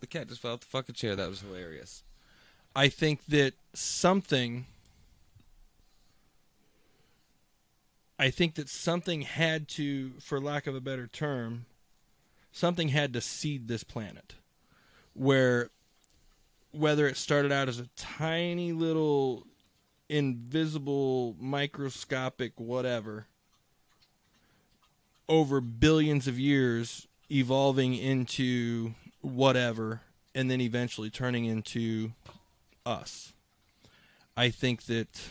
The 0.00 0.06
cat 0.06 0.28
just 0.28 0.40
fell 0.42 0.52
off 0.52 0.60
the 0.60 0.66
fucking 0.66 0.94
chair. 0.94 1.16
That 1.16 1.28
was 1.28 1.40
hilarious. 1.40 2.02
I 2.74 2.88
think 2.88 3.24
that 3.28 3.54
something. 3.74 4.66
I 8.18 8.30
think 8.30 8.54
that 8.54 8.68
something 8.68 9.22
had 9.22 9.68
to, 9.68 10.12
for 10.20 10.40
lack 10.40 10.66
of 10.66 10.74
a 10.74 10.80
better 10.80 11.06
term, 11.06 11.66
something 12.50 12.88
had 12.88 13.12
to 13.12 13.20
seed 13.20 13.68
this 13.68 13.84
planet. 13.84 14.34
Where, 15.12 15.70
whether 16.72 17.06
it 17.06 17.16
started 17.16 17.52
out 17.52 17.68
as 17.68 17.78
a 17.78 17.88
tiny 17.96 18.72
little 18.72 19.46
invisible, 20.08 21.36
microscopic 21.38 22.58
whatever, 22.58 23.26
over 25.28 25.60
billions 25.60 26.28
of 26.28 26.38
years, 26.38 27.06
evolving 27.30 27.94
into 27.94 28.94
whatever, 29.20 30.02
and 30.34 30.50
then 30.50 30.60
eventually 30.60 31.10
turning 31.10 31.44
into 31.44 32.12
us. 32.84 33.32
I 34.36 34.50
think 34.50 34.84
that 34.84 35.30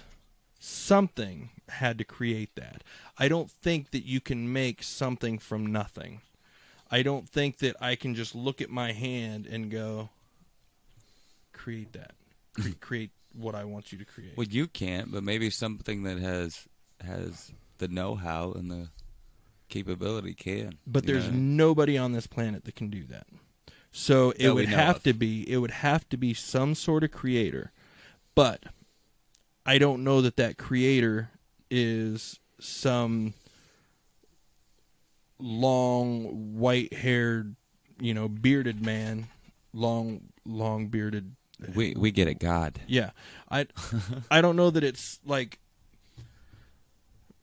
something 0.66 1.50
had 1.70 1.98
to 1.98 2.04
create 2.04 2.56
that. 2.56 2.84
I 3.18 3.28
don't 3.28 3.50
think 3.50 3.92
that 3.92 4.06
you 4.06 4.20
can 4.20 4.52
make 4.52 4.84
something 4.84 5.38
from 5.40 5.66
nothing. 5.66 6.22
I 6.92 7.04
don't 7.04 7.30
think 7.30 7.60
that 7.60 7.76
I 7.80 7.96
can 7.96 8.16
just 8.16 8.36
look 8.36 8.62
at 8.62 8.70
my 8.70 8.92
hand 8.92 9.46
and 9.46 9.70
go, 9.70 10.10
create 11.54 11.94
that. 11.94 12.12
Cre- 12.54 12.70
create 12.82 13.12
what 13.34 13.56
I 13.56 13.64
want 13.64 13.92
you 13.92 13.98
to 13.98 14.06
create. 14.06 14.38
Well, 14.38 14.48
you 14.48 14.68
can't, 14.68 15.12
but 15.12 15.24
maybe 15.24 15.50
something 15.50 16.04
that 16.04 16.18
has 16.20 16.68
has 17.06 17.52
the 17.78 17.88
know-how 17.88 18.54
and 18.54 18.72
the 18.72 18.88
capability 19.68 20.34
can. 20.34 20.78
But 20.88 21.06
there's 21.06 21.30
know? 21.30 21.38
nobody 21.38 21.98
on 21.98 22.14
this 22.14 22.28
planet 22.28 22.64
that 22.66 22.76
can 22.76 22.90
do 22.90 23.04
that. 23.06 23.28
So 23.92 24.32
it 24.32 24.44
That 24.44 24.56
would 24.56 24.70
have 24.70 24.98
of. 24.98 25.04
to 25.04 25.14
be 25.14 25.50
it 25.50 25.58
would 25.58 25.72
have 25.72 26.08
to 26.10 26.18
be 26.18 26.34
some 26.34 26.76
sort 26.76 27.04
of 27.04 27.12
creator. 27.12 27.72
But 28.36 28.64
I 29.66 29.78
don't 29.78 30.04
know 30.04 30.22
that 30.22 30.38
that 30.38 30.58
creator 30.58 31.30
is 31.72 32.40
some 32.60 33.34
long 35.40 36.58
white-haired, 36.58 37.56
you 38.00 38.14
know, 38.14 38.28
bearded 38.28 38.84
man, 38.84 39.28
long 39.74 40.22
long 40.46 40.88
bearded 40.88 41.36
we 41.74 41.94
we 41.98 42.12
get 42.12 42.28
it. 42.28 42.40
God. 42.40 42.80
yeah. 42.88 43.12
I 43.50 43.66
I 44.32 44.42
don't 44.42 44.56
know 44.56 44.70
that 44.70 44.84
it's 44.84 45.20
like 45.26 45.60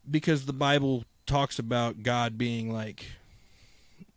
because 0.08 0.44
the 0.46 0.52
Bible 0.52 1.04
talks 1.26 1.58
about 1.58 2.02
God 2.02 2.36
being 2.36 2.72
like 2.72 3.06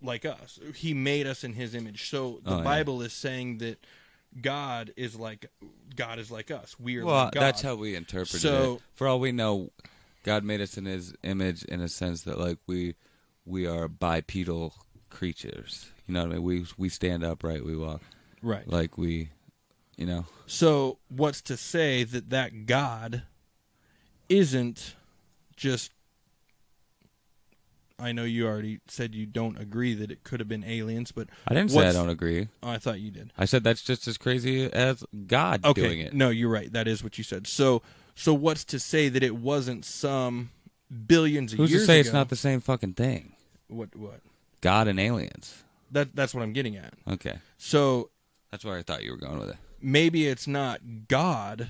like 0.01 0.25
us. 0.25 0.59
He 0.75 0.93
made 0.93 1.25
us 1.27 1.43
in 1.43 1.53
his 1.53 1.73
image. 1.73 2.09
So 2.09 2.39
the 2.43 2.51
Oh, 2.55 2.57
yeah. 2.57 2.63
Bible 2.63 3.01
is 3.01 3.13
saying 3.13 3.59
that 3.59 3.79
God 4.39 4.91
is 4.97 5.15
like 5.15 5.45
God 5.95 6.19
is 6.19 6.29
like 6.29 6.51
us. 6.51 6.75
We 6.79 6.97
are 6.97 7.05
Well, 7.05 7.25
like 7.25 7.33
God. 7.33 7.41
that's 7.41 7.61
how 7.61 7.75
we 7.75 7.95
interpret 7.95 8.41
So- 8.41 8.75
it. 8.75 8.81
For 8.93 9.07
all 9.07 9.19
we 9.19 9.31
know, 9.31 9.71
God 10.23 10.43
made 10.43 10.61
us 10.61 10.77
in 10.77 10.85
His 10.85 11.13
image 11.23 11.63
in 11.63 11.81
a 11.81 11.87
sense 11.87 12.21
that 12.23 12.39
like 12.39 12.57
we 12.67 12.95
we 13.45 13.65
are 13.67 13.87
bipedal 13.87 14.73
creatures. 15.09 15.91
You 16.07 16.13
know 16.15 16.23
what 16.23 16.31
I 16.31 16.33
mean? 16.35 16.43
We 16.43 16.65
we 16.77 16.89
stand 16.89 17.23
upright. 17.23 17.63
We 17.63 17.75
walk 17.75 18.01
right. 18.41 18.67
like 18.67 18.97
we, 18.97 19.29
you 19.97 20.05
know. 20.05 20.25
So 20.47 20.99
what's 21.07 21.41
to 21.43 21.57
say 21.57 22.03
that 22.03 22.29
that 22.29 22.65
God 22.65 23.23
isn't 24.29 24.95
just 25.55 25.91
I 27.97 28.11
know 28.11 28.23
you 28.25 28.45
already 28.45 28.79
said 28.87 29.15
you 29.15 29.25
don't 29.25 29.57
agree 29.57 29.93
that 29.93 30.11
it 30.11 30.23
could 30.23 30.39
have 30.41 30.49
been 30.49 30.63
aliens, 30.65 31.11
but 31.13 31.29
I 31.47 31.53
didn't 31.53 31.71
say 31.71 31.87
I 31.87 31.93
don't 31.93 32.09
agree. 32.09 32.49
oh, 32.61 32.69
I 32.69 32.77
thought 32.77 32.99
you 32.99 33.09
did. 33.11 33.31
I 33.37 33.45
said 33.45 33.63
that's 33.63 33.81
just 33.81 34.07
as 34.07 34.17
crazy 34.17 34.65
as 34.71 35.03
God 35.27 35.63
Okay, 35.65 35.81
doing 35.81 35.99
it. 36.01 36.13
no, 36.13 36.29
you're 36.29 36.49
right. 36.49 36.71
That 36.73 36.87
is 36.87 37.03
what 37.03 37.17
you 37.17 37.23
said. 37.23 37.47
So, 37.47 37.81
so 38.15 38.33
what's 38.33 38.65
to 38.65 38.79
say 38.79 39.07
that 39.09 39.23
it 39.23 39.37
wasn't 39.37 39.85
some 39.85 40.49
billions 41.07 41.53
of 41.53 41.59
Who's 41.59 41.71
years 41.71 41.83
to 41.83 41.85
say 41.87 41.99
ago? 41.99 42.07
it's 42.07 42.13
not 42.13 42.29
the 42.29 42.35
same 42.35 42.59
fucking 42.59 42.93
thing? 42.95 43.33
what? 43.67 43.95
What? 43.95 44.19
God 44.61 44.87
and 44.87 44.99
aliens. 44.99 45.63
That 45.91 46.15
that's 46.15 46.33
what 46.33 46.43
I'm 46.43 46.51
getting 46.53 46.75
at. 46.75 46.93
Okay, 47.07 47.37
So 47.57 48.09
that's 48.51 48.65
where 48.65 48.77
I 48.77 48.81
thought 48.83 49.03
you 49.03 49.11
were 49.11 49.17
going 49.17 49.39
with 49.39 49.49
it. 49.49 49.57
maybe 49.81 50.27
it's 50.27 50.47
not 50.47 50.81
God, 51.07 51.69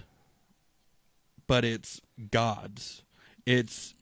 but 1.48 1.64
it's 1.66 2.02
gods. 2.32 3.04
It's 3.46 3.95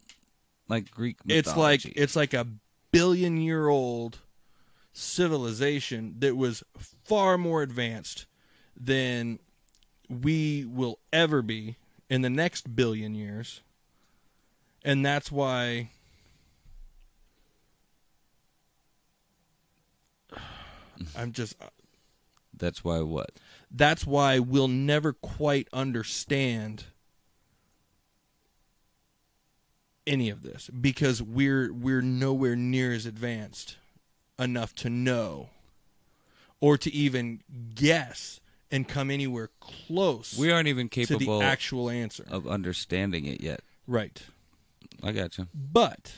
Like 0.74 0.91
Greek. 0.91 1.18
it's 1.28 1.56
like 1.56 1.86
mythology. 1.86 1.94
it's 1.95 2.16
like 2.16 2.34
a 2.34 2.48
billion 2.91 3.38
year 3.38 3.68
old 3.68 4.20
civilization 4.91 6.16
that 6.20 6.36
was 6.36 6.64
far 7.06 7.38
more 7.38 7.62
advanced 7.62 8.26
than 8.80 9.40
we 10.10 10.66
will 10.66 11.00
ever 11.12 11.41
be 11.41 11.78
in 12.10 12.22
the 12.22 12.30
next 12.30 12.76
billion 12.76 13.14
years. 13.16 13.62
And 14.84 15.06
that's 15.06 15.32
why 15.32 15.90
I'm 21.18 21.32
just 21.32 21.56
uh, 21.62 21.68
That's 22.56 22.84
why 22.84 23.02
what? 23.02 23.32
that's 23.76 24.06
why 24.06 24.38
we'll 24.40 24.68
never 24.68 25.14
quite 25.14 25.68
understand 25.74 26.86
any 30.05 30.30
of 30.30 30.41
this 30.41 30.69
because 30.69 31.21
we're 31.21 31.71
we're 31.73 32.01
nowhere 32.01 32.55
near 32.55 32.91
as 32.93 33.05
advanced 33.05 33.77
enough 34.38 34.73
to 34.75 34.89
know 34.89 35.49
or 36.59 36.77
to 36.77 36.91
even 36.93 37.41
guess 37.75 38.39
and 38.71 38.88
come 38.88 39.11
anywhere 39.11 39.49
close 39.59 40.38
We 40.38 40.51
aren't 40.51 40.67
even 40.67 40.89
to 40.89 41.05
capable 41.05 41.39
the 41.39 41.45
actual 41.45 41.89
answer. 41.89 42.25
of 42.30 42.47
understanding 42.47 43.25
it 43.25 43.41
yet. 43.41 43.61
right. 43.88 44.21
I 45.01 45.11
got 45.11 45.38
you. 45.38 45.47
But 45.53 46.13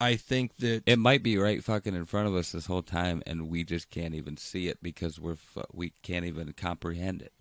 I 0.00 0.16
think 0.16 0.56
that 0.58 0.82
It 0.86 0.98
might 0.98 1.22
be 1.22 1.38
right 1.38 1.62
fucking 1.62 1.94
in 1.94 2.04
front 2.04 2.26
of 2.28 2.34
us 2.34 2.52
this 2.52 2.66
whole 2.66 2.82
time, 2.82 3.22
and 3.26 3.48
we 3.48 3.64
just 3.64 3.90
can't 3.90 4.14
even 4.14 4.36
see 4.36 4.66
it 4.68 4.78
because 4.82 5.20
we're 5.20 5.36
we 5.72 5.92
can't 6.02 6.24
even 6.24 6.52
comprehend 6.52 7.22
it. 7.22 7.32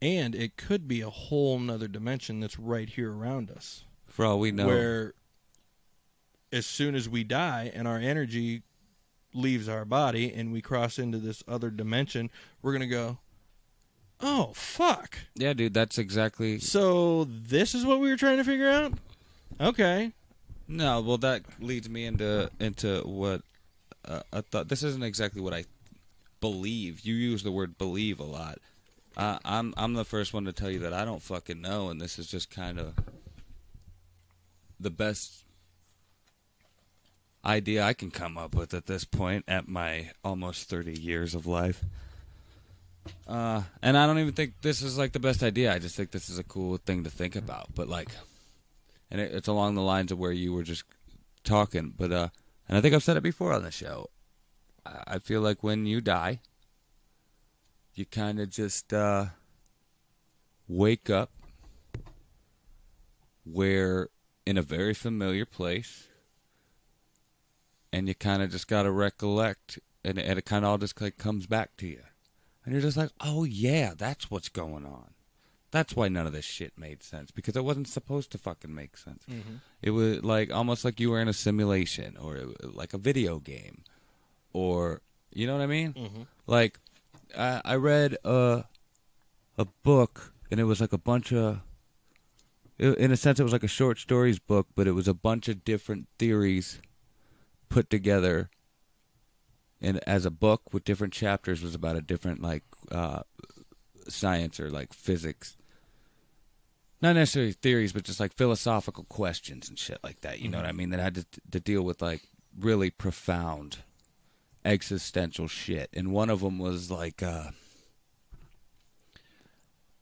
And 0.00 0.34
it 0.34 0.56
could 0.56 0.86
be 0.86 1.00
a 1.00 1.10
whole 1.10 1.58
nother 1.58 1.88
dimension 1.88 2.40
that's 2.40 2.58
right 2.58 2.88
here 2.88 3.12
around 3.12 3.50
us. 3.50 3.84
For 4.06 4.24
all 4.24 4.38
we 4.38 4.52
know, 4.52 4.66
where 4.66 5.14
as 6.52 6.66
soon 6.66 6.94
as 6.94 7.08
we 7.08 7.24
die 7.24 7.70
and 7.74 7.86
our 7.86 7.98
energy 7.98 8.62
leaves 9.34 9.68
our 9.68 9.84
body 9.84 10.32
and 10.32 10.52
we 10.52 10.60
cross 10.60 10.98
into 10.98 11.18
this 11.18 11.42
other 11.46 11.70
dimension, 11.70 12.30
we're 12.62 12.72
going 12.72 12.80
to 12.80 12.86
go, 12.86 13.18
oh, 14.20 14.52
fuck. 14.54 15.18
yeah, 15.34 15.52
dude, 15.52 15.74
that's 15.74 15.98
exactly 15.98 16.58
So 16.58 17.24
this 17.24 17.74
is 17.74 17.84
what 17.84 18.00
we 18.00 18.08
were 18.08 18.16
trying 18.16 18.38
to 18.38 18.44
figure 18.44 18.70
out? 18.70 18.94
Okay. 19.60 20.12
no. 20.66 21.00
Well, 21.00 21.18
that 21.18 21.42
leads 21.60 21.88
me 21.88 22.04
into 22.06 22.50
into 22.60 23.00
what 23.00 23.42
uh, 24.04 24.20
I 24.32 24.40
thought. 24.42 24.68
This 24.68 24.82
isn't 24.82 25.02
exactly 25.02 25.40
what 25.40 25.52
I 25.52 25.64
believe. 26.40 27.00
You 27.00 27.14
use 27.14 27.42
the 27.42 27.50
word 27.50 27.76
believe 27.76 28.20
a 28.20 28.24
lot. 28.24 28.58
I'm 29.18 29.74
I'm 29.76 29.94
the 29.94 30.04
first 30.04 30.32
one 30.32 30.44
to 30.44 30.52
tell 30.52 30.70
you 30.70 30.78
that 30.80 30.92
I 30.92 31.04
don't 31.04 31.22
fucking 31.22 31.60
know, 31.60 31.88
and 31.88 32.00
this 32.00 32.18
is 32.18 32.28
just 32.28 32.50
kind 32.50 32.78
of 32.78 32.94
the 34.78 34.90
best 34.90 35.44
idea 37.44 37.82
I 37.82 37.94
can 37.94 38.10
come 38.10 38.38
up 38.38 38.54
with 38.54 38.74
at 38.74 38.86
this 38.86 39.04
point 39.04 39.44
at 39.48 39.68
my 39.68 40.10
almost 40.24 40.68
30 40.68 41.00
years 41.00 41.34
of 41.34 41.46
life. 41.46 41.84
Uh, 43.26 43.62
and 43.82 43.96
I 43.96 44.06
don't 44.06 44.18
even 44.18 44.34
think 44.34 44.60
this 44.60 44.82
is 44.82 44.98
like 44.98 45.12
the 45.12 45.20
best 45.20 45.42
idea. 45.42 45.72
I 45.72 45.78
just 45.78 45.96
think 45.96 46.10
this 46.10 46.28
is 46.28 46.38
a 46.38 46.44
cool 46.44 46.76
thing 46.76 47.04
to 47.04 47.10
think 47.10 47.36
about. 47.36 47.74
But 47.74 47.88
like, 47.88 48.10
and 49.10 49.20
it, 49.20 49.32
it's 49.32 49.48
along 49.48 49.74
the 49.74 49.82
lines 49.82 50.12
of 50.12 50.18
where 50.18 50.32
you 50.32 50.52
were 50.52 50.62
just 50.62 50.84
talking. 51.42 51.94
But 51.96 52.12
uh, 52.12 52.28
and 52.68 52.76
I 52.76 52.80
think 52.80 52.94
I've 52.94 53.02
said 53.02 53.16
it 53.16 53.22
before 53.22 53.52
on 53.52 53.62
the 53.62 53.70
show. 53.70 54.10
I, 54.84 55.02
I 55.06 55.18
feel 55.18 55.40
like 55.40 55.62
when 55.62 55.86
you 55.86 56.00
die, 56.00 56.40
you 57.98 58.06
kind 58.06 58.38
of 58.38 58.48
just 58.50 58.92
uh, 58.92 59.26
wake 60.68 61.10
up 61.10 61.30
where 63.44 64.08
in 64.46 64.56
a 64.56 64.62
very 64.62 64.94
familiar 64.94 65.44
place 65.44 66.06
and 67.92 68.06
you 68.06 68.14
kind 68.14 68.42
of 68.42 68.50
just 68.50 68.68
got 68.68 68.82
to 68.82 68.90
recollect 68.90 69.78
and, 70.04 70.18
and 70.18 70.38
it 70.38 70.44
kind 70.44 70.64
of 70.64 70.70
all 70.70 70.78
just 70.78 71.00
like 71.00 71.18
comes 71.18 71.46
back 71.46 71.76
to 71.78 71.86
you. 71.86 72.02
And 72.64 72.72
you're 72.72 72.82
just 72.82 72.96
like 72.96 73.10
oh 73.20 73.44
yeah 73.44 73.94
that's 73.96 74.30
what's 74.30 74.48
going 74.48 74.84
on. 74.84 75.14
That's 75.70 75.94
why 75.96 76.08
none 76.08 76.26
of 76.26 76.32
this 76.32 76.44
shit 76.44 76.78
made 76.78 77.02
sense 77.02 77.30
because 77.30 77.56
it 77.56 77.64
wasn't 77.64 77.88
supposed 77.88 78.30
to 78.32 78.38
fucking 78.38 78.74
make 78.74 78.96
sense. 78.96 79.24
It 79.82 79.90
was 79.90 80.22
like 80.22 80.52
almost 80.52 80.84
like 80.84 81.00
you 81.00 81.10
were 81.10 81.20
in 81.20 81.28
a 81.28 81.32
simulation 81.32 82.16
or 82.16 82.38
like 82.62 82.94
a 82.94 82.98
video 82.98 83.38
game 83.38 83.82
or 84.52 85.00
you 85.32 85.46
know 85.46 85.54
what 85.54 85.62
i 85.62 85.66
mean? 85.66 85.94
Like 86.46 86.78
I, 87.36 87.60
I 87.64 87.74
read 87.76 88.16
a 88.24 88.64
a 89.56 89.64
book 89.82 90.32
and 90.50 90.60
it 90.60 90.64
was 90.64 90.80
like 90.80 90.92
a 90.92 90.98
bunch 90.98 91.32
of 91.32 91.60
i- 92.80 92.84
in 92.84 93.10
a 93.10 93.16
sense 93.16 93.40
it 93.40 93.42
was 93.42 93.52
like 93.52 93.64
a 93.64 93.68
short 93.68 93.98
stories 93.98 94.38
book 94.38 94.68
but 94.74 94.86
it 94.86 94.92
was 94.92 95.08
a 95.08 95.14
bunch 95.14 95.48
of 95.48 95.64
different 95.64 96.06
theories 96.18 96.80
put 97.68 97.90
together. 97.90 98.50
And 99.80 99.98
as 100.08 100.24
a 100.26 100.30
book 100.30 100.72
with 100.72 100.84
different 100.84 101.12
chapters 101.12 101.62
was 101.62 101.74
about 101.74 101.96
a 101.96 102.00
different 102.00 102.40
like 102.42 102.64
uh 102.90 103.22
science 104.08 104.58
or 104.58 104.70
like 104.70 104.92
physics. 104.92 105.56
Not 107.02 107.14
necessarily 107.14 107.52
theories 107.52 107.92
but 107.92 108.04
just 108.04 108.20
like 108.20 108.32
philosophical 108.34 109.04
questions 109.04 109.68
and 109.68 109.78
shit 109.78 109.98
like 110.02 110.20
that 110.22 110.40
you 110.40 110.48
know 110.48 110.58
what 110.58 110.66
i 110.66 110.72
mean? 110.72 110.90
That 110.90 111.00
had 111.00 111.14
to, 111.16 111.26
to 111.52 111.60
deal 111.60 111.82
with 111.82 112.00
like 112.02 112.22
really 112.58 112.90
profound 112.90 113.78
existential 114.64 115.48
shit 115.48 115.88
and 115.92 116.12
one 116.12 116.30
of 116.30 116.40
them 116.40 116.58
was 116.58 116.90
like 116.90 117.22
uh 117.22 117.50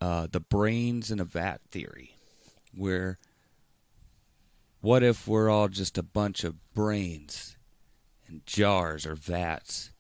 uh 0.01 0.27
the 0.31 0.41
brains 0.41 1.11
in 1.11 1.21
a 1.21 1.25
vat 1.25 1.61
theory 1.71 2.17
where 2.75 3.19
what 4.81 5.03
if 5.03 5.29
we're 5.29 5.51
all 5.51 5.69
just 5.69 5.99
a 5.99 6.03
bunch 6.03 6.43
of 6.43 6.73
brains 6.75 7.57
in 8.29 8.43
jars 8.47 9.07
or 9.07 9.15
vats 9.15 9.91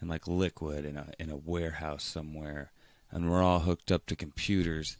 and 0.00 0.10
like 0.10 0.26
liquid 0.28 0.84
in 0.84 0.96
a 0.96 1.06
in 1.18 1.30
a 1.30 1.36
warehouse 1.36 2.04
somewhere 2.04 2.70
and 3.10 3.30
we're 3.30 3.42
all 3.42 3.60
hooked 3.60 3.92
up 3.92 4.06
to 4.06 4.16
computers 4.16 4.96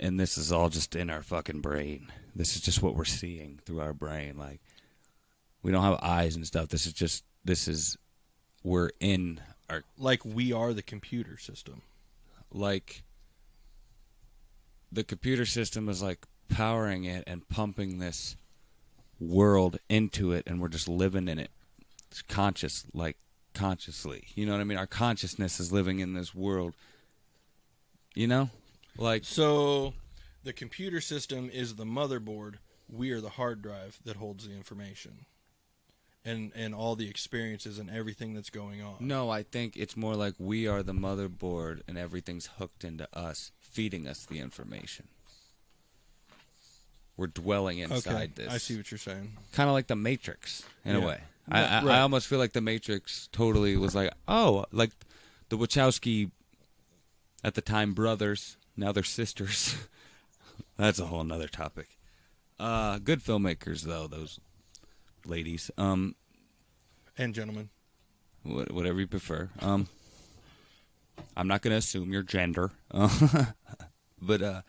and 0.00 0.18
this 0.18 0.38
is 0.38 0.52
all 0.52 0.68
just 0.68 0.94
in 0.94 1.10
our 1.10 1.22
fucking 1.22 1.60
brain. 1.60 2.12
This 2.34 2.54
is 2.54 2.62
just 2.62 2.82
what 2.82 2.94
we're 2.94 3.04
seeing 3.04 3.60
through 3.64 3.80
our 3.80 3.92
brain 3.92 4.36
like 4.38 4.60
we 5.62 5.72
don't 5.72 5.82
have 5.82 5.98
eyes 6.02 6.36
and 6.36 6.46
stuff. 6.46 6.68
This 6.68 6.86
is 6.86 6.92
just 6.92 7.24
this 7.44 7.66
is 7.68 7.96
we're 8.68 8.90
in 9.00 9.40
our 9.70 9.82
Like 9.96 10.24
we 10.24 10.52
are 10.52 10.72
the 10.72 10.82
computer 10.82 11.36
system. 11.38 11.82
like 12.52 13.02
the 14.92 15.04
computer 15.04 15.44
system 15.46 15.88
is 15.88 16.02
like 16.02 16.26
powering 16.48 17.04
it 17.04 17.24
and 17.26 17.46
pumping 17.48 17.98
this 17.98 18.36
world 19.20 19.78
into 19.88 20.32
it 20.32 20.44
and 20.46 20.60
we're 20.60 20.68
just 20.68 20.88
living 20.88 21.28
in 21.28 21.38
it 21.38 21.50
it's 22.10 22.22
conscious 22.22 22.86
like 22.94 23.16
consciously 23.52 24.24
you 24.34 24.46
know 24.46 24.52
what 24.52 24.60
i 24.60 24.64
mean 24.64 24.78
our 24.78 24.86
consciousness 24.86 25.58
is 25.60 25.72
living 25.72 25.98
in 25.98 26.14
this 26.14 26.34
world 26.34 26.72
you 28.14 28.26
know 28.26 28.48
like 28.96 29.24
So 29.24 29.94
the 30.44 30.52
computer 30.52 31.00
system 31.00 31.50
is 31.52 31.74
the 31.76 31.84
motherboard. 31.84 32.54
We 32.88 33.10
are 33.12 33.20
the 33.20 33.28
hard 33.30 33.62
drive 33.62 34.00
that 34.04 34.16
holds 34.16 34.48
the 34.48 34.54
information. 34.54 35.26
And 36.28 36.52
and 36.54 36.74
all 36.74 36.94
the 36.96 37.08
experiences 37.08 37.78
and 37.78 37.88
everything 37.90 38.34
that's 38.34 38.50
going 38.50 38.82
on. 38.82 38.96
no 39.00 39.30
i 39.30 39.42
think 39.42 39.76
it's 39.76 39.96
more 39.96 40.14
like 40.14 40.34
we 40.38 40.66
are 40.66 40.82
the 40.82 40.92
motherboard 40.92 41.80
and 41.88 41.96
everything's 41.96 42.46
hooked 42.58 42.84
into 42.84 43.08
us 43.16 43.52
feeding 43.60 44.06
us 44.06 44.26
the 44.26 44.38
information 44.40 45.08
we're 47.16 47.26
dwelling 47.26 47.78
inside 47.78 48.14
okay, 48.14 48.30
this 48.34 48.52
I 48.52 48.58
see 48.58 48.76
what 48.76 48.90
you're 48.90 48.98
saying. 48.98 49.32
kind 49.52 49.68
of 49.68 49.74
like 49.74 49.88
the 49.88 49.96
Matrix 49.96 50.62
in 50.84 50.94
a 50.96 51.00
way. 51.00 51.20
I, 51.50 51.60
Right, 51.60 51.70
I, 51.70 51.84
right. 51.84 51.98
I 51.98 52.00
almost 52.02 52.26
feel 52.28 52.38
like 52.38 52.52
the 52.52 52.60
Matrix 52.60 53.28
totally 53.32 53.76
was 53.76 53.94
like, 53.94 54.12
oh, 54.28 54.66
like 54.70 54.92
the 55.48 55.56
Wachowski 55.56 56.30
at 57.42 57.54
the 57.54 57.60
time 57.60 57.92
brothers, 57.92 58.56
now 58.76 58.92
they're 58.92 59.02
sisters. 59.02 59.74
That's 60.76 61.00
a 61.00 61.06
whole 61.06 61.24
nother 61.24 61.48
topic. 61.48 61.88
Uh, 62.60 62.98
good 62.98 63.20
filmmakers 63.20 63.82
though, 63.82 64.06
those 64.06 64.38
ladies. 65.28 65.70
Um, 65.76 66.14
And 67.16 67.34
gentlemen, 67.34 67.68
wh- 68.44 68.70
whatever 68.72 69.00
you 69.00 69.06
prefer. 69.06 69.50
Um, 69.60 69.88
I'm 71.36 71.48
not 71.48 71.62
going 71.62 71.72
to 71.72 71.78
assume 71.78 72.12
your 72.12 72.22
gender, 72.22 72.70
but 74.20 74.42
uh, 74.42 74.62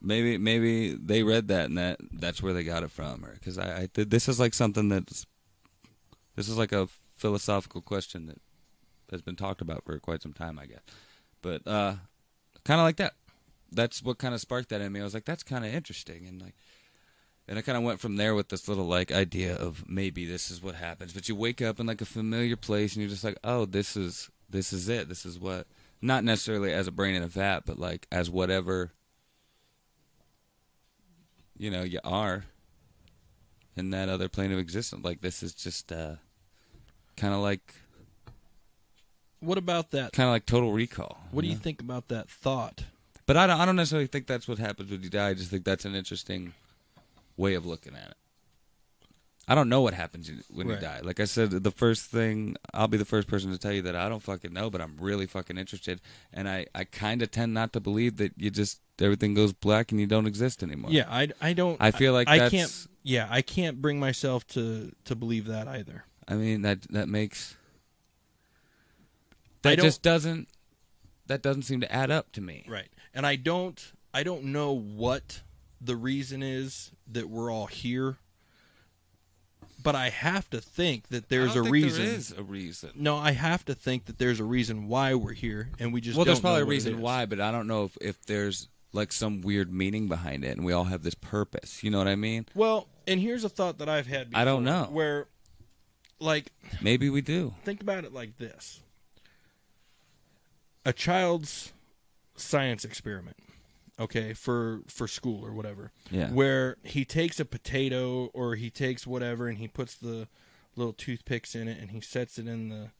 maybe 0.00 0.38
maybe 0.38 0.94
they 0.94 1.22
read 1.22 1.48
that 1.48 1.66
and 1.66 1.78
that 1.78 1.98
that's 2.12 2.42
where 2.42 2.52
they 2.52 2.64
got 2.64 2.82
it 2.82 2.90
from. 2.90 3.24
or 3.24 3.34
Because 3.34 3.58
I, 3.58 3.82
I 3.82 3.88
th- 3.92 4.08
this 4.08 4.28
is 4.28 4.40
like 4.40 4.54
something 4.54 4.88
that's 4.88 5.26
this 6.36 6.48
is 6.48 6.56
like 6.58 6.72
a 6.72 6.88
philosophical 7.16 7.80
question 7.82 8.26
that 8.26 8.40
has 9.10 9.22
been 9.22 9.36
talked 9.36 9.60
about 9.60 9.84
for 9.84 9.98
quite 9.98 10.22
some 10.22 10.32
time, 10.32 10.58
I 10.58 10.66
guess. 10.66 10.80
But 11.42 11.66
uh, 11.66 11.96
kind 12.64 12.80
of 12.80 12.84
like 12.84 12.96
that. 12.96 13.14
That's 13.70 14.02
what 14.02 14.18
kind 14.18 14.34
of 14.34 14.40
sparked 14.40 14.68
that 14.70 14.80
in 14.80 14.92
me. 14.92 15.00
I 15.00 15.04
was 15.04 15.14
like, 15.14 15.24
that's 15.24 15.42
kind 15.42 15.64
of 15.64 15.72
interesting, 15.74 16.26
and 16.26 16.40
like. 16.40 16.54
And 17.46 17.58
I 17.58 17.62
kind 17.62 17.76
of 17.76 17.84
went 17.84 18.00
from 18.00 18.16
there 18.16 18.34
with 18.34 18.48
this 18.48 18.68
little 18.68 18.86
like 18.86 19.12
idea 19.12 19.54
of 19.54 19.88
maybe 19.88 20.24
this 20.24 20.50
is 20.50 20.62
what 20.62 20.76
happens. 20.76 21.12
But 21.12 21.28
you 21.28 21.36
wake 21.36 21.60
up 21.60 21.78
in 21.78 21.86
like 21.86 22.00
a 22.00 22.06
familiar 22.06 22.56
place 22.56 22.94
and 22.94 23.02
you're 23.02 23.10
just 23.10 23.24
like, 23.24 23.38
oh, 23.44 23.66
this 23.66 23.96
is 23.96 24.30
this 24.48 24.72
is 24.72 24.88
it. 24.88 25.08
This 25.08 25.26
is 25.26 25.38
what 25.38 25.66
not 26.00 26.24
necessarily 26.24 26.72
as 26.72 26.86
a 26.86 26.92
brain 26.92 27.14
in 27.14 27.22
a 27.22 27.28
vat, 27.28 27.60
but 27.66 27.78
like 27.78 28.06
as 28.10 28.30
whatever 28.30 28.92
you 31.56 31.70
know 31.70 31.82
you 31.82 32.00
are 32.02 32.44
in 33.76 33.90
that 33.90 34.08
other 34.08 34.28
plane 34.28 34.52
of 34.52 34.58
existence. 34.58 35.04
Like 35.04 35.20
this 35.20 35.42
is 35.42 35.54
just 35.54 35.92
uh, 35.92 36.16
kind 37.16 37.34
of 37.34 37.40
like 37.40 37.74
what 39.40 39.58
about 39.58 39.90
that? 39.90 40.12
kind 40.12 40.28
of 40.28 40.32
like 40.32 40.46
Total 40.46 40.72
Recall. 40.72 41.18
What 41.30 41.42
do 41.42 41.48
you 41.48 41.54
know? 41.54 41.60
think 41.60 41.82
about 41.82 42.08
that 42.08 42.30
thought? 42.30 42.84
But 43.26 43.36
I 43.36 43.46
don't, 43.46 43.60
I 43.60 43.66
don't 43.66 43.76
necessarily 43.76 44.06
think 44.06 44.26
that's 44.26 44.48
what 44.48 44.58
happens 44.58 44.90
when 44.90 45.02
you 45.02 45.10
die. 45.10 45.28
I 45.28 45.34
just 45.34 45.50
think 45.50 45.64
that's 45.64 45.84
an 45.84 45.94
interesting 45.94 46.54
way 47.36 47.54
of 47.54 47.64
looking 47.66 47.94
at 47.94 48.10
it. 48.10 48.16
I 49.46 49.54
don't 49.54 49.68
know 49.68 49.82
what 49.82 49.92
happens 49.92 50.30
when 50.48 50.68
Right. 50.68 50.76
you 50.76 50.80
die. 50.80 51.00
Like 51.02 51.20
I 51.20 51.26
said, 51.26 51.50
the 51.50 51.70
first 51.70 52.06
thing 52.06 52.56
I'll 52.72 52.88
be 52.88 52.96
the 52.96 53.04
first 53.04 53.28
person 53.28 53.50
to 53.52 53.58
tell 53.58 53.72
you 53.72 53.82
that 53.82 53.94
I 53.94 54.08
don't 54.08 54.22
fucking 54.22 54.52
know, 54.54 54.70
but 54.70 54.80
I'm 54.80 54.96
really 54.98 55.26
fucking 55.26 55.58
interested, 55.58 56.00
and 56.32 56.48
I 56.48 56.66
I 56.74 56.84
kind 56.84 57.20
of 57.20 57.30
tend 57.30 57.52
not 57.52 57.72
to 57.74 57.80
believe 57.80 58.16
that 58.16 58.32
you 58.38 58.50
just 58.50 58.80
everything 59.00 59.34
goes 59.34 59.52
black 59.52 59.90
and 59.92 60.00
you 60.00 60.06
don't 60.06 60.26
exist 60.26 60.62
anymore. 60.62 60.90
Yeah, 60.92 61.04
I, 61.10 61.28
I 61.42 61.52
don't. 61.52 61.76
I 61.80 61.90
feel 61.90 62.12
like 62.14 62.26
I 62.28 62.38
that's- 62.38 62.50
can't. 62.52 62.86
Yeah, 63.02 63.26
I 63.28 63.42
can't 63.42 63.82
bring 63.82 64.00
myself 64.00 64.46
to 64.48 64.92
to 65.04 65.14
believe 65.14 65.44
that 65.46 65.68
either. 65.68 66.04
I 66.26 66.34
mean 66.36 66.62
that 66.62 66.82
that 66.90 67.08
makes 67.10 67.56
that 69.62 69.78
just 69.78 70.00
doesn't 70.02 70.48
that 71.26 71.42
doesn't 71.42 71.62
seem 71.62 71.80
to 71.80 71.92
add 71.92 72.10
up 72.10 72.32
to 72.32 72.40
me. 72.40 72.64
Right. 72.68 72.88
And 73.12 73.26
I 73.26 73.36
don't 73.36 73.92
I 74.14 74.22
don't 74.22 74.44
know 74.44 74.72
what 74.72 75.42
the 75.80 75.96
reason 75.96 76.42
is 76.42 76.90
that 77.10 77.28
we're 77.28 77.50
all 77.52 77.66
here. 77.66 78.18
But 79.82 79.94
I 79.94 80.08
have 80.08 80.48
to 80.50 80.60
think 80.62 81.08
that 81.08 81.28
there's 81.28 81.56
a 81.56 81.62
think 81.62 81.72
reason. 81.72 82.04
There 82.06 82.14
is 82.14 82.32
a 82.32 82.42
reason. 82.42 82.90
No, 82.94 83.16
I 83.16 83.32
have 83.32 83.66
to 83.66 83.74
think 83.74 84.06
that 84.06 84.18
there's 84.18 84.40
a 84.40 84.44
reason 84.44 84.88
why 84.88 85.14
we're 85.14 85.34
here 85.34 85.68
and 85.78 85.92
we 85.92 86.00
just 86.00 86.16
well, 86.16 86.24
there's 86.24 86.40
probably 86.40 86.62
a 86.62 86.66
reason 86.66 87.02
why, 87.02 87.26
but 87.26 87.38
I 87.38 87.50
don't 87.50 87.66
know 87.66 87.84
if, 87.84 87.98
if 88.00 88.24
there's 88.24 88.68
like 88.94 89.12
some 89.12 89.42
weird 89.42 89.70
meaning 89.72 90.08
behind 90.08 90.44
it, 90.44 90.56
and 90.56 90.64
we 90.64 90.72
all 90.72 90.84
have 90.84 91.02
this 91.02 91.14
purpose. 91.14 91.82
You 91.82 91.90
know 91.90 91.98
what 91.98 92.08
I 92.08 92.14
mean? 92.14 92.46
Well, 92.54 92.88
and 93.06 93.20
here's 93.20 93.44
a 93.44 93.48
thought 93.50 93.78
that 93.78 93.88
I've 93.88 94.06
had 94.06 94.30
before, 94.30 94.40
I 94.40 94.44
don't 94.44 94.64
know. 94.64 94.88
where 94.90 95.26
like 96.18 96.50
Maybe 96.80 97.10
we 97.10 97.20
do. 97.20 97.52
think 97.64 97.82
about 97.82 98.04
it 98.04 98.14
like 98.14 98.38
this. 98.38 98.80
A 100.86 100.92
child's 100.92 101.72
science 102.36 102.84
experiment, 102.84 103.36
okay, 103.98 104.32
for 104.34 104.80
for 104.88 105.06
school 105.08 105.44
or 105.44 105.52
whatever. 105.52 105.90
Yeah. 106.10 106.30
Where 106.30 106.76
he 106.82 107.04
takes 107.04 107.38
a 107.40 107.44
potato 107.44 108.26
or 108.34 108.54
he 108.56 108.70
takes 108.70 109.06
whatever 109.06 109.48
and 109.48 109.58
he 109.58 109.68
puts 109.68 109.94
the 109.94 110.28
little 110.76 110.92
toothpicks 110.92 111.54
in 111.54 111.68
it 111.68 111.78
and 111.80 111.90
he 111.92 112.00
sets 112.00 112.38
it 112.38 112.46
in 112.48 112.68
the 112.68 112.90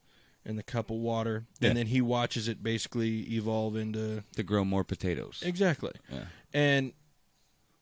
in 0.47 0.57
the 0.57 0.63
cup 0.63 0.91
of 0.91 0.97
water 0.99 1.47
Yeah. 1.59 1.71
and 1.71 1.79
then 1.79 1.87
he 1.87 2.01
watches 2.03 2.49
it 2.49 2.63
basically 2.63 3.21
evolve 3.35 3.77
into 3.77 4.23
To 4.37 4.43
grow 4.43 4.65
more 4.65 4.85
potatoes. 4.85 5.43
exactly. 5.45 5.93
Yeah. 6.13 6.25
And 6.53 6.93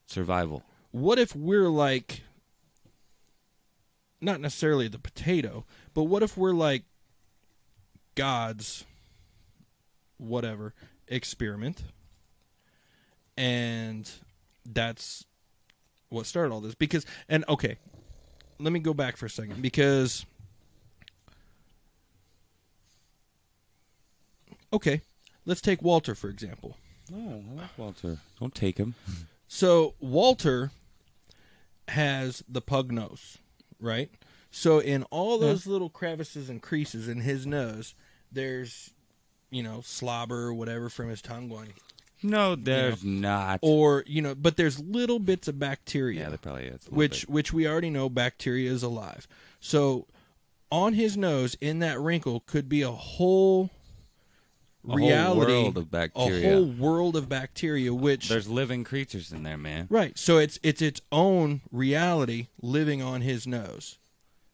Survival. 0.07 0.63
what 0.93 1.19
if 1.19 1.35
we're 1.35 1.69
like 1.69 2.23
not 4.21 4.41
necessarily 4.41 4.87
the 4.89 5.01
potato, 5.01 5.65
but 5.95 6.05
what 6.05 6.23
if 6.23 6.37
we're 6.37 6.53
like 6.55 6.85
God's 8.15 8.85
whatever 10.19 10.75
experiment 11.09 11.83
and 13.37 14.11
that's 14.65 15.25
what 16.09 16.27
started 16.27 16.53
all 16.53 16.61
this 16.61 16.75
because 16.75 17.07
and 17.29 17.45
okay 17.49 17.77
let 18.59 18.73
me 18.73 18.79
go 18.81 18.93
back 18.95 19.17
for 19.17 19.27
a 19.27 19.31
second 19.31 19.61
because 19.63 20.25
okay 24.73 25.01
let's 25.47 25.61
take 25.61 25.83
walter 25.83 26.15
for 26.15 26.29
example 26.29 26.77
No, 27.11 27.43
I 27.51 27.61
like 27.63 27.77
Walter. 27.77 28.19
Don't 28.41 28.55
take 28.55 28.79
him. 28.79 28.95
So 29.55 29.93
Walter 30.01 30.71
has 31.89 32.43
the 32.49 32.63
pug 32.63 32.91
nose, 32.91 33.37
right? 33.79 34.09
So 34.51 34.79
in 34.79 35.03
all 35.11 35.37
those 35.39 35.67
little 35.67 35.91
crevices 35.91 36.49
and 36.49 36.63
creases 36.63 37.07
in 37.07 37.21
his 37.21 37.47
nose, 37.47 37.95
there's 38.31 38.95
you 39.51 39.63
know 39.63 39.83
slobber 39.83 40.45
or 40.47 40.55
whatever 40.55 40.89
from 40.89 41.11
his 41.11 41.21
tongue 41.21 41.51
going, 41.51 41.75
No, 42.23 42.55
there's 42.55 43.03
not. 43.05 43.59
or 43.63 44.05
you 44.07 44.23
know, 44.23 44.35
but 44.35 44.57
there's 44.57 44.79
little 44.81 45.19
bits 45.19 45.49
of 45.49 45.59
bacteria, 45.59 46.21
yeah, 46.23 46.29
there 46.29 46.39
probably 46.39 46.65
is. 46.67 46.87
which 46.91 47.23
bit. 47.23 47.31
which 47.31 47.53
we 47.53 47.67
already 47.67 47.91
know 47.91 48.09
bacteria 48.09 48.71
is 48.71 48.83
alive. 48.83 49.27
So 49.61 50.07
on 50.71 50.95
his 50.95 51.17
nose, 51.17 51.57
in 51.61 51.81
that 51.81 52.01
wrinkle, 52.01 52.41
could 52.47 52.69
be 52.69 52.83
a 52.83 52.91
whole 52.91 53.71
A 54.85 54.89
whole 54.89 54.97
reality, 54.97 55.53
world 55.53 55.77
of 55.79 55.91
bacteria. 55.91 56.49
a 56.49 56.55
whole 56.55 56.65
world 56.67 57.17
of 57.17 57.29
bacteria, 57.29 57.93
which 57.95 58.29
there's 58.29 58.49
living 58.49 58.83
creatures 58.85 59.31
in 59.33 59.43
there, 59.43 59.59
man. 59.59 59.87
Right. 59.91 60.19
So 60.19 60.39
it's 60.39 60.59
it's 60.63 60.83
its 60.83 61.01
own 61.13 61.61
reality 61.71 62.47
living 62.61 63.03
on 63.03 63.21
his 63.21 63.47
nose. 63.47 63.99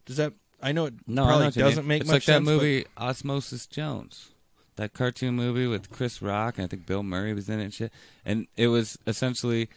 Does 0.06 0.16
that? 0.16 0.32
I 0.60 0.72
know 0.72 0.86
it 0.86 0.94
No, 1.06 1.22
I 1.22 1.26
know 1.26 1.38
probably 1.50 1.62
doesn't 1.62 1.84
mean. 1.84 1.88
make 1.88 2.00
it's 2.02 2.08
much 2.10 2.14
like 2.14 2.22
that 2.24 2.32
sense. 2.32 2.46
but- 2.46 2.52
movie 2.52 2.84
Osmosis 2.98 3.66
Jones, 3.66 4.30
that 4.78 4.94
cartoon 4.94 5.34
movie 5.34 5.66
with 5.66 5.90
Chris 5.90 6.22
Rock 6.22 6.56
and 6.56 6.64
I 6.64 6.68
think 6.68 6.86
Bill 6.86 7.02
Murray 7.02 7.34
was 7.34 7.48
in 7.48 7.60
it 7.60 7.64
and 7.64 7.74
shit. 7.74 7.92
And 8.24 8.46
it 8.56 8.68
was 8.68 8.96
essentially 9.06 9.68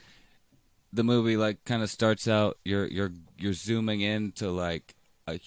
the 0.94 1.04
movie 1.04 1.38
like 1.38 1.66
kind 1.66 1.84
of 1.84 1.90
starts 1.90 2.28
out 2.28 2.58
you're 2.64 2.86
you're 2.86 3.12
you're 3.38 3.54
zooming 3.54 4.02
into 4.02 4.50
like 4.50 4.96
a 5.28 5.40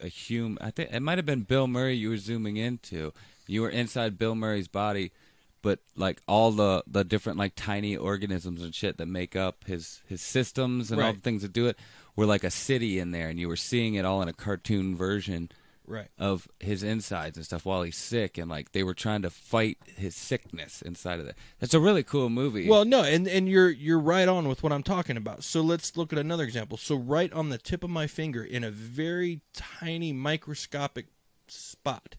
a 0.00 0.08
human. 0.08 0.58
I 0.60 0.70
think 0.70 0.92
it 0.92 1.00
might 1.00 1.18
have 1.18 1.26
been 1.26 1.42
Bill 1.42 1.66
Murray 1.66 1.94
you 1.94 2.10
were 2.10 2.16
zooming 2.18 2.56
into. 2.56 3.12
You 3.46 3.62
were 3.62 3.70
inside 3.70 4.18
Bill 4.18 4.34
Murray's 4.34 4.68
body. 4.68 5.12
But 5.60 5.80
like 5.96 6.22
all 6.28 6.52
the, 6.52 6.84
the 6.86 7.02
different 7.02 7.36
like 7.36 7.54
tiny 7.56 7.96
organisms 7.96 8.62
and 8.62 8.72
shit 8.72 8.96
that 8.98 9.06
make 9.06 9.34
up 9.34 9.64
his 9.64 10.02
his 10.06 10.22
systems 10.22 10.92
and 10.92 11.00
all 11.02 11.12
the 11.12 11.20
things 11.20 11.42
that 11.42 11.52
do 11.52 11.66
it 11.66 11.76
were 12.14 12.26
like 12.26 12.44
a 12.44 12.50
city 12.50 13.00
in 13.00 13.10
there, 13.10 13.28
and 13.28 13.40
you 13.40 13.48
were 13.48 13.56
seeing 13.56 13.94
it 13.94 14.04
all 14.04 14.22
in 14.22 14.28
a 14.28 14.32
cartoon 14.32 14.94
version 14.96 15.50
right. 15.88 16.08
of 16.18 16.48
his 16.60 16.82
insides 16.82 17.36
and 17.36 17.44
stuff 17.44 17.64
while 17.64 17.82
he's 17.82 17.96
sick 17.96 18.38
and 18.38 18.50
like 18.50 18.72
they 18.72 18.82
were 18.82 18.94
trying 18.94 19.22
to 19.22 19.30
fight 19.30 19.78
his 19.96 20.14
sickness 20.14 20.82
inside 20.82 21.18
of 21.18 21.24
there. 21.24 21.34
That's 21.58 21.74
a 21.74 21.80
really 21.80 22.02
cool 22.02 22.28
movie. 22.28 22.68
Well, 22.68 22.84
no, 22.84 23.02
and 23.02 23.26
and 23.26 23.48
you're 23.48 23.70
you're 23.70 23.98
right 23.98 24.28
on 24.28 24.48
with 24.48 24.62
what 24.62 24.72
I'm 24.72 24.82
talking 24.82 25.16
about. 25.16 25.44
So 25.44 25.60
let's 25.60 25.96
look 25.96 26.12
at 26.12 26.18
another 26.18 26.44
example. 26.44 26.76
So 26.78 26.96
right 26.96 27.32
on 27.32 27.48
the 27.48 27.58
tip 27.58 27.82
of 27.82 27.90
my 27.90 28.06
finger, 28.06 28.44
in 28.44 28.64
a 28.64 28.70
very 28.70 29.40
tiny 29.52 30.12
microscopic 30.12 31.06
spot, 31.48 32.16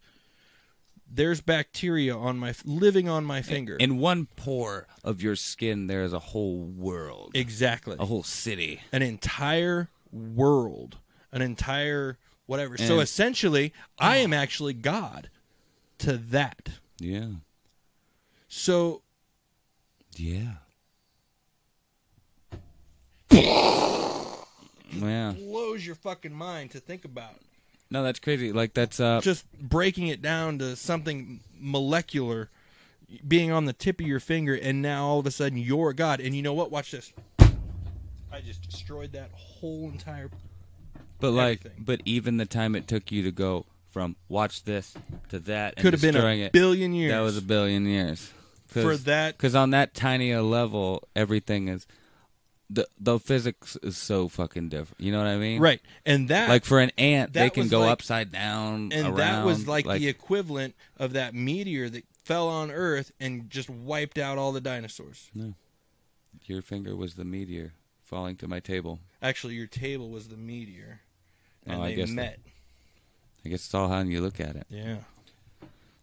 there's 1.11 1.41
bacteria 1.41 2.15
on 2.15 2.37
my 2.37 2.53
living 2.65 3.09
on 3.09 3.25
my 3.25 3.41
finger. 3.41 3.75
in 3.77 3.97
one 3.97 4.27
pore 4.35 4.87
of 5.03 5.21
your 5.21 5.35
skin 5.35 5.87
there 5.87 6.03
is 6.03 6.13
a 6.13 6.19
whole 6.19 6.59
world. 6.59 7.31
exactly. 7.33 7.95
a 7.99 8.05
whole 8.05 8.23
city. 8.23 8.81
an 8.91 9.01
entire 9.01 9.89
world, 10.11 10.97
an 11.31 11.41
entire 11.41 12.17
whatever. 12.49 12.76
so 12.77 12.93
And- 12.95 13.03
essentially, 13.03 13.71
I 13.99 14.17
am 14.17 14.34
actually 14.34 14.73
God 14.73 15.30
to 15.99 16.17
that. 16.17 16.69
Yeah. 16.99 17.27
So 18.47 19.03
Yeah. 20.17 20.55
yeah. 24.91 25.34
blows 25.38 25.85
your 25.85 25.95
fucking 25.95 26.34
mind 26.34 26.71
to 26.71 26.80
think 26.80 27.05
about. 27.05 27.35
No, 27.91 28.03
that's 28.03 28.19
crazy. 28.19 28.51
Like 28.51 28.73
that's 28.73 28.99
uh 28.99 29.21
Just 29.21 29.45
breaking 29.53 30.07
it 30.07 30.21
down 30.21 30.57
to 30.59 30.76
something 30.76 31.41
molecular 31.59 32.49
being 33.27 33.51
on 33.51 33.65
the 33.65 33.73
tip 33.73 33.99
of 33.99 34.07
your 34.07 34.19
finger 34.19 34.55
and 34.55 34.81
now 34.81 35.05
all 35.05 35.19
of 35.19 35.26
a 35.27 35.31
sudden 35.31 35.57
you're 35.59 35.93
God. 35.93 36.19
And 36.19 36.35
you 36.35 36.41
know 36.41 36.53
what? 36.53 36.71
Watch 36.71 36.91
this. 36.91 37.13
I 38.31 38.41
just 38.45 38.67
destroyed 38.69 39.11
that 39.13 39.31
whole 39.34 39.85
entire 39.89 40.30
but 41.19 41.31
like 41.31 41.59
everything. 41.65 41.83
but 41.85 42.01
even 42.05 42.37
the 42.37 42.45
time 42.45 42.75
it 42.75 42.87
took 42.87 43.11
you 43.11 43.23
to 43.23 43.31
go 43.31 43.65
from 43.89 44.15
watch 44.27 44.63
this 44.63 44.93
to 45.29 45.39
that 45.39 45.73
and 45.75 45.81
could 45.83 45.93
have 45.93 46.01
been 46.01 46.15
a 46.15 46.25
it, 46.45 46.51
billion 46.51 46.93
years. 46.93 47.11
That 47.11 47.21
was 47.21 47.37
a 47.37 47.41
billion 47.41 47.85
years. 47.85 48.31
For 48.67 48.95
that- 48.97 49.35
because 49.37 49.55
on 49.55 49.71
that 49.71 49.93
tiny 49.95 50.31
a 50.31 50.43
level, 50.43 51.07
everything 51.15 51.67
is 51.69 51.87
the 52.69 52.87
the 52.99 53.17
physics 53.17 53.75
is 53.81 53.97
so 53.97 54.27
fucking 54.27 54.69
different. 54.69 55.01
You 55.01 55.11
know 55.11 55.17
what 55.17 55.25
I 55.27 55.37
mean? 55.37 55.59
right. 55.59 55.81
And 56.05 56.27
that 56.29 56.49
Like 56.49 56.65
for 56.65 56.79
an 56.79 56.91
ant, 56.99 57.33
they 57.33 57.49
can 57.49 57.67
go 57.67 57.79
like- 57.79 57.89
upside 57.93 58.31
down. 58.31 58.91
and 58.93 59.07
around, 59.07 59.15
that 59.17 59.45
was 59.45 59.67
like, 59.67 59.85
the 59.87 60.07
equivalent 60.07 60.75
of 60.97 61.13
that 61.13 61.33
meteor 61.33 61.89
that 61.89 62.03
fell 62.23 62.47
on 62.47 62.69
Earth 62.69 63.11
and 63.19 63.49
just 63.49 63.71
wiped 63.71 64.19
out 64.19 64.37
all 64.37 64.51
the 64.51 64.61
dinosaurs. 64.61 65.31
No. 65.33 65.55
your 66.45 66.61
finger 66.61 66.95
was 66.95 67.15
the 67.15 67.25
meteor 67.25 67.73
falling 68.03 68.35
to 68.35 68.47
my 68.47 68.59
table. 68.59 68.99
Actually, 69.21 69.55
your 69.55 69.67
table 69.67 70.09
was 70.11 70.27
the 70.29 70.37
meteor, 70.37 71.01
and 71.69 71.79
Oh, 71.79 71.83
I 71.83 71.89
they 71.89 71.95
guess 71.95 72.09
met. 72.09 72.39
I 73.45 73.49
guess 73.49 73.65
it's 73.65 73.73
all 73.73 73.87
how 73.87 73.99
you 74.01 74.21
look 74.21 74.39
at 74.39 74.55
it. 74.55 74.67
Yeah, 74.69 74.97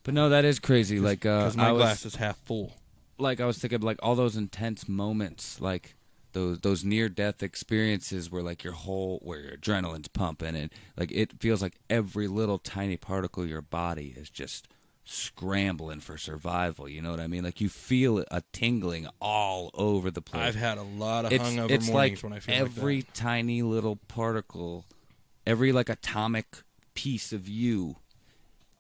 But 0.05 0.15
no, 0.15 0.29
that 0.31 0.45
is 0.45 0.59
crazy. 0.59 0.99
Like 1.01 1.27
uh, 1.27 1.41
because 1.41 1.57
my 1.57 1.69
I 1.69 1.73
was, 1.73 1.83
glass 1.83 2.07
is 2.07 2.15
half 2.17 2.39
full. 2.39 2.73
like 3.19 3.41
I 3.41 3.47
was 3.47 3.59
thinking, 3.59 3.81
like 3.81 3.99
all 4.03 4.15
those 4.15 4.37
intense 4.37 4.89
moments, 4.89 5.61
like 5.61 5.95
those 6.33 6.61
those 6.61 6.85
near 6.85 7.09
death 7.09 7.43
experiences, 7.43 8.31
where 8.31 8.43
like 8.43 8.65
your 8.65 8.73
whole 8.73 9.21
where 9.23 9.41
your 9.41 9.57
adrenaline's 9.57 10.09
pumping, 10.09 10.57
and 10.57 10.71
like 10.97 11.13
it 11.13 11.41
feels 11.41 11.61
like 11.61 11.75
every 11.91 12.27
little 12.29 12.59
tiny 12.59 12.97
particle 12.97 13.43
of 13.43 13.49
your 13.51 13.63
body 13.63 14.15
is 14.17 14.31
just 14.31 14.69
scrambling 15.09 16.01
for 16.01 16.17
survival. 16.19 16.89
You 16.89 17.01
know 17.03 17.11
what 17.11 17.21
I 17.21 17.27
mean? 17.27 17.45
Like 17.45 17.61
you 17.61 17.69
feel 17.69 18.25
a 18.31 18.43
tingling 18.53 19.07
all 19.21 19.71
over 19.75 20.11
the 20.11 20.21
place. 20.23 20.43
I've 20.43 20.55
had 20.57 20.79
a 20.79 20.83
lot 20.83 21.25
of 21.27 21.33
it's 21.33 21.45
hungover 21.45 21.71
it's 21.71 21.89
mornings 21.89 21.91
like 21.91 22.19
when 22.23 22.33
I 22.33 22.41
feel 22.41 22.55
like 22.55 22.61
every 22.63 22.97
like 22.97 23.13
tiny 23.15 23.63
little 23.63 23.97
particle, 24.09 24.85
every 25.47 25.73
like 25.73 25.89
atomic 25.89 26.63
piece 26.95 27.33
of 27.33 27.49
you 27.49 27.97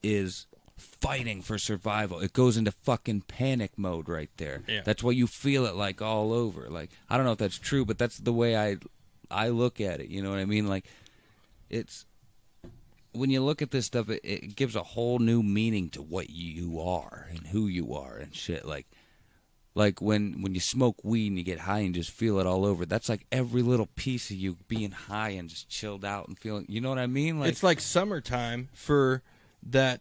is 0.02 0.46
fighting 0.76 1.42
for 1.42 1.58
survival. 1.58 2.20
It 2.20 2.32
goes 2.32 2.56
into 2.56 2.70
fucking 2.70 3.22
panic 3.22 3.72
mode 3.76 4.08
right 4.08 4.30
there. 4.36 4.62
Yeah. 4.68 4.82
That's 4.84 5.02
why 5.02 5.12
you 5.12 5.26
feel 5.26 5.64
it 5.64 5.74
like 5.74 6.02
all 6.02 6.32
over. 6.32 6.68
Like 6.68 6.90
I 7.08 7.16
don't 7.16 7.26
know 7.26 7.32
if 7.32 7.38
that's 7.38 7.58
true, 7.58 7.84
but 7.84 7.98
that's 7.98 8.18
the 8.18 8.32
way 8.32 8.56
I 8.56 8.76
I 9.30 9.48
look 9.48 9.80
at 9.80 10.00
it. 10.00 10.08
You 10.08 10.22
know 10.22 10.30
what 10.30 10.38
I 10.38 10.44
mean? 10.44 10.66
Like 10.68 10.86
it's 11.70 12.04
when 13.12 13.30
you 13.30 13.42
look 13.42 13.62
at 13.62 13.70
this 13.70 13.86
stuff, 13.86 14.10
it, 14.10 14.20
it 14.22 14.56
gives 14.56 14.76
a 14.76 14.82
whole 14.82 15.18
new 15.18 15.42
meaning 15.42 15.88
to 15.90 16.02
what 16.02 16.30
you 16.30 16.80
are 16.80 17.26
and 17.30 17.46
who 17.46 17.66
you 17.66 17.94
are 17.94 18.16
and 18.16 18.34
shit. 18.34 18.66
Like 18.66 18.86
like 19.76 20.00
when 20.00 20.40
when 20.42 20.54
you 20.54 20.60
smoke 20.60 20.96
weed 21.04 21.28
and 21.28 21.36
you 21.38 21.44
get 21.44 21.60
high 21.60 21.80
and 21.80 21.94
just 21.94 22.10
feel 22.10 22.40
it 22.40 22.46
all 22.46 22.64
over. 22.64 22.84
That's 22.86 23.08
like 23.08 23.26
every 23.30 23.60
little 23.62 23.86
piece 23.94 24.30
of 24.30 24.36
you 24.36 24.56
being 24.66 24.90
high 24.90 25.28
and 25.30 25.48
just 25.48 25.68
chilled 25.68 26.04
out 26.04 26.26
and 26.26 26.36
feeling. 26.38 26.64
You 26.68 26.80
know 26.80 26.88
what 26.88 26.98
I 26.98 27.06
mean? 27.06 27.38
Like 27.38 27.50
it's 27.50 27.62
like 27.62 27.80
summertime 27.80 28.68
for 28.72 29.22
that. 29.62 30.00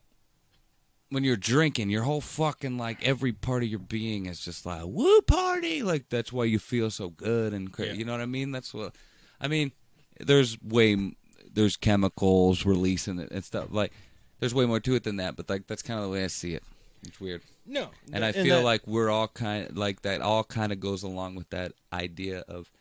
when 1.10 1.23
you're 1.23 1.35
drinking, 1.38 1.89
your 1.89 2.03
whole 2.03 2.22
fucking 2.22 2.77
like 2.77 3.06
every 3.06 3.31
part 3.34 3.64
of 3.64 3.69
your 3.69 3.80
being 3.80 4.26
is 4.26 4.39
just 4.39 4.65
like 4.65 4.81
woo 4.85 5.22
party. 5.22 5.84
Like 5.84 6.10
that's 6.10 6.31
why 6.34 6.45
you 6.45 6.57
feel 6.57 6.89
so 6.89 7.10
good 7.10 7.53
and 7.53 7.72
cra- 7.72 7.88
Yeah. 7.88 7.93
you 7.93 8.06
know 8.06 8.14
what 8.14 8.22
I 8.22 8.26
mean. 8.26 8.52
That's 8.52 8.73
what 8.73 8.95
I 9.41 9.47
mean. 9.49 9.72
There's 10.19 10.57
way 10.61 11.11
there's 11.53 11.76
chemicals 11.77 12.65
releasing 12.65 13.19
it 13.19 13.30
and 13.31 13.43
stuff 13.43 13.68
like. 13.72 13.91
There's 14.39 14.53
way 14.53 14.65
more 14.65 14.81
to 14.81 14.95
it 14.95 15.03
than 15.06 15.15
that, 15.18 15.38
but 15.38 15.49
like 15.49 15.65
that's 15.68 15.81
kind 15.81 15.97
of 15.99 16.06
the 16.06 16.11
way 16.11 16.23
I 16.23 16.27
see 16.27 16.53
it. 16.53 16.64
It's 17.06 17.19
weird, 17.19 17.41
No, 17.65 17.90
and 18.11 18.23
I 18.26 18.32
feel 18.32 18.61
like 18.61 18.86
we're 18.88 19.10
all 19.10 19.27
kind 19.27 19.77
like 19.77 20.02
that. 20.03 20.22
All 20.22 20.44
kind 20.44 20.72
of 20.72 20.80
goes 20.80 21.03
along 21.03 21.36
with 21.36 21.49
that 21.52 21.73
idea 21.94 22.44
of 22.48 22.72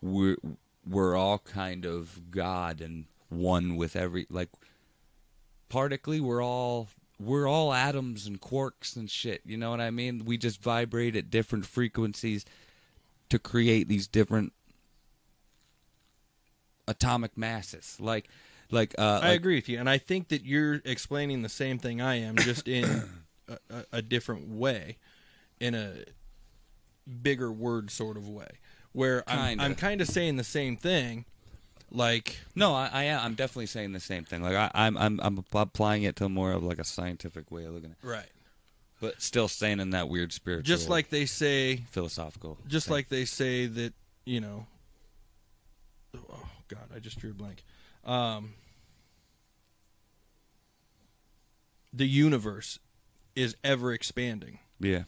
we're 0.00 0.36
we're 0.88 1.16
all 1.16 1.38
kind 1.38 1.84
of 1.84 2.30
God 2.30 2.80
and 2.80 3.06
one 3.28 3.76
with 3.76 3.94
every 3.94 4.26
like 4.30 4.48
partically 5.68 6.18
we're 6.20 6.42
all 6.42 6.88
we're 7.20 7.46
all 7.46 7.74
atoms 7.74 8.26
and 8.26 8.40
quarks 8.40 8.96
and 8.96 9.10
shit 9.10 9.42
you 9.44 9.56
know 9.56 9.70
what 9.70 9.80
i 9.82 9.90
mean? 9.90 10.24
We 10.24 10.38
just 10.38 10.62
vibrate 10.62 11.14
at 11.14 11.28
different 11.28 11.66
frequencies 11.66 12.46
to 13.28 13.38
create 13.38 13.86
these 13.88 14.06
different 14.06 14.54
atomic 16.86 17.36
masses. 17.36 17.98
Like 18.00 18.28
like 18.70 18.94
uh 18.98 19.20
I 19.22 19.28
like- 19.28 19.36
agree 19.40 19.54
with 19.56 19.68
you, 19.68 19.78
and 19.78 19.88
I 19.88 19.98
think 19.98 20.28
that 20.28 20.44
you're 20.44 20.80
explaining 20.84 21.42
the 21.42 21.48
same 21.48 21.78
thing 21.78 22.00
I 22.00 22.16
am, 22.16 22.36
just 22.36 22.66
in 22.68 22.84
a, 23.48 23.84
a, 23.92 24.02
different 24.02 24.48
way, 24.48 24.96
in 25.60 25.74
a 25.74 26.04
bigger 27.22 27.50
word 27.50 27.90
sort 27.90 28.16
of 28.16 28.28
way, 28.28 28.48
where 28.92 29.24
I'm, 29.26 29.50
Kinda. 29.50 29.64
I'm 29.64 29.74
kind 29.74 30.00
of 30.00 30.08
saying 30.08 30.36
the 30.36 30.44
same 30.44 30.76
thing, 30.76 31.24
like 31.90 32.38
no 32.54 32.74
I, 32.74 32.90
I 32.92 33.02
am 33.04 33.20
i'm 33.24 33.34
definitely 33.34 33.64
saying 33.64 33.92
the 33.92 34.00
same 34.00 34.24
thing 34.24 34.42
like 34.42 34.54
I, 34.54 34.70
i'm 34.74 34.98
i'm 34.98 35.18
i'm 35.22 35.42
applying 35.54 36.02
it 36.02 36.16
to 36.16 36.28
more 36.28 36.52
of 36.52 36.62
like 36.62 36.78
a 36.78 36.84
scientific 36.84 37.50
way 37.50 37.64
of 37.64 37.72
looking 37.72 37.92
at 37.92 37.96
it 38.04 38.06
right, 38.06 38.28
but 39.00 39.22
still 39.22 39.48
staying 39.48 39.80
in 39.80 39.88
that 39.90 40.06
weird 40.06 40.34
spiritual 40.34 40.64
just 40.64 40.90
like 40.90 41.08
they 41.08 41.24
say, 41.24 41.84
philosophical 41.90 42.58
just 42.66 42.88
thing. 42.88 42.94
like 42.94 43.08
they 43.08 43.24
say 43.24 43.64
that 43.64 43.94
you 44.28 44.40
know. 44.40 44.66
Oh 46.14 46.48
God, 46.68 46.90
I 46.94 46.98
just 46.98 47.18
drew 47.18 47.30
a 47.30 47.34
blank. 47.34 47.64
Um, 48.04 48.54
the 51.94 52.06
universe 52.06 52.78
is 53.38 53.56
ever 53.62 53.92
expanding. 53.92 54.58
yeah. 54.80 55.04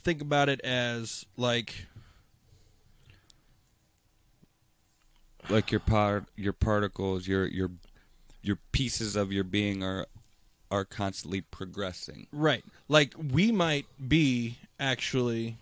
Think 0.00 0.20
about 0.20 0.48
it 0.50 0.60
as 0.60 1.24
like 1.36 1.86
like 5.48 5.70
your 5.70 5.80
part 5.80 6.24
your 6.36 6.52
particles 6.52 7.26
your 7.26 7.46
your 7.46 7.70
your 8.42 8.58
pieces 8.72 9.16
of 9.16 9.32
your 9.32 9.44
being 9.44 9.82
are 9.82 10.06
are 10.70 10.84
constantly 10.84 11.40
progressing. 11.40 12.26
Right. 12.32 12.64
Like 12.88 13.14
we 13.32 13.50
might 13.52 13.86
be 14.06 14.58
actually 14.78 15.56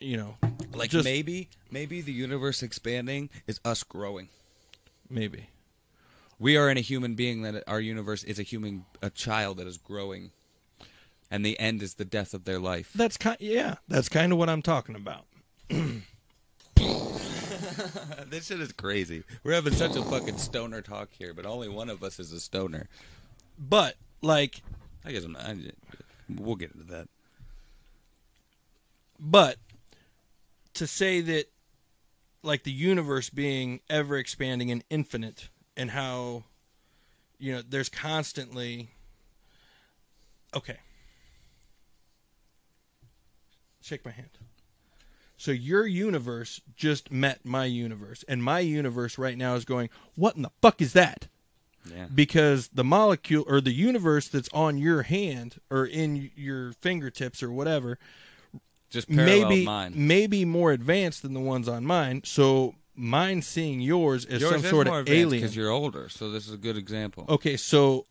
you 0.00 0.16
know 0.16 0.36
like 0.74 0.90
just 0.90 1.04
maybe 1.04 1.50
maybe 1.70 2.00
the 2.00 2.12
universe 2.12 2.62
expanding 2.64 3.28
is 3.46 3.60
us 3.64 3.84
growing. 3.84 4.28
Maybe 5.08 5.50
we 6.42 6.56
are 6.56 6.68
in 6.68 6.76
a 6.76 6.80
human 6.80 7.14
being 7.14 7.42
that 7.42 7.62
our 7.68 7.80
universe 7.80 8.24
is 8.24 8.40
a 8.40 8.42
human 8.42 8.84
a 9.00 9.10
child 9.10 9.58
that 9.58 9.66
is 9.68 9.78
growing. 9.78 10.32
And 11.30 11.46
the 11.46 11.58
end 11.58 11.82
is 11.82 11.94
the 11.94 12.04
death 12.04 12.34
of 12.34 12.44
their 12.44 12.58
life. 12.58 12.90
That's 12.94 13.16
kind 13.16 13.36
yeah 13.40 13.76
that's 13.88 14.08
kind 14.08 14.32
of 14.32 14.38
what 14.38 14.50
i'm 14.50 14.60
talking 14.60 14.96
about. 14.96 15.24
This 18.26 18.46
shit 18.46 18.60
is 18.60 18.72
crazy. 18.72 19.24
We're 19.44 19.52
having 19.52 19.74
such 19.74 19.94
a 19.94 20.02
fucking 20.02 20.38
stoner 20.38 20.80
talk 20.82 21.10
here 21.12 21.32
but 21.32 21.46
only 21.46 21.68
one 21.68 21.88
of 21.90 22.02
us 22.02 22.18
is 22.18 22.32
a 22.32 22.40
stoner. 22.40 22.88
But 23.58 23.96
like 24.20 24.62
i 25.04 25.12
guess 25.12 25.24
I'm, 25.24 25.36
I, 25.36 25.56
we'll 26.28 26.56
get 26.56 26.72
into 26.72 26.86
that. 26.92 27.08
but 29.20 29.58
to 30.74 30.86
say 30.86 31.20
that 31.20 31.46
like 32.42 32.64
the 32.64 32.72
universe 32.72 33.30
being 33.30 33.80
ever 33.88 34.16
expanding 34.16 34.70
and 34.70 34.82
infinite 34.90 35.48
and 35.76 35.90
how 35.90 36.44
you 37.38 37.52
know 37.52 37.62
there's 37.66 37.88
constantly 37.88 38.90
okay. 40.54 40.78
Shake 43.80 44.04
my 44.04 44.12
hand. 44.12 44.28
So 45.36 45.50
your 45.50 45.86
universe 45.88 46.60
just 46.76 47.10
met 47.10 47.44
my 47.44 47.64
universe 47.64 48.24
and 48.28 48.44
my 48.44 48.60
universe 48.60 49.18
right 49.18 49.36
now 49.36 49.56
is 49.56 49.64
going 49.64 49.90
what 50.14 50.36
in 50.36 50.42
the 50.42 50.50
fuck 50.60 50.80
is 50.80 50.92
that? 50.92 51.26
Yeah. 51.84 52.06
Because 52.14 52.68
the 52.68 52.84
molecule 52.84 53.44
or 53.48 53.60
the 53.60 53.72
universe 53.72 54.28
that's 54.28 54.48
on 54.52 54.78
your 54.78 55.02
hand 55.02 55.56
or 55.68 55.84
in 55.84 56.30
your 56.36 56.74
fingertips 56.74 57.42
or 57.42 57.50
whatever 57.50 57.98
just 58.88 59.10
maybe 59.10 59.64
mine. 59.64 59.92
maybe 59.96 60.44
more 60.44 60.70
advanced 60.70 61.22
than 61.22 61.32
the 61.34 61.40
ones 61.40 61.66
on 61.66 61.84
mine. 61.84 62.22
So 62.24 62.74
mine 62.94 63.42
seeing 63.42 63.80
yours 63.80 64.24
as 64.26 64.40
Yours 64.40 64.52
some 64.52 64.62
sort 64.70 64.86
of 64.86 65.08
alien. 65.08 65.30
because 65.42 65.56
you're 65.56 65.70
older. 65.70 66.08
So 66.08 66.30
this 66.30 66.46
is 66.46 66.54
a 66.54 66.58
good 66.58 66.76
example. 66.76 67.24
Okay, 67.28 67.56
so 67.56 68.06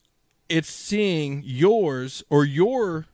it's 0.49 0.69
seeing 0.71 1.43
yours 1.45 2.23
or 2.29 2.45
your 2.45 3.05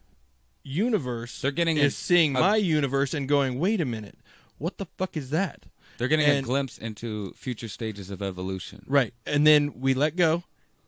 universe. 0.64 1.41
They're 1.41 1.52
getting 1.52 1.77
is 1.77 1.94
a- 1.94 1.98
seeing 1.98 2.35
a- 2.35 2.39
my 2.39 2.56
universe 2.56 3.14
and 3.14 3.27
going, 3.27 3.60
wait 3.60 3.81
a 3.81 3.85
minute, 3.85 4.18
what 4.57 4.77
the 4.77 4.85
fuck 4.98 5.15
is 5.18 5.30
that? 5.31 5.64
They're 5.98 6.07
getting 6.07 6.30
a 6.30 6.41
glimpse 6.41 6.77
into 6.77 7.31
future 7.34 7.68
stages 7.68 8.10
of 8.11 8.22
evolution. 8.22 8.84
Right, 8.88 9.14
and 9.26 9.48
then 9.48 9.80
we 9.80 9.94
let 9.95 10.15
go, 10.15 10.44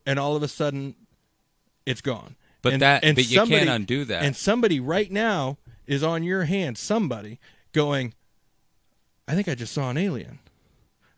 and 0.06 0.20
all 0.20 0.36
of 0.36 0.44
a 0.44 0.48
sudden, 0.48 0.96
it's 1.86 2.02
gone. 2.02 2.36
But 2.62 2.74
and, 2.74 2.82
that- 2.82 3.04
and 3.04 3.16
but 3.16 3.26
you 3.30 3.38
can't 3.38 3.50
somebody- 3.50 3.70
undo 3.72 4.06
that. 4.06 4.24
And 4.24 4.36
somebody 4.36 4.80
right 4.80 5.12
now 5.12 5.58
is 5.88 6.04
on 6.04 6.24
your 6.24 6.44
hand. 6.44 6.78
Somebody 6.78 7.40
going, 7.74 8.14
I 9.28 9.34
think 9.34 9.48
I 9.48 9.56
just 9.56 9.74
saw 9.74 9.90
an 9.90 9.98
alien. 9.98 10.40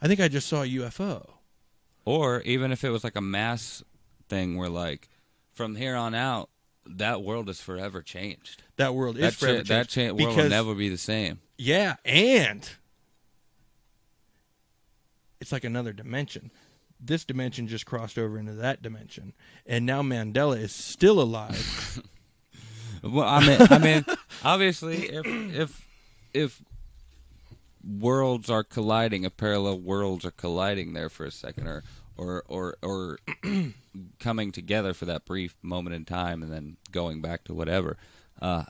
I 0.02 0.08
think 0.08 0.20
I 0.20 0.28
just 0.28 0.48
saw 0.48 0.64
a 0.64 0.68
UFO. 0.68 1.30
Or 2.06 2.42
even 2.42 2.72
if 2.72 2.84
it 2.84 2.90
was 2.90 3.04
like 3.04 3.16
a 3.16 3.22
mass 3.22 3.84
thing 4.30 4.58
where 4.58 4.70
like 4.70 5.08
from 5.54 5.76
here 5.76 5.96
on 5.96 6.16
out 6.16 6.50
that 6.86 7.22
world 7.22 7.48
is 7.50 7.62
forever 7.62 8.02
changed. 8.02 8.64
That 8.78 8.96
world 8.96 9.16
is 9.18 9.22
That 9.22 9.34
forever 9.34 9.64
cha- 9.64 9.74
that 9.76 9.88
changed. 9.90 10.20
cha- 10.20 10.26
world 10.26 10.38
will 10.38 10.50
never 10.50 10.74
be 10.74 10.90
the 10.90 10.98
same. 10.98 11.40
yeah, 11.58 11.96
and 12.04 12.68
it's 15.40 15.52
like 15.52 15.64
another 15.64 15.94
dimension. 15.94 16.52
This 17.00 17.26
dimension 17.26 17.68
just 17.68 17.86
crossed 17.86 18.18
over 18.20 18.38
into 18.38 18.54
that 18.54 18.82
dimension, 18.82 19.34
and 19.66 19.86
now 19.86 20.02
Mandela 20.04 20.58
is 20.60 20.74
still 20.74 21.20
alive. 21.22 22.02
Well, 23.04 23.28
I 23.28 23.40
mean, 23.48 23.58
I 23.72 23.78
mean, 23.80 24.06
obviously, 24.44 25.08
if 25.10 25.26
if 25.26 25.88
if 26.36 26.62
worlds 27.84 28.50
are 28.50 28.64
colliding, 28.64 29.26
a 29.26 29.30
parallel 29.30 29.80
worlds 29.80 30.26
are 30.26 30.32
colliding 30.32 30.94
there 30.94 31.10
for 31.10 31.26
a 31.26 31.32
second, 31.32 31.68
or 31.68 31.84
or 32.18 32.44
or 32.48 32.78
or 32.82 33.20
coming 34.20 34.52
together 34.52 34.94
for 34.94 35.06
that 35.06 35.26
brief 35.26 35.56
moment 35.62 35.96
in 35.96 36.06
time, 36.06 36.44
and 36.44 36.52
then 36.52 36.78
going 36.92 37.22
back 37.22 37.44
to 37.46 37.54
whatever, 37.54 37.98
uh, 38.42 38.66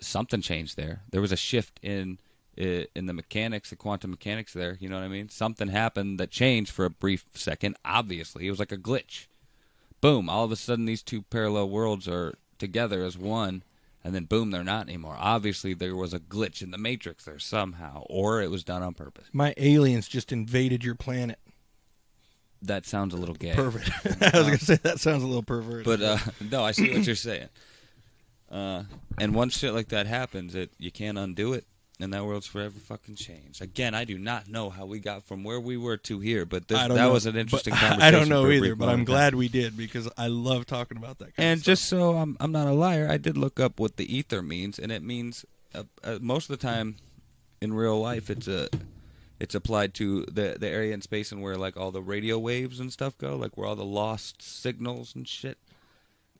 something 0.00 0.40
changed 0.40 0.76
there. 0.76 1.02
There 1.10 1.20
was 1.20 1.32
a 1.32 1.36
shift 1.36 1.78
in 1.82 2.18
in 2.54 3.06
the 3.06 3.14
mechanics, 3.14 3.70
the 3.70 3.76
quantum 3.76 4.10
mechanics. 4.10 4.52
There, 4.52 4.76
you 4.78 4.88
know 4.88 4.96
what 4.96 5.04
I 5.04 5.08
mean? 5.08 5.28
Something 5.28 5.68
happened 5.68 6.20
that 6.20 6.30
changed 6.30 6.70
for 6.70 6.84
a 6.84 6.90
brief 6.90 7.24
second. 7.34 7.76
Obviously, 7.84 8.46
it 8.46 8.50
was 8.50 8.58
like 8.58 8.72
a 8.72 8.76
glitch 8.76 9.26
boom, 10.02 10.28
all 10.28 10.44
of 10.44 10.52
a 10.52 10.56
sudden 10.56 10.84
these 10.84 11.02
two 11.02 11.22
parallel 11.22 11.70
worlds 11.70 12.06
are 12.06 12.34
together 12.58 13.02
as 13.02 13.16
one, 13.16 13.62
and 14.04 14.14
then 14.14 14.24
boom, 14.24 14.50
they're 14.50 14.64
not 14.64 14.88
anymore. 14.88 15.16
Obviously, 15.18 15.74
there 15.74 15.94
was 15.94 16.12
a 16.12 16.20
glitch 16.20 16.62
in 16.62 16.70
the 16.70 16.78
matrix 16.78 17.24
there 17.24 17.38
somehow, 17.38 18.04
or 18.08 18.42
it 18.42 18.50
was 18.50 18.64
done 18.64 18.82
on 18.82 18.94
purpose. 18.94 19.26
My 19.32 19.54
aliens 19.56 20.08
just 20.08 20.32
invaded 20.32 20.84
your 20.84 20.94
planet. 20.94 21.38
That 22.60 22.86
sounds 22.86 23.12
a 23.12 23.16
little 23.16 23.34
gay. 23.34 23.54
Perfect. 23.54 24.22
I 24.34 24.38
was 24.38 24.46
gonna 24.46 24.58
say 24.58 24.76
that 24.76 25.00
sounds 25.00 25.22
a 25.22 25.26
little 25.26 25.42
perverted. 25.42 25.84
But 25.84 26.00
uh, 26.00 26.18
no, 26.50 26.64
I 26.64 26.72
see 26.72 26.92
what 26.92 27.06
you're 27.06 27.16
saying. 27.16 27.48
Uh, 28.50 28.84
and 29.18 29.34
once 29.34 29.58
shit 29.58 29.72
like 29.72 29.88
that 29.88 30.06
happens, 30.06 30.54
it 30.54 30.70
you 30.78 30.92
can't 30.92 31.18
undo 31.18 31.54
it, 31.54 31.64
and 32.02 32.12
that 32.12 32.24
world's 32.24 32.46
forever 32.46 32.78
fucking 32.78 33.14
changed. 33.14 33.62
Again, 33.62 33.94
I 33.94 34.04
do 34.04 34.18
not 34.18 34.48
know 34.48 34.70
how 34.70 34.86
we 34.86 34.98
got 34.98 35.24
from 35.24 35.44
where 35.44 35.60
we 35.60 35.76
were 35.76 35.96
to 35.98 36.20
here, 36.20 36.44
but 36.44 36.68
this, 36.68 36.78
that 36.78 36.90
know, 36.90 37.12
was 37.12 37.26
an 37.26 37.36
interesting 37.36 37.72
interesting 37.74 38.00
I 38.02 38.10
don't 38.10 38.28
know 38.28 38.50
either, 38.50 38.74
but 38.74 38.88
I'm 38.88 39.04
glad 39.04 39.34
we 39.34 39.48
did 39.48 39.76
because 39.76 40.08
I 40.18 40.26
love 40.26 40.66
talking 40.66 40.96
about 40.96 41.18
that. 41.18 41.30
And 41.38 41.62
just 41.62 41.84
so 41.84 42.16
I'm, 42.16 42.36
I'm 42.40 42.52
not 42.52 42.66
a 42.66 42.72
liar, 42.72 43.08
I 43.10 43.16
did 43.16 43.36
look 43.36 43.60
up 43.60 43.78
what 43.78 43.96
the 43.96 44.16
ether 44.16 44.42
means, 44.42 44.78
and 44.78 44.90
it 44.90 45.02
means 45.02 45.44
uh, 45.74 45.84
uh, 46.02 46.18
most 46.20 46.50
of 46.50 46.58
the 46.58 46.66
time 46.66 46.96
in 47.60 47.72
real 47.72 48.00
life 48.00 48.28
it's 48.28 48.48
a 48.48 48.68
it's 49.38 49.54
applied 49.54 49.94
to 49.94 50.24
the 50.26 50.56
the 50.58 50.68
area 50.68 50.94
in 50.94 51.00
space 51.00 51.32
and 51.32 51.42
where 51.42 51.56
like 51.56 51.76
all 51.76 51.90
the 51.90 52.02
radio 52.02 52.38
waves 52.38 52.78
and 52.80 52.92
stuff 52.92 53.16
go, 53.18 53.36
like 53.36 53.56
where 53.56 53.66
all 53.66 53.76
the 53.76 53.84
lost 53.84 54.42
signals 54.42 55.14
and 55.14 55.26
shit. 55.26 55.58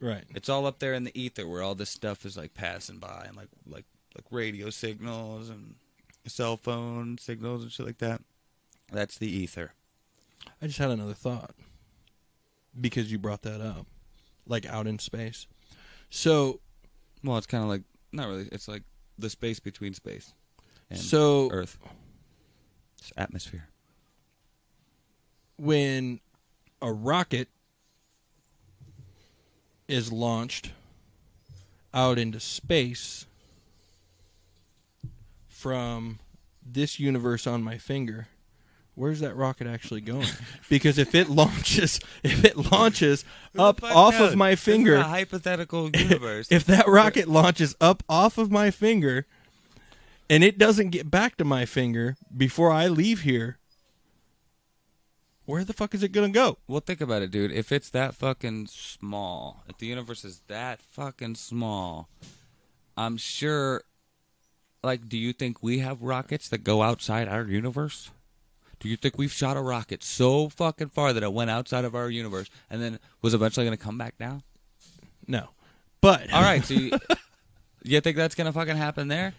right. 0.00 0.24
It's 0.34 0.48
all 0.48 0.66
up 0.66 0.78
there 0.78 0.94
in 0.94 1.04
the 1.04 1.20
ether 1.20 1.46
where 1.46 1.62
all 1.62 1.74
this 1.74 1.90
stuff 1.90 2.24
is 2.24 2.36
like 2.36 2.54
passing 2.54 2.98
by 2.98 3.24
and 3.26 3.36
like 3.36 3.48
like 3.66 3.84
like 4.14 4.24
radio 4.30 4.70
signals 4.70 5.48
and 5.48 5.74
cell 6.26 6.56
phone 6.56 7.18
signals 7.18 7.62
and 7.62 7.72
shit 7.72 7.86
like 7.86 7.98
that. 7.98 8.20
That's 8.92 9.18
the 9.18 9.28
ether. 9.28 9.72
I 10.60 10.66
just 10.66 10.78
had 10.78 10.90
another 10.90 11.14
thought 11.14 11.54
because 12.78 13.10
you 13.10 13.18
brought 13.18 13.42
that 13.42 13.60
up, 13.60 13.86
like 14.46 14.66
out 14.66 14.86
in 14.86 14.98
space. 14.98 15.46
So, 16.10 16.60
Well, 17.24 17.38
it's 17.38 17.46
kind 17.46 17.62
of 17.62 17.70
like 17.70 17.82
not 18.12 18.28
really. 18.28 18.48
It's 18.52 18.68
like 18.68 18.82
the 19.18 19.30
space 19.30 19.60
between 19.60 19.94
space 19.94 20.32
and 20.90 20.98
so 20.98 21.48
Earth. 21.50 21.78
It's 22.98 23.12
atmosphere. 23.16 23.68
when 25.56 26.20
a 26.80 26.92
rocket 26.92 27.48
is 29.88 30.12
launched 30.12 30.72
out 31.94 32.18
into 32.18 32.40
space 32.40 33.26
from 35.62 36.18
this 36.64 36.98
universe 36.98 37.46
on 37.46 37.62
my 37.62 37.78
finger 37.78 38.26
where's 38.94 39.20
that 39.20 39.34
rocket 39.34 39.66
actually 39.66 40.00
going 40.00 40.26
because 40.68 40.98
if 40.98 41.14
it 41.14 41.28
launches 41.28 42.00
if 42.22 42.44
it 42.44 42.56
launches 42.70 43.24
up 43.58 43.82
off 43.82 44.18
no. 44.18 44.26
of 44.26 44.36
my 44.36 44.54
finger 44.54 44.96
a 44.96 45.02
hypothetical 45.04 45.88
universe. 45.94 46.50
if 46.50 46.64
that 46.64 46.86
rocket 46.86 47.28
launches 47.28 47.74
up 47.80 48.02
off 48.08 48.38
of 48.38 48.50
my 48.50 48.70
finger 48.70 49.26
and 50.28 50.42
it 50.42 50.58
doesn't 50.58 50.90
get 50.90 51.10
back 51.10 51.36
to 51.36 51.44
my 51.44 51.66
finger 51.66 52.16
before 52.34 52.70
I 52.70 52.88
leave 52.88 53.20
here, 53.20 53.58
where 55.44 55.62
the 55.62 55.74
fuck 55.74 55.94
is 55.94 56.02
it 56.02 56.12
going 56.12 56.32
to 56.32 56.34
go? 56.34 56.56
well, 56.66 56.80
think 56.80 57.02
about 57.02 57.20
it, 57.20 57.30
dude. 57.30 57.52
If 57.52 57.70
it's 57.70 57.90
that 57.90 58.14
fucking 58.14 58.68
small, 58.68 59.62
if 59.68 59.76
the 59.76 59.86
universe 59.86 60.24
is 60.24 60.40
that 60.48 60.80
fucking 60.80 61.34
small, 61.34 62.08
I'm 62.96 63.18
sure. 63.18 63.82
Like, 64.82 65.08
do 65.08 65.16
you 65.16 65.32
think 65.32 65.62
we 65.62 65.78
have 65.78 66.02
rockets 66.02 66.48
that 66.48 66.64
go 66.64 66.82
outside 66.82 67.28
our 67.28 67.44
universe? 67.44 68.10
Do 68.80 68.88
you 68.88 68.96
think 68.96 69.16
we've 69.16 69.30
shot 69.32 69.56
a 69.56 69.60
rocket 69.60 70.02
so 70.02 70.48
fucking 70.48 70.88
far 70.88 71.12
that 71.12 71.22
it 71.22 71.32
went 71.32 71.50
outside 71.50 71.84
of 71.84 71.94
our 71.94 72.10
universe 72.10 72.50
and 72.68 72.82
then 72.82 72.98
was 73.20 73.32
eventually 73.32 73.64
going 73.64 73.78
to 73.78 73.82
come 73.82 73.96
back 73.96 74.18
down? 74.18 74.42
No. 75.28 75.50
But 76.00 76.32
All 76.32 76.42
right, 76.42 76.64
so 76.64 76.74
you, 76.74 76.90
you 77.84 78.00
think 78.00 78.16
that's 78.16 78.34
going 78.34 78.46
to 78.46 78.52
fucking 78.52 78.76
happen 78.76 79.08
there? 79.08 79.34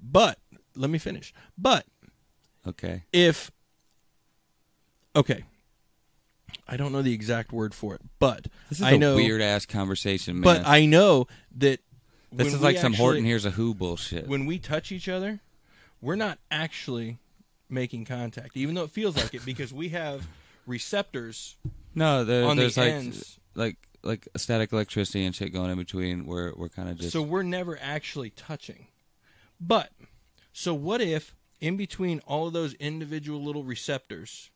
but 0.00 0.38
let 0.74 0.90
me 0.90 0.98
finish. 0.98 1.32
But 1.56 1.86
Okay. 2.66 3.04
if 3.12 3.50
okay, 5.16 5.44
I 6.66 6.76
don't 6.76 6.92
know 6.92 7.02
the 7.02 7.12
exact 7.14 7.52
word 7.52 7.74
for 7.74 7.94
it, 7.94 8.00
but 8.18 8.46
This 8.68 8.80
is 8.80 8.86
I 8.86 8.92
a 8.92 8.98
know 8.98 9.14
weird 9.14 9.40
ass 9.40 9.66
conversation, 9.66 10.34
man. 10.40 10.42
but 10.42 10.66
I 10.66 10.84
know 10.86 11.26
that 11.56 11.80
this 12.32 12.52
is 12.52 12.60
like 12.60 12.76
some 12.76 12.92
actually- 12.92 13.02
Horton 13.04 13.24
Hears 13.24 13.44
a 13.44 13.50
Who 13.50 13.74
bullshit. 13.74 14.26
when 14.26 14.46
we 14.46 14.58
touch 14.58 14.92
each 14.92 15.08
other, 15.08 15.40
we're 16.00 16.16
not 16.16 16.38
actually 16.50 17.18
making 17.68 18.04
contact, 18.04 18.56
even 18.56 18.74
though 18.74 18.84
it 18.84 18.90
feels 18.90 19.16
like 19.16 19.34
it, 19.34 19.44
because 19.44 19.72
we 19.72 19.90
have 19.90 20.26
receptors 20.66 21.56
no, 21.94 22.24
there, 22.24 22.44
on 22.44 22.56
there's 22.56 22.74
the 22.76 22.80
like 22.82 22.92
ends. 22.92 23.38
like 23.54 23.76
like 24.02 24.28
static 24.36 24.72
electricity 24.72 25.24
and 25.24 25.34
shit 25.34 25.52
going 25.52 25.70
in 25.70 25.78
between. 25.78 26.24
Where 26.26 26.52
we're 26.56 26.68
kind 26.68 26.88
of 26.88 26.98
just 26.98 27.12
So 27.12 27.22
we're 27.22 27.42
never 27.42 27.78
actually 27.82 28.30
touching. 28.30 28.86
But 29.60 29.90
so 30.52 30.72
what 30.74 31.00
if 31.00 31.34
in 31.60 31.76
between 31.76 32.20
all 32.20 32.46
of 32.46 32.52
those 32.52 32.74
individual 32.74 33.42
little 33.42 33.64
receptors 33.64 34.50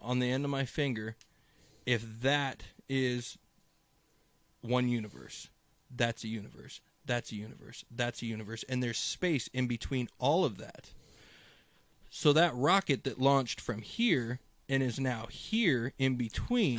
on 0.00 0.18
the 0.18 0.30
end 0.30 0.44
of 0.44 0.50
my 0.50 0.64
finger, 0.64 1.16
if 1.86 2.20
that 2.22 2.64
is 2.88 3.38
one 4.60 4.88
universe, 4.88 5.48
that's 5.94 6.24
a 6.24 6.28
universe, 6.28 6.80
that's 7.08 7.32
a 7.32 7.34
universe, 7.34 7.84
that's 7.90 8.22
a 8.22 8.26
universe, 8.26 8.64
and 8.68 8.80
there's 8.80 8.98
space 8.98 9.48
in 9.48 9.66
between 9.66 10.08
all 10.20 10.44
of 10.44 10.58
that. 10.58 10.90
So 12.10 12.32
that 12.32 12.54
rocket 12.54 13.02
that 13.04 13.20
launched 13.20 13.60
from 13.60 13.82
here 13.82 14.38
and 14.68 14.82
is 14.82 15.00
now 15.00 15.26
here 15.28 15.92
in 15.98 16.14
between 16.14 16.78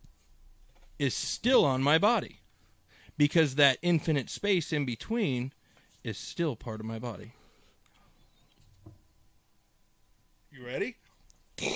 is 0.98 1.14
still 1.14 1.64
on 1.64 1.82
my 1.82 1.98
body 1.98 2.40
because 3.18 3.56
that 3.56 3.78
infinite 3.82 4.30
space 4.30 4.72
in 4.72 4.84
between 4.84 5.52
is 6.04 6.16
still 6.16 6.54
part 6.54 6.78
of 6.78 6.86
my 6.86 7.00
body. 7.00 7.32
You 10.50 10.64
ready? 10.64 10.96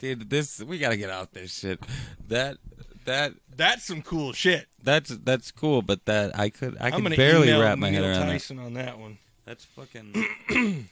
dude. 0.00 0.28
This 0.28 0.60
we 0.60 0.78
gotta 0.78 0.96
get 0.96 1.10
out 1.10 1.32
this 1.32 1.56
shit. 1.56 1.80
That 2.26 2.56
that 3.04 3.32
That's 3.54 3.84
some 3.84 4.02
cool 4.02 4.32
shit. 4.32 4.66
that's 4.82 5.10
that's 5.10 5.50
cool, 5.50 5.82
but 5.82 6.04
that 6.06 6.38
I 6.38 6.50
could 6.50 6.76
I 6.80 6.86
I'm 6.86 6.92
could 6.92 7.02
gonna 7.04 7.16
barely 7.16 7.48
email 7.48 7.60
wrap 7.62 7.78
my 7.78 7.90
Neil 7.90 8.02
head 8.02 8.10
around 8.16 8.26
that. 8.26 8.32
Tyson 8.32 8.58
on 8.58 8.74
that 8.74 8.98
one. 8.98 9.18
That's 9.44 9.64
fucking 9.64 10.14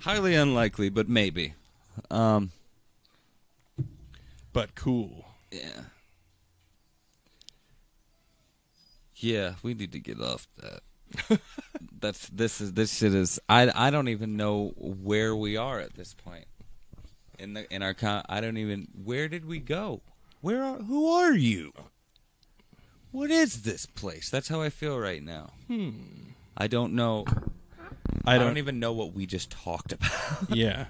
highly 0.00 0.34
unlikely, 0.34 0.88
but 0.90 1.08
maybe. 1.08 1.54
Um, 2.10 2.50
But 4.52 4.74
cool. 4.74 5.24
yeah. 5.50 5.80
Yeah, 9.16 9.54
we 9.62 9.74
need 9.74 9.92
to 9.92 9.98
get 9.98 10.20
off 10.20 10.46
that. 10.58 11.40
That's 12.00 12.28
this 12.28 12.60
is 12.60 12.72
this 12.74 12.94
shit 12.98 13.14
is 13.14 13.40
I 13.48 13.70
I 13.74 13.90
don't 13.90 14.08
even 14.08 14.36
know 14.36 14.74
where 14.76 15.34
we 15.34 15.56
are 15.56 15.80
at 15.80 15.94
this 15.94 16.12
point. 16.14 16.46
In 17.38 17.54
the 17.54 17.72
in 17.72 17.82
our 17.82 17.94
con 17.94 18.24
I 18.28 18.40
don't 18.40 18.56
even 18.58 18.88
where 19.04 19.28
did 19.28 19.46
we 19.46 19.58
go? 19.58 20.02
Where 20.46 20.62
are 20.62 20.76
who 20.78 21.10
are 21.10 21.32
you? 21.34 21.72
What 23.10 23.32
is 23.32 23.62
this 23.62 23.84
place? 23.84 24.30
That's 24.30 24.46
how 24.46 24.62
I 24.62 24.70
feel 24.70 24.96
right 24.96 25.20
now. 25.20 25.50
Hmm. 25.66 25.90
I 26.56 26.68
don't 26.68 26.92
know. 26.92 27.24
I 28.24 28.34
I 28.36 28.38
don't, 28.38 28.46
don't, 28.50 28.58
even 28.58 28.78
know 28.78 28.92
what 28.92 29.12
we 29.12 29.26
just 29.26 29.50
talked 29.50 29.90
about. 29.92 30.48
Yeah. 30.48 30.84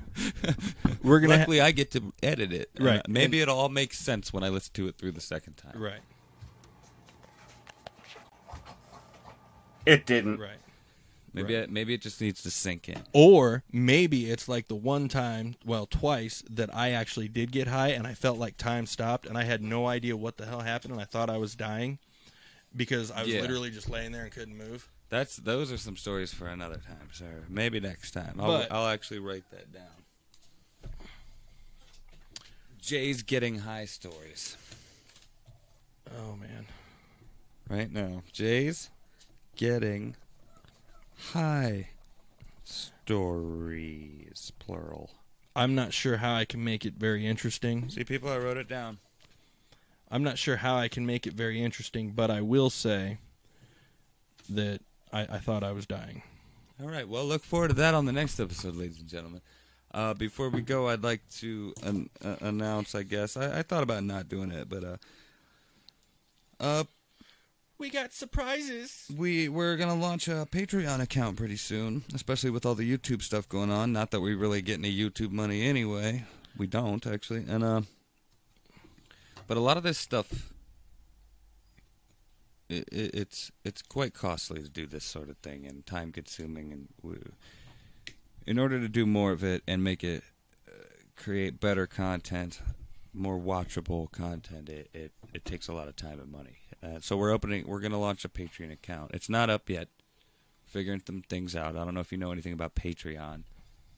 We're 1.03 1.21
gonna. 1.21 1.37
Ha- 1.37 1.39
Luckily, 1.41 1.63
I 1.63 1.71
get 1.71 1.91
to 1.93 2.13
edit 2.23 2.53
it. 2.53 2.69
and 2.77 2.85
Right. 2.85 3.09
maybe 3.09 3.41
it'll 3.41 3.59
all 3.59 3.71
makes 3.71 3.97
sense 3.99 4.31
when 4.31 4.45
I 4.45 4.51
listen 4.51 4.75
to 4.75 4.89
it 4.89 4.99
through 4.99 5.13
the 5.13 5.23
second 5.23 5.57
time. 5.57 5.81
right. 5.83 6.03
It 9.87 10.05
didn't. 10.05 10.39
Right. 10.39 10.59
Maybe 11.37 11.55
Right. 11.55 11.65
it, 11.65 11.71
maybe 11.71 11.93
it 11.93 12.01
just 12.01 12.19
needs 12.21 12.43
to 12.45 12.51
sink 12.51 12.89
in. 12.89 13.03
Or 13.13 13.63
maybe 13.71 14.31
it's 14.31 14.49
like 14.49 14.69
the 14.69 14.75
one 14.75 15.07
time, 15.09 15.55
well, 15.67 15.85
twice 15.87 16.43
that 16.49 16.75
I 16.75 16.93
actually 16.93 17.29
did 17.29 17.53
get 17.53 17.69
high 17.69 17.89
and 17.91 18.07
I 18.07 18.15
felt 18.15 18.39
like 18.39 18.57
time 18.57 18.87
stopped 18.87 19.27
and 19.27 19.37
I 19.37 19.45
had 19.45 19.63
no 19.63 19.87
idea 19.87 20.17
what 20.17 20.39
the 20.39 20.47
hell 20.47 20.61
happened 20.61 20.93
and 20.95 21.01
I 21.01 21.05
thought 21.05 21.29
I 21.29 21.37
was 21.37 21.55
dying 21.55 21.99
because 22.75 23.11
I 23.11 23.23
was 23.23 23.33
Yeah. 23.35 23.43
literally 23.43 23.71
just 23.71 23.91
laying 23.91 24.13
there 24.13 24.23
and 24.25 24.33
couldn't 24.33 24.57
move. 24.57 24.89
That's 25.11 25.37
those 25.37 25.71
are 25.71 25.77
some 25.77 25.97
stories 25.99 26.33
for 26.33 26.49
another 26.49 26.79
time, 26.79 27.11
sir. 27.13 27.45
Maybe 27.51 27.81
next 27.81 28.13
time. 28.13 28.41
I'll 28.41 28.47
But- 28.59 28.73
I'll 28.73 28.89
actually 28.89 29.21
write 29.21 29.45
that 29.51 29.71
down. 29.71 30.91
Jay's 32.81 33.23
getting 33.23 33.59
high 33.59 33.85
stories 33.85 34.57
Oh 36.17 36.35
man. 36.37 36.67
right 37.69 37.91
now. 37.93 38.23
Jay's 38.33 38.89
getting 39.57 40.17
high 41.33 41.91
stories 42.65 44.53
plural. 44.59 45.11
I'm 45.55 45.75
not 45.75 45.93
sure 45.93 46.19
how 46.19 46.35
I 46.35 46.45
can 46.45 46.63
make 46.63 46.85
it 46.85 46.95
very 46.95 47.27
interesting. 47.27 47.89
See, 47.89 48.05
people, 48.05 48.29
I 48.29 48.37
wrote 48.39 48.59
it 48.59 48.69
down. 48.69 48.99
I'm 50.11 50.23
not 50.23 50.39
sure 50.39 50.57
how 50.57 50.77
I 50.77 50.89
can 50.89 51.07
make 51.07 51.27
it 51.27 51.33
very 51.33 51.63
interesting, 51.63 52.11
but 52.11 52.31
I 52.31 52.41
will 52.41 52.71
say 52.71 53.19
that 54.51 54.81
I, 55.13 55.23
I 55.23 55.39
thought 55.39 55.65
I 55.65 55.73
was 55.73 55.87
dying. 55.87 56.23
All 56.81 56.89
right. 56.89 57.09
Well, 57.09 57.25
look 57.25 57.43
forward 57.43 57.69
to 57.69 57.75
that 57.75 57.95
on 57.95 58.05
the 58.05 58.13
next 58.13 58.39
episode, 58.39 58.77
ladies 58.77 59.01
and 59.01 59.09
gentlemen. 59.09 59.41
Uh, 59.95 60.13
before 60.13 60.51
we 60.51 60.61
go, 60.61 60.89
I'd 60.89 61.03
like 61.03 61.23
to 61.39 61.73
an- 61.83 62.11
uh, 62.23 62.37
announce. 62.41 62.95
I 62.95 63.03
guess 63.03 63.37
I-, 63.37 63.61
I 63.61 63.63
thought 63.63 63.83
about 63.83 64.05
not 64.05 64.29
doing 64.29 64.51
it, 64.51 64.69
but 64.69 64.85
uh, 64.85 64.97
uh, 66.61 66.85
We 67.79 67.91
got 67.91 68.13
surprises. 68.13 69.05
we 69.15 69.49
we're 69.49 69.77
gonna 69.77 69.95
launch 69.95 70.29
a 70.29 70.47
Patreon 70.51 71.01
account 71.01 71.37
pretty 71.37 71.57
soon, 71.57 72.05
especially 72.15 72.51
with 72.51 72.65
all 72.65 72.75
the 72.75 72.91
YouTube 72.91 73.23
stuff 73.23 73.49
going 73.49 73.71
on. 73.71 73.93
Not 73.93 74.11
that 74.13 74.21
we 74.21 74.35
really 74.35 74.63
get 74.63 74.79
any 74.79 74.95
YouTube 74.95 75.31
money 75.31 75.63
anyway. 75.63 76.25
We 76.57 76.67
don't 76.67 77.07
actually, 77.07 77.45
and 77.47 77.63
uh, 77.63 77.83
but 79.47 79.57
a 79.57 79.61
lot 79.61 79.77
of 79.77 79.83
this 79.83 79.99
stuff 79.99 80.53
it, 82.69 82.89
it, 82.91 83.15
it's 83.15 83.51
it's 83.65 83.83
quite 83.83 84.15
costly 84.15 84.63
to 84.63 84.69
do 84.69 84.87
this 84.87 85.05
sort 85.05 85.29
of 85.29 85.37
thing 85.39 85.67
and 85.67 85.87
time 85.87 86.13
consuming 86.13 86.73
and 86.73 86.89
we, 87.03 87.17
in 88.47 88.59
order 88.59 88.81
to 88.81 88.89
do 88.89 89.07
more 89.07 89.33
of 89.33 89.45
it 89.45 89.63
and 89.67 89.83
make 89.85 90.03
it 90.03 90.23
uh, 90.69 90.73
create 91.17 91.61
better 91.61 91.87
content 91.87 92.61
more 93.13 93.39
watchable 93.39 94.11
content 94.11 94.69
it, 94.69 94.91
it, 94.93 95.13
it 95.33 95.45
takes 95.45 95.69
a 95.69 95.73
lot 95.73 95.89
of 95.89 95.97
time 95.97 96.21
and 96.21 96.31
money 96.31 96.59
uh, 96.87 97.01
so 97.01 97.17
we're 97.17 97.33
opening 97.33 97.67
we're 97.67 97.81
going 97.81 97.93
to 97.93 97.99
launch 97.99 98.25
a 98.25 98.29
patreon 98.29 98.73
account. 98.73 99.11
It's 99.15 99.29
not 99.29 99.51
up 99.51 99.69
yet. 99.69 99.89
Figuring 100.65 101.03
some 101.07 101.23
things 101.23 101.57
out. 101.57 101.77
I 101.77 101.85
don't 101.85 101.95
know 101.95 102.01
if 102.01 102.13
you 102.13 102.19
know 102.19 102.33
anything 102.33 102.53
about 102.53 102.75
patreon 102.75 103.43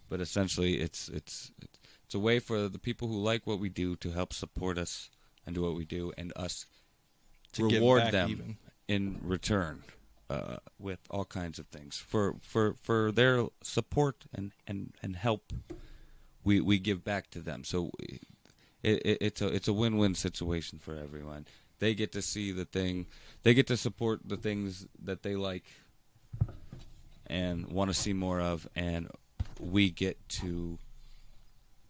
but 0.09 0.21
essentially 0.21 0.81
it's 0.81 1.09
it's 1.09 1.53
it's 2.05 2.15
a 2.15 2.19
way 2.19 2.39
for 2.39 2.69
the 2.69 2.79
people 2.79 3.09
who 3.09 3.19
like 3.21 3.47
what 3.47 3.59
we 3.59 3.69
do 3.69 3.95
to 3.97 4.11
help 4.13 4.33
support 4.33 4.79
us 4.79 5.11
and 5.45 5.55
do 5.55 5.63
what 5.63 5.75
we 5.75 5.85
do 5.85 6.13
and 6.17 6.33
us 6.37 6.67
To 7.53 7.65
reward 7.69 8.11
them 8.13 8.31
even. 8.31 8.57
in 8.87 9.21
return 9.23 9.83
uh, 10.31 10.57
with 10.79 11.01
all 11.11 11.25
kinds 11.25 11.59
of 11.59 11.67
things. 11.67 11.97
For 11.97 12.37
for 12.41 12.75
for 12.83 13.13
their 13.13 13.47
support 13.63 14.25
and 14.35 14.53
and 14.67 14.95
and 15.03 15.17
help 15.17 15.53
we 16.45 16.61
we 16.61 16.79
give 16.79 17.05
back 17.05 17.31
to 17.31 17.41
them. 17.41 17.65
So 17.65 17.91
it, 18.83 19.03
it, 19.05 19.19
it's 19.21 19.43
a 19.43 19.49
it's 19.49 19.69
a 19.69 19.73
win-win 19.73 20.15
situation 20.15 20.79
for 20.79 20.97
everyone 20.97 21.47
they 21.79 21.95
get 21.95 22.13
to 22.13 22.23
see 22.23 22.53
the 22.53 22.65
thing 22.65 23.07
they 23.43 23.55
get 23.55 23.67
to 23.67 23.77
support 23.77 24.21
the 24.25 24.37
things 24.37 24.87
that 25.03 25.23
they 25.23 25.37
like 25.37 25.65
and 27.27 27.67
want 27.67 27.91
to 27.91 27.95
see 27.95 28.13
more 28.13 28.41
of 28.41 28.69
and 28.75 29.09
we 29.61 29.91
get 29.91 30.17
to 30.29 30.79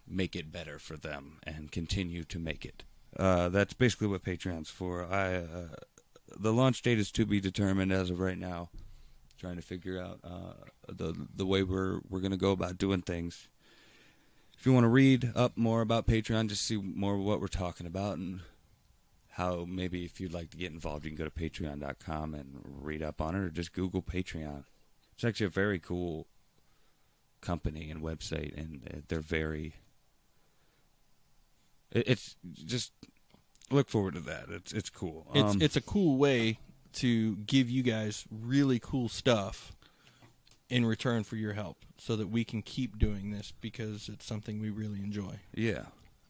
make 0.07 0.35
it 0.35 0.51
better 0.51 0.79
for 0.79 0.97
them 0.97 1.39
and 1.45 1.71
continue 1.71 2.25
to 2.25 2.39
make 2.39 2.65
it 2.65 2.85
uh, 3.19 3.49
that's 3.49 3.75
basically 3.75 4.07
what 4.07 4.25
patreon's 4.25 4.71
for 4.71 5.05
i 5.05 5.37
uh, 5.37 5.69
the 6.37 6.53
launch 6.53 6.83
date 6.83 6.99
is 6.99 7.11
to 7.13 7.27
be 7.27 7.41
determined 7.41 7.93
as 7.93 8.11
of 8.11 8.21
right 8.21 8.39
now. 8.39 8.71
Trying 9.39 9.57
to 9.57 9.63
figure 9.63 10.01
out 10.01 10.19
uh, 10.25 10.55
the 10.89 11.15
the 11.35 11.47
way 11.47 11.63
we're 11.63 12.01
we're 12.09 12.21
gonna 12.21 12.37
go 12.37 12.51
about 12.51 12.77
doing 12.77 13.03
things. 13.03 13.49
If 14.59 14.67
you 14.67 14.73
want 14.73 14.85
to 14.85 14.89
read 14.89 15.31
up 15.37 15.57
more 15.57 15.81
about 15.81 16.09
Patreon, 16.09 16.49
just 16.49 16.65
see 16.65 16.77
more 16.77 17.15
of 17.15 17.21
what 17.21 17.41
we're 17.41 17.47
talking 17.47 17.87
about 17.87 18.19
and 18.19 18.41
how 19.39 19.65
maybe 19.69 20.05
if 20.05 20.21
you'd 20.21 20.35
like 20.35 20.51
to 20.51 20.57
get 20.57 20.73
involved, 20.73 21.05
you 21.05 21.13
can 21.13 21.17
go 21.17 21.25
to 21.25 21.31
Patreon.com 21.31 22.35
and 22.35 22.61
read 22.65 23.05
up 23.05 23.21
on 23.21 23.37
it, 23.37 23.39
or 23.39 23.51
just 23.51 23.73
Google 23.73 24.03
Patreon. 24.03 24.65
It's 25.15 25.23
actually 25.23 25.47
a 25.47 25.51
very 25.51 25.79
cool 25.79 26.27
company 27.41 27.89
and 27.89 28.03
website, 28.03 28.57
and 28.59 28.83
uh, 28.93 28.97
they're 29.07 29.21
very. 29.21 29.75
It's 31.93 32.35
just 32.53 32.93
look 33.71 33.89
forward 33.89 34.15
to 34.15 34.21
that. 34.21 34.47
It's 34.51 34.73
it's 34.73 34.91
cool. 34.91 35.29
It's 35.33 35.55
Um, 35.55 35.63
it's 35.63 35.77
a 35.77 35.81
cool 35.81 36.19
way 36.19 36.59
to 36.95 37.37
give 37.37 37.71
you 37.71 37.85
guys 37.85 38.25
really 38.29 38.81
cool 38.81 39.09
stuff 39.09 39.77
in 40.69 40.85
return 40.85 41.23
for 41.23 41.37
your 41.37 41.53
help, 41.53 41.79
so 41.97 42.17
that 42.17 42.27
we 42.27 42.45
can 42.45 42.61
keep 42.61 42.99
doing 42.99 43.31
this 43.31 43.53
because 43.61 44.09
it's 44.09 44.27
something 44.27 44.61
we 44.61 44.71
really 44.71 44.99
enjoy. 44.99 45.39
Yeah. 45.55 45.85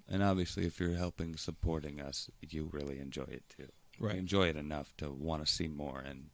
And 0.09 0.23
obviously, 0.23 0.67
if 0.67 0.81
you're 0.81 0.95
helping, 0.95 1.37
supporting 1.37 2.01
us, 2.01 2.31
you 2.41 2.69
really 2.73 2.99
enjoy 2.99 3.25
it 3.25 3.43
too. 3.55 3.69
Right. 4.01 4.15
You 4.15 4.21
enjoy 4.21 4.49
it 4.49 4.57
enough 4.57 4.95
to 4.99 5.11
want 5.11 5.45
to 5.45 5.53
see 5.53 5.69
more 5.69 6.01
and 6.01 6.31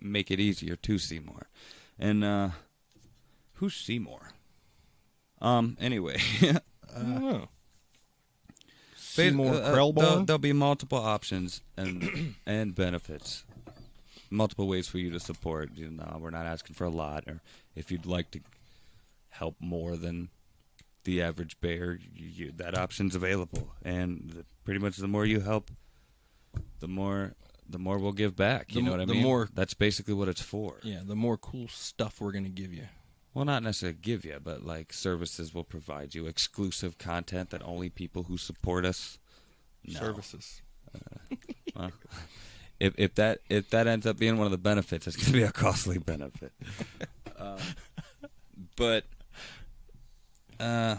make 0.00 0.30
it 0.30 0.38
easier 0.38 0.76
to 0.76 0.98
see 0.98 1.18
more. 1.18 1.48
And, 1.98 2.22
uh, 2.22 2.50
who's 3.54 3.74
Seymour? 3.74 4.30
Um, 5.40 5.76
anyway. 5.80 6.18
I 6.42 6.60
don't 6.96 7.20
know. 7.20 7.38
Ba- 7.38 7.48
Seymour 8.96 9.54
uh, 9.54 9.58
uh, 9.58 9.74
Krelborn. 9.74 9.94
There'll, 9.96 10.24
there'll 10.24 10.38
be 10.38 10.52
multiple 10.52 10.98
options 10.98 11.60
and 11.76 12.34
and 12.46 12.74
benefits, 12.74 13.44
multiple 14.30 14.68
ways 14.68 14.86
for 14.88 14.98
you 14.98 15.10
to 15.10 15.20
support. 15.20 15.70
You 15.74 15.90
know, 15.90 16.18
we're 16.20 16.30
not 16.30 16.46
asking 16.46 16.74
for 16.74 16.84
a 16.84 16.90
lot, 16.90 17.24
or 17.26 17.40
if 17.74 17.90
you'd 17.90 18.06
like 18.06 18.30
to 18.32 18.40
help 19.30 19.56
more 19.60 19.96
than 19.96 20.28
the 21.08 21.22
average 21.22 21.58
bear, 21.62 21.98
you, 22.14 22.26
you, 22.28 22.52
that 22.56 22.76
option's 22.76 23.14
available. 23.14 23.72
And 23.82 24.30
the, 24.30 24.44
pretty 24.64 24.78
much, 24.78 24.98
the 24.98 25.08
more 25.08 25.24
you 25.24 25.40
help, 25.40 25.70
the 26.80 26.88
more 26.88 27.32
the 27.66 27.78
more 27.78 27.98
we'll 27.98 28.12
give 28.12 28.36
back. 28.36 28.68
The 28.68 28.74
You 28.74 28.82
know 28.82 28.90
what 28.90 29.00
I 29.00 29.04
the 29.06 29.14
mean? 29.14 29.22
more- 29.22 29.48
That's 29.54 29.72
basically 29.74 30.12
what 30.14 30.28
it's 30.28 30.40
for. 30.42 30.80
yeah, 30.82 31.00
the 31.04 31.16
more 31.16 31.38
cool 31.38 31.66
stuff 31.68 32.20
we're 32.20 32.32
gonna 32.32 32.50
give 32.50 32.74
you. 32.74 32.88
Well, 33.32 33.46
not 33.46 33.62
necessarily 33.62 33.98
give 34.02 34.24
you, 34.26 34.38
but 34.42 34.64
like 34.66 34.92
services 34.92 35.54
will 35.54 35.64
provide 35.64 36.14
you 36.14 36.26
exclusive 36.26 36.98
content 36.98 37.48
that 37.50 37.62
only 37.62 37.88
people 37.88 38.24
who 38.24 38.36
support 38.36 38.84
us 38.84 39.18
know. 39.84 39.98
Services. 40.00 40.60
Well, 41.74 41.92
if 42.80 42.94
if 42.98 43.14
that 43.14 43.38
if 43.48 43.70
that 43.70 43.86
ends 43.86 44.06
up 44.06 44.18
being 44.18 44.36
one 44.36 44.46
of 44.46 44.50
the 44.50 44.58
benefits, 44.58 45.06
it's 45.06 45.16
going 45.16 45.26
to 45.26 45.32
be 45.32 45.42
a 45.42 45.52
costly 45.52 45.96
benefit. 45.98 46.52
um, 47.38 47.58
but 48.76 49.04
uh, 50.60 50.96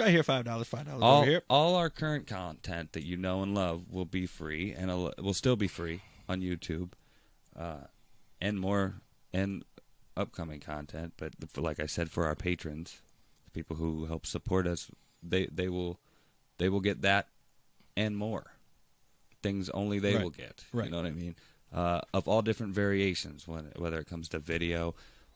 I 0.00 0.10
hear 0.10 0.22
five 0.22 0.44
dollars? 0.44 0.68
Five 0.68 0.86
dollars 0.86 1.02
all 1.02 1.18
over 1.22 1.30
here. 1.30 1.42
all 1.50 1.74
our 1.74 1.90
current 1.90 2.26
content 2.26 2.92
that 2.92 3.04
you 3.04 3.16
know 3.16 3.42
and 3.42 3.54
love 3.54 3.90
will 3.90 4.04
be 4.04 4.26
free, 4.26 4.72
and 4.72 4.90
it'll- 4.90 5.34
still 5.34 5.56
be 5.56 5.68
free 5.68 6.02
on 6.28 6.40
YouTube, 6.40 6.92
uh, 7.56 7.84
and 8.40 8.60
more 8.60 9.00
and 9.32 9.64
upcoming 10.16 10.60
content. 10.60 11.14
But 11.16 11.32
for, 11.50 11.60
like 11.60 11.80
I 11.80 11.86
said, 11.86 12.10
for 12.10 12.26
our 12.26 12.34
patrons, 12.36 13.00
the 13.44 13.50
people 13.50 13.76
who 13.76 14.06
help 14.06 14.24
support 14.26 14.66
us, 14.66 14.90
they 15.22 15.46
they 15.46 15.68
will 15.68 15.98
they 16.58 16.68
will 16.68 16.80
get 16.80 17.02
that 17.02 17.28
and 17.96 18.16
more 18.16 18.52
things 19.42 19.68
only 19.70 19.98
they 20.00 20.14
Right. 20.14 20.22
will 20.24 20.30
get. 20.30 20.64
Right. 20.72 20.86
You 20.86 20.90
know 20.90 20.96
what 20.98 21.06
I 21.06 21.10
mean? 21.12 21.36
Uh, 21.72 22.00
of 22.14 22.26
all 22.26 22.42
different 22.42 22.74
variations, 22.74 23.46
when, 23.46 23.70
whether 23.76 23.98
it 24.00 24.06
comes 24.08 24.28
to 24.30 24.38
video 24.40 24.94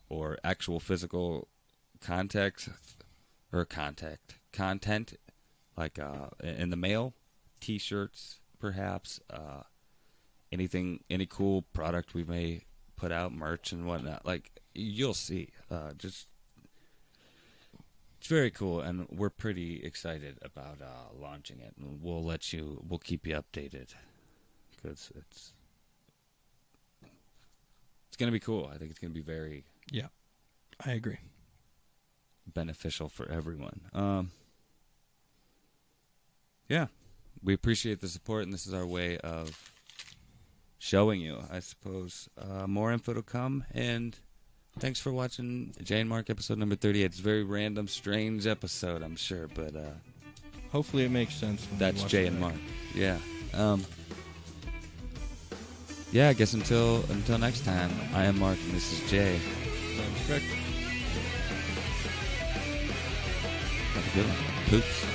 or 0.09 0.37
actual 0.43 0.79
physical 0.81 1.47
contact 2.01 2.67
or 3.53 3.65
contact 3.65 4.39
content, 4.51 5.13
like 5.77 5.99
uh, 5.99 6.29
in 6.43 6.71
the 6.71 6.75
mail, 6.75 7.13
T-shirts, 7.59 8.39
perhaps 8.59 9.19
uh, 9.29 9.61
anything, 10.51 11.03
any 11.09 11.25
cool 11.25 11.61
product 11.61 12.13
we 12.13 12.23
may 12.23 12.63
put 12.95 13.11
out, 13.11 13.31
merch 13.31 13.71
and 13.71 13.85
whatnot. 13.85 14.25
Like 14.25 14.59
you'll 14.73 15.13
see, 15.13 15.49
uh, 15.69 15.93
just 15.97 16.27
it's 18.17 18.27
very 18.27 18.51
cool, 18.51 18.79
and 18.79 19.07
we're 19.11 19.29
pretty 19.29 19.83
excited 19.83 20.39
about 20.41 20.81
uh, 20.81 21.13
launching 21.19 21.59
it. 21.59 21.73
And 21.77 21.99
we'll 22.01 22.23
let 22.23 22.53
you, 22.53 22.81
we'll 22.87 22.99
keep 22.99 23.27
you 23.27 23.35
updated 23.35 23.93
because 24.71 25.11
it's 25.15 25.53
it's 28.07 28.17
gonna 28.17 28.31
be 28.31 28.39
cool. 28.39 28.69
I 28.73 28.77
think 28.77 28.91
it's 28.91 28.99
gonna 28.99 29.13
be 29.13 29.21
very 29.21 29.65
Yeah, 29.91 30.07
I 30.85 30.93
agree. 30.93 31.19
Beneficial 32.47 33.09
for 33.09 33.29
everyone. 33.29 33.81
Um, 33.93 34.31
yeah, 36.69 36.87
we 37.43 37.53
appreciate 37.53 38.01
the 38.01 38.07
support, 38.07 38.43
and 38.43 38.53
this 38.53 38.65
is 38.65 38.73
our 38.73 38.85
way 38.85 39.17
of 39.17 39.71
showing 40.79 41.21
you, 41.21 41.39
I 41.51 41.59
suppose. 41.59 42.29
Uh, 42.37 42.67
more 42.67 42.91
info 42.91 43.13
to 43.13 43.21
come, 43.21 43.63
and 43.71 44.17
thanks 44.79 44.99
for 44.99 45.11
watching 45.11 45.73
Jay 45.83 45.99
and 45.99 46.09
Mark 46.09 46.29
episode 46.29 46.57
number 46.57 46.75
38. 46.75 47.03
It's 47.05 47.19
a 47.19 47.23
very 47.23 47.43
random, 47.43 47.87
strange 47.87 48.47
episode, 48.47 49.01
I'm 49.03 49.15
sure, 49.15 49.47
but 49.47 49.75
uh, 49.75 49.91
Hopefully, 50.71 51.03
it 51.03 51.11
makes 51.11 51.35
sense. 51.35 51.67
that's 51.77 52.03
Jay 52.05 52.25
and. 52.25 52.39
Mark. 52.39 52.55
Yeah. 52.95 53.19
Um, 53.53 53.85
yeah, 56.11 56.29
I 56.29 56.33
guess 56.33 56.53
until 56.53 57.03
until 57.09 57.37
next 57.37 57.63
time, 57.63 57.91
I 58.15 58.25
am 58.25 58.39
Mark, 58.39 58.57
and 58.65 58.71
this 58.71 58.91
is 58.91 59.09
Jay. 59.09 59.39
Correct. 60.27 60.45
One. 64.15 64.25
Poops. 64.69 65.12